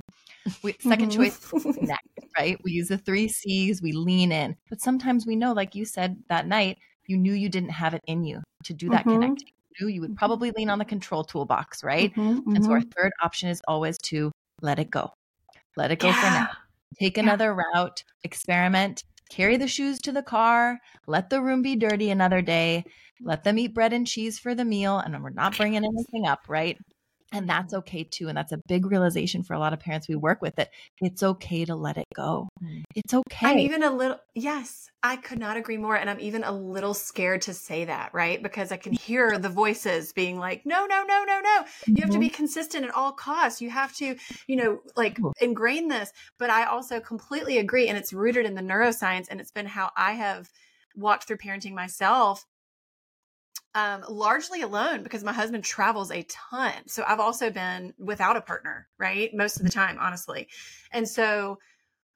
we, 0.63 0.73
2nd 0.75 1.11
choice 1.11 1.37
connect 1.75 2.07
right 2.39 2.59
we 2.65 2.73
use 2.73 2.89
the 2.89 2.99
three 2.99 3.29
c's 3.29 3.83
we 3.83 3.93
lean 3.93 4.33
in 4.33 4.57
but 4.69 4.81
sometimes 4.81 5.27
we 5.27 5.37
know 5.37 5.53
like 5.53 5.75
you 5.75 5.85
said 5.85 6.17
that 6.29 6.47
night 6.47 6.79
you 7.07 7.17
knew 7.17 7.33
you 7.33 7.49
didn't 7.49 7.71
have 7.71 7.95
it 7.95 8.03
in 8.07 8.25
you 8.25 8.41
to 8.65 8.73
do 8.73 8.89
that 8.89 9.01
mm-hmm. 9.01 9.21
connecting 9.21 9.49
you 9.49 9.87
knew 9.87 9.93
you 9.93 10.01
would 10.01 10.17
probably 10.17 10.53
lean 10.53 10.71
on 10.71 10.79
the 10.79 10.85
control 10.85 11.25
toolbox 11.25 11.83
right 11.83 12.15
mm-hmm, 12.15 12.55
and 12.55 12.65
so 12.65 12.71
our 12.71 12.79
mm-hmm. 12.79 12.89
third 12.91 13.13
option 13.23 13.49
is 13.49 13.61
always 13.67 13.99
to 13.99 14.31
let 14.63 14.79
it 14.79 14.91
go 14.91 15.11
let 15.77 15.91
it 15.91 15.99
go 15.99 16.09
yeah. 16.09 16.21
for 16.21 16.31
now 16.31 16.49
take 16.99 17.17
yeah. 17.17 17.23
another 17.25 17.55
route 17.55 18.05
experiment 18.23 19.05
carry 19.29 19.57
the 19.57 19.69
shoes 19.69 19.99
to 19.99 20.13
the 20.13 20.23
car 20.23 20.79
let 21.07 21.31
the 21.31 21.41
room 21.41 21.63
be 21.63 21.77
dirty 21.77 22.11
another 22.11 22.41
day 22.41 22.85
let 23.21 23.45
them 23.45 23.59
eat 23.59 23.75
bread 23.75 23.93
and 23.93 24.07
cheese 24.07 24.39
for 24.39 24.55
the 24.55 24.65
meal, 24.65 24.99
and 24.99 25.23
we're 25.23 25.31
not 25.31 25.57
bringing 25.57 25.85
anything 25.85 26.27
up, 26.27 26.41
right? 26.49 26.79
And 27.33 27.49
that's 27.49 27.75
okay 27.75 28.05
too. 28.05 28.29
And 28.29 28.37
that's 28.37 28.53
a 28.53 28.61
big 28.69 28.87
realization 28.87 29.43
for 29.43 29.53
a 29.53 29.59
lot 29.59 29.75
of 29.75 29.81
parents 29.81 30.09
we 30.09 30.17
work 30.17 30.41
with 30.41 30.57
that 30.57 30.71
it's 31.03 31.23
okay 31.23 31.65
to 31.67 31.75
let 31.75 31.99
it 31.99 32.07
go. 32.15 32.49
Mm. 32.63 32.85
It's 32.95 33.13
okay. 33.13 33.47
I'm 33.47 33.59
even 33.59 33.83
a 33.83 33.95
little, 33.95 34.19
yes, 34.35 34.89
I 35.03 35.17
could 35.17 35.39
not 35.39 35.59
agree 35.59 35.77
more. 35.77 35.95
And 35.95 36.09
I'm 36.09 36.21
even 36.21 36.43
a 36.43 36.53
little 36.53 36.95
scared 36.95 37.43
to 37.43 37.53
say 37.53 37.85
that, 37.85 38.15
right? 38.15 38.43
Because 38.43 38.73
I 38.73 38.79
can 38.79 38.93
hear 38.95 39.37
the 39.39 39.51
voices 39.51 40.15
being 40.15 40.39
like, 40.39 40.65
no, 40.65 40.87
no, 40.87 41.05
no, 41.07 41.25
no, 41.27 41.41
no. 41.41 41.65
You 41.87 41.97
have 42.01 42.05
to 42.05 42.13
mm-hmm. 42.13 42.21
be 42.21 42.31
consistent 42.31 42.87
at 42.87 42.95
all 42.95 43.13
costs. 43.13 43.61
You 43.61 43.69
have 43.69 43.95
to, 43.97 44.17
you 44.47 44.57
know, 44.57 44.81
like 44.97 45.19
ingrain 45.43 45.89
this. 45.89 46.11
But 46.39 46.49
I 46.49 46.65
also 46.65 46.99
completely 46.99 47.59
agree. 47.59 47.89
And 47.89 47.99
it's 47.99 48.15
rooted 48.15 48.47
in 48.47 48.55
the 48.55 48.63
neuroscience. 48.63 49.27
And 49.31 49.39
it's 49.39 49.53
been 49.53 49.67
how 49.67 49.91
I 49.99 50.13
have 50.13 50.51
walked 50.97 51.25
through 51.25 51.37
parenting 51.37 51.75
myself 51.75 52.47
um, 53.75 54.05
largely 54.09 54.63
alone 54.63 55.03
because 55.03 55.23
my 55.23 55.33
husband 55.33 55.65
travels 55.65 56.11
a 56.11 56.25
ton. 56.25 56.73
So 56.87 57.05
I've 57.07 57.21
also 57.21 57.51
been 57.51 57.95
without 57.99 58.37
a 58.37 58.41
partner, 58.41 58.89
right? 58.99 59.31
Most 59.35 59.57
of 59.59 59.63
the 59.63 59.71
time, 59.71 59.99
honestly. 60.01 60.49
And 60.93 61.09
so 61.09 61.59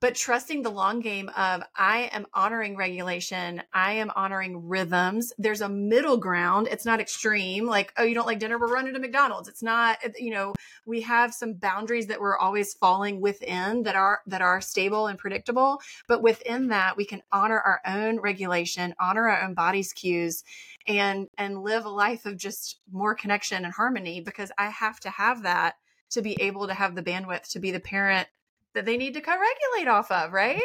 but 0.02 0.16
trusting 0.16 0.62
the 0.62 0.70
long 0.70 0.98
game 0.98 1.30
of 1.36 1.62
I 1.76 2.10
am 2.12 2.26
honoring 2.34 2.76
regulation, 2.76 3.62
I 3.72 3.92
am 3.92 4.10
honoring 4.16 4.66
rhythms. 4.66 5.32
There's 5.38 5.60
a 5.60 5.68
middle 5.68 6.16
ground. 6.16 6.66
It's 6.68 6.84
not 6.84 7.00
extreme, 7.00 7.66
like, 7.66 7.92
oh, 7.96 8.02
you 8.02 8.12
don't 8.16 8.26
like 8.26 8.40
dinner, 8.40 8.58
we're 8.58 8.66
running 8.66 8.94
to 8.94 8.98
McDonald's. 8.98 9.48
It's 9.48 9.62
not, 9.62 9.98
you 10.18 10.32
know, 10.32 10.54
we 10.84 11.02
have 11.02 11.32
some 11.32 11.54
boundaries 11.54 12.08
that 12.08 12.20
we're 12.20 12.36
always 12.36 12.74
falling 12.74 13.20
within 13.20 13.84
that 13.84 13.94
are 13.94 14.22
that 14.26 14.42
are 14.42 14.60
stable 14.60 15.06
and 15.06 15.16
predictable. 15.16 15.80
But 16.08 16.20
within 16.20 16.66
that, 16.68 16.96
we 16.96 17.04
can 17.04 17.22
honor 17.30 17.60
our 17.60 17.80
own 17.86 18.18
regulation, 18.18 18.96
honor 18.98 19.28
our 19.28 19.44
own 19.44 19.54
body's 19.54 19.92
cues, 19.92 20.42
and 20.88 21.28
and 21.38 21.62
live 21.62 21.84
a 21.84 21.90
life 21.90 22.26
of 22.26 22.36
just 22.36 22.80
more 22.90 23.14
connection 23.14 23.64
and 23.64 23.72
harmony 23.72 24.20
because 24.20 24.50
I 24.58 24.70
have 24.70 24.98
to 25.00 25.10
have 25.10 25.44
that 25.44 25.76
to 26.10 26.22
be 26.22 26.42
able 26.42 26.66
to 26.66 26.74
have 26.74 26.96
the 26.96 27.04
bandwidth 27.04 27.52
to 27.52 27.60
be 27.60 27.70
the 27.70 27.78
parent 27.78 28.26
that 28.74 28.84
they 28.84 28.96
need 28.96 29.14
to 29.14 29.20
co-regulate 29.20 29.90
off 29.90 30.10
of, 30.10 30.32
right? 30.32 30.60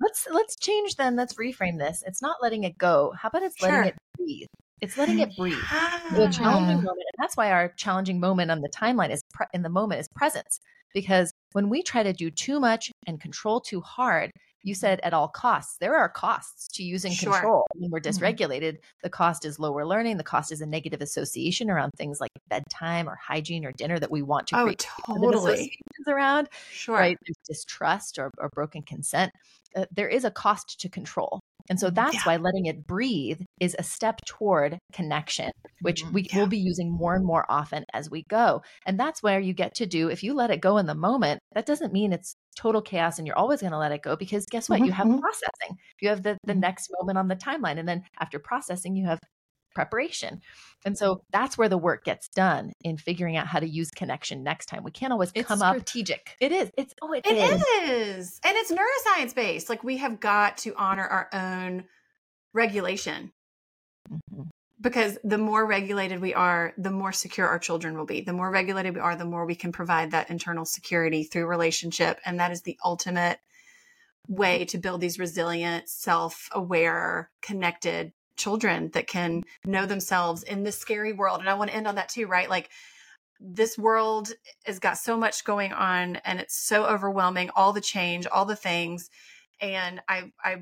Let's 0.00 0.26
let's 0.30 0.56
change 0.56 0.96
then. 0.96 1.16
Let's 1.16 1.34
reframe 1.34 1.78
this. 1.78 2.02
It's 2.06 2.22
not 2.22 2.36
letting 2.40 2.64
it 2.64 2.78
go. 2.78 3.12
How 3.20 3.28
about 3.28 3.42
it's 3.42 3.58
sure. 3.58 3.68
letting 3.68 3.88
it 3.88 3.94
breathe? 4.16 4.46
It's 4.80 4.96
letting 4.96 5.18
it 5.18 5.36
breathe. 5.36 5.58
Ah. 5.70 6.00
The 6.14 6.28
challenging 6.28 6.76
moment, 6.76 6.86
and 6.86 7.22
that's 7.22 7.36
why 7.36 7.50
our 7.50 7.68
challenging 7.76 8.18
moment 8.18 8.50
on 8.50 8.62
the 8.62 8.70
timeline 8.70 9.10
is 9.10 9.22
pre- 9.34 9.46
in 9.52 9.62
the 9.62 9.68
moment 9.68 10.00
is 10.00 10.08
presence. 10.16 10.58
Because 10.94 11.32
when 11.52 11.68
we 11.68 11.82
try 11.82 12.02
to 12.02 12.12
do 12.12 12.30
too 12.30 12.58
much 12.58 12.90
and 13.06 13.20
control 13.20 13.60
too 13.60 13.80
hard, 13.80 14.30
you 14.62 14.74
said 14.74 15.00
at 15.02 15.14
all 15.14 15.28
costs. 15.28 15.76
There 15.78 15.96
are 15.96 16.08
costs 16.08 16.68
to 16.74 16.82
using 16.82 17.12
sure. 17.12 17.32
control. 17.32 17.66
When 17.74 17.90
we're 17.90 18.00
mm-hmm. 18.00 18.24
dysregulated, 18.24 18.74
mm-hmm. 18.74 19.00
the 19.02 19.10
cost 19.10 19.44
is 19.44 19.58
lower 19.58 19.86
learning. 19.86 20.16
The 20.16 20.24
cost 20.24 20.52
is 20.52 20.60
a 20.60 20.66
negative 20.66 21.00
association 21.00 21.70
around 21.70 21.92
things 21.96 22.20
like 22.20 22.30
bedtime 22.48 23.08
or 23.08 23.16
hygiene 23.16 23.64
or 23.64 23.72
dinner 23.72 23.98
that 23.98 24.10
we 24.10 24.22
want 24.22 24.48
to 24.48 24.58
oh, 24.58 24.64
create 24.64 24.86
totally. 25.06 25.72
around. 26.06 26.48
Sure. 26.70 26.96
Right? 26.96 27.18
There's 27.26 27.38
distrust 27.46 28.18
or, 28.18 28.30
or 28.38 28.48
broken 28.50 28.82
consent. 28.82 29.32
Uh, 29.74 29.86
there 29.92 30.08
is 30.08 30.24
a 30.24 30.30
cost 30.30 30.80
to 30.80 30.88
control. 30.88 31.39
And 31.68 31.78
so 31.78 31.90
that's 31.90 32.14
yeah. 32.14 32.22
why 32.24 32.36
letting 32.36 32.66
it 32.66 32.86
breathe 32.86 33.40
is 33.60 33.76
a 33.78 33.82
step 33.82 34.20
toward 34.26 34.78
connection, 34.92 35.50
which 35.82 36.04
mm-hmm. 36.04 36.14
we 36.14 36.22
yeah. 36.22 36.38
will 36.38 36.46
be 36.46 36.58
using 36.58 36.90
more 36.90 37.14
and 37.14 37.24
more 37.24 37.44
often 37.48 37.84
as 37.92 38.10
we 38.10 38.24
go. 38.24 38.62
And 38.86 38.98
that's 38.98 39.22
where 39.22 39.40
you 39.40 39.52
get 39.52 39.74
to 39.76 39.86
do, 39.86 40.08
if 40.08 40.22
you 40.22 40.34
let 40.34 40.50
it 40.50 40.60
go 40.60 40.78
in 40.78 40.86
the 40.86 40.94
moment, 40.94 41.40
that 41.54 41.66
doesn't 41.66 41.92
mean 41.92 42.12
it's 42.12 42.34
total 42.56 42.82
chaos 42.82 43.18
and 43.18 43.26
you're 43.26 43.38
always 43.38 43.60
going 43.60 43.72
to 43.72 43.78
let 43.78 43.92
it 43.92 44.02
go 44.02 44.16
because 44.16 44.46
guess 44.46 44.68
what? 44.68 44.76
Mm-hmm. 44.76 44.84
You 44.86 44.92
have 44.92 45.06
mm-hmm. 45.06 45.18
processing. 45.18 45.76
You 46.00 46.08
have 46.08 46.22
the, 46.22 46.36
the 46.44 46.52
mm-hmm. 46.52 46.60
next 46.60 46.90
moment 46.98 47.18
on 47.18 47.28
the 47.28 47.36
timeline. 47.36 47.78
And 47.78 47.88
then 47.88 48.02
after 48.20 48.38
processing, 48.38 48.96
you 48.96 49.06
have 49.06 49.20
preparation. 49.74 50.40
And 50.84 50.96
so 50.96 51.22
that's 51.30 51.58
where 51.58 51.68
the 51.68 51.78
work 51.78 52.04
gets 52.04 52.28
done 52.28 52.72
in 52.82 52.96
figuring 52.96 53.36
out 53.36 53.46
how 53.46 53.60
to 53.60 53.68
use 53.68 53.90
connection 53.90 54.42
next 54.42 54.66
time. 54.66 54.82
We 54.82 54.90
can't 54.90 55.12
always 55.12 55.30
it's 55.34 55.46
come 55.46 55.58
strategic. 55.58 56.30
up. 56.30 56.36
It 56.40 56.52
is. 56.52 56.70
It's 56.76 56.94
oh 57.02 57.12
it, 57.12 57.26
it 57.26 57.36
is. 57.36 57.62
is. 57.88 58.40
And 58.44 58.56
it's 58.56 58.72
neuroscience 58.72 59.34
based. 59.34 59.68
Like 59.68 59.84
we 59.84 59.98
have 59.98 60.20
got 60.20 60.58
to 60.58 60.74
honor 60.76 61.06
our 61.06 61.28
own 61.32 61.84
regulation. 62.52 63.32
Mm-hmm 64.10 64.42
because 64.80 65.18
the 65.22 65.38
more 65.38 65.66
regulated 65.66 66.20
we 66.20 66.32
are, 66.34 66.72
the 66.78 66.90
more 66.90 67.12
secure 67.12 67.46
our 67.46 67.58
children 67.58 67.96
will 67.96 68.06
be. 68.06 68.22
The 68.22 68.32
more 68.32 68.50
regulated 68.50 68.94
we 68.94 69.00
are, 69.00 69.14
the 69.14 69.24
more 69.24 69.44
we 69.44 69.54
can 69.54 69.72
provide 69.72 70.12
that 70.12 70.30
internal 70.30 70.64
security 70.64 71.22
through 71.22 71.46
relationship. 71.46 72.18
And 72.24 72.40
that 72.40 72.50
is 72.50 72.62
the 72.62 72.78
ultimate 72.84 73.38
way 74.26 74.64
to 74.66 74.78
build 74.78 75.00
these 75.00 75.18
resilient, 75.18 75.88
self 75.88 76.48
aware, 76.52 77.30
connected 77.42 78.12
children 78.40 78.90
that 78.94 79.06
can 79.06 79.42
know 79.64 79.86
themselves 79.86 80.42
in 80.42 80.62
this 80.62 80.78
scary 80.78 81.12
world. 81.12 81.40
And 81.40 81.48
I 81.48 81.54
want 81.54 81.70
to 81.70 81.76
end 81.76 81.86
on 81.86 81.94
that 81.96 82.08
too, 82.08 82.26
right? 82.26 82.50
Like, 82.50 82.70
this 83.38 83.78
world 83.78 84.32
has 84.66 84.78
got 84.78 84.98
so 84.98 85.16
much 85.16 85.44
going 85.44 85.72
on 85.72 86.16
and 86.16 86.40
it's 86.40 86.58
so 86.58 86.84
overwhelming 86.84 87.48
all 87.56 87.72
the 87.72 87.80
change 87.80 88.26
all 88.26 88.44
the 88.44 88.54
things 88.54 89.08
and 89.62 89.98
i 90.10 90.30
i 90.44 90.56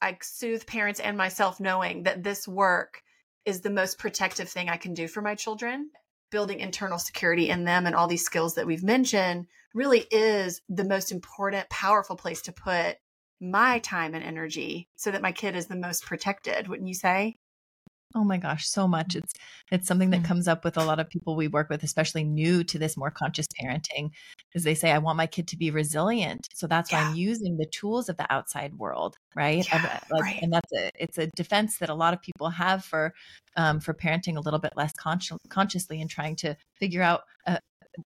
i 0.00 0.16
soothe 0.22 0.64
parents 0.64 1.00
and 1.00 1.16
myself 1.16 1.58
knowing 1.58 2.04
that 2.04 2.22
this 2.22 2.46
work 2.46 3.02
is 3.44 3.60
the 3.60 3.70
most 3.70 3.98
protective 3.98 4.48
thing 4.48 4.68
I 4.68 4.76
can 4.76 4.94
do 4.94 5.08
for 5.08 5.20
my 5.20 5.34
children. 5.34 5.90
Building 6.30 6.60
internal 6.60 6.98
security 6.98 7.50
in 7.50 7.64
them 7.64 7.86
and 7.86 7.94
all 7.94 8.06
these 8.06 8.24
skills 8.24 8.54
that 8.54 8.66
we've 8.66 8.84
mentioned 8.84 9.46
really 9.74 10.06
is 10.10 10.60
the 10.68 10.84
most 10.84 11.12
important, 11.12 11.68
powerful 11.68 12.16
place 12.16 12.42
to 12.42 12.52
put 12.52 12.96
my 13.42 13.80
time 13.80 14.14
and 14.14 14.24
energy 14.24 14.88
so 14.96 15.10
that 15.10 15.22
my 15.22 15.32
kid 15.32 15.56
is 15.56 15.66
the 15.66 15.76
most 15.76 16.06
protected, 16.06 16.68
wouldn't 16.68 16.88
you 16.88 16.94
say? 16.94 17.36
Oh 18.14 18.24
my 18.24 18.36
gosh, 18.36 18.68
so 18.68 18.86
much. 18.86 19.16
It's 19.16 19.32
it's 19.70 19.88
something 19.88 20.10
that 20.10 20.18
mm-hmm. 20.18 20.26
comes 20.26 20.46
up 20.46 20.64
with 20.64 20.76
a 20.76 20.84
lot 20.84 21.00
of 21.00 21.08
people 21.08 21.34
we 21.34 21.48
work 21.48 21.70
with, 21.70 21.82
especially 21.82 22.24
new 22.24 22.62
to 22.64 22.78
this 22.78 22.96
more 22.96 23.10
conscious 23.10 23.46
parenting, 23.60 24.10
is 24.54 24.64
they 24.64 24.74
say, 24.74 24.90
I 24.90 24.98
want 24.98 25.16
my 25.16 25.26
kid 25.26 25.48
to 25.48 25.56
be 25.56 25.70
resilient. 25.70 26.46
So 26.54 26.66
that's 26.66 26.92
yeah. 26.92 27.04
why 27.04 27.10
I'm 27.10 27.16
using 27.16 27.56
the 27.56 27.66
tools 27.66 28.08
of 28.08 28.18
the 28.18 28.30
outside 28.30 28.74
world, 28.74 29.16
right? 29.34 29.66
Yeah, 29.66 30.00
like, 30.10 30.22
right. 30.22 30.42
And 30.42 30.52
that's 30.52 30.72
a 30.72 30.90
it's 31.00 31.18
a 31.18 31.28
defense 31.36 31.78
that 31.78 31.88
a 31.88 31.94
lot 31.94 32.12
of 32.12 32.20
people 32.20 32.50
have 32.50 32.84
for 32.84 33.14
um, 33.56 33.80
for 33.80 33.94
parenting 33.94 34.36
a 34.36 34.40
little 34.40 34.60
bit 34.60 34.74
less 34.76 34.92
consci- 34.92 35.38
consciously 35.48 36.00
and 36.00 36.10
trying 36.10 36.36
to 36.36 36.54
figure 36.78 37.02
out 37.02 37.22
uh, 37.46 37.58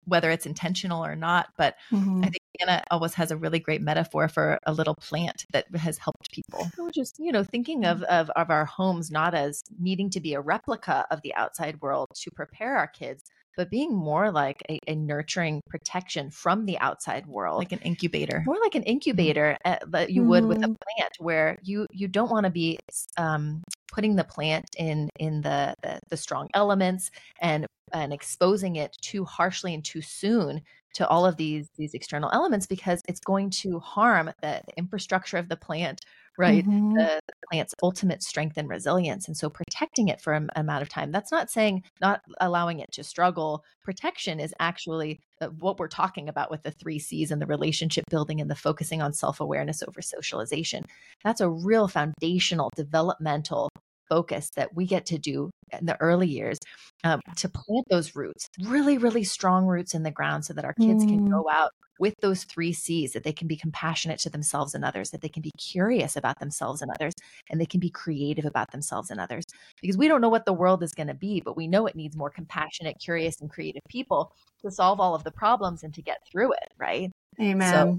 whether 0.04 0.30
it's 0.30 0.46
intentional 0.46 1.04
or 1.04 1.16
not. 1.16 1.48
But 1.56 1.76
mm-hmm. 1.90 2.24
I 2.24 2.28
think 2.28 2.42
Hannah 2.58 2.84
always 2.90 3.14
has 3.14 3.30
a 3.30 3.36
really 3.36 3.58
great 3.58 3.82
metaphor 3.82 4.28
for 4.28 4.58
a 4.64 4.72
little 4.72 4.94
plant 4.94 5.44
that 5.52 5.66
has 5.76 5.98
helped 5.98 6.30
people. 6.32 6.68
We're 6.78 6.90
just, 6.90 7.18
you 7.18 7.32
know, 7.32 7.44
thinking 7.44 7.84
of, 7.84 8.02
of, 8.04 8.30
of 8.30 8.50
our 8.50 8.64
homes 8.64 9.10
not 9.10 9.34
as 9.34 9.64
needing 9.78 10.10
to 10.10 10.20
be 10.20 10.34
a 10.34 10.40
replica 10.40 11.06
of 11.10 11.22
the 11.22 11.34
outside 11.34 11.80
world 11.80 12.08
to 12.14 12.30
prepare 12.30 12.76
our 12.76 12.86
kids, 12.86 13.24
but 13.56 13.70
being 13.70 13.94
more 13.94 14.30
like 14.30 14.62
a, 14.68 14.78
a, 14.86 14.94
nurturing 14.94 15.60
protection 15.68 16.30
from 16.30 16.66
the 16.66 16.78
outside 16.78 17.26
world 17.26 17.58
like 17.58 17.72
an 17.72 17.78
incubator 17.80 18.42
more 18.46 18.58
like 18.62 18.74
an 18.74 18.82
mm-hmm. 18.82 18.90
incubator 18.90 19.56
uh, 19.64 19.76
that 19.88 20.10
you 20.10 20.24
would 20.24 20.44
with 20.44 20.58
a 20.58 20.60
mm-hmm. 20.60 20.72
plant 20.72 21.12
where 21.18 21.58
you 21.62 21.86
you 21.92 22.08
don't 22.08 22.30
want 22.30 22.44
to 22.44 22.50
be 22.50 22.78
um, 23.16 23.62
putting 23.92 24.16
the 24.16 24.24
plant 24.24 24.64
in 24.78 25.08
in 25.18 25.40
the, 25.42 25.74
the 25.82 26.00
the 26.10 26.16
strong 26.16 26.48
elements 26.54 27.10
and 27.40 27.66
and 27.92 28.12
exposing 28.12 28.76
it 28.76 28.96
too 29.00 29.24
harshly 29.24 29.74
and 29.74 29.84
too 29.84 30.00
soon 30.02 30.60
to 30.94 31.06
all 31.08 31.26
of 31.26 31.36
these 31.36 31.68
these 31.76 31.94
external 31.94 32.30
elements 32.32 32.66
because 32.66 33.02
it's 33.08 33.20
going 33.20 33.50
to 33.50 33.78
harm 33.80 34.26
the, 34.42 34.60
the 34.66 34.76
infrastructure 34.76 35.36
of 35.36 35.48
the 35.48 35.56
plant 35.56 36.00
right? 36.38 36.64
Mm-hmm. 36.64 36.94
the, 36.94 37.20
the, 37.26 37.32
plant's 37.50 37.74
ultimate 37.82 38.22
strength 38.22 38.56
and 38.56 38.68
resilience 38.68 39.28
and 39.28 39.36
so 39.36 39.50
protecting 39.50 40.08
it 40.08 40.20
for 40.20 40.32
an 40.32 40.48
amount 40.56 40.82
of 40.82 40.88
time. 40.88 41.12
That's 41.12 41.30
not 41.30 41.50
saying 41.50 41.82
not 42.00 42.22
allowing 42.40 42.80
it 42.80 42.90
to 42.92 43.04
struggle. 43.04 43.64
Protection 43.82 44.40
is 44.40 44.54
actually 44.58 45.20
uh, 45.40 45.48
what 45.48 45.78
we're 45.78 45.88
talking 45.88 46.28
about 46.28 46.50
with 46.50 46.62
the 46.62 46.70
three 46.70 46.98
c's 46.98 47.30
and 47.30 47.40
the 47.40 47.46
relationship 47.46 48.04
building 48.10 48.40
and 48.40 48.50
the 48.50 48.54
focusing 48.54 49.02
on 49.02 49.12
self-awareness 49.12 49.82
over 49.82 50.00
socialization. 50.00 50.84
That's 51.22 51.40
a 51.40 51.50
real 51.50 51.86
foundational 51.86 52.70
developmental 52.74 53.68
focus 54.08 54.50
that 54.56 54.74
we 54.74 54.86
get 54.86 55.06
to 55.06 55.18
do 55.18 55.50
in 55.78 55.86
the 55.86 56.00
early 56.00 56.28
years 56.28 56.58
um, 57.04 57.20
to 57.36 57.48
plant 57.48 57.86
those 57.90 58.14
roots, 58.14 58.48
really, 58.62 58.98
really 58.98 59.24
strong 59.24 59.66
roots 59.66 59.94
in 59.94 60.02
the 60.02 60.10
ground 60.10 60.44
so 60.44 60.52
that 60.54 60.64
our 60.64 60.74
kids 60.74 61.04
mm. 61.04 61.08
can 61.08 61.30
go 61.30 61.48
out 61.50 61.70
with 61.98 62.14
those 62.20 62.44
three 62.44 62.72
C's 62.72 63.12
that 63.12 63.22
they 63.22 63.32
can 63.32 63.46
be 63.46 63.56
compassionate 63.56 64.18
to 64.20 64.30
themselves 64.30 64.74
and 64.74 64.84
others, 64.84 65.10
that 65.10 65.20
they 65.20 65.28
can 65.28 65.42
be 65.42 65.52
curious 65.58 66.16
about 66.16 66.38
themselves 66.40 66.82
and 66.82 66.90
others, 66.90 67.14
and 67.48 67.60
they 67.60 67.66
can 67.66 67.80
be 67.80 67.90
creative 67.90 68.44
about 68.44 68.72
themselves 68.72 69.10
and 69.10 69.20
others. 69.20 69.44
Because 69.80 69.96
we 69.96 70.08
don't 70.08 70.20
know 70.20 70.28
what 70.28 70.44
the 70.44 70.52
world 70.52 70.82
is 70.82 70.92
going 70.92 71.06
to 71.06 71.14
be, 71.14 71.40
but 71.40 71.56
we 71.56 71.68
know 71.68 71.86
it 71.86 71.94
needs 71.94 72.16
more 72.16 72.30
compassionate, 72.30 72.98
curious, 72.98 73.40
and 73.40 73.50
creative 73.50 73.82
people 73.88 74.32
to 74.62 74.70
solve 74.70 75.00
all 75.00 75.14
of 75.14 75.24
the 75.24 75.30
problems 75.30 75.82
and 75.82 75.94
to 75.94 76.02
get 76.02 76.18
through 76.30 76.52
it, 76.52 76.72
right? 76.78 77.10
Amen. 77.40 77.72
So 77.72 77.98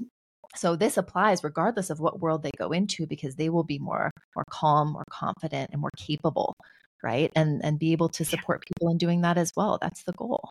so 0.56 0.76
this 0.76 0.98
applies 0.98 1.43
regardless 1.43 1.89
of 1.89 2.00
what 2.00 2.20
world 2.20 2.43
they 2.43 2.52
go 2.58 2.72
into 2.72 3.06
because 3.08 3.36
they 3.36 3.50
will 3.50 3.64
be 3.64 3.80
more 3.80 4.12
more 4.36 4.46
calm 4.50 4.93
more 4.93 5.06
confident 5.12 5.70
and 5.72 5.82
more 5.82 5.91
capable 5.98 6.54
right? 7.06 7.32
And 7.36 7.64
and 7.64 7.80
be 7.80 7.91
able 7.91 8.10
to 8.10 8.26
support 8.26 8.66
people 8.66 8.89
in 8.89 8.98
doing 8.98 9.22
that 9.22 9.38
as 9.38 9.52
well. 9.56 9.78
That's 9.80 10.04
the 10.04 10.14
goal. 10.14 10.50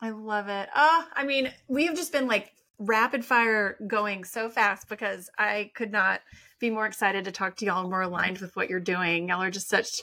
I 0.00 0.10
love 0.10 0.48
it. 0.48 0.68
Uh 0.74 1.04
i 1.14 1.24
mean 1.24 1.52
we've 1.68 1.94
just 1.94 2.12
been 2.12 2.28
like 2.28 2.52
rapid 2.78 3.24
fire 3.24 3.78
going 3.86 4.22
so 4.22 4.50
fast 4.50 4.86
because 4.90 5.30
i 5.38 5.70
could 5.74 5.90
not 5.90 6.20
be 6.60 6.68
more 6.68 6.84
excited 6.84 7.24
to 7.24 7.32
talk 7.32 7.56
to 7.56 7.64
y'all 7.64 7.88
more 7.88 8.02
aligned 8.02 8.38
with 8.38 8.54
what 8.54 8.70
you're 8.70 8.80
doing. 8.80 9.28
Y'all 9.28 9.42
are 9.42 9.50
just 9.50 9.68
such 9.68 10.02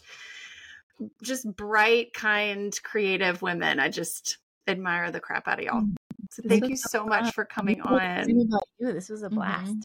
just 1.24 1.46
bright 1.56 2.14
kind 2.14 2.74
creative 2.84 3.42
women. 3.42 3.80
I 3.80 3.90
just 3.90 4.38
admire 4.68 5.12
the 5.12 5.20
crap 5.20 5.48
out 5.48 5.60
of 5.60 5.66
y'all. 5.66 5.82
Mm. 5.82 5.96
So 6.34 6.44
thank 6.48 6.68
you 6.68 6.76
so 6.76 7.06
much 7.06 7.34
for 7.34 7.46
coming 7.46 7.82
on. 7.82 8.26
This 8.80 9.10
was 9.10 9.24
a 9.24 9.28
mm-hmm. 9.28 9.36
blast. 9.36 9.72
Mm-hmm. 9.72 9.84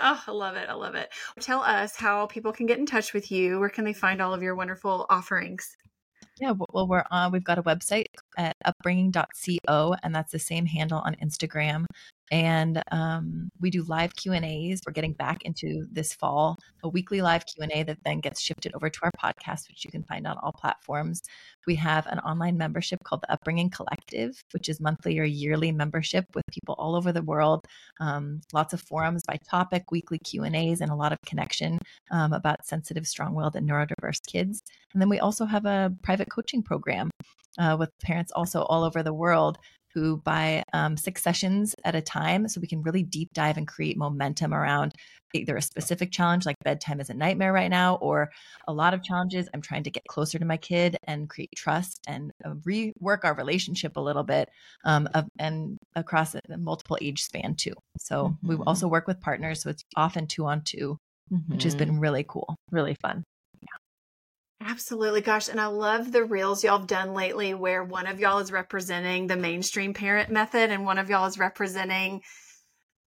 Oh, 0.00 0.22
I 0.26 0.30
love 0.30 0.56
it. 0.56 0.68
I 0.68 0.74
love 0.74 0.94
it. 0.94 1.10
Tell 1.40 1.60
us 1.60 1.96
how 1.96 2.26
people 2.26 2.52
can 2.52 2.66
get 2.66 2.78
in 2.78 2.86
touch 2.86 3.12
with 3.12 3.30
you. 3.30 3.58
Where 3.58 3.68
can 3.68 3.84
they 3.84 3.92
find 3.92 4.22
all 4.22 4.32
of 4.32 4.42
your 4.42 4.54
wonderful 4.54 5.06
offerings? 5.10 5.76
Yeah, 6.40 6.52
well, 6.72 6.86
we're 6.86 7.04
on, 7.10 7.32
we've 7.32 7.42
got 7.42 7.58
a 7.58 7.62
website 7.62 8.06
at 8.38 8.56
upbringing.co, 8.64 9.96
and 10.02 10.14
that's 10.14 10.32
the 10.32 10.38
same 10.38 10.64
handle 10.64 11.00
on 11.00 11.16
Instagram. 11.16 11.84
And 12.30 12.82
um, 12.90 13.50
we 13.60 13.70
do 13.70 13.82
live 13.84 14.14
q 14.16 14.32
and 14.32 14.44
a's. 14.44 14.80
We're 14.86 14.92
getting 14.92 15.14
back 15.14 15.42
into 15.44 15.86
this 15.90 16.12
fall 16.14 16.56
a 16.82 16.88
weekly 16.88 17.20
live 17.22 17.44
q&a 17.46 17.82
that 17.84 17.98
then 18.04 18.20
gets 18.20 18.40
shifted 18.40 18.74
over 18.74 18.88
to 18.88 19.00
our 19.02 19.10
podcast 19.18 19.68
which 19.68 19.84
you 19.84 19.90
can 19.90 20.02
find 20.04 20.26
on 20.26 20.36
all 20.42 20.52
platforms. 20.52 21.22
We 21.66 21.74
have 21.76 22.06
an 22.06 22.18
online 22.20 22.56
membership 22.56 23.00
called 23.04 23.22
the 23.22 23.32
upbringing 23.32 23.70
collective 23.70 24.42
which 24.52 24.68
is 24.68 24.80
monthly 24.80 25.18
or 25.18 25.24
yearly 25.24 25.72
membership 25.72 26.24
with 26.34 26.44
people 26.52 26.74
all 26.78 26.94
over 26.94 27.12
the 27.12 27.22
world. 27.22 27.66
Um, 28.00 28.40
lots 28.52 28.72
of 28.72 28.82
forums 28.82 29.22
by 29.26 29.38
topic 29.48 29.90
weekly 29.90 30.18
q 30.18 30.44
and 30.44 30.54
a's 30.54 30.80
and 30.80 30.90
a 30.90 30.96
lot 30.96 31.12
of 31.12 31.18
connection 31.26 31.78
um, 32.10 32.32
about 32.32 32.66
sensitive 32.66 33.06
strong-willed 33.06 33.56
and 33.56 33.68
neurodiverse 33.68 34.20
kids. 34.26 34.62
And 34.92 35.00
then 35.02 35.08
we 35.08 35.18
also 35.18 35.44
have 35.46 35.64
a 35.64 35.92
private 36.02 36.30
coaching 36.30 36.62
program 36.62 37.10
uh, 37.58 37.76
with 37.78 37.90
parents 38.02 38.32
also 38.34 38.62
all 38.62 38.84
over 38.84 39.02
the 39.02 39.14
world 39.14 39.58
who 39.94 40.18
buy 40.18 40.62
um, 40.72 40.96
six 40.96 41.22
sessions 41.22 41.74
at 41.84 41.94
a 41.94 42.02
time 42.02 42.48
so 42.48 42.60
we 42.60 42.68
can 42.68 42.82
really 42.82 43.02
deep 43.02 43.32
dive 43.32 43.56
and 43.56 43.66
create 43.66 43.96
momentum 43.96 44.54
around 44.54 44.94
either 45.34 45.56
a 45.56 45.62
specific 45.62 46.10
challenge 46.10 46.46
like 46.46 46.56
bedtime 46.64 47.00
is 47.00 47.10
a 47.10 47.14
nightmare 47.14 47.52
right 47.52 47.70
now 47.70 47.96
or 47.96 48.30
a 48.66 48.72
lot 48.72 48.94
of 48.94 49.02
challenges 49.02 49.48
i'm 49.52 49.60
trying 49.60 49.82
to 49.82 49.90
get 49.90 50.02
closer 50.08 50.38
to 50.38 50.44
my 50.44 50.56
kid 50.56 50.96
and 51.04 51.28
create 51.28 51.50
trust 51.56 52.00
and 52.06 52.30
uh, 52.44 52.50
rework 52.66 53.24
our 53.24 53.34
relationship 53.34 53.96
a 53.96 54.00
little 54.00 54.22
bit 54.22 54.48
um, 54.84 55.08
of, 55.14 55.26
and 55.38 55.76
across 55.96 56.34
a, 56.34 56.40
multiple 56.56 56.98
age 57.00 57.22
span 57.22 57.54
too 57.54 57.74
so 57.98 58.28
mm-hmm. 58.28 58.48
we 58.48 58.56
also 58.66 58.88
work 58.88 59.06
with 59.06 59.20
partners 59.20 59.62
so 59.62 59.70
it's 59.70 59.84
often 59.96 60.26
two 60.26 60.46
on 60.46 60.62
2 60.62 60.96
mm-hmm. 61.32 61.52
which 61.52 61.64
has 61.64 61.74
been 61.74 61.90
mm-hmm. 61.90 62.00
really 62.00 62.24
cool 62.26 62.56
really 62.70 62.96
fun 63.02 63.24
Absolutely. 64.60 65.20
Gosh. 65.20 65.48
And 65.48 65.60
I 65.60 65.66
love 65.66 66.10
the 66.10 66.24
reels 66.24 66.64
y'all 66.64 66.78
have 66.78 66.86
done 66.86 67.14
lately 67.14 67.54
where 67.54 67.84
one 67.84 68.06
of 68.06 68.18
y'all 68.18 68.38
is 68.38 68.50
representing 68.50 69.26
the 69.26 69.36
mainstream 69.36 69.94
parent 69.94 70.30
method 70.30 70.70
and 70.70 70.84
one 70.84 70.98
of 70.98 71.08
y'all 71.08 71.26
is 71.26 71.38
representing 71.38 72.22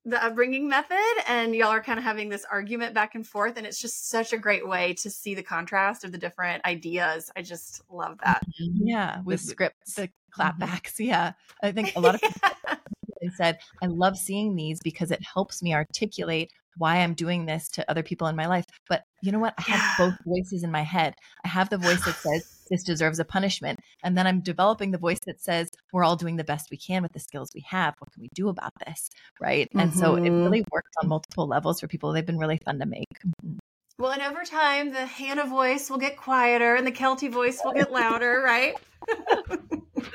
the 0.06 0.24
upbringing 0.24 0.68
method. 0.68 0.98
And 1.28 1.56
y'all 1.56 1.70
are 1.70 1.84
kind 1.84 2.00
of 2.00 2.04
having 2.04 2.30
this 2.30 2.46
argument 2.52 2.96
back 2.96 3.14
and 3.14 3.26
forth. 3.26 3.58
And 3.58 3.68
it's 3.68 3.80
just 3.80 4.10
such 4.10 4.34
a 4.34 4.38
great 4.38 4.68
way 4.68 4.96
to 5.02 5.10
see 5.10 5.36
the 5.36 5.44
contrast 5.44 6.04
of 6.04 6.12
the 6.12 6.18
different 6.18 6.66
ideas. 6.66 7.32
I 7.36 7.44
just 7.44 7.84
love 7.92 8.18
that. 8.24 8.42
Mm-hmm. 8.62 8.88
Yeah. 8.88 9.22
With 9.24 9.42
the 9.42 9.48
scripts, 9.48 9.94
the 9.94 10.10
clapbacks. 10.32 10.94
Mm-hmm. 10.94 11.10
Yeah. 11.10 11.34
I 11.62 11.72
think 11.72 11.94
a 11.96 12.00
lot 12.00 12.16
of 12.16 12.22
people 12.22 12.50
said, 13.36 13.60
I 13.84 13.86
love 13.86 14.18
seeing 14.18 14.56
these 14.56 14.80
because 14.80 15.12
it 15.12 15.22
helps 15.24 15.62
me 15.62 15.76
articulate 15.76 16.52
why 16.78 16.98
I'm 16.98 17.14
doing 17.14 17.46
this 17.46 17.70
to 17.70 17.90
other 17.90 18.04
people 18.04 18.28
in 18.28 18.36
my 18.36 18.48
life. 18.48 18.66
But 18.88 19.04
you 19.22 19.32
know 19.32 19.40
what? 19.40 19.54
I 19.58 19.62
have 19.64 19.80
yeah. 19.80 20.10
both 20.10 20.20
voices 20.26 20.64
in 20.64 20.72
my 20.72 20.82
head. 20.82 21.16
I 21.44 21.48
have 21.48 21.70
the 21.70 21.78
voice 21.78 22.04
that 22.06 22.16
says, 22.16 22.66
this 22.70 22.84
deserves 22.84 23.20
a 23.20 23.26
punishment. 23.26 23.80
And 24.04 24.18
then 24.18 24.28
I'm 24.28 24.42
developing 24.42 24.92
the 24.92 24.98
voice 24.98 25.20
that 25.26 25.42
says, 25.42 25.70
we're 25.94 26.04
all 26.04 26.16
doing 26.16 26.36
the 26.36 26.44
best 26.44 26.70
we 26.72 26.78
can 26.78 27.04
with 27.04 27.14
the 27.14 27.20
skills 27.20 27.52
we 27.54 27.64
have. 27.68 27.96
What 28.00 28.12
can 28.12 28.22
we 28.22 28.30
do 28.34 28.50
about 28.50 28.74
this? 28.86 29.10
Right. 29.40 29.70
Mm-hmm. 29.70 29.80
And 29.80 29.94
so 29.94 30.16
it 30.16 30.22
mm-hmm. 30.22 30.44
really 30.44 30.66
works 30.72 30.92
on 31.02 31.10
multiple 31.10 31.48
levels 31.48 31.80
for 31.80 31.88
people. 31.88 32.12
They've 32.12 32.26
been 32.26 32.40
really 32.40 32.60
fun 32.66 32.80
to 32.80 32.86
make. 32.86 33.20
Mm-hmm. 33.26 33.58
Well, 33.98 34.12
and 34.12 34.22
over 34.24 34.44
time, 34.44 34.92
the 34.92 35.06
Hannah 35.06 35.46
voice 35.46 35.90
will 35.90 35.98
get 35.98 36.18
quieter 36.18 36.76
and 36.76 36.86
the 36.86 36.92
Kelty 36.92 37.32
voice 37.32 37.62
will 37.64 37.72
get 37.72 37.94
louder, 37.94 38.42
right? 38.44 38.76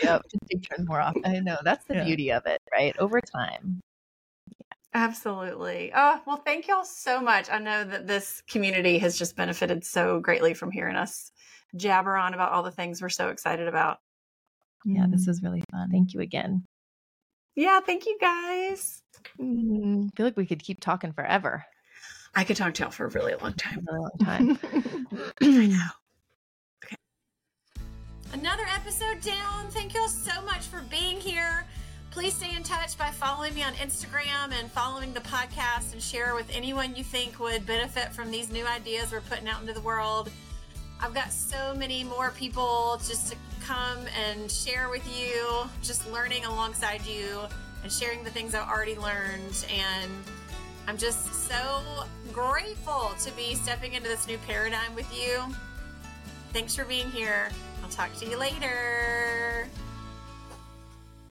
yep. 0.03 0.23
Just 0.31 0.45
take 0.51 0.69
turns 0.69 0.87
more 0.87 1.01
often. 1.01 1.23
I 1.25 1.39
know. 1.39 1.57
That's 1.65 1.87
the 1.87 1.95
yeah. 1.95 2.05
beauty 2.05 2.31
of 2.31 2.45
it, 2.45 2.61
right? 2.71 2.95
Over 2.99 3.23
time. 3.23 3.81
Absolutely. 4.93 5.93
Oh, 5.95 6.21
well, 6.27 6.43
thank 6.45 6.67
y'all 6.67 6.85
so 6.85 7.21
much. 7.21 7.49
I 7.51 7.59
know 7.59 7.85
that 7.85 8.07
this 8.07 8.43
community 8.49 8.99
has 8.99 9.17
just 9.17 9.37
benefited 9.37 9.85
so 9.85 10.19
greatly 10.19 10.53
from 10.53 10.73
hearing 10.73 10.97
us 10.97 11.31
jabber 11.77 12.17
on 12.17 12.35
about 12.35 12.53
all 12.53 12.65
the 12.65 12.73
things 12.73 13.01
we're 13.01 13.09
so 13.09 13.29
excited 13.29 13.69
about. 13.69 13.99
Yeah, 14.85 15.07
this 15.09 15.27
was 15.27 15.43
really 15.43 15.63
fun. 15.71 15.91
Thank 15.91 16.15
you 16.15 16.21
again. 16.21 16.65
Yeah, 17.55 17.81
thank 17.81 18.07
you 18.07 18.17
guys. 18.21 19.03
Mm, 19.39 20.07
I 20.07 20.17
feel 20.17 20.27
like 20.27 20.37
we 20.37 20.47
could 20.47 20.63
keep 20.63 20.81
talking 20.81 21.13
forever. 21.13 21.65
I 22.35 22.45
could 22.45 22.57
talk 22.57 22.75
to 22.75 22.83
y'all 22.83 22.93
for 22.93 23.07
a 23.07 23.11
really 23.11 23.35
long 23.35 23.55
time. 23.55 23.87
A 23.89 23.93
really 23.93 24.01
long 24.01 24.19
time. 24.25 24.59
I 25.43 25.67
know. 25.67 25.87
Okay. 26.85 26.97
Another 28.33 28.65
episode 28.75 29.21
down. 29.21 29.69
Thank 29.71 29.95
y'all 29.95 30.09
so 30.09 30.41
much 30.43 30.67
for 30.67 30.81
being 30.83 31.21
here. 31.21 31.67
Please 32.11 32.35
stay 32.35 32.57
in 32.57 32.65
touch 32.65 32.99
by 32.99 33.09
following 33.13 33.55
me 33.55 33.63
on 33.63 33.73
Instagram 33.75 34.53
and 34.59 34.69
following 34.73 35.15
the 35.15 35.21
podcast 35.21 35.93
and 35.93 36.03
share 36.03 36.35
with 36.35 36.51
anyone 36.53 36.97
you 36.97 37.05
think 37.05 37.39
would 37.39 37.65
benefit 37.67 38.13
from 38.13 38.33
these 38.33 38.51
new 38.51 38.67
ideas 38.67 39.13
we're 39.13 39.21
putting 39.21 39.49
out 39.49 39.61
into 39.61 39.73
the 39.73 39.81
world. 39.81 40.29
I've 41.01 41.15
got 41.15 41.33
so 41.33 41.73
many 41.73 42.03
more 42.03 42.33
people 42.33 43.01
just 43.07 43.31
to 43.31 43.37
come 43.65 44.01
and 44.29 44.51
share 44.51 44.89
with 44.89 45.07
you, 45.17 45.69
just 45.83 46.11
learning 46.11 46.45
alongside 46.47 47.07
you 47.07 47.43
and 47.85 47.93
sharing 47.93 48.25
the 48.25 48.31
things 48.31 48.57
I've 48.57 48.69
already 48.69 48.97
learned. 48.97 49.65
And 49.73 50.11
I'm 50.89 50.99
just 50.99 51.49
so 51.49 51.81
grateful 52.33 53.13
to 53.21 53.31
be 53.37 53.55
stepping 53.55 53.93
into 53.93 54.09
this 54.09 54.27
new 54.27 54.39
paradigm 54.49 54.97
with 54.97 55.07
you. 55.17 55.45
Thanks 56.53 56.75
for 56.75 56.85
being 56.85 57.09
here. 57.13 57.51
I'll 57.85 57.89
talk 57.89 58.13
to 58.17 58.27
you 58.27 58.37
later. 58.37 59.69